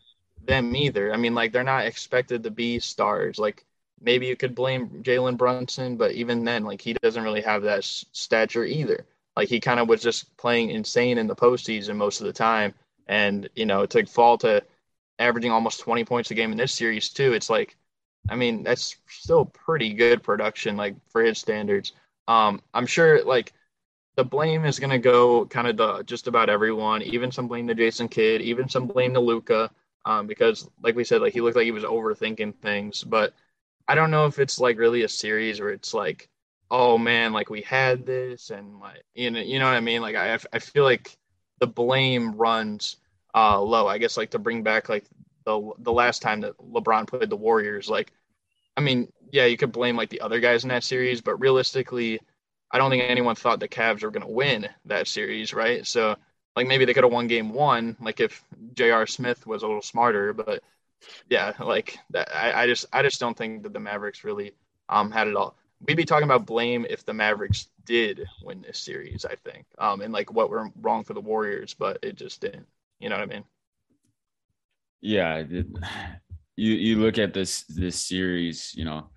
them 0.47 0.75
either. 0.77 1.13
I 1.13 1.17
mean, 1.17 1.35
like 1.35 1.53
they're 1.53 1.63
not 1.63 1.87
expected 1.87 2.43
to 2.45 2.51
be 2.51 2.79
stars. 2.81 3.39
Like 3.39 3.65
maybe 4.01 4.27
you 4.27 4.37
could 4.37 4.55
blame 4.55 5.03
Jalen 5.03 5.37
Brunson, 5.37 5.97
but 5.97 6.13
even 6.13 6.45
then, 6.45 6.65
like 6.65 6.81
he 6.81 6.95
doesn't 6.95 7.23
really 7.23 7.43
have 7.43 7.63
that 7.63 7.85
stature 7.85 8.65
either. 8.65 9.07
Like 9.37 9.49
he 9.49 9.61
kind 9.61 9.81
of 9.81 9.89
was 9.89 10.03
just 10.03 10.37
playing 10.37 10.71
insane 10.71 11.19
in 11.19 11.27
the 11.27 11.37
postseason 11.37 11.97
most 11.97 12.21
of 12.21 12.27
the 12.27 12.33
time, 12.33 12.75
and 13.07 13.49
you 13.55 13.67
know 13.67 13.87
to 13.87 14.07
fall 14.07 14.39
to 14.39 14.63
averaging 15.19 15.51
almost 15.51 15.81
20 15.81 16.05
points 16.05 16.31
a 16.31 16.35
game 16.35 16.53
in 16.53 16.59
this 16.59 16.73
series 16.73 17.09
too. 17.11 17.33
It's 17.33 17.51
like, 17.51 17.77
I 18.29 18.37
mean, 18.37 18.63
that's 18.63 18.97
still 19.09 19.47
pretty 19.47 19.95
good 19.95 20.23
production, 20.23 20.77
like 20.77 20.95
for 21.11 21.23
his 21.23 21.39
standards. 21.39 21.93
Um, 22.29 22.63
I'm 22.75 22.87
sure 22.87 23.23
like 23.25 23.53
the 24.17 24.25
blame 24.25 24.65
is 24.65 24.79
to 24.79 24.99
go 24.99 25.47
kind 25.47 25.69
of 25.69 25.77
to 25.77 26.05
just 26.05 26.27
about 26.27 26.49
everyone, 26.51 27.03
even 27.03 27.31
some 27.31 27.49
blame 27.49 27.69
to 27.69 27.75
Jason 27.75 28.09
Kidd, 28.09 28.41
even 28.41 28.69
some 28.69 28.87
blame 28.87 29.15
to 29.15 29.21
Luka, 29.21 29.71
um, 30.07 30.29
because 30.29 30.69
like 30.83 30.97
we 30.97 31.05
said, 31.05 31.23
like 31.23 31.35
he 31.35 31.43
looked 31.43 31.57
like 31.57 31.67
he 31.67 31.73
was 31.73 31.85
overthinking 31.85 32.57
things. 32.63 33.05
But 33.05 33.35
I 33.89 33.95
don't 33.97 34.13
know 34.13 34.27
if 34.27 34.39
it's 34.41 34.61
like 34.61 34.79
really 34.79 35.03
a 35.03 35.09
series 35.09 35.61
where 35.61 35.71
it's 35.71 35.95
like, 35.95 36.29
oh 36.71 36.99
man, 36.99 37.33
like 37.35 37.51
we 37.51 37.63
had 37.63 38.07
this 38.07 38.51
and 38.51 38.81
like 38.81 39.03
you 39.15 39.31
know, 39.33 39.41
you 39.41 39.61
know 39.61 39.67
what 39.67 39.77
I 39.77 39.81
mean? 39.81 40.03
Like 40.03 40.17
I, 40.17 40.39
I 40.53 40.61
feel 40.61 40.85
like 40.85 41.17
the 41.61 41.69
blame 41.69 42.33
runs 42.37 42.99
uh, 43.35 43.61
low. 43.63 43.89
I 43.89 43.99
guess 43.99 44.17
like 44.19 44.33
to 44.33 44.41
bring 44.41 44.63
back 44.65 44.89
like 44.91 45.07
the 45.47 45.73
the 45.81 45.93
last 45.93 46.23
time 46.23 46.43
that 46.43 46.59
LeBron 46.59 47.09
played 47.09 47.31
the 47.31 47.37
Warriors, 47.37 47.89
like 47.91 48.13
I 48.77 48.81
mean, 48.81 49.13
yeah, 49.33 49.47
you 49.47 49.57
could 49.57 49.73
blame 49.73 49.97
like 49.97 50.11
the 50.11 50.21
other 50.21 50.41
guys 50.41 50.65
in 50.65 50.69
that 50.71 50.85
series, 50.85 51.21
but 51.21 51.41
realistically 51.41 52.21
I 52.71 52.79
don't 52.79 52.91
think 52.91 53.05
anyone 53.05 53.37
thought 53.37 53.61
the 53.61 53.69
Cavs 53.69 54.03
were 54.03 54.11
going 54.11 54.27
to 54.27 54.33
win 54.33 54.69
that 54.87 55.07
series, 55.09 55.55
right? 55.55 55.87
So, 55.87 56.17
like 56.57 56.67
maybe 56.67 56.85
they 56.85 56.95
could 56.95 57.05
have 57.05 57.13
won 57.13 57.27
game 57.27 57.53
one, 57.53 57.97
like 58.01 58.21
if 58.21 58.43
J.R. 58.75 59.07
Smith 59.07 59.47
was 59.47 59.63
a 59.63 59.67
little 59.67 59.83
smarter. 59.83 60.33
But 60.33 60.63
yeah, 61.29 61.53
like 61.61 61.99
that, 62.11 62.35
I, 62.35 62.63
I 62.63 62.67
just 62.67 62.87
I 62.93 63.03
just 63.03 63.21
don't 63.21 63.37
think 63.37 63.63
that 63.63 63.73
the 63.73 63.81
Mavericks 63.81 64.25
really 64.25 64.53
um 64.89 65.11
had 65.11 65.29
it 65.29 65.37
all. 65.37 65.57
We'd 65.87 65.97
be 65.97 66.07
talking 66.07 66.25
about 66.25 66.47
blame 66.47 66.87
if 66.89 67.05
the 67.05 67.13
Mavericks 67.13 67.69
did 67.85 68.27
win 68.43 68.63
this 68.63 68.79
series, 68.79 69.27
I 69.27 69.35
think, 69.37 69.67
um, 69.79 70.01
and 70.01 70.13
like 70.13 70.33
what 70.33 70.49
were 70.49 70.71
wrong 70.81 71.05
for 71.05 71.13
the 71.13 71.21
Warriors, 71.21 71.75
but 71.75 71.99
it 72.03 72.17
just 72.17 72.41
didn't. 72.41 72.67
You 72.99 73.11
know 73.11 73.17
what 73.17 73.31
I 73.31 73.35
mean? 73.35 73.45
Yeah, 75.03 75.45
you 76.57 76.73
you 76.73 76.97
look 76.97 77.19
at 77.19 77.35
this 77.35 77.65
this 77.65 78.01
series, 78.01 78.75
you 78.75 78.85
know, 78.87 79.11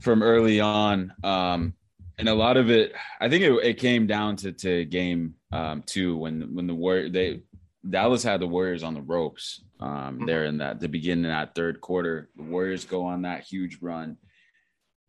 from 0.00 0.22
early 0.22 0.60
on. 0.60 1.14
Um, 1.24 1.74
and 2.18 2.28
a 2.28 2.34
lot 2.34 2.58
of 2.58 2.68
it, 2.70 2.92
I 3.18 3.30
think 3.30 3.42
it, 3.44 3.52
it 3.64 3.78
came 3.78 4.06
down 4.06 4.36
to 4.36 4.52
to 4.52 4.84
game 4.84 5.34
um, 5.52 5.82
two 5.84 6.16
when 6.16 6.54
when 6.54 6.66
the 6.66 6.74
war 6.74 7.08
they 7.08 7.42
Dallas 7.88 8.22
had 8.22 8.40
the 8.40 8.46
Warriors 8.46 8.82
on 8.82 8.94
the 8.94 9.00
ropes 9.00 9.62
um, 9.80 9.88
mm-hmm. 9.90 10.26
there 10.26 10.44
in 10.44 10.58
that 10.58 10.80
the 10.80 10.88
beginning 10.88 11.24
of 11.24 11.30
that 11.30 11.54
third 11.54 11.80
quarter. 11.80 12.28
The 12.36 12.42
Warriors 12.42 12.84
go 12.84 13.04
on 13.04 13.22
that 13.22 13.44
huge 13.44 13.78
run, 13.80 14.16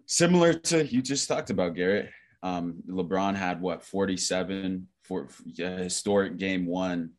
similar 0.06 0.54
to 0.54 0.86
you 0.86 1.02
just 1.02 1.28
talked 1.28 1.50
about 1.50 1.76
Garrett. 1.76 2.10
Um, 2.44 2.82
LeBron 2.90 3.36
had 3.36 3.62
what 3.62 3.84
47 3.84 4.88
for 5.04 5.28
yeah, 5.46 5.78
historic 5.78 6.38
game 6.38 6.66
one, 6.66 7.12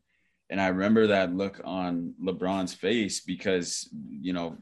and 0.49 0.59
I 0.59 0.67
remember 0.67 1.07
that 1.07 1.33
look 1.33 1.61
on 1.63 2.15
LeBron's 2.21 2.73
face 2.73 3.21
because 3.21 3.87
you 4.09 4.33
know 4.33 4.57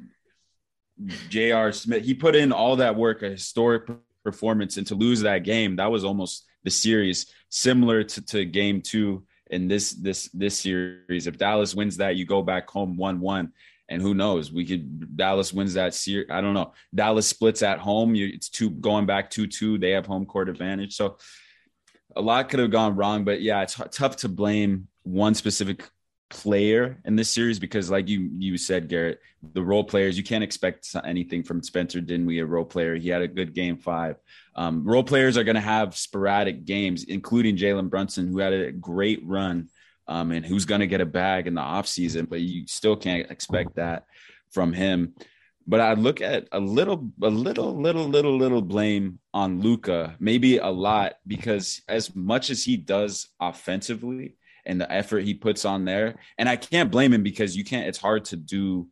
J.R. 1.29 1.71
Smith 1.71 2.03
he 2.03 2.13
put 2.13 2.35
in 2.35 2.51
all 2.51 2.75
that 2.75 2.95
work, 2.95 3.23
a 3.23 3.29
historic 3.29 3.89
performance 4.23 4.77
and 4.77 4.85
to 4.85 4.93
lose 4.93 5.21
that 5.21 5.43
game 5.43 5.77
that 5.77 5.89
was 5.89 6.03
almost 6.03 6.45
the 6.63 6.69
series 6.69 7.27
similar 7.49 8.03
to, 8.03 8.21
to 8.25 8.45
game 8.45 8.81
two 8.81 9.23
in 9.49 9.67
this 9.67 9.91
this 9.93 10.29
this 10.33 10.59
series. 10.59 11.27
If 11.27 11.37
dallas 11.37 11.75
wins 11.75 11.97
that 11.97 12.15
you 12.15 12.25
go 12.25 12.41
back 12.41 12.69
home 12.69 12.97
1-1 12.97 13.51
and 13.89 14.01
who 14.01 14.13
knows? 14.13 14.51
We 14.51 14.65
could 14.65 15.17
dallas 15.17 15.53
wins 15.53 15.73
that 15.73 15.93
series 15.93 16.27
i 16.29 16.41
don't 16.41 16.53
know. 16.53 16.73
Dallas 16.93 17.27
splits 17.27 17.61
at 17.61 17.79
home 17.79 18.15
you, 18.15 18.27
it's 18.27 18.49
two 18.49 18.69
going 18.69 19.05
back 19.05 19.29
2-2 19.29 19.79
they 19.79 19.91
have 19.91 20.05
home 20.05 20.25
court 20.25 20.49
advantage. 20.49 20.95
So 20.95 21.17
a 22.15 22.21
lot 22.21 22.49
could 22.49 22.59
have 22.59 22.71
gone 22.71 22.95
wrong 22.95 23.23
but 23.23 23.41
yeah 23.41 23.61
it's 23.61 23.79
tough 23.91 24.17
to 24.17 24.29
blame 24.29 24.87
one 25.03 25.33
specific 25.33 25.89
player 26.31 26.97
in 27.05 27.15
this 27.15 27.29
series 27.29 27.59
because 27.59 27.91
like 27.91 28.07
you 28.07 28.29
you 28.37 28.57
said 28.57 28.87
garrett 28.87 29.19
the 29.53 29.61
role 29.61 29.83
players 29.83 30.17
you 30.17 30.23
can't 30.23 30.43
expect 30.43 30.87
anything 31.03 31.43
from 31.43 31.61
spencer 31.61 32.01
dinwiddie 32.01 32.39
a 32.39 32.45
role 32.45 32.65
player. 32.65 32.95
He 32.95 33.09
had 33.09 33.21
a 33.21 33.27
good 33.27 33.53
game 33.53 33.77
five. 33.77 34.15
Um, 34.55 34.83
role 34.83 35.03
players 35.03 35.37
are 35.37 35.43
going 35.43 35.55
to 35.55 35.61
have 35.61 35.95
sporadic 35.95 36.65
games 36.65 37.03
including 37.03 37.57
jalen 37.57 37.89
brunson 37.89 38.27
who 38.27 38.39
had 38.39 38.53
a 38.53 38.71
great 38.71 39.21
run 39.25 39.69
um, 40.07 40.31
and 40.31 40.45
who's 40.45 40.65
going 40.65 40.81
to 40.81 40.87
get 40.87 41.01
a 41.01 41.05
bag 41.05 41.47
in 41.47 41.53
the 41.53 41.61
offseason 41.61 42.27
but 42.27 42.39
you 42.41 42.65
still 42.67 42.95
can't 42.95 43.29
expect 43.29 43.75
that 43.75 44.05
from 44.51 44.73
him. 44.73 45.13
But 45.67 45.79
I 45.79 45.93
look 45.93 46.21
at 46.21 46.47
a 46.51 46.59
little, 46.59 47.11
a 47.21 47.29
little, 47.29 47.73
little, 47.73 48.07
little, 48.07 48.37
little 48.37 48.61
blame 48.61 49.19
on 49.33 49.61
Luka, 49.61 50.15
maybe 50.19 50.57
a 50.57 50.67
lot, 50.67 51.13
because 51.25 51.81
as 51.87 52.15
much 52.15 52.49
as 52.49 52.63
he 52.63 52.77
does 52.77 53.29
offensively, 53.39 54.35
and 54.65 54.79
the 54.79 54.91
effort 54.91 55.23
he 55.23 55.33
puts 55.33 55.65
on 55.65 55.85
there. 55.85 56.19
And 56.37 56.47
I 56.47 56.55
can't 56.55 56.91
blame 56.91 57.13
him 57.13 57.23
because 57.23 57.55
you 57.55 57.63
can't, 57.63 57.87
it's 57.87 57.97
hard 57.97 58.25
to 58.25 58.35
do 58.37 58.87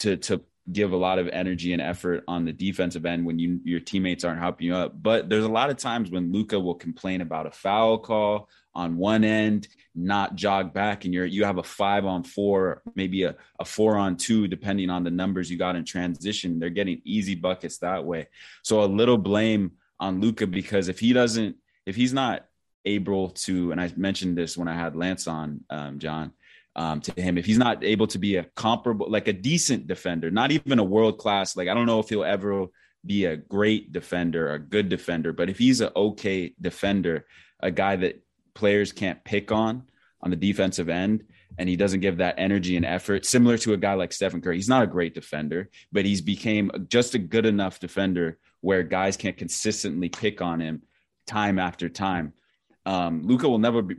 to 0.00 0.16
to 0.16 0.42
give 0.72 0.92
a 0.92 0.96
lot 0.96 1.18
of 1.18 1.28
energy 1.28 1.74
and 1.74 1.82
effort 1.82 2.24
on 2.26 2.44
the 2.44 2.52
defensive 2.52 3.04
end 3.04 3.24
when 3.24 3.38
you 3.38 3.60
your 3.64 3.80
teammates 3.80 4.24
aren't 4.24 4.40
helping 4.40 4.66
you 4.66 4.74
up. 4.74 5.00
But 5.00 5.28
there's 5.28 5.44
a 5.44 5.48
lot 5.48 5.70
of 5.70 5.76
times 5.76 6.10
when 6.10 6.32
Luka 6.32 6.58
will 6.58 6.74
complain 6.74 7.20
about 7.20 7.46
a 7.46 7.50
foul 7.50 7.98
call 7.98 8.48
on 8.74 8.96
one 8.96 9.24
end, 9.24 9.68
not 9.94 10.34
jog 10.34 10.72
back, 10.72 11.04
and 11.04 11.12
you're 11.12 11.26
you 11.26 11.44
have 11.44 11.58
a 11.58 11.62
five 11.62 12.06
on 12.06 12.24
four, 12.24 12.82
maybe 12.94 13.24
a, 13.24 13.36
a 13.58 13.64
four 13.64 13.96
on 13.96 14.16
two, 14.16 14.48
depending 14.48 14.90
on 14.90 15.04
the 15.04 15.10
numbers 15.10 15.50
you 15.50 15.58
got 15.58 15.76
in 15.76 15.84
transition. 15.84 16.58
They're 16.58 16.70
getting 16.70 17.02
easy 17.04 17.34
buckets 17.34 17.78
that 17.78 18.04
way. 18.04 18.28
So 18.62 18.82
a 18.82 18.86
little 18.86 19.18
blame 19.18 19.72
on 20.00 20.20
Luka 20.20 20.46
because 20.46 20.88
if 20.88 20.98
he 20.98 21.12
doesn't, 21.12 21.56
if 21.86 21.94
he's 21.94 22.12
not 22.12 22.46
able 22.84 23.30
to, 23.30 23.72
and 23.72 23.80
I 23.80 23.92
mentioned 23.96 24.36
this 24.36 24.56
when 24.56 24.68
I 24.68 24.74
had 24.74 24.96
Lance 24.96 25.26
on, 25.26 25.64
um, 25.70 25.98
John, 25.98 26.32
um, 26.76 27.00
to 27.02 27.20
him, 27.20 27.38
if 27.38 27.46
he's 27.46 27.58
not 27.58 27.84
able 27.84 28.06
to 28.08 28.18
be 28.18 28.36
a 28.36 28.44
comparable, 28.56 29.08
like 29.08 29.28
a 29.28 29.32
decent 29.32 29.86
defender, 29.86 30.30
not 30.30 30.50
even 30.50 30.78
a 30.78 30.84
world 30.84 31.18
class, 31.18 31.56
like 31.56 31.68
I 31.68 31.74
don't 31.74 31.86
know 31.86 32.00
if 32.00 32.08
he'll 32.08 32.24
ever 32.24 32.66
be 33.06 33.26
a 33.26 33.36
great 33.36 33.92
defender, 33.92 34.52
a 34.52 34.58
good 34.58 34.88
defender, 34.88 35.32
but 35.32 35.48
if 35.50 35.58
he's 35.58 35.80
an 35.80 35.90
okay 35.94 36.54
defender, 36.60 37.26
a 37.60 37.70
guy 37.70 37.96
that 37.96 38.22
players 38.54 38.92
can't 38.92 39.22
pick 39.24 39.52
on 39.52 39.84
on 40.20 40.30
the 40.30 40.36
defensive 40.36 40.88
end, 40.88 41.24
and 41.58 41.68
he 41.68 41.76
doesn't 41.76 42.00
give 42.00 42.16
that 42.16 42.34
energy 42.38 42.76
and 42.76 42.84
effort, 42.84 43.24
similar 43.24 43.56
to 43.58 43.74
a 43.74 43.76
guy 43.76 43.94
like 43.94 44.12
Stephen 44.12 44.40
Curry. 44.40 44.56
He's 44.56 44.68
not 44.68 44.82
a 44.82 44.88
great 44.88 45.14
defender, 45.14 45.70
but 45.92 46.04
he's 46.04 46.20
became 46.20 46.70
just 46.88 47.14
a 47.14 47.18
good 47.18 47.46
enough 47.46 47.78
defender 47.78 48.38
where 48.60 48.82
guys 48.82 49.16
can't 49.16 49.36
consistently 49.36 50.08
pick 50.08 50.40
on 50.40 50.60
him 50.60 50.82
time 51.26 51.58
after 51.58 51.88
time 51.88 52.32
um, 52.86 53.22
Luka 53.24 53.48
will 53.48 53.58
never 53.58 53.82
be, 53.82 53.96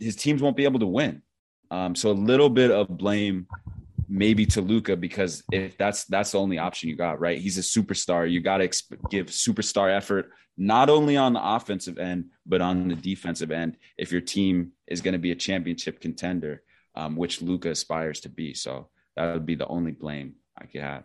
his 0.00 0.16
teams 0.16 0.42
won't 0.42 0.56
be 0.56 0.64
able 0.64 0.80
to 0.80 0.86
win. 0.86 1.22
Um, 1.70 1.94
so 1.94 2.10
a 2.10 2.12
little 2.12 2.50
bit 2.50 2.70
of 2.70 2.88
blame 2.88 3.46
maybe 4.08 4.46
to 4.46 4.60
Luka 4.60 4.96
because 4.96 5.42
if 5.50 5.76
that's 5.76 6.04
that's 6.04 6.32
the 6.32 6.38
only 6.38 6.58
option 6.58 6.88
you 6.88 6.96
got, 6.96 7.20
right? 7.20 7.38
He's 7.38 7.58
a 7.58 7.60
superstar. 7.60 8.30
You 8.30 8.40
got 8.40 8.58
to 8.58 8.68
exp- 8.68 9.10
give 9.10 9.26
superstar 9.26 9.94
effort 9.94 10.30
not 10.56 10.88
only 10.88 11.16
on 11.16 11.34
the 11.34 11.40
offensive 11.42 11.98
end 11.98 12.26
but 12.46 12.62
on 12.62 12.88
the 12.88 12.94
defensive 12.94 13.50
end 13.50 13.76
if 13.98 14.10
your 14.10 14.20
team 14.20 14.72
is 14.86 15.02
going 15.02 15.12
to 15.12 15.18
be 15.18 15.32
a 15.32 15.34
championship 15.34 16.00
contender, 16.00 16.62
um, 16.94 17.16
which 17.16 17.42
Luka 17.42 17.70
aspires 17.70 18.20
to 18.20 18.28
be. 18.28 18.54
So 18.54 18.88
that 19.16 19.32
would 19.32 19.46
be 19.46 19.54
the 19.54 19.66
only 19.66 19.92
blame 19.92 20.36
I 20.56 20.66
could 20.66 20.82
have. 20.82 21.04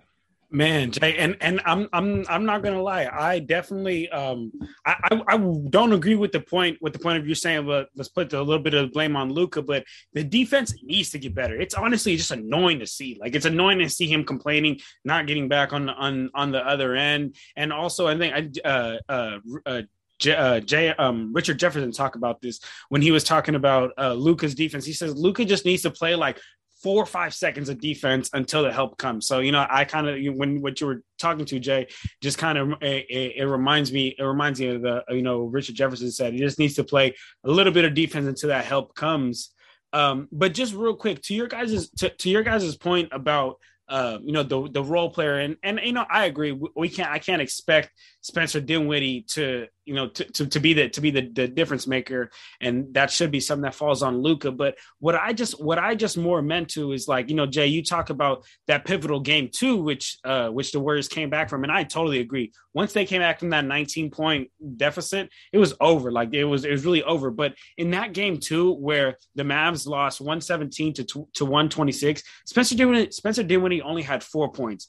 Man, 0.54 0.92
Jay, 0.92 1.16
and 1.16 1.38
and 1.40 1.62
I'm 1.64 1.88
I'm 1.94 2.26
I'm 2.28 2.46
not 2.46 2.62
gonna 2.62 2.82
lie. 2.82 3.08
I 3.10 3.40
definitely 3.40 4.10
um 4.10 4.52
I, 4.86 4.96
I, 5.10 5.22
I 5.30 5.38
don't 5.70 5.94
agree 5.94 6.16
with 6.16 6.34
the 6.34 6.42
point 6.42 6.78
with 6.82 6.92
the 6.92 7.00
point 7.00 7.18
of 7.20 7.26
you 7.26 7.36
saying, 7.36 7.66
but 7.66 7.88
let's 7.96 8.10
put 8.10 8.34
a 8.34 8.42
little 8.42 8.62
bit 8.62 8.74
of 8.74 8.92
blame 8.92 9.16
on 9.16 9.32
Luka. 9.32 9.62
But 9.62 9.86
the 10.12 10.26
defense 10.26 10.76
needs 10.84 11.12
to 11.12 11.20
get 11.20 11.34
better. 11.34 11.56
It's 11.56 11.74
honestly 11.74 12.18
just 12.18 12.32
annoying 12.32 12.80
to 12.80 12.86
see. 12.86 13.18
Like 13.18 13.34
it's 13.34 13.46
annoying 13.46 13.80
to 13.80 13.90
see 13.90 14.08
him 14.08 14.26
complaining, 14.26 14.82
not 15.06 15.26
getting 15.26 15.48
back 15.48 15.72
on 15.72 15.88
on 15.88 16.30
on 16.34 16.52
the 16.52 16.60
other 16.60 16.96
end. 16.96 17.38
And 17.56 17.72
also, 17.72 18.08
I 18.08 18.18
think 18.18 18.34
I 18.66 18.68
uh 18.68 18.98
uh. 19.08 19.40
uh 19.66 19.82
uh, 20.30 20.60
Jay, 20.60 20.90
um, 20.90 21.34
Richard 21.34 21.58
Jefferson 21.58 21.92
talk 21.92 22.16
about 22.16 22.42
this 22.42 22.60
when 22.90 23.02
he 23.02 23.10
was 23.10 23.24
talking 23.24 23.56
about 23.56 23.92
uh, 23.98 24.14
Luka's 24.14 24.54
defense. 24.54 24.86
He 24.86 24.94
says 24.94 25.16
Luka 25.16 25.46
just 25.46 25.66
needs 25.66 25.82
to 25.82 25.90
play 25.90 26.14
like 26.14 26.40
four 26.82 27.04
or 27.04 27.06
five 27.06 27.34
seconds 27.34 27.70
of 27.70 27.80
defense 27.80 28.30
until 28.34 28.64
the 28.64 28.72
help 28.72 28.98
comes. 28.98 29.28
So 29.28 29.40
you 29.40 29.52
know, 29.52 29.66
I 29.70 29.86
kind 29.86 30.08
of 30.08 30.36
when 30.36 30.62
what 30.62 30.82
you 30.82 30.88
were 30.88 31.04
talking 31.20 31.46
to 31.46 31.60
Jay, 31.60 31.88
just 32.22 32.38
kind 32.38 32.58
of 32.58 32.74
it, 32.82 33.06
it, 33.36 33.46
reminds 33.46 33.92
me 33.92 34.16
it 34.18 34.24
reminds 34.24 34.60
me 34.60 34.68
of 34.68 34.82
the 34.82 35.04
you 35.10 35.22
know 35.22 35.42
Richard 35.42 35.76
Jefferson 35.76 36.12
said 36.12 36.34
he 36.34 36.40
just 36.40 36.60
needs 36.60 36.76
to 36.76 36.84
play 36.84 37.16
a 37.44 37.52
little 37.52 37.74
bit 37.74 37.86
of 37.86 37.94
defense 37.94 38.28
until 38.28 38.50
that 38.50 38.66
help 38.66 38.96
comes. 38.96 39.52
Um, 39.94 40.28
but 40.32 40.54
just 40.54 40.74
real 40.74 40.96
quick 40.96 41.22
to 41.24 41.34
your 41.34 41.48
guys' 41.48 41.90
to, 41.98 42.10
to 42.10 42.30
your 42.30 42.44
guys's 42.44 42.78
point 42.78 43.10
about 43.12 43.58
uh, 43.90 44.20
you 44.24 44.32
know 44.32 44.44
the 44.44 44.70
the 44.70 44.84
role 44.84 45.10
player 45.10 45.40
and 45.40 45.58
and 45.64 45.80
you 45.84 45.92
know 45.92 46.06
I 46.10 46.26
agree 46.26 46.58
we 46.76 46.90
can't 46.90 47.12
I 47.12 47.20
can't 47.20 47.42
expect 47.42 47.92
Spencer 48.22 48.62
Dinwiddie 48.62 49.24
to 49.32 49.68
you 49.86 49.94
know 49.94 50.08
to, 50.08 50.24
to, 50.26 50.48
to 50.48 50.60
be 50.60 50.74
the 50.74 50.90
to 50.90 51.02
be 51.02 51.12
the, 51.12 51.30
the 51.34 51.48
difference 51.48 51.88
maker. 51.88 52.32
And 52.60 52.94
that 52.94 53.12
should 53.12 53.32
be 53.32 53.40
something 53.40 53.64
that 53.64 53.76
falls 53.76 54.04
on 54.04 54.22
luka 54.22 54.52
but 54.52 54.78
what 55.00 55.16
I 55.16 55.34
just 55.34 55.62
what 55.64 55.80
I 55.80 55.96
just 55.96 56.18
more 56.18 56.42
meant 56.42 56.70
to 56.70 56.92
is 56.92 57.08
like 57.08 57.30
you 57.30 57.36
know 57.36 57.46
Jay 57.46 57.68
you 57.68 57.84
talk 57.84 58.10
about 58.10 58.46
that 58.68 58.86
pivotal 58.86 59.20
game 59.20 59.50
too 59.52 59.78
which 59.78 60.18
uh 60.24 60.50
which 60.50 60.72
the 60.72 60.80
Warriors 60.80 61.08
came 61.08 61.30
back 61.30 61.50
from. 61.50 61.64
And 61.64 61.72
I 61.72 61.84
totally 61.84 62.20
agree. 62.20 62.52
Once 62.74 62.94
they 62.94 63.06
came 63.06 63.22
back 63.22 63.40
from 63.40 63.50
that 63.50 63.66
19 63.66 64.12
point 64.12 64.50
deficit 64.78 65.30
it 65.52 65.58
was 65.58 65.74
over. 65.80 66.12
Like 66.12 66.34
it 66.34 66.46
was 66.46 66.66
it 66.66 66.72
was 66.72 66.86
really 66.86 67.04
over. 67.04 67.32
But 67.32 67.56
in 67.78 67.92
that 67.92 68.14
game 68.14 68.38
too 68.38 68.74
where 68.74 69.18
the 69.36 69.44
Mavs 69.44 69.88
lost 69.88 70.22
117 70.22 70.94
to 70.94 71.04
to 71.34 71.46
126 71.46 72.24
Spencer 72.46 72.76
Dinwiddie 72.76 73.12
Spencer 73.12 73.44
Dinwiddie 73.44 73.82
only 73.82 74.04
had 74.04 74.24
4 74.24 74.52
points. 74.52 74.88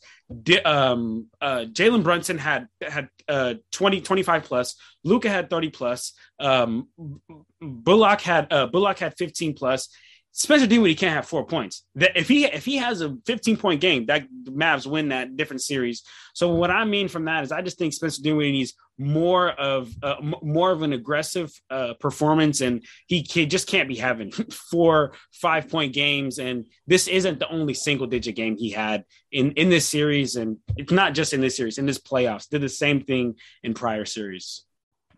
Um 0.64 1.28
uh 1.40 1.64
Jalen 1.72 2.02
Brunson 2.02 2.38
had 2.38 2.66
had 2.82 3.08
uh 3.28 3.54
20 3.72 4.00
25 4.00 4.44
plus 4.44 4.76
luka 5.04 5.28
had 5.28 5.50
30 5.50 5.70
plus 5.70 6.12
um 6.40 6.88
bullock 7.60 8.20
had 8.20 8.52
uh 8.52 8.66
bullock 8.66 8.98
had 8.98 9.14
15 9.16 9.54
plus 9.54 9.88
Spencer 10.34 10.66
Dinwiddie 10.66 10.94
can't 10.94 11.14
have 11.14 11.28
four 11.28 11.44
points. 11.44 11.84
That 11.94 12.16
if 12.16 12.26
he 12.26 12.46
if 12.46 12.64
he 12.64 12.76
has 12.78 13.02
a 13.02 13.16
15 13.26 13.58
point 13.58 13.82
game, 13.82 14.06
that 14.06 14.26
Mavs 14.46 14.86
win 14.86 15.10
that 15.10 15.36
different 15.36 15.60
series. 15.60 16.02
So 16.32 16.48
what 16.48 16.70
I 16.70 16.86
mean 16.86 17.08
from 17.08 17.26
that 17.26 17.44
is 17.44 17.52
I 17.52 17.60
just 17.60 17.78
think 17.78 17.92
Spencer 17.92 18.22
Dinwiddie 18.22 18.52
needs 18.52 18.72
more 18.96 19.50
of 19.50 19.92
uh, 20.02 20.16
m- 20.22 20.34
more 20.42 20.70
of 20.70 20.80
an 20.82 20.94
aggressive 20.94 21.52
uh, 21.68 21.94
performance, 22.00 22.62
and 22.62 22.82
he, 23.06 23.26
he 23.28 23.44
just 23.44 23.68
can't 23.68 23.88
be 23.88 23.96
having 23.96 24.32
four 24.70 25.12
five 25.32 25.68
point 25.68 25.92
games. 25.92 26.38
And 26.38 26.64
this 26.86 27.08
isn't 27.08 27.38
the 27.38 27.50
only 27.50 27.74
single 27.74 28.06
digit 28.06 28.34
game 28.34 28.56
he 28.56 28.70
had 28.70 29.04
in 29.30 29.52
in 29.52 29.68
this 29.68 29.86
series, 29.86 30.36
and 30.36 30.56
it's 30.78 30.92
not 30.92 31.12
just 31.12 31.34
in 31.34 31.42
this 31.42 31.56
series. 31.56 31.76
In 31.76 31.84
this 31.84 31.98
playoffs, 31.98 32.48
did 32.48 32.62
the 32.62 32.70
same 32.70 33.02
thing 33.02 33.34
in 33.62 33.74
prior 33.74 34.06
series 34.06 34.64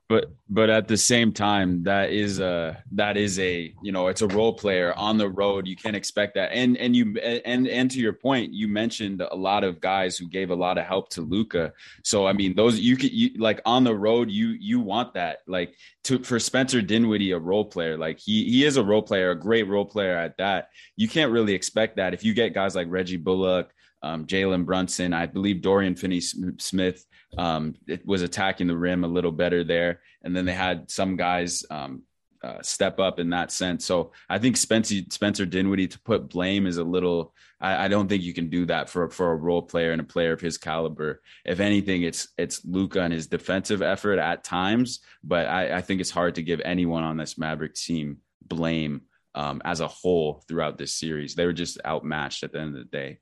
but 0.09 0.33
but 0.51 0.69
at 0.69 0.87
the 0.87 0.97
same 0.97 1.33
time 1.33 1.83
that 1.83 2.11
is 2.11 2.39
a 2.39 2.83
that 2.93 3.17
is 3.17 3.39
a 3.39 3.73
you 3.83 3.91
know 3.91 4.09
it's 4.09 4.21
a 4.21 4.29
role 4.29 4.53
player 4.53 4.93
on 4.97 5.17
the 5.17 5.29
road. 5.29 5.67
You 5.67 5.77
can't 5.77 5.97
expect 5.97 6.35
that. 6.35 6.53
And 6.53 6.77
and 6.77 6.95
you 6.95 7.17
and 7.19 7.67
and 7.67 7.91
to 7.91 7.99
your 7.99 8.13
point 8.13 8.53
you 8.53 8.69
mentioned 8.69 9.23
a 9.23 9.35
lot 9.35 9.65
of 9.65 9.81
guys 9.81 10.19
who 10.19 10.29
gave 10.29 10.51
a 10.51 10.55
lot 10.55 10.77
of 10.77 10.85
help 10.85 11.09
to 11.11 11.23
luka 11.23 11.73
so 12.03 12.27
I 12.27 12.35
mean 12.35 12.55
those 12.55 12.79
you 12.79 12.97
could 12.97 13.13
you, 13.13 13.31
like 13.39 13.63
on 13.65 13.85
the 13.85 13.95
road 13.95 14.31
you 14.31 14.49
you 14.49 14.81
want 14.81 15.15
that. 15.15 15.39
Like 15.47 15.75
to 16.05 16.19
for 16.19 16.39
Spencer 16.39 16.83
Dinwiddie 16.83 17.33
a 17.33 17.39
role 17.39 17.65
player 17.65 17.97
like 17.97 18.19
he 18.19 18.45
he 18.45 18.65
is 18.65 18.77
a 18.77 18.85
role 18.85 19.03
player 19.03 19.31
a 19.31 19.39
great 19.39 19.67
role 19.69 19.87
player 19.87 20.17
at 20.17 20.37
that. 20.37 20.69
You 20.97 21.09
can't 21.09 21.33
really 21.33 21.55
expect 21.55 21.97
that. 21.97 22.13
If 22.13 22.25
you 22.25 22.35
get 22.35 22.53
guys 22.53 22.77
like 22.77 22.89
Reggie 22.91 23.17
Bullock 23.17 23.73
um, 24.05 24.27
Jalen 24.27 24.67
Brunson. 24.67 25.15
I 25.15 25.27
believe 25.27 25.63
Dorian 25.63 25.97
Finney 25.97 26.21
Smith 26.21 27.07
um, 27.39 27.75
it 27.87 28.07
was 28.07 28.23
attacking 28.23 28.67
the 28.67 28.77
rim 28.77 29.05
a 29.05 29.09
little 29.09 29.33
better 29.33 29.65
there. 29.65 30.01
And 30.23 30.35
then 30.35 30.45
they 30.45 30.53
had 30.53 30.91
some 30.91 31.17
guys 31.17 31.65
um, 31.71 32.03
uh, 32.45 32.61
step 32.63 33.01
up 33.01 33.19
in 33.19 33.31
that 33.31 33.51
sense. 33.51 33.85
So 33.85 34.13
I 34.29 34.39
think 34.39 34.57
Spencer, 34.57 34.97
Spencer 35.11 35.47
Dinwiddie 35.47 35.89
to 35.89 36.01
put 36.01 36.29
blame 36.29 36.67
is 36.67 36.77
a 36.77 36.85
little. 36.85 37.35
I, 37.61 37.87
I, 37.87 37.89
don't 37.89 38.07
think 38.07 38.23
you 38.23 38.35
can 38.35 38.51
do 38.51 38.67
that 38.67 38.91
for 38.91 39.09
for 39.09 39.33
a 39.33 39.37
role 39.37 39.63
player 39.63 39.93
and 39.93 40.01
a 40.01 40.05
player 40.05 40.33
of 40.33 40.43
his 40.43 40.59
caliber. 40.59 41.23
If 41.47 41.61
anything, 41.61 42.03
it's 42.03 42.29
it's 42.37 42.63
Luka 42.65 43.01
and 43.01 43.15
his 43.15 43.29
defensive 43.29 43.81
effort 43.81 44.19
at 44.19 44.45
times. 44.45 45.01
But 45.23 45.47
I, 45.47 45.77
I 45.77 45.81
think 45.81 46.03
it's 46.03 46.11
hard 46.11 46.35
to 46.35 46.43
give 46.43 46.61
anyone 46.63 47.03
on 47.03 47.17
this 47.17 47.39
Maverick 47.39 47.75
team 47.75 48.19
blame 48.43 49.03
um, 49.35 49.63
as 49.65 49.81
a 49.81 49.89
whole 49.89 50.45
throughout 50.47 50.77
this 50.77 50.95
series. 50.95 51.35
They 51.35 51.47
were 51.47 51.55
just 51.55 51.79
outmatched 51.85 52.43
at 52.43 52.53
the 52.53 52.61
end 52.61 52.77
of 52.77 52.85
the 52.85 52.97
day. 52.97 53.21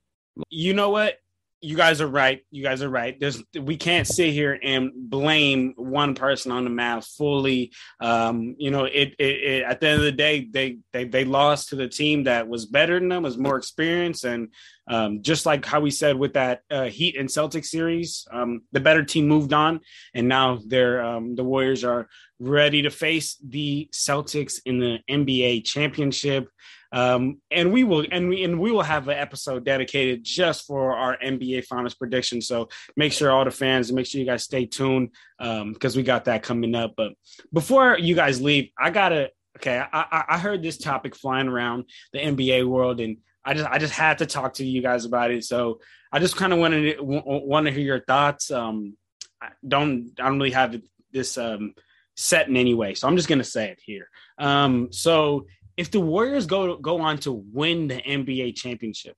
You 0.51 0.75
know 0.75 0.91
what? 0.91 1.19
You 1.65 1.77
guys 1.77 2.01
are 2.01 2.09
right. 2.09 2.45
You 2.51 2.65
guys 2.65 2.83
are 2.83 2.89
right. 2.89 3.19
There's 3.19 3.41
we 3.59 3.77
can't 3.77 4.07
sit 4.07 4.33
here 4.33 4.59
and 4.61 4.91
blame 4.95 5.75
one 5.77 6.17
person 6.17 6.51
on 6.51 6.65
the 6.65 6.71
map 6.71 7.05
fully. 7.05 7.73
Um, 8.01 8.57
you 8.59 8.73
know, 8.73 8.85
it, 8.85 9.15
it, 9.19 9.25
it, 9.25 9.63
at 9.63 9.81
the 9.81 9.89
end 9.89 9.99
of 10.01 10.05
the 10.05 10.13
day, 10.13 10.49
they 10.51 10.79
they 10.93 11.05
they 11.05 11.25
lost 11.25 11.69
to 11.69 11.77
the 11.77 11.89
team 11.89 12.25
that 12.25 12.49
was 12.49 12.67
better 12.67 12.99
than 12.99 13.09
them, 13.09 13.23
was 13.23 13.39
more 13.39 13.57
experienced, 13.57 14.25
and 14.25 14.49
um, 14.89 15.23
just 15.23 15.47
like 15.47 15.65
how 15.65 15.81
we 15.81 15.93
said 15.93 16.17
with 16.17 16.33
that 16.35 16.63
uh, 16.69 16.87
Heat 16.87 17.17
and 17.17 17.31
Celtic 17.31 17.65
series, 17.65 18.27
um, 18.33 18.63
the 18.73 18.81
better 18.81 19.05
team 19.05 19.29
moved 19.29 19.53
on, 19.53 19.81
and 20.15 20.27
now 20.27 20.59
they're 20.67 21.01
um, 21.01 21.37
the 21.37 21.45
Warriors 21.45 21.85
are 21.85 22.09
ready 22.41 22.83
to 22.83 22.91
face 22.91 23.37
the 23.37 23.89
Celtics 23.93 24.55
in 24.67 24.81
the 24.81 24.99
NBA 25.09 25.65
championship. 25.65 26.49
Um, 26.93 27.41
and 27.51 27.73
we 27.73 27.85
will 27.85 28.05
and 28.11 28.29
we 28.29 28.45
and 28.45 28.61
we 28.61 28.71
will 28.71 28.83
have 28.83 29.09
an 29.09 29.17
episode 29.17 29.65
dedicated 29.65 30.23
just 30.25 30.67
for 30.67 30.95
our 30.95 31.17
NBA 31.17 31.65
finals 31.65 31.95
prediction. 31.95 32.43
So 32.43 32.69
make 32.97 33.13
sure 33.13 33.31
all 33.31 33.45
the 33.45 33.51
fans 33.51 33.91
make 33.93 34.07
sure 34.07 34.21
you 34.21 34.27
guys 34.27 34.45
stay 34.45 34.67
tuned 34.67 35.11
because 35.39 35.97
um, 35.97 35.97
we 35.97 36.03
got 36.03 36.27
that 36.27 36.43
coming 36.43 36.75
up. 36.75 36.95
But 36.97 37.13
before 37.53 37.99
you 37.99 38.15
guys 38.15 38.43
leave, 38.43 38.71
I 38.79 38.91
gotta 38.91 39.31
okay. 39.59 39.83
I, 39.93 40.25
I 40.29 40.39
heard 40.39 40.63
this 40.63 40.77
topic 40.77 41.17
flying 41.17 41.49
around 41.49 41.85
the 42.13 42.19
NBA 42.19 42.67
world, 42.67 43.01
and 43.01 43.17
I 43.45 43.55
just 43.55 43.71
I 43.71 43.79
just 43.79 43.95
had 43.95 44.19
to 44.19 44.27
talk 44.27 44.55
to 44.55 44.67
you 44.67 44.83
guys 44.83 45.07
about 45.07 45.31
it. 45.31 45.45
So 45.45 45.81
I 46.13 46.19
just 46.19 46.37
kind 46.37 46.53
of 46.53 46.59
wanted 46.59 46.97
to 46.97 47.03
want 47.03 47.67
to 47.67 47.73
hear 47.73 47.83
your 47.85 48.01
thoughts. 48.01 48.51
Um, 48.51 48.99
I 49.41 49.49
don't 49.67 50.13
I 50.19 50.29
don't 50.29 50.39
really 50.39 50.51
have 50.51 50.79
this 51.11 51.39
um 51.39 51.75
set 52.17 52.49
in 52.49 52.57
any 52.59 52.75
way, 52.75 52.93
so 52.95 53.09
I'm 53.09 53.17
just 53.17 53.29
gonna 53.29 53.45
say 53.45 53.71
it 53.71 53.81
here. 53.83 54.09
Um, 54.39 54.93
so 54.93 55.47
if 55.77 55.91
the 55.91 56.01
Warriors 56.01 56.47
go 56.47 56.77
go 56.77 57.01
on 57.01 57.19
to 57.19 57.33
win 57.33 57.89
the 57.89 57.97
NBA 57.97 58.57
championship, 58.57 59.17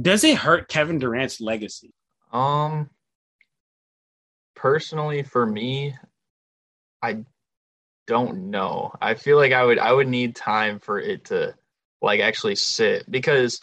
does 0.00 0.24
it 0.24 0.36
hurt 0.36 0.68
Kevin 0.68 0.98
Durant's 0.98 1.40
legacy? 1.40 1.92
Um 2.32 2.90
personally 4.54 5.22
for 5.22 5.46
me, 5.46 5.94
I 7.02 7.24
don't 8.06 8.50
know. 8.50 8.92
I 9.00 9.14
feel 9.14 9.36
like 9.36 9.52
I 9.52 9.64
would 9.64 9.78
I 9.78 9.92
would 9.92 10.08
need 10.08 10.36
time 10.36 10.80
for 10.80 10.98
it 10.98 11.26
to 11.26 11.54
like 12.02 12.20
actually 12.20 12.56
sit 12.56 13.10
because 13.10 13.62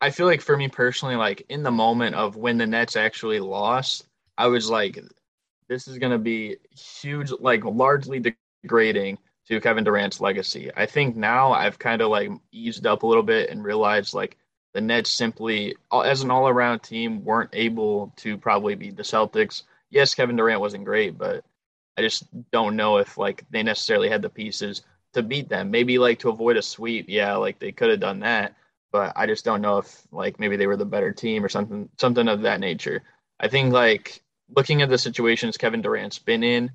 I 0.00 0.10
feel 0.10 0.26
like 0.26 0.42
for 0.42 0.56
me 0.56 0.68
personally, 0.68 1.16
like 1.16 1.46
in 1.48 1.62
the 1.62 1.70
moment 1.70 2.14
of 2.14 2.36
when 2.36 2.58
the 2.58 2.66
Nets 2.66 2.96
actually 2.96 3.40
lost, 3.40 4.06
I 4.36 4.48
was 4.48 4.68
like, 4.68 5.02
this 5.68 5.88
is 5.88 5.98
gonna 5.98 6.18
be 6.18 6.58
huge, 6.70 7.32
like 7.40 7.64
largely 7.64 8.36
degrading 8.62 9.18
to 9.48 9.60
Kevin 9.60 9.84
Durant's 9.84 10.20
legacy. 10.20 10.70
I 10.76 10.86
think 10.86 11.16
now 11.16 11.52
I've 11.52 11.78
kind 11.78 12.02
of 12.02 12.10
like 12.10 12.30
eased 12.52 12.86
up 12.86 13.02
a 13.02 13.06
little 13.06 13.22
bit 13.22 13.50
and 13.50 13.62
realized 13.62 14.14
like 14.14 14.36
the 14.74 14.80
Nets 14.80 15.12
simply, 15.12 15.76
as 15.92 16.22
an 16.22 16.30
all 16.30 16.48
around 16.48 16.80
team, 16.80 17.24
weren't 17.24 17.50
able 17.52 18.12
to 18.16 18.36
probably 18.36 18.74
beat 18.74 18.96
the 18.96 19.02
Celtics. 19.02 19.62
Yes, 19.90 20.14
Kevin 20.14 20.36
Durant 20.36 20.60
wasn't 20.60 20.84
great, 20.84 21.16
but 21.16 21.44
I 21.96 22.02
just 22.02 22.24
don't 22.50 22.76
know 22.76 22.98
if 22.98 23.16
like 23.16 23.44
they 23.50 23.62
necessarily 23.62 24.08
had 24.08 24.20
the 24.20 24.28
pieces 24.28 24.82
to 25.14 25.22
beat 25.22 25.48
them. 25.48 25.70
Maybe 25.70 25.98
like 25.98 26.18
to 26.20 26.28
avoid 26.28 26.56
a 26.56 26.62
sweep, 26.62 27.06
yeah, 27.08 27.36
like 27.36 27.58
they 27.58 27.72
could 27.72 27.88
have 27.88 28.00
done 28.00 28.20
that, 28.20 28.54
but 28.92 29.12
I 29.16 29.26
just 29.26 29.44
don't 29.44 29.62
know 29.62 29.78
if 29.78 30.06
like 30.12 30.38
maybe 30.38 30.56
they 30.56 30.66
were 30.66 30.76
the 30.76 30.84
better 30.84 31.12
team 31.12 31.44
or 31.44 31.48
something, 31.48 31.88
something 31.98 32.28
of 32.28 32.42
that 32.42 32.60
nature. 32.60 33.02
I 33.40 33.48
think 33.48 33.72
like 33.72 34.22
looking 34.54 34.82
at 34.82 34.90
the 34.90 34.98
situations 34.98 35.56
Kevin 35.56 35.82
Durant's 35.82 36.18
been 36.18 36.42
in, 36.42 36.72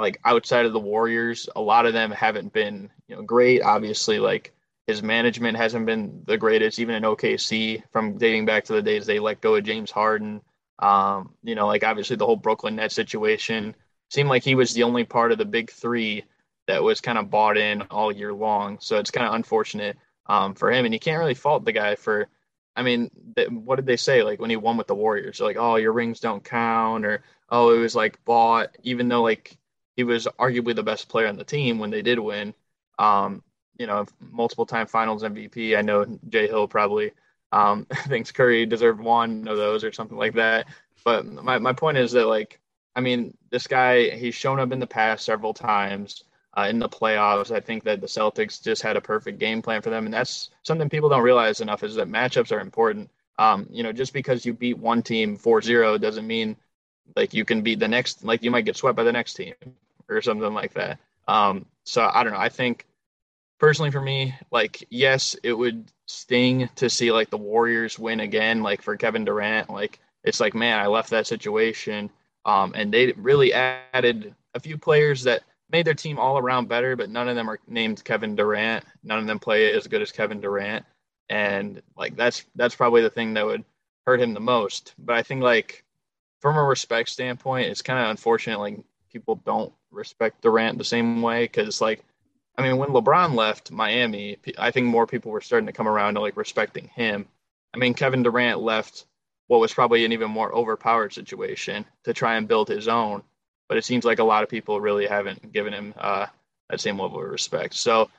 like 0.00 0.18
outside 0.24 0.66
of 0.66 0.72
the 0.72 0.80
Warriors, 0.80 1.48
a 1.54 1.60
lot 1.60 1.86
of 1.86 1.92
them 1.92 2.10
haven't 2.10 2.52
been, 2.52 2.90
you 3.08 3.16
know, 3.16 3.22
great. 3.22 3.62
Obviously, 3.62 4.18
like 4.18 4.52
his 4.86 5.02
management 5.02 5.56
hasn't 5.56 5.86
been 5.86 6.22
the 6.26 6.38
greatest, 6.38 6.78
even 6.78 6.94
in 6.94 7.02
OKC 7.02 7.82
from 7.92 8.18
dating 8.18 8.46
back 8.46 8.64
to 8.64 8.72
the 8.72 8.82
days 8.82 9.06
they 9.06 9.18
let 9.18 9.40
go 9.40 9.54
of 9.54 9.64
James 9.64 9.90
Harden. 9.90 10.40
Um, 10.78 11.34
you 11.42 11.54
know, 11.54 11.66
like 11.66 11.84
obviously 11.84 12.16
the 12.16 12.26
whole 12.26 12.36
Brooklyn 12.36 12.76
Nets 12.76 12.94
situation 12.94 13.74
seemed 14.08 14.28
like 14.28 14.42
he 14.42 14.54
was 14.54 14.72
the 14.72 14.82
only 14.82 15.04
part 15.04 15.32
of 15.32 15.38
the 15.38 15.44
big 15.44 15.70
three 15.70 16.24
that 16.66 16.82
was 16.82 17.00
kind 17.00 17.18
of 17.18 17.30
bought 17.30 17.56
in 17.56 17.82
all 17.82 18.10
year 18.10 18.32
long. 18.32 18.78
So 18.80 18.98
it's 18.98 19.10
kind 19.10 19.26
of 19.26 19.34
unfortunate 19.34 19.96
um, 20.26 20.54
for 20.54 20.70
him, 20.72 20.84
and 20.84 20.94
you 20.94 21.00
can't 21.00 21.18
really 21.18 21.34
fault 21.34 21.64
the 21.64 21.72
guy 21.72 21.94
for. 21.94 22.28
I 22.76 22.82
mean, 22.82 23.10
what 23.50 23.76
did 23.76 23.86
they 23.86 23.96
say? 23.96 24.22
Like 24.22 24.40
when 24.40 24.48
he 24.48 24.56
won 24.56 24.76
with 24.76 24.86
the 24.86 24.94
Warriors, 24.94 25.40
like, 25.40 25.56
oh, 25.58 25.76
your 25.76 25.92
rings 25.92 26.20
don't 26.20 26.42
count, 26.42 27.04
or 27.04 27.22
oh, 27.50 27.74
it 27.74 27.78
was 27.78 27.94
like 27.94 28.24
bought, 28.24 28.76
even 28.82 29.08
though 29.08 29.22
like 29.22 29.58
he 30.00 30.04
was 30.04 30.26
arguably 30.38 30.74
the 30.74 30.82
best 30.82 31.08
player 31.08 31.28
on 31.28 31.36
the 31.36 31.44
team 31.44 31.78
when 31.78 31.90
they 31.90 32.02
did 32.02 32.18
win. 32.18 32.54
Um, 32.98 33.42
you 33.78 33.86
know, 33.86 34.06
multiple 34.20 34.66
time 34.66 34.86
finals 34.86 35.22
MVP. 35.22 35.76
I 35.76 35.82
know 35.82 36.06
Jay 36.30 36.46
Hill 36.48 36.68
probably 36.68 37.12
um, 37.52 37.86
thinks 38.08 38.32
Curry 38.32 38.66
deserved 38.66 39.00
one 39.00 39.46
of 39.48 39.56
those 39.58 39.84
or 39.84 39.92
something 39.92 40.18
like 40.18 40.34
that. 40.34 40.66
But 41.04 41.26
my, 41.26 41.58
my 41.58 41.72
point 41.74 41.98
is 41.98 42.12
that, 42.12 42.26
like, 42.26 42.60
I 42.96 43.00
mean, 43.00 43.36
this 43.50 43.66
guy, 43.66 44.10
he's 44.10 44.34
shown 44.34 44.60
up 44.60 44.72
in 44.72 44.80
the 44.80 44.86
past 44.86 45.24
several 45.24 45.54
times. 45.54 46.24
uh, 46.56 46.66
in 46.70 46.78
the 46.78 46.88
playoffs. 46.88 47.50
I 47.54 47.60
think 47.60 47.84
that 47.84 48.00
the 48.00 48.06
Celtics 48.06 48.62
just 48.62 48.82
had 48.82 48.96
a 48.96 49.00
perfect 49.00 49.38
game 49.38 49.62
plan 49.62 49.82
for 49.82 49.90
them, 49.90 50.04
and 50.06 50.14
that's 50.14 50.50
something 50.62 50.88
people 50.88 51.08
don't 51.08 51.22
realize 51.22 51.60
enough 51.60 51.82
is 51.84 51.94
that 51.96 52.08
matchups 52.08 52.52
are 52.52 52.60
important. 52.60 53.10
Um, 53.38 53.66
you 53.70 53.82
know, 53.82 53.92
just 53.92 54.12
because 54.12 54.44
you 54.44 54.52
beat 54.54 54.78
one 54.78 55.02
team 55.02 55.36
4-0 55.38 56.00
doesn't 56.00 56.26
mean 56.26 56.56
like 57.16 57.34
you 57.34 57.44
can 57.44 57.62
beat 57.62 57.78
the 57.80 57.88
next. 57.88 58.24
Like 58.24 58.42
you 58.42 58.50
might 58.50 58.64
get 58.66 58.76
swept 58.76 58.96
by 58.96 59.04
the 59.04 59.12
next 59.12 59.34
team 59.34 59.54
or 60.10 60.20
something 60.22 60.52
like 60.52 60.74
that. 60.74 60.98
Um, 61.28 61.66
so 61.84 62.10
I 62.12 62.22
don't 62.22 62.32
know. 62.32 62.38
I 62.38 62.48
think 62.48 62.86
personally 63.58 63.90
for 63.90 64.00
me, 64.00 64.34
like 64.50 64.86
yes, 64.90 65.36
it 65.42 65.52
would 65.52 65.90
sting 66.06 66.68
to 66.76 66.90
see 66.90 67.12
like 67.12 67.30
the 67.30 67.38
Warriors 67.38 67.98
win 67.98 68.20
again. 68.20 68.62
Like 68.62 68.82
for 68.82 68.96
Kevin 68.96 69.24
Durant, 69.24 69.70
like 69.70 70.00
it's 70.24 70.40
like 70.40 70.54
man, 70.54 70.78
I 70.78 70.86
left 70.86 71.10
that 71.10 71.26
situation. 71.26 72.10
Um, 72.44 72.72
and 72.74 72.92
they 72.92 73.12
really 73.12 73.52
added 73.52 74.34
a 74.54 74.60
few 74.60 74.78
players 74.78 75.24
that 75.24 75.42
made 75.70 75.86
their 75.86 75.94
team 75.94 76.18
all 76.18 76.38
around 76.38 76.68
better, 76.68 76.96
but 76.96 77.10
none 77.10 77.28
of 77.28 77.36
them 77.36 77.48
are 77.48 77.60
named 77.68 78.02
Kevin 78.02 78.34
Durant. 78.34 78.84
None 79.04 79.18
of 79.18 79.26
them 79.26 79.38
play 79.38 79.72
as 79.72 79.86
good 79.86 80.02
as 80.02 80.10
Kevin 80.10 80.40
Durant, 80.40 80.84
and 81.28 81.80
like 81.96 82.16
that's 82.16 82.44
that's 82.56 82.74
probably 82.74 83.02
the 83.02 83.10
thing 83.10 83.34
that 83.34 83.46
would 83.46 83.64
hurt 84.06 84.20
him 84.20 84.34
the 84.34 84.40
most. 84.40 84.94
But 84.98 85.16
I 85.16 85.22
think 85.22 85.42
like 85.42 85.84
from 86.40 86.56
a 86.56 86.64
respect 86.64 87.10
standpoint, 87.10 87.68
it's 87.68 87.82
kind 87.82 87.98
of 87.98 88.10
unfortunate 88.10 88.58
like 88.58 88.80
people 89.12 89.36
don't 89.44 89.72
respect 89.90 90.42
Durant 90.42 90.78
the 90.78 90.84
same 90.84 91.22
way 91.22 91.44
because 91.44 91.80
like 91.80 92.04
I 92.56 92.62
mean 92.62 92.76
when 92.76 92.90
LeBron 92.90 93.34
left 93.34 93.70
Miami, 93.70 94.38
I 94.58 94.70
think 94.70 94.86
more 94.86 95.06
people 95.06 95.30
were 95.30 95.40
starting 95.40 95.66
to 95.66 95.72
come 95.72 95.88
around 95.88 96.14
to 96.14 96.20
like 96.20 96.36
respecting 96.36 96.88
him. 96.88 97.26
I 97.74 97.78
mean 97.78 97.94
Kevin 97.94 98.22
Durant 98.22 98.60
left 98.60 99.06
what 99.46 99.60
was 99.60 99.74
probably 99.74 100.04
an 100.04 100.12
even 100.12 100.30
more 100.30 100.54
overpowered 100.54 101.12
situation 101.12 101.84
to 102.04 102.14
try 102.14 102.36
and 102.36 102.46
build 102.46 102.68
his 102.68 102.88
own 102.88 103.22
but 103.70 103.78
it 103.78 103.84
seems 103.84 104.04
like 104.04 104.18
a 104.18 104.24
lot 104.24 104.42
of 104.42 104.48
people 104.48 104.80
really 104.80 105.06
haven't 105.06 105.52
given 105.52 105.72
him 105.72 105.94
uh, 105.96 106.26
that 106.68 106.80
same 106.80 107.00
level 107.00 107.22
of 107.22 107.30
respect. 107.30 107.74
So 107.74 108.10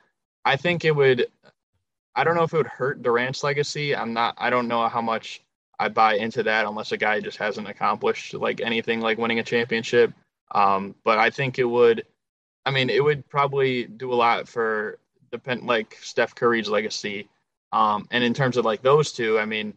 I 0.46 0.56
think 0.56 0.86
it 0.86 0.96
would. 0.96 1.28
I 2.16 2.24
don't 2.24 2.36
know 2.36 2.44
if 2.44 2.54
it 2.54 2.58
would 2.58 2.68
hurt 2.68 3.04
Durant's 3.04 3.44
legacy. 3.44 3.94
I'm 3.94 4.14
not. 4.14 4.34
I 4.38 4.50
don't 4.50 4.70
know 4.70 4.88
how 4.88 5.02
much 5.02 5.42
I 5.78 5.90
buy 5.90 6.16
into 6.16 6.42
that 6.44 6.66
unless 6.66 6.94
a 6.94 6.98
guy 6.98 7.20
just 7.20 7.38
hasn't 7.38 7.68
accomplished 7.68 8.34
like 8.34 8.62
anything 8.62 9.02
like 9.02 9.18
winning 9.18 9.40
a 9.40 9.44
championship. 9.44 10.14
Um, 10.54 10.96
but 11.04 11.18
I 11.18 11.30
think 11.30 11.60
it 11.60 11.66
would. 11.66 12.06
I 12.66 12.72
mean, 12.72 12.90
it 12.90 13.04
would 13.04 13.28
probably 13.28 13.86
do 13.86 14.14
a 14.14 14.16
lot 14.16 14.48
for 14.48 15.00
depend 15.32 15.64
like 15.64 15.98
Steph 16.02 16.36
Curry's 16.36 16.70
legacy. 16.70 17.30
Um, 17.72 18.08
and 18.12 18.24
in 18.24 18.34
terms 18.34 18.58
of 18.58 18.66
like 18.66 18.82
those 18.82 19.14
two, 19.14 19.40
I 19.40 19.46
mean, 19.46 19.74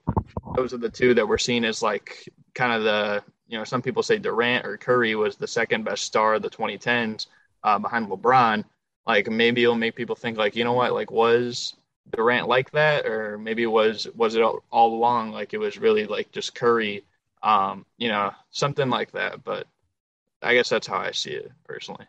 those 0.57 0.75
are 0.75 0.79
the 0.79 0.89
two 0.91 1.15
that 1.15 1.27
we're 1.27 1.39
seen 1.39 1.65
as 1.65 1.83
like 1.83 2.29
kind 2.55 2.73
of 2.73 2.83
the 2.83 3.23
you 3.47 3.59
know, 3.59 3.65
some 3.65 3.83
people 3.83 4.03
say 4.03 4.19
Durant 4.19 4.67
or 4.67 4.77
Curry 4.77 5.15
was 5.15 5.37
the 5.37 5.47
second 5.47 5.85
best 5.85 6.05
star 6.05 6.35
of 6.35 6.43
the 6.43 6.51
2010s 6.51 7.27
uh, 7.63 7.79
behind 7.79 8.09
LeBron. 8.09 8.65
Like 9.07 9.31
maybe 9.31 9.63
it'll 9.63 9.75
make 9.75 9.95
people 9.95 10.17
think 10.17 10.39
like, 10.39 10.57
you 10.57 10.65
know 10.65 10.73
what, 10.73 10.95
like 10.95 11.11
was 11.11 11.75
Durant 12.17 12.49
like 12.49 12.71
that, 12.73 13.07
or 13.07 13.39
maybe 13.39 13.67
was 13.67 14.09
was 14.15 14.35
it 14.35 14.43
all, 14.43 14.63
all 14.71 14.95
along 14.95 15.33
like 15.33 15.53
it 15.55 15.59
was 15.59 15.79
really 15.79 16.07
like 16.07 16.33
just 16.33 16.55
Curry, 16.55 17.05
um, 17.43 17.85
you 17.99 18.09
know, 18.09 18.33
something 18.51 18.89
like 18.89 19.13
that. 19.13 19.45
But 19.45 19.67
I 20.45 20.55
guess 20.55 20.69
that's 20.69 20.87
how 20.87 20.99
I 20.99 21.13
see 21.13 21.31
it 21.31 21.51
personally. 21.65 22.07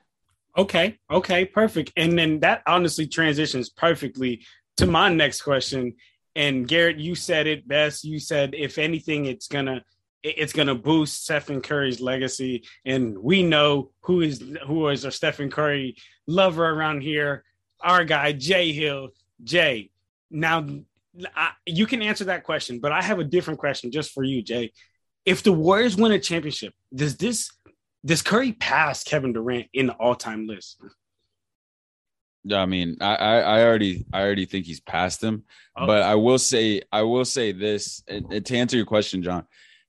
Okay, 0.58 0.98
okay, 1.10 1.46
perfect. 1.46 1.92
And 1.98 2.18
then 2.18 2.40
that 2.42 2.62
honestly 2.68 3.08
transitions 3.08 3.70
perfectly 3.70 4.46
to 4.78 4.86
my 4.86 5.10
next 5.10 5.42
question. 5.42 5.96
And 6.36 6.68
Garrett, 6.68 6.98
you 6.98 7.16
said 7.16 7.48
it 7.48 7.68
best. 7.68 8.04
You 8.04 8.20
said 8.20 8.54
if 8.56 8.78
anything, 8.78 9.26
it's 9.26 9.48
gonna 9.48 9.84
it's 10.24 10.54
to 10.54 10.76
boost 10.76 11.24
Stephen 11.24 11.62
Curry's 11.62 12.02
legacy. 12.02 12.64
And 12.84 13.18
we 13.18 13.44
know 13.44 13.92
who 14.02 14.22
is 14.22 14.44
who 14.66 14.90
is 14.90 15.06
a 15.06 15.12
Stephen 15.12 15.52
Curry 15.52 15.96
lover 16.28 16.68
around 16.68 17.02
here. 17.02 17.44
Our 17.82 18.04
guy 18.04 18.32
Jay 18.32 18.72
Hill. 18.72 19.10
Jay, 19.44 19.92
now 20.32 20.66
I, 21.36 21.52
you 21.66 21.86
can 21.86 22.02
answer 22.02 22.26
that 22.26 22.44
question, 22.44 22.80
but 22.80 22.92
I 22.92 23.02
have 23.02 23.20
a 23.20 23.24
different 23.24 23.60
question 23.60 23.92
just 23.92 24.12
for 24.12 24.24
you, 24.24 24.42
Jay. 24.42 24.72
If 25.26 25.44
the 25.44 25.52
Warriors 25.52 25.96
win 25.96 26.12
a 26.12 26.20
championship, 26.20 26.74
does 26.94 27.18
this 27.18 27.52
does 28.06 28.22
Curry 28.22 28.54
pass 28.54 29.04
Kevin 29.04 29.34
Durant 29.34 29.68
in 29.74 29.88
the 29.88 29.94
all 29.94 30.16
time 30.16 30.48
list? 30.48 30.78
Yeah, 32.44 32.62
I 32.62 32.68
mean, 32.68 32.98
I, 33.02 33.16
I 33.16 33.64
already 33.64 34.06
I 34.14 34.22
already 34.22 34.46
think 34.46 34.66
he's 34.66 34.80
passed 34.80 35.24
him, 35.24 35.44
oh. 35.76 35.88
but 35.88 36.04
I 36.04 36.16
will 36.16 36.38
say 36.38 36.82
I 36.92 37.02
will 37.02 37.26
say 37.26 37.52
this 37.52 38.04
and, 38.08 38.32
and 38.32 38.46
to 38.46 38.58
answer 38.58 38.78
your 38.78 38.86
question, 38.86 39.24
John 39.24 39.46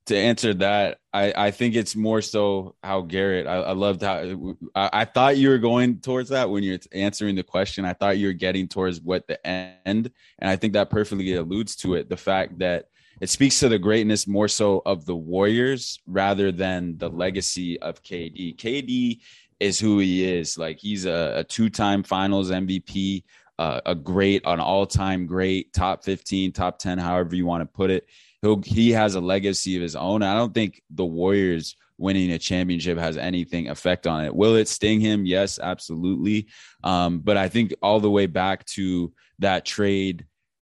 to 0.06 0.16
answer 0.16 0.54
that, 0.54 0.98
I, 1.12 1.32
I 1.36 1.50
think 1.50 1.74
it's 1.74 1.96
more 1.96 2.22
so 2.22 2.76
how 2.82 3.02
Garrett. 3.02 3.46
I, 3.46 3.56
I 3.56 3.72
loved 3.72 4.02
how 4.02 4.54
I, 4.74 4.90
I, 4.92 5.04
thought 5.04 5.36
you 5.36 5.48
were 5.48 5.58
going 5.58 6.00
towards 6.00 6.28
that 6.28 6.48
when 6.48 6.62
you're 6.62 6.78
answering 6.92 7.34
the 7.34 7.42
question. 7.42 7.84
I 7.84 7.92
thought 7.92 8.16
you 8.16 8.28
were 8.28 8.32
getting 8.32 8.68
towards 8.68 9.00
what 9.00 9.26
the 9.26 9.44
end, 9.44 9.76
and 9.84 10.50
I 10.50 10.56
think 10.56 10.74
that 10.74 10.90
perfectly 10.90 11.34
alludes 11.34 11.74
to 11.76 11.94
it. 11.94 12.08
The 12.08 12.16
fact 12.16 12.58
that 12.60 12.86
it 13.20 13.30
speaks 13.30 13.60
to 13.60 13.68
the 13.68 13.78
greatness 13.78 14.26
more 14.26 14.48
so 14.48 14.82
of 14.86 15.06
the 15.06 15.16
Warriors 15.16 15.98
rather 16.06 16.52
than 16.52 16.98
the 16.98 17.08
legacy 17.08 17.80
of 17.80 18.02
KD. 18.02 18.56
KD 18.56 19.20
is 19.58 19.78
who 19.80 19.98
he 19.98 20.24
is. 20.24 20.58
Like 20.58 20.78
he's 20.78 21.06
a, 21.06 21.34
a 21.36 21.44
two-time 21.44 22.02
Finals 22.02 22.50
MVP, 22.50 23.24
uh, 23.58 23.80
a 23.86 23.94
great, 23.94 24.42
an 24.44 24.60
all-time 24.60 25.26
great, 25.26 25.72
top 25.72 26.04
15, 26.04 26.52
top 26.52 26.78
10, 26.78 26.98
however 26.98 27.34
you 27.34 27.46
want 27.46 27.62
to 27.62 27.66
put 27.66 27.90
it 27.90 28.06
he'll 28.42 28.62
he 28.64 28.90
has 28.92 29.14
a 29.14 29.20
legacy 29.20 29.76
of 29.76 29.82
his 29.82 29.96
own. 29.96 30.22
I 30.22 30.34
don't 30.34 30.54
think 30.54 30.82
the 30.90 31.04
Warriors 31.04 31.76
winning 31.98 32.30
a 32.32 32.38
championship 32.38 32.98
has 32.98 33.16
anything 33.16 33.68
effect 33.68 34.06
on 34.06 34.24
it. 34.24 34.34
Will 34.34 34.56
it 34.56 34.68
sting 34.68 35.00
him? 35.00 35.24
Yes, 35.24 35.58
absolutely. 35.58 36.46
Um, 36.84 37.20
but 37.20 37.36
I 37.36 37.48
think 37.48 37.74
all 37.82 38.00
the 38.00 38.10
way 38.10 38.26
back 38.26 38.64
to 38.66 39.12
that 39.38 39.64
trade 39.64 40.26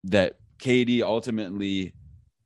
that 0.05 0.38
KD 0.59 1.01
ultimately 1.01 1.93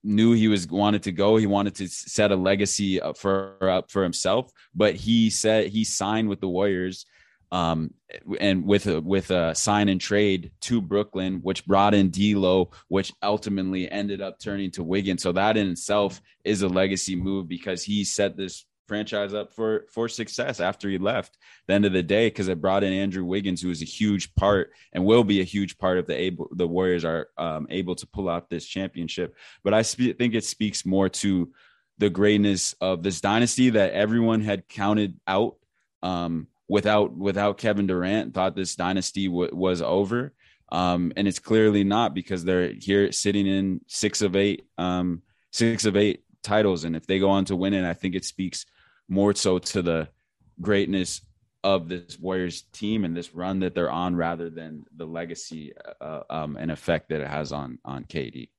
knew 0.06 0.34
he 0.34 0.48
was 0.48 0.68
wanted 0.68 1.04
to 1.04 1.12
go. 1.12 1.38
He 1.38 1.48
wanted 1.48 1.76
to 1.76 1.88
set 1.88 2.32
a 2.32 2.36
legacy 2.36 3.02
up 3.02 3.18
for 3.18 3.58
up 3.70 3.92
for 3.92 4.04
himself, 4.04 4.52
but 4.74 4.96
he 4.96 5.30
said 5.30 5.68
he 5.68 5.84
signed 5.84 6.30
with 6.30 6.40
the 6.40 6.48
Warriors 6.48 7.06
um, 7.52 7.94
and 8.40 8.66
with 8.66 8.88
a 8.88 9.02
with 9.02 9.32
a 9.32 9.56
sign 9.56 9.90
and 9.90 10.00
trade 10.00 10.52
to 10.62 10.82
Brooklyn, 10.82 11.40
which 11.42 11.66
brought 11.66 11.94
in 11.94 12.10
D'Lo, 12.10 12.72
which 12.88 13.14
ultimately 13.24 13.90
ended 13.90 14.22
up 14.22 14.40
turning 14.40 14.72
to 14.72 14.84
Wiggins. 14.84 15.24
So 15.24 15.32
that 15.34 15.58
in 15.58 15.70
itself 15.70 16.22
is 16.44 16.62
a 16.62 16.68
legacy 16.68 17.16
move 17.16 17.48
because 17.48 17.84
he 17.84 18.04
set 18.04 18.38
this 18.38 18.66
franchise 18.88 19.34
up 19.34 19.54
for 19.54 19.86
for 19.92 20.08
success 20.08 20.60
after 20.60 20.90
he 20.90 20.98
left. 20.98 21.38
The 21.68 21.74
end 21.74 21.86
of 21.86 21.94
the 21.94 22.04
day, 22.04 22.28
because 22.28 22.48
it 22.48 22.62
brought 22.62 22.84
in 22.84 22.94
Andrew 22.94 23.26
Wiggins, 23.26 23.62
who 23.62 23.70
is 23.70 23.82
a 23.82 23.86
huge 23.86 24.34
part 24.36 24.72
and 24.94 25.06
will 25.06 25.24
be 25.24 25.42
a 25.42 25.46
huge 25.46 25.78
part 25.78 25.98
of 25.98 26.08
the 26.08 26.20
able 26.20 26.50
the 26.52 26.68
Warriors 26.68 27.06
are 27.06 27.30
um, 27.38 27.68
able 27.70 27.96
to 27.96 28.08
pull 28.08 28.30
out 28.30 28.50
this 28.50 28.66
championship. 28.66 29.36
But 29.64 29.74
I 29.74 29.82
spe- 29.82 30.18
think 30.18 30.34
it 30.34 30.46
speaks 30.46 30.86
more 30.86 31.10
to 31.10 31.52
the 31.98 32.10
greatness 32.10 32.74
of 32.82 33.04
this 33.04 33.22
dynasty 33.22 33.72
that 33.72 33.94
everyone 33.94 34.42
had 34.42 34.68
counted 34.68 35.20
out. 35.28 35.56
Um, 36.04 36.48
without 36.68 37.16
without 37.16 37.58
Kevin 37.58 37.88
Durant 37.88 38.34
thought 38.34 38.56
this 38.56 38.76
dynasty 38.76 39.28
w- 39.28 39.56
was 39.56 39.82
over. 39.82 40.34
Um, 40.72 41.14
and 41.16 41.28
it's 41.28 41.40
clearly 41.40 41.84
not 41.84 42.14
because 42.14 42.44
they're 42.44 42.74
here 42.74 43.12
sitting 43.12 43.46
in 43.46 43.82
six 43.88 44.22
of 44.22 44.36
eight, 44.36 44.66
um, 44.78 45.22
six 45.52 45.86
of 45.86 45.96
eight 45.96 46.24
titles. 46.42 46.84
And 46.84 46.96
if 46.96 47.06
they 47.06 47.20
go 47.20 47.30
on 47.30 47.46
to 47.46 47.56
win 47.56 47.74
it, 47.74 47.88
I 47.88 47.94
think 47.94 48.16
it 48.16 48.26
speaks 48.26 48.66
more 49.08 49.34
so 49.36 49.60
to 49.60 49.82
the 49.82 50.10
greatness 50.62 51.22
of 51.64 51.90
this 51.90 52.20
Warriors 52.20 52.64
team 52.74 53.06
and 53.06 53.18
this 53.18 53.34
run 53.34 53.60
that 53.60 53.74
they're 53.74 53.92
on 53.92 54.16
rather 54.16 54.50
than 54.50 54.86
the 54.96 55.06
legacy 55.06 55.74
uh, 56.00 56.22
um, 56.30 56.58
and 56.58 56.72
effect 56.72 57.10
that 57.10 57.22
it 57.22 57.28
has 57.28 57.52
on 57.52 57.80
on 57.84 58.04
KD. 58.04 58.50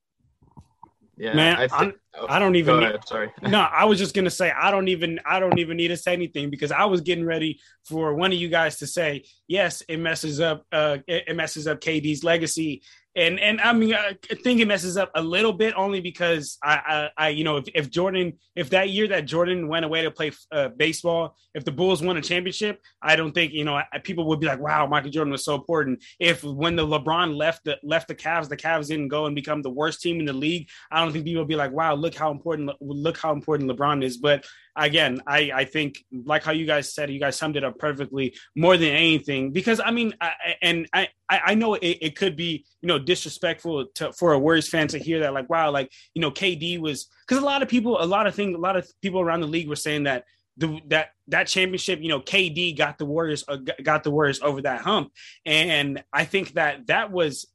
Yeah, 1.19 1.35
man, 1.35 1.57
I, 1.57 1.67
th- 1.67 1.95
I 2.29 2.39
don't 2.39 2.57
even. 2.57 2.81
Need, 2.81 2.97
sorry. 3.07 3.31
no, 3.43 3.61
I 3.61 3.87
was 3.87 3.99
just 3.99 4.15
gonna 4.15 4.29
say 4.29 4.51
I 4.51 4.71
don't 4.71 4.89
even. 4.89 5.19
I 5.25 5.41
don't 5.41 5.59
even 5.59 5.77
need 5.79 5.89
to 5.89 5.97
say 5.97 6.13
anything 6.13 6.51
because 6.51 6.71
I 6.71 6.85
was 6.85 7.01
getting 7.01 7.25
ready 7.25 7.59
for 7.85 8.13
one 8.15 8.33
of 8.33 8.39
you 8.39 8.49
guys 8.49 8.77
to 8.79 8.87
say 8.87 9.25
yes. 9.49 9.83
It 9.89 9.99
messes 9.99 10.41
up. 10.41 10.67
Uh, 10.71 10.99
it, 11.07 11.25
it 11.29 11.37
messes 11.37 11.67
up 11.67 11.81
KD's 11.81 12.23
legacy, 12.23 12.83
and 13.17 13.41
and 13.41 13.61
I 13.61 13.73
mean 13.73 13.95
I 13.95 14.17
think 14.45 14.61
it 14.61 14.69
messes 14.69 14.97
up 14.97 15.11
a 15.15 15.23
little 15.23 15.53
bit 15.53 15.75
only 15.77 16.01
because 16.01 16.59
I 16.63 17.09
I, 17.19 17.27
I 17.27 17.29
you 17.31 17.45
know 17.45 17.57
if, 17.57 17.65
if 17.75 17.91
Jordan 17.91 18.35
if 18.55 18.71
that 18.71 18.91
year 18.91 19.09
that 19.09 19.25
Jordan 19.25 19.69
went 19.69 19.85
away 19.85 20.03
to 20.03 20.11
play 20.11 20.33
uh, 20.53 20.69
baseball 20.69 21.37
if 21.55 21.65
the 21.65 21.73
Bulls 21.73 22.03
won 22.03 22.17
a 22.17 22.23
championship 22.23 22.81
I 23.03 23.17
don't 23.17 23.33
think 23.33 23.53
you 23.53 23.65
know 23.65 23.81
people 24.05 24.27
would 24.29 24.41
be 24.41 24.47
like 24.47 24.61
wow 24.61 24.87
Michael 24.87 25.11
Jordan 25.11 25.33
was 25.33 25.45
so 25.45 25.55
important. 25.55 26.05
If 26.21 26.45
when 26.45 26.77
the 26.77 26.87
LeBron 26.87 27.37
left 27.37 27.65
the 27.65 27.79
left 27.83 28.09
the 28.09 28.15
Cavs 28.15 28.49
the 28.49 28.57
Cavs 28.57 28.89
didn't 28.89 29.09
go 29.09 29.27
and 29.27 29.35
become 29.35 29.63
the 29.63 29.71
worst 29.71 30.03
team 30.03 30.21
in 30.21 30.27
the 30.27 30.33
league 30.33 30.69
I 30.91 31.03
don't 31.03 31.13
think 31.13 31.25
people 31.25 31.43
would 31.43 31.49
be 31.49 31.57
like 31.57 31.73
wow 31.73 31.95
look 31.95 32.15
how 32.15 32.31
important 32.31 32.71
look 32.81 33.17
how 33.17 33.33
important 33.33 33.71
LeBron 33.71 34.05
is. 34.05 34.19
But 34.19 34.45
again, 34.77 35.21
I, 35.27 35.51
I 35.55 35.65
think 35.65 36.05
like 36.13 36.45
how 36.45 36.53
you 36.53 36.67
guys 36.67 36.95
said, 36.95 37.11
you 37.11 37.19
guys 37.19 37.37
summed 37.37 37.57
it 37.57 37.65
up 37.65 37.79
perfectly 37.79 38.37
more 38.55 38.77
than 38.77 38.91
anything, 38.91 39.51
because 39.51 39.81
I 39.81 39.91
mean, 39.91 40.15
I, 40.21 40.33
and 40.63 40.87
I, 40.93 41.09
I 41.29 41.55
know 41.55 41.75
it, 41.75 41.99
it 42.01 42.17
could 42.17 42.37
be, 42.37 42.65
you 42.83 42.87
know, 42.87 42.99
disrespectful 43.07 43.87
to, 43.95 44.13
for 44.13 44.35
a 44.35 44.39
Warriors 44.39 44.69
fan 44.69 44.89
to 44.89 44.99
hear 44.99 45.21
that, 45.21 45.33
like, 45.33 45.49
wow, 45.49 45.71
like, 45.71 45.91
you 46.15 46.21
know, 46.21 46.31
KD 46.31 46.79
was, 46.79 47.09
because 47.27 47.43
a 47.43 47.47
lot 47.47 47.63
of 47.63 47.69
people, 47.69 48.03
a 48.03 48.05
lot 48.05 48.27
of 48.27 48.35
things, 48.35 48.55
a 48.55 48.59
lot 48.59 48.77
of 48.77 48.87
people 49.01 49.21
around 49.21 49.41
the 49.41 49.47
league 49.47 49.69
were 49.69 49.77
saying 49.77 50.03
that 50.03 50.25
the, 50.59 50.81
that 50.87 51.11
that 51.29 51.49
championship, 51.49 52.01
you 52.01 52.09
know, 52.09 52.21
KD 52.21 52.77
got 52.77 52.99
the 52.99 53.05
Warriors 53.05 53.45
uh, 53.47 53.59
got 53.83 54.05
the 54.05 54.11
Warriors 54.11 54.41
over 54.41 54.63
that 54.63 54.81
hump, 54.81 55.13
and 55.45 56.03
I 56.13 56.25
think 56.25 56.53
that 56.55 56.87
that 56.87 57.13
was 57.13 57.47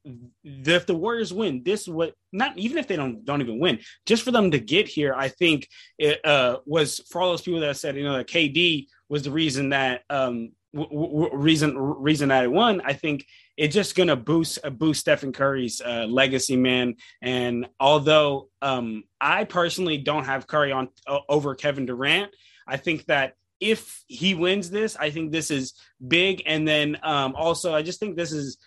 the, 0.43 0.75
if 0.75 0.85
the 0.85 0.95
Warriors 0.95 1.33
win, 1.33 1.63
this 1.63 1.87
would 1.87 2.13
not 2.31 2.57
even 2.57 2.77
if 2.77 2.87
they 2.87 2.95
don't 2.95 3.25
don't 3.25 3.41
even 3.41 3.59
win, 3.59 3.79
just 4.05 4.23
for 4.23 4.31
them 4.31 4.51
to 4.51 4.59
get 4.59 4.87
here, 4.87 5.15
I 5.15 5.29
think 5.29 5.67
it 5.97 6.23
uh, 6.23 6.57
was 6.65 6.99
for 7.09 7.21
all 7.21 7.31
those 7.31 7.41
people 7.41 7.61
that 7.61 7.77
said 7.77 7.95
you 7.95 8.03
know 8.03 8.17
that 8.17 8.27
KD 8.27 8.87
was 9.09 9.23
the 9.23 9.31
reason 9.31 9.69
that 9.69 10.03
um, 10.09 10.51
w- 10.73 10.89
w- 10.89 11.35
reason 11.35 11.77
reason 11.77 12.29
that 12.29 12.43
it 12.43 12.51
won. 12.51 12.81
I 12.81 12.93
think 12.93 13.25
it's 13.57 13.73
just 13.73 13.95
gonna 13.95 14.15
boost 14.15 14.59
uh, 14.63 14.69
boost 14.69 15.01
Stephen 15.01 15.31
Curry's 15.31 15.81
uh, 15.81 16.05
legacy, 16.09 16.55
man. 16.55 16.95
And 17.21 17.67
although 17.79 18.49
um, 18.61 19.03
I 19.19 19.43
personally 19.43 19.97
don't 19.97 20.25
have 20.25 20.47
Curry 20.47 20.71
on 20.71 20.89
uh, 21.07 21.19
over 21.29 21.55
Kevin 21.55 21.85
Durant, 21.85 22.31
I 22.67 22.77
think 22.77 23.05
that 23.05 23.35
if 23.59 24.03
he 24.07 24.33
wins 24.33 24.69
this, 24.69 24.95
I 24.95 25.11
think 25.11 25.31
this 25.31 25.51
is 25.51 25.73
big. 26.05 26.43
And 26.45 26.67
then 26.67 26.97
um, 27.03 27.35
also, 27.35 27.75
I 27.75 27.83
just 27.83 27.99
think 27.99 28.15
this 28.15 28.31
is 28.31 28.57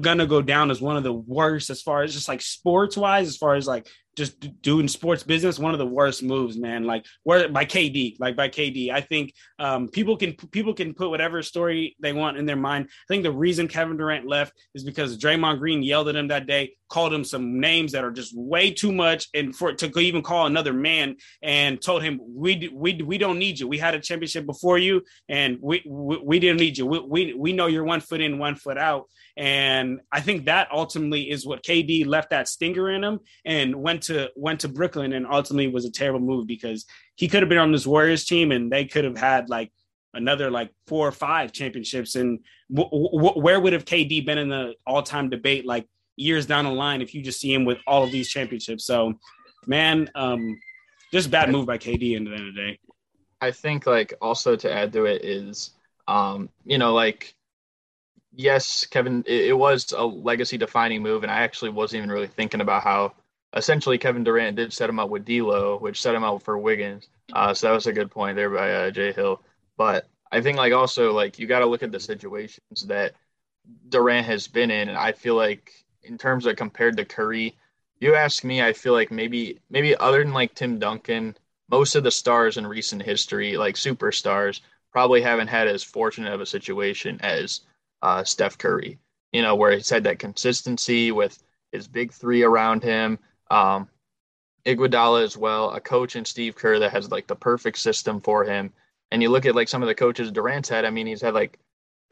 gonna 0.00 0.26
go 0.26 0.42
down 0.42 0.70
as 0.70 0.80
one 0.80 0.96
of 0.96 1.02
the 1.02 1.12
worst 1.12 1.70
as 1.70 1.82
far 1.82 2.02
as 2.02 2.14
just 2.14 2.28
like 2.28 2.40
sports 2.42 2.96
wise, 2.96 3.28
as 3.28 3.36
far 3.36 3.54
as 3.54 3.66
like 3.66 3.88
just 4.18 4.60
doing 4.60 4.88
sports 4.88 5.22
business, 5.22 5.58
one 5.58 5.72
of 5.72 5.78
the 5.78 5.86
worst 5.86 6.22
moves, 6.22 6.58
man. 6.58 6.84
Like 6.84 7.06
where 7.22 7.48
by 7.48 7.64
KD, 7.64 8.16
like 8.18 8.36
by 8.36 8.48
KD. 8.48 8.90
I 8.90 9.00
think 9.00 9.32
um, 9.58 9.88
people 9.88 10.16
can 10.16 10.34
people 10.34 10.74
can 10.74 10.92
put 10.92 11.08
whatever 11.08 11.42
story 11.42 11.96
they 12.00 12.12
want 12.12 12.36
in 12.36 12.44
their 12.44 12.56
mind. 12.56 12.86
I 12.86 13.06
think 13.08 13.22
the 13.22 13.32
reason 13.32 13.68
Kevin 13.68 13.96
Durant 13.96 14.26
left 14.26 14.52
is 14.74 14.84
because 14.84 15.16
Draymond 15.16 15.60
Green 15.60 15.82
yelled 15.82 16.08
at 16.08 16.16
him 16.16 16.28
that 16.28 16.46
day, 16.46 16.74
called 16.88 17.12
him 17.12 17.24
some 17.24 17.60
names 17.60 17.92
that 17.92 18.04
are 18.04 18.10
just 18.10 18.36
way 18.36 18.70
too 18.70 18.92
much, 18.92 19.28
and 19.34 19.54
for 19.54 19.72
to 19.72 19.98
even 19.98 20.22
call 20.22 20.46
another 20.46 20.72
man 20.72 21.16
and 21.42 21.80
told 21.80 22.02
him 22.02 22.20
we 22.22 22.70
we 22.72 22.94
we 23.02 23.18
don't 23.18 23.38
need 23.38 23.58
you. 23.58 23.68
We 23.68 23.78
had 23.78 23.94
a 23.94 24.00
championship 24.00 24.46
before 24.46 24.78
you, 24.78 25.02
and 25.28 25.58
we 25.60 25.82
we, 25.86 26.18
we 26.22 26.38
didn't 26.38 26.60
need 26.60 26.78
you. 26.78 26.86
We, 26.86 26.98
we 27.00 27.34
we 27.34 27.52
know 27.52 27.66
you're 27.66 27.84
one 27.84 28.00
foot 28.00 28.20
in, 28.20 28.38
one 28.38 28.56
foot 28.56 28.78
out. 28.78 29.06
And 29.38 30.00
I 30.10 30.20
think 30.20 30.46
that 30.46 30.68
ultimately 30.72 31.30
is 31.30 31.46
what 31.46 31.62
KD 31.62 32.04
left 32.06 32.30
that 32.30 32.48
stinger 32.48 32.90
in 32.90 33.04
him 33.04 33.20
and 33.44 33.76
went 33.76 34.02
to 34.04 34.30
went 34.34 34.60
to 34.60 34.68
Brooklyn 34.68 35.12
and 35.12 35.26
ultimately 35.30 35.68
was 35.68 35.84
a 35.84 35.92
terrible 35.92 36.18
move 36.18 36.48
because 36.48 36.84
he 37.14 37.28
could 37.28 37.42
have 37.42 37.48
been 37.48 37.58
on 37.58 37.70
this 37.70 37.86
Warriors 37.86 38.24
team 38.24 38.50
and 38.50 38.70
they 38.70 38.84
could 38.84 39.04
have 39.04 39.16
had 39.16 39.48
like 39.48 39.72
another 40.12 40.50
like 40.50 40.72
four 40.88 41.06
or 41.06 41.12
five 41.12 41.52
championships. 41.52 42.16
And 42.16 42.40
w- 42.72 42.90
w- 42.90 43.40
where 43.40 43.60
would 43.60 43.72
have 43.72 43.84
KD 43.84 44.26
been 44.26 44.38
in 44.38 44.48
the 44.48 44.74
all 44.84 45.04
time 45.04 45.30
debate 45.30 45.64
like 45.64 45.86
years 46.18 46.46
down 46.46 46.64
the 46.64 46.70
line 46.70 47.02
if 47.02 47.14
you 47.14 47.22
just 47.22 47.40
see 47.40 47.52
him 47.52 47.64
with 47.64 47.78
all 47.86 48.02
of 48.04 48.12
these 48.12 48.28
championships? 48.28 48.84
So, 48.84 49.14
man, 49.66 50.10
um, 50.14 50.58
just 51.12 51.30
bad 51.30 51.50
move 51.50 51.66
by 51.66 51.78
KD 51.78 52.16
in 52.16 52.24
the 52.24 52.32
end 52.32 52.48
of 52.48 52.54
the 52.54 52.60
day. 52.60 52.78
I 53.40 53.50
think 53.52 53.86
like 53.86 54.14
also 54.20 54.56
to 54.56 54.72
add 54.72 54.92
to 54.92 55.04
it 55.04 55.24
is, 55.24 55.70
um, 56.06 56.48
you 56.64 56.78
know, 56.78 56.92
like 56.92 57.34
yes, 58.38 58.86
Kevin, 58.86 59.24
it, 59.26 59.46
it 59.46 59.52
was 59.52 59.92
a 59.92 60.04
legacy 60.04 60.56
defining 60.56 61.02
move, 61.02 61.22
and 61.22 61.32
I 61.32 61.40
actually 61.40 61.70
wasn't 61.70 61.98
even 61.98 62.10
really 62.10 62.26
thinking 62.26 62.60
about 62.60 62.82
how 62.82 63.12
essentially 63.54 63.98
Kevin 63.98 64.24
Durant 64.24 64.56
did 64.56 64.72
set 64.72 64.88
him 64.88 64.98
up 64.98 65.10
with 65.10 65.24
D'Lo, 65.24 65.78
which 65.78 66.00
set 66.00 66.14
him 66.14 66.24
up 66.24 66.42
for 66.42 66.58
Wiggins. 66.58 67.08
Uh, 67.32 67.54
so 67.54 67.66
that 67.66 67.74
was 67.74 67.86
a 67.86 67.92
good 67.92 68.10
point 68.10 68.36
there 68.36 68.50
by 68.50 68.72
uh, 68.72 68.90
Jay 68.90 69.12
Hill. 69.12 69.42
But 69.76 70.08
I 70.30 70.40
think 70.40 70.56
like 70.56 70.72
also 70.72 71.12
like 71.12 71.38
you 71.38 71.46
got 71.46 71.60
to 71.60 71.66
look 71.66 71.82
at 71.82 71.92
the 71.92 72.00
situations 72.00 72.86
that 72.86 73.14
Durant 73.88 74.26
has 74.26 74.48
been 74.48 74.70
in, 74.70 74.88
and 74.88 74.98
I 74.98 75.12
feel 75.12 75.34
like 75.34 75.72
in 76.08 76.18
terms 76.18 76.46
of 76.46 76.56
compared 76.56 76.96
to 76.96 77.04
Curry, 77.04 77.56
you 78.00 78.14
ask 78.14 78.44
me, 78.44 78.62
I 78.62 78.72
feel 78.72 78.92
like 78.92 79.10
maybe 79.10 79.60
maybe 79.70 79.96
other 79.96 80.22
than 80.22 80.32
like 80.32 80.54
Tim 80.54 80.78
Duncan, 80.78 81.36
most 81.70 81.94
of 81.94 82.04
the 82.04 82.10
stars 82.10 82.56
in 82.56 82.66
recent 82.66 83.02
history, 83.02 83.56
like 83.56 83.74
superstars, 83.74 84.60
probably 84.92 85.20
haven't 85.20 85.48
had 85.48 85.68
as 85.68 85.82
fortunate 85.82 86.32
of 86.32 86.40
a 86.40 86.46
situation 86.46 87.20
as 87.20 87.60
uh, 88.02 88.24
Steph 88.24 88.58
Curry. 88.58 88.98
You 89.32 89.42
know, 89.42 89.56
where 89.56 89.72
he's 89.72 89.90
had 89.90 90.04
that 90.04 90.18
consistency 90.18 91.12
with 91.12 91.42
his 91.72 91.86
big 91.86 92.12
three 92.12 92.42
around 92.42 92.82
him. 92.82 93.18
Um, 93.50 93.88
Iguodala 94.64 95.22
as 95.22 95.36
well, 95.36 95.70
a 95.70 95.80
coach 95.80 96.16
in 96.16 96.24
Steve 96.24 96.54
Kerr 96.54 96.78
that 96.78 96.92
has 96.92 97.10
like 97.10 97.26
the 97.26 97.36
perfect 97.36 97.78
system 97.78 98.20
for 98.20 98.44
him. 98.44 98.72
And 99.10 99.22
you 99.22 99.30
look 99.30 99.46
at 99.46 99.54
like 99.54 99.68
some 99.68 99.82
of 99.82 99.88
the 99.88 99.94
coaches 99.94 100.30
Durant's 100.30 100.68
had. 100.68 100.84
I 100.84 100.90
mean, 100.90 101.06
he's 101.06 101.22
had 101.22 101.34
like 101.34 101.58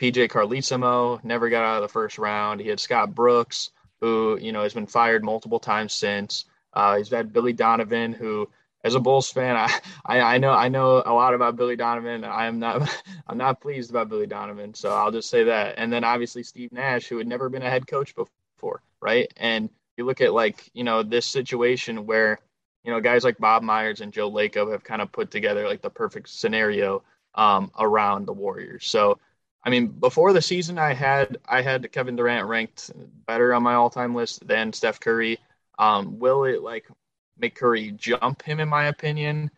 PJ 0.01 0.29
Carlesimo, 0.29 1.23
never 1.25 1.49
got 1.49 1.65
out 1.65 1.77
of 1.77 1.83
the 1.83 1.93
first 1.93 2.19
round. 2.19 2.61
He 2.61 2.69
had 2.69 2.81
Scott 2.81 3.15
Brooks, 3.15 3.71
who 4.01 4.39
you 4.41 4.53
know 4.53 4.63
has 4.63 4.75
been 4.75 4.87
fired 4.87 5.25
multiple 5.25 5.61
times 5.61 5.93
since. 5.93 6.45
Uh, 6.73 6.97
he's 6.97 7.11
had 7.11 7.33
Billy 7.33 7.53
Donovan, 7.53 8.13
who 8.13 8.49
as 8.87 8.95
a 8.95 9.01
Bulls 9.01 9.31
fan, 9.31 9.57
I, 9.57 9.81
I, 10.05 10.35
I 10.35 10.39
know 10.39 10.53
I 10.53 10.69
know 10.69 11.03
a 11.05 11.13
lot 11.13 11.35
about 11.35 11.57
Billy 11.57 11.77
Donovan. 11.77 12.25
I 12.25 12.47
am 12.47 12.59
not 12.59 12.89
I'm 13.27 13.39
not 13.39 13.61
pleased 13.61 13.91
about 13.91 14.09
Billy 14.09 14.27
Donovan, 14.27 14.75
so 14.75 14.91
I'll 14.91 15.13
just 15.13 15.29
say 15.29 15.45
that. 15.45 15.75
And 15.77 15.93
then 15.93 16.05
obviously 16.05 16.43
Steve 16.43 16.73
Nash, 16.73 17.07
who 17.07 17.19
had 17.19 17.27
never 17.27 17.49
been 17.49 17.63
a 17.63 17.71
head 17.71 17.87
coach 17.87 18.15
before, 18.15 18.83
right? 19.01 19.31
And 19.37 19.69
you 19.97 20.05
look 20.05 20.21
at 20.21 20.33
like 20.33 20.71
you 20.73 20.85
know 20.85 21.03
this 21.03 21.27
situation 21.27 22.07
where 22.07 22.41
you 22.85 22.93
know 22.93 23.01
guys 23.01 23.25
like 23.25 23.39
Bob 23.39 23.63
Myers 23.63 24.01
and 24.01 24.13
Joe 24.13 24.31
Lacob 24.31 24.71
have 24.71 24.85
kind 24.85 25.03
of 25.03 25.13
put 25.13 25.31
together 25.31 25.67
like 25.67 25.83
the 25.83 25.91
perfect 25.91 26.29
scenario 26.29 27.03
um, 27.35 27.71
around 27.79 28.27
the 28.27 28.33
Warriors. 28.33 28.87
So 28.87 29.19
I 29.67 29.71
mean, 29.71 29.89
before 29.89 30.33
the 30.33 30.41
season, 30.41 30.79
I 30.79 30.95
had 30.95 31.39
I 31.49 31.61
had 31.61 31.91
Kevin 31.91 32.15
Durant 32.15 32.47
ranked 32.47 32.93
better 33.27 33.53
on 33.53 33.65
my 33.65 33.75
all-time 33.75 34.15
list 34.15 34.47
than 34.47 34.73
Steph 34.73 35.01
Curry. 35.01 35.39
Um, 35.79 36.19
will 36.21 36.45
it 36.45 36.63
like 36.63 36.87
make 37.37 37.57
Curry 37.57 37.91
jump 37.91 38.43
him, 38.43 38.61
in 38.61 38.69
my 38.69 38.87
opinion. 38.87 39.51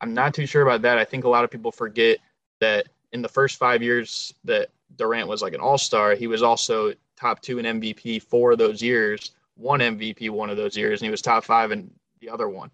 I'm 0.00 0.14
not 0.14 0.32
too 0.32 0.46
sure 0.46 0.62
about 0.62 0.82
that. 0.82 0.96
I 0.96 1.04
think 1.04 1.24
a 1.24 1.28
lot 1.28 1.44
of 1.44 1.50
people 1.50 1.72
forget 1.72 2.18
that 2.60 2.88
in 3.12 3.20
the 3.20 3.28
first 3.28 3.58
five 3.58 3.82
years 3.82 4.32
that 4.44 4.70
Durant 4.96 5.28
was 5.28 5.42
like 5.42 5.54
an 5.54 5.60
all 5.60 5.78
star, 5.78 6.14
he 6.14 6.26
was 6.26 6.42
also 6.42 6.92
top 7.16 7.40
two 7.40 7.58
in 7.58 7.80
MVP 7.80 8.22
for 8.22 8.56
those 8.56 8.80
years, 8.80 9.32
one 9.56 9.80
MVP 9.80 10.30
one 10.30 10.50
of 10.50 10.56
those 10.56 10.76
years, 10.76 11.00
and 11.00 11.06
he 11.06 11.10
was 11.10 11.22
top 11.22 11.44
five 11.44 11.72
in 11.72 11.90
the 12.20 12.30
other 12.30 12.48
one. 12.48 12.70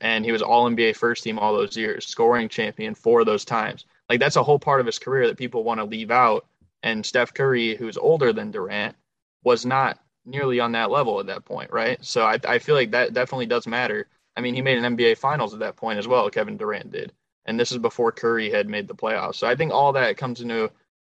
And 0.00 0.24
he 0.24 0.32
was 0.32 0.42
all 0.42 0.68
NBA 0.68 0.96
first 0.96 1.24
team 1.24 1.38
all 1.38 1.54
those 1.54 1.76
years, 1.76 2.06
scoring 2.06 2.48
champion 2.48 2.94
for 2.94 3.24
those 3.24 3.44
times. 3.44 3.86
Like 4.08 4.20
that's 4.20 4.36
a 4.36 4.42
whole 4.42 4.58
part 4.58 4.80
of 4.80 4.86
his 4.86 4.98
career 4.98 5.26
that 5.26 5.36
people 5.36 5.64
want 5.64 5.78
to 5.80 5.84
leave 5.84 6.10
out. 6.10 6.46
And 6.82 7.04
Steph 7.04 7.34
Curry, 7.34 7.76
who's 7.76 7.96
older 7.96 8.32
than 8.32 8.50
Durant, 8.50 8.96
was 9.44 9.66
not 9.66 9.98
nearly 10.24 10.60
on 10.60 10.72
that 10.72 10.90
level 10.90 11.20
at 11.20 11.26
that 11.26 11.44
point, 11.44 11.72
right? 11.72 12.02
So 12.04 12.24
I, 12.24 12.38
I 12.46 12.58
feel 12.58 12.74
like 12.74 12.92
that 12.92 13.14
definitely 13.14 13.46
does 13.46 13.66
matter. 13.66 14.06
I 14.36 14.40
mean, 14.40 14.54
he 14.54 14.62
made 14.62 14.78
an 14.78 14.96
NBA 14.96 15.18
Finals 15.18 15.52
at 15.52 15.60
that 15.60 15.76
point 15.76 15.98
as 15.98 16.06
well. 16.06 16.30
Kevin 16.30 16.56
Durant 16.56 16.92
did, 16.92 17.12
and 17.46 17.58
this 17.58 17.72
is 17.72 17.78
before 17.78 18.12
Curry 18.12 18.50
had 18.50 18.68
made 18.68 18.86
the 18.86 18.94
playoffs. 18.94 19.36
So 19.36 19.48
I 19.48 19.56
think 19.56 19.72
all 19.72 19.92
that 19.92 20.16
comes 20.16 20.40
into, 20.40 20.70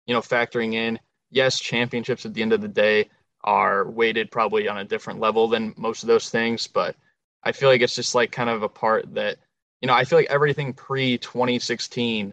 you 0.07 0.15
know, 0.15 0.21
factoring 0.21 0.75
in. 0.75 0.99
Yes, 1.31 1.59
championships 1.59 2.27
at 2.27 2.35
the 2.35 2.43
end 2.43 2.53
of 2.53 2.61
the 2.61 2.69
day 2.69 3.09
are 3.43 3.89
weighted 3.89 4.31
probably 4.31 4.69
on 4.69 4.79
a 4.79 4.85
different 4.85 5.21
level 5.21 5.49
than 5.49 5.75
most 5.77 6.03
of 6.03 6.07
those 6.07 6.31
things, 6.31 6.67
but 6.67 6.97
I 7.43 7.53
feel 7.53 7.69
like 7.69 7.83
it's 7.83 7.95
just 7.95 8.15
like 8.15 8.31
kind 8.33 8.51
of 8.51 8.63
a 8.63 8.69
part 8.69 9.15
that, 9.15 9.39
you 9.81 9.87
know, 9.87 9.95
I 9.95 10.05
feel 10.05 10.19
like 10.19 10.31
everything 10.31 10.73
pre 10.73 11.19
2016 11.19 12.33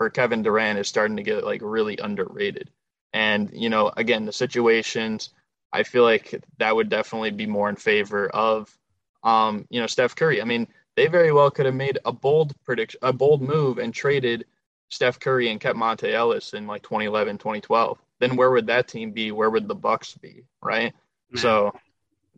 for 0.00 0.08
Kevin 0.08 0.42
Durant 0.42 0.78
is 0.78 0.88
starting 0.88 1.18
to 1.18 1.22
get 1.22 1.44
like 1.44 1.60
really 1.62 1.98
underrated. 1.98 2.70
And, 3.12 3.50
you 3.52 3.68
know, 3.68 3.92
again, 3.94 4.24
the 4.24 4.32
situations, 4.32 5.28
I 5.74 5.82
feel 5.82 6.04
like 6.04 6.42
that 6.56 6.74
would 6.74 6.88
definitely 6.88 7.32
be 7.32 7.44
more 7.44 7.68
in 7.68 7.76
favor 7.76 8.26
of, 8.30 8.74
um, 9.22 9.66
you 9.68 9.78
know, 9.78 9.86
Steph 9.86 10.16
Curry. 10.16 10.40
I 10.40 10.46
mean, 10.46 10.68
they 10.96 11.06
very 11.08 11.32
well 11.32 11.50
could 11.50 11.66
have 11.66 11.74
made 11.74 11.98
a 12.06 12.12
bold 12.12 12.54
prediction, 12.64 12.98
a 13.02 13.12
bold 13.12 13.42
move, 13.42 13.76
and 13.76 13.92
traded 13.92 14.46
Steph 14.88 15.20
Curry 15.20 15.50
and 15.50 15.60
kept 15.60 15.76
Monta 15.76 16.10
Ellis 16.10 16.54
in 16.54 16.66
like 16.66 16.82
2011, 16.82 17.36
2012. 17.36 17.98
Then 18.20 18.36
where 18.36 18.52
would 18.52 18.68
that 18.68 18.88
team 18.88 19.10
be? 19.10 19.32
Where 19.32 19.50
would 19.50 19.68
the 19.68 19.74
Bucks 19.74 20.14
be? 20.14 20.44
Right. 20.62 20.94
Man. 21.30 21.42
So, 21.42 21.74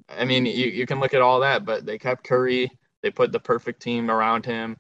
I 0.09 0.25
mean, 0.25 0.47
you, 0.47 0.67
you 0.67 0.85
can 0.85 0.99
look 0.99 1.15
at 1.15 1.23
all 1.23 1.39
that, 1.41 1.65
but 1.65 1.87
they 1.87 1.97
kept 1.97 2.25
Curry. 2.25 2.73
They 3.05 3.13
put 3.13 3.31
the 3.31 3.39
perfect 3.39 3.81
team 3.81 4.11
around 4.11 4.47
him. 4.47 4.77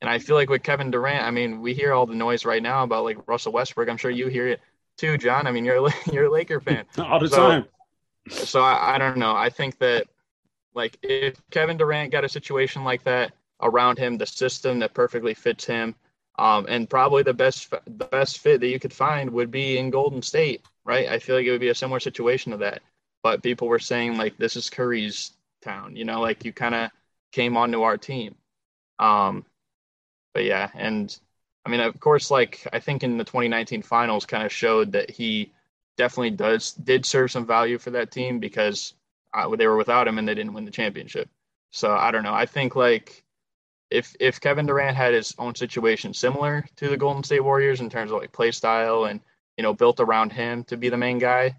And 0.00 0.10
I 0.10 0.18
feel 0.18 0.36
like 0.36 0.50
with 0.50 0.62
Kevin 0.62 0.90
Durant, 0.90 1.24
I 1.24 1.30
mean, 1.30 1.60
we 1.60 1.72
hear 1.72 1.92
all 1.92 2.06
the 2.06 2.14
noise 2.14 2.44
right 2.44 2.62
now 2.62 2.82
about 2.82 3.04
like 3.04 3.26
Russell 3.26 3.52
Westbrook. 3.52 3.88
I'm 3.88 3.96
sure 3.96 4.10
you 4.10 4.28
hear 4.28 4.48
it 4.48 4.60
too, 4.98 5.16
John. 5.16 5.46
I 5.46 5.52
mean, 5.52 5.64
you're 5.64 5.86
a, 5.86 5.92
you're 6.12 6.26
a 6.26 6.30
Laker 6.30 6.60
fan 6.60 6.84
all 6.98 7.18
the 7.18 7.28
so, 7.28 7.36
time 7.36 7.66
so 8.28 8.60
I, 8.60 8.94
I 8.94 8.98
don't 8.98 9.18
know. 9.18 9.34
I 9.34 9.50
think 9.50 9.78
that 9.78 10.06
like 10.74 10.98
if 11.02 11.40
Kevin 11.50 11.76
Durant 11.76 12.12
got 12.12 12.24
a 12.24 12.28
situation 12.28 12.84
like 12.84 13.02
that 13.04 13.32
around 13.62 13.98
him, 13.98 14.18
the 14.18 14.26
system 14.26 14.78
that 14.80 14.94
perfectly 14.94 15.34
fits 15.34 15.64
him, 15.64 15.94
um, 16.38 16.66
and 16.68 16.88
probably 16.88 17.22
the 17.22 17.34
best 17.34 17.70
the 17.70 18.06
best 18.06 18.38
fit 18.38 18.60
that 18.60 18.68
you 18.68 18.78
could 18.78 18.92
find 18.92 19.30
would 19.30 19.50
be 19.50 19.78
in 19.78 19.90
Golden 19.90 20.22
State, 20.22 20.62
right? 20.84 21.08
I 21.08 21.18
feel 21.18 21.36
like 21.36 21.46
it 21.46 21.50
would 21.50 21.60
be 21.60 21.68
a 21.68 21.74
similar 21.74 22.00
situation 22.00 22.52
to 22.52 22.58
that. 22.58 22.82
But 23.22 23.42
people 23.42 23.68
were 23.68 23.78
saying 23.78 24.16
like 24.16 24.36
this 24.36 24.56
is 24.56 24.70
Curry's 24.70 25.32
town, 25.62 25.96
you 25.96 26.04
know, 26.04 26.20
like 26.20 26.44
you 26.44 26.52
kind 26.52 26.74
of 26.74 26.90
came 27.32 27.56
onto 27.56 27.82
our 27.82 27.96
team. 27.96 28.34
Um, 28.98 29.44
but 30.36 30.44
yeah, 30.44 30.68
and 30.74 31.18
I 31.64 31.70
mean, 31.70 31.80
of 31.80 31.98
course, 31.98 32.30
like 32.30 32.68
I 32.70 32.78
think 32.78 33.02
in 33.02 33.16
the 33.16 33.24
2019 33.24 33.80
finals, 33.80 34.26
kind 34.26 34.44
of 34.44 34.52
showed 34.52 34.92
that 34.92 35.10
he 35.10 35.50
definitely 35.96 36.32
does 36.32 36.74
did 36.74 37.06
serve 37.06 37.30
some 37.30 37.46
value 37.46 37.78
for 37.78 37.92
that 37.92 38.10
team 38.10 38.38
because 38.38 38.92
uh, 39.32 39.48
they 39.56 39.66
were 39.66 39.78
without 39.78 40.06
him 40.06 40.18
and 40.18 40.28
they 40.28 40.34
didn't 40.34 40.52
win 40.52 40.66
the 40.66 40.70
championship. 40.70 41.30
So 41.70 41.90
I 41.90 42.10
don't 42.10 42.22
know. 42.22 42.34
I 42.34 42.44
think 42.44 42.76
like 42.76 43.24
if 43.90 44.14
if 44.20 44.42
Kevin 44.42 44.66
Durant 44.66 44.94
had 44.94 45.14
his 45.14 45.34
own 45.38 45.54
situation 45.54 46.12
similar 46.12 46.66
to 46.76 46.90
the 46.90 46.98
Golden 46.98 47.24
State 47.24 47.42
Warriors 47.42 47.80
in 47.80 47.88
terms 47.88 48.10
of 48.10 48.18
like 48.20 48.30
play 48.30 48.50
style 48.50 49.06
and 49.06 49.22
you 49.56 49.62
know 49.62 49.72
built 49.72 50.00
around 50.00 50.32
him 50.32 50.64
to 50.64 50.76
be 50.76 50.90
the 50.90 50.98
main 50.98 51.18
guy, 51.18 51.58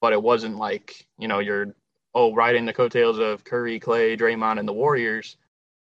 but 0.00 0.12
it 0.12 0.20
wasn't 0.20 0.56
like 0.56 1.06
you 1.16 1.28
know 1.28 1.38
you're 1.38 1.76
oh 2.12 2.34
riding 2.34 2.64
the 2.64 2.72
coattails 2.72 3.20
of 3.20 3.44
Curry, 3.44 3.78
Klay, 3.78 4.18
Draymond, 4.18 4.58
and 4.58 4.66
the 4.66 4.72
Warriors, 4.72 5.36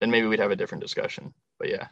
then 0.01 0.11
maybe 0.11 0.27
we'd 0.27 0.39
have 0.39 0.51
a 0.51 0.57
different 0.57 0.81
discussion. 0.83 1.33
But 1.57 1.69
yeah, 1.69 1.87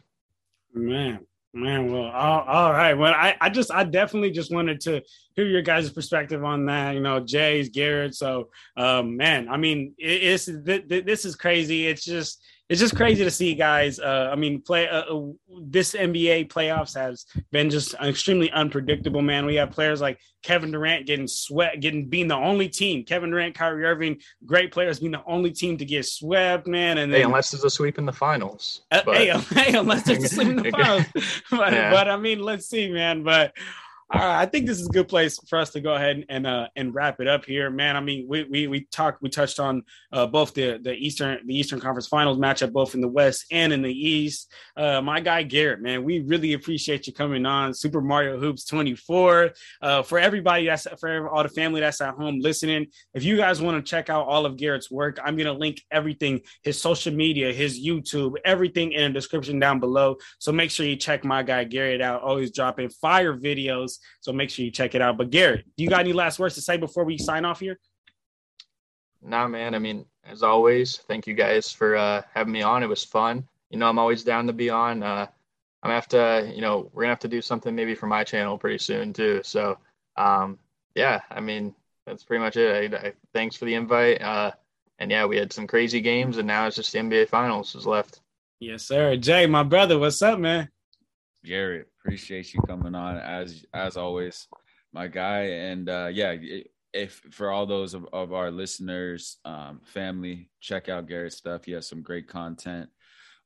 man. 0.74 1.20
Man, 1.56 1.92
well, 1.92 2.10
all, 2.10 2.40
all 2.40 2.72
right. 2.72 2.94
Well, 2.94 3.14
I, 3.14 3.36
I 3.40 3.48
just, 3.48 3.70
I 3.70 3.84
definitely 3.84 4.32
just 4.32 4.52
wanted 4.52 4.80
to 4.80 5.02
hear 5.36 5.46
your 5.46 5.62
guys' 5.62 5.88
perspective 5.88 6.42
on 6.42 6.66
that. 6.66 6.94
You 6.94 7.00
know, 7.00 7.20
Jay's, 7.20 7.68
Garrett. 7.68 8.16
So, 8.16 8.50
um, 8.76 9.16
man, 9.16 9.48
I 9.48 9.56
mean, 9.56 9.94
it, 9.96 10.24
it's 10.24 10.46
th- 10.46 10.88
th- 10.88 11.04
this 11.04 11.24
is 11.24 11.36
crazy. 11.36 11.86
It's 11.86 12.04
just, 12.04 12.42
it's 12.68 12.80
just 12.80 12.96
crazy 12.96 13.24
to 13.24 13.30
see 13.30 13.54
guys. 13.54 13.98
Uh, 13.98 14.30
I 14.32 14.36
mean, 14.36 14.62
play 14.62 14.88
uh, 14.88 15.02
uh 15.02 15.32
this 15.60 15.92
NBA 15.92 16.48
playoffs 16.48 16.94
has 16.94 17.26
been 17.52 17.68
just 17.68 17.94
extremely 17.94 18.50
unpredictable. 18.52 19.20
Man, 19.20 19.44
we 19.44 19.56
have 19.56 19.70
players 19.70 20.00
like 20.00 20.18
Kevin 20.42 20.70
Durant 20.70 21.06
getting 21.06 21.26
swept, 21.26 21.80
getting 21.80 22.08
being 22.08 22.28
the 22.28 22.36
only 22.36 22.68
team. 22.68 23.04
Kevin 23.04 23.30
Durant, 23.30 23.54
Kyrie 23.54 23.84
Irving, 23.84 24.20
great 24.46 24.72
players 24.72 25.00
being 25.00 25.12
the 25.12 25.22
only 25.26 25.50
team 25.50 25.76
to 25.76 25.84
get 25.84 26.06
swept. 26.06 26.66
Man, 26.66 26.98
and 26.98 27.12
then, 27.12 27.20
hey, 27.20 27.24
unless 27.26 27.50
there's 27.50 27.64
a 27.64 27.70
sweep 27.70 27.98
in 27.98 28.06
the 28.06 28.12
finals. 28.12 28.82
Uh, 28.90 29.02
hey, 29.06 29.26
hey, 29.50 29.76
unless 29.76 30.04
there's 30.04 30.24
a 30.24 30.28
sweep 30.28 30.48
in 30.48 30.56
the 30.56 30.70
finals. 30.70 31.06
but, 31.50 31.72
yeah. 31.72 31.90
but 31.90 32.08
I 32.08 32.16
mean, 32.16 32.40
let's 32.40 32.66
see, 32.66 32.90
man. 32.90 33.22
But 33.24 33.52
all 34.12 34.20
right, 34.20 34.42
I 34.42 34.46
think 34.46 34.66
this 34.66 34.80
is 34.80 34.86
a 34.86 34.92
good 34.92 35.08
place 35.08 35.38
for 35.48 35.58
us 35.58 35.70
to 35.70 35.80
go 35.80 35.94
ahead 35.94 36.26
and 36.28 36.46
uh, 36.46 36.68
and 36.76 36.94
wrap 36.94 37.20
it 37.20 37.26
up 37.26 37.46
here, 37.46 37.70
man. 37.70 37.96
I 37.96 38.00
mean, 38.00 38.26
we 38.28 38.44
we 38.44 38.66
we 38.66 38.84
talked, 38.92 39.22
we 39.22 39.30
touched 39.30 39.58
on 39.58 39.82
uh, 40.12 40.26
both 40.26 40.52
the 40.52 40.78
the 40.82 40.92
Eastern 40.92 41.38
the 41.46 41.56
Eastern 41.56 41.80
Conference 41.80 42.06
Finals 42.06 42.36
matchup, 42.36 42.72
both 42.72 42.94
in 42.94 43.00
the 43.00 43.08
West 43.08 43.46
and 43.50 43.72
in 43.72 43.80
the 43.80 43.90
East. 43.90 44.52
Uh, 44.76 45.00
my 45.00 45.20
guy 45.20 45.42
Garrett, 45.42 45.80
man, 45.80 46.04
we 46.04 46.20
really 46.20 46.52
appreciate 46.52 47.06
you 47.06 47.14
coming 47.14 47.46
on 47.46 47.72
Super 47.72 48.02
Mario 48.02 48.38
Hoops 48.38 48.66
24. 48.66 49.52
Uh, 49.80 50.02
for 50.02 50.18
everybody 50.18 50.66
that's 50.66 50.86
for 51.00 51.30
all 51.30 51.42
the 51.42 51.48
family 51.48 51.80
that's 51.80 52.02
at 52.02 52.14
home 52.14 52.40
listening, 52.40 52.86
if 53.14 53.24
you 53.24 53.38
guys 53.38 53.62
want 53.62 53.84
to 53.84 53.90
check 53.90 54.10
out 54.10 54.26
all 54.26 54.44
of 54.44 54.58
Garrett's 54.58 54.90
work, 54.90 55.18
I'm 55.24 55.36
gonna 55.36 55.54
link 55.54 55.80
everything, 55.90 56.42
his 56.62 56.78
social 56.78 57.14
media, 57.14 57.54
his 57.54 57.82
YouTube, 57.82 58.34
everything 58.44 58.92
in 58.92 59.12
the 59.12 59.18
description 59.18 59.58
down 59.58 59.80
below. 59.80 60.16
So 60.38 60.52
make 60.52 60.70
sure 60.70 60.84
you 60.84 60.96
check 60.96 61.24
my 61.24 61.42
guy 61.42 61.64
Garrett 61.64 62.02
out. 62.02 62.22
Always 62.22 62.52
dropping 62.52 62.90
fire 62.90 63.34
videos 63.34 63.93
so 64.20 64.32
make 64.32 64.50
sure 64.50 64.64
you 64.64 64.70
check 64.70 64.94
it 64.94 65.02
out. 65.02 65.16
But 65.16 65.30
Garrett, 65.30 65.64
do 65.76 65.84
you 65.84 65.90
got 65.90 66.00
any 66.00 66.12
last 66.12 66.38
words 66.38 66.54
to 66.56 66.60
say 66.60 66.76
before 66.76 67.04
we 67.04 67.18
sign 67.18 67.44
off 67.44 67.60
here? 67.60 67.78
Nah, 69.22 69.48
man. 69.48 69.74
I 69.74 69.78
mean, 69.78 70.04
as 70.24 70.42
always, 70.42 70.96
thank 70.96 71.26
you 71.26 71.34
guys 71.34 71.72
for 71.72 71.96
uh, 71.96 72.22
having 72.34 72.52
me 72.52 72.62
on. 72.62 72.82
It 72.82 72.88
was 72.88 73.04
fun. 73.04 73.48
You 73.70 73.78
know, 73.78 73.88
I'm 73.88 73.98
always 73.98 74.22
down 74.22 74.46
to 74.46 74.52
be 74.52 74.70
on. 74.70 75.02
Uh, 75.02 75.26
I'm 75.82 75.88
gonna 75.88 75.94
have 75.94 76.08
to, 76.08 76.52
you 76.54 76.62
know, 76.62 76.90
we're 76.92 77.02
gonna 77.02 77.12
have 77.12 77.18
to 77.20 77.28
do 77.28 77.42
something 77.42 77.74
maybe 77.74 77.94
for 77.94 78.06
my 78.06 78.24
channel 78.24 78.56
pretty 78.56 78.78
soon 78.78 79.12
too. 79.12 79.40
So, 79.44 79.78
um, 80.16 80.58
yeah, 80.94 81.20
I 81.30 81.40
mean, 81.40 81.74
that's 82.06 82.24
pretty 82.24 82.42
much 82.42 82.56
it. 82.56 82.94
I, 82.94 83.08
I, 83.08 83.12
thanks 83.32 83.56
for 83.56 83.64
the 83.64 83.74
invite. 83.74 84.22
Uh, 84.22 84.52
and 84.98 85.10
yeah, 85.10 85.26
we 85.26 85.36
had 85.36 85.52
some 85.52 85.66
crazy 85.66 86.00
games, 86.00 86.38
and 86.38 86.46
now 86.46 86.66
it's 86.66 86.76
just 86.76 86.92
the 86.92 86.98
NBA 86.98 87.28
Finals 87.28 87.74
is 87.74 87.86
left. 87.86 88.20
Yes, 88.60 88.84
sir. 88.84 89.16
Jay, 89.16 89.46
my 89.46 89.62
brother, 89.62 89.98
what's 89.98 90.22
up, 90.22 90.38
man? 90.38 90.70
Garrett, 91.44 91.88
appreciate 92.04 92.52
you 92.52 92.60
coming 92.66 92.94
on 92.94 93.16
as 93.16 93.64
as 93.72 93.96
always, 93.96 94.46
my 94.92 95.08
guy. 95.08 95.40
And 95.42 95.88
uh, 95.88 96.10
yeah, 96.12 96.36
if 96.92 97.22
for 97.30 97.50
all 97.50 97.66
those 97.66 97.94
of, 97.94 98.06
of 98.12 98.32
our 98.32 98.50
listeners, 98.50 99.38
um, 99.44 99.80
family, 99.84 100.50
check 100.60 100.88
out 100.88 101.08
Garrett's 101.08 101.36
stuff. 101.36 101.64
He 101.64 101.72
has 101.72 101.88
some 101.88 102.02
great 102.02 102.28
content. 102.28 102.90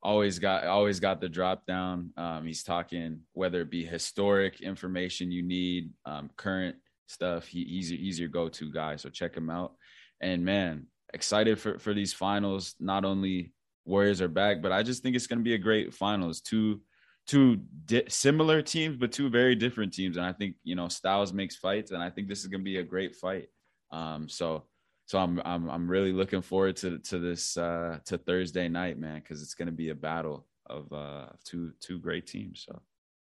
Always 0.03 0.39
got 0.39 0.65
always 0.65 0.99
got 0.99 1.21
the 1.21 1.29
drop 1.29 1.65
down. 1.65 2.11
Um, 2.17 2.45
he's 2.45 2.63
talking 2.63 3.21
whether 3.33 3.61
it 3.61 3.71
be 3.71 3.85
historic 3.85 4.61
information 4.61 5.31
you 5.31 5.43
need, 5.43 5.91
um, 6.05 6.29
current 6.35 6.75
stuff. 7.07 7.47
He, 7.47 7.63
he's 7.63 7.89
he's 7.89 8.19
your 8.19 8.29
go 8.29 8.49
to 8.49 8.71
guy. 8.71 8.97
So 8.97 9.09
check 9.09 9.35
him 9.35 9.49
out. 9.49 9.73
And 10.21 10.43
man, 10.43 10.87
excited 11.13 11.59
for 11.59 11.79
for 11.79 11.93
these 11.93 12.13
finals. 12.13 12.75
Not 12.79 13.05
only 13.05 13.53
Warriors 13.85 14.21
are 14.21 14.27
back, 14.27 14.61
but 14.61 14.71
I 14.71 14.83
just 14.83 15.01
think 15.01 15.15
it's 15.15 15.27
going 15.27 15.39
to 15.39 15.43
be 15.43 15.55
a 15.55 15.57
great 15.57 15.93
finals. 15.93 16.41
Two 16.41 16.81
two 17.29 17.57
di- 17.85 18.09
similar 18.09 18.59
teams, 18.61 18.97
but 18.97 19.11
two 19.11 19.29
very 19.29 19.53
different 19.53 19.93
teams. 19.93 20.17
And 20.17 20.25
I 20.25 20.33
think 20.33 20.55
you 20.63 20.75
know 20.75 20.87
styles 20.87 21.31
makes 21.31 21.55
fights, 21.55 21.91
and 21.91 22.01
I 22.01 22.09
think 22.09 22.27
this 22.27 22.39
is 22.39 22.47
going 22.47 22.61
to 22.61 22.65
be 22.65 22.77
a 22.77 22.83
great 22.83 23.15
fight. 23.15 23.49
Um, 23.91 24.27
so 24.27 24.65
so 25.05 25.19
I'm 25.19 25.39
I'm 25.45 25.69
I'm 25.69 25.87
really 25.87 26.11
looking 26.11 26.41
forward 26.41 26.75
to 26.77 26.97
to 26.97 27.19
this 27.19 27.55
uh, 27.55 27.99
to 28.05 28.17
Thursday 28.17 28.67
night, 28.67 28.97
man, 28.97 29.19
because 29.19 29.43
it's 29.43 29.53
going 29.53 29.67
to 29.67 29.71
be 29.71 29.89
a 29.89 29.95
battle 29.95 30.47
of 30.65 30.91
uh, 30.91 31.27
two 31.45 31.71
two 31.79 31.99
great 31.99 32.25
teams. 32.25 32.65
So 32.67 32.81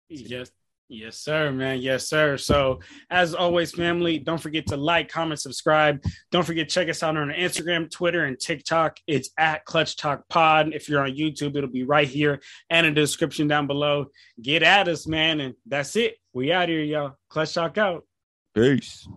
yes, 0.10 0.52
Yes, 0.90 1.20
sir, 1.20 1.52
man. 1.52 1.82
Yes, 1.82 2.08
sir. 2.08 2.38
So, 2.38 2.80
as 3.10 3.34
always, 3.34 3.74
family, 3.74 4.20
don't 4.20 4.42
forget 4.42 4.66
to 4.68 4.78
like, 4.78 5.10
comment, 5.10 5.42
subscribe. 5.42 6.02
Don't 6.32 6.46
forget 6.46 6.70
check 6.70 6.88
us 6.88 7.04
out 7.04 7.18
on 7.18 7.28
Instagram, 7.28 7.92
Twitter, 7.92 8.24
and 8.24 8.40
TikTok. 8.40 8.98
It's 9.06 9.32
at 9.38 9.66
Clutch 9.66 9.98
Talk 9.98 10.24
Pod. 10.30 10.74
If 10.74 10.88
you're 10.88 11.04
on 11.04 11.12
YouTube, 11.12 11.58
it'll 11.58 11.70
be 11.70 11.84
right 11.84 12.08
here 12.08 12.40
and 12.70 12.88
in 12.88 12.94
the 12.94 13.02
description 13.02 13.50
down 13.50 13.68
below. 13.68 14.06
Get 14.42 14.64
at 14.64 14.88
us, 14.88 15.08
man. 15.08 15.42
And 15.42 15.56
that's 15.66 15.98
it. 15.98 16.16
We 16.34 16.54
out 16.54 16.70
here, 16.70 16.80
y'all. 16.80 17.16
Clutch 17.30 17.54
Talk 17.54 17.78
out. 17.78 18.06
Peace. 18.56 19.08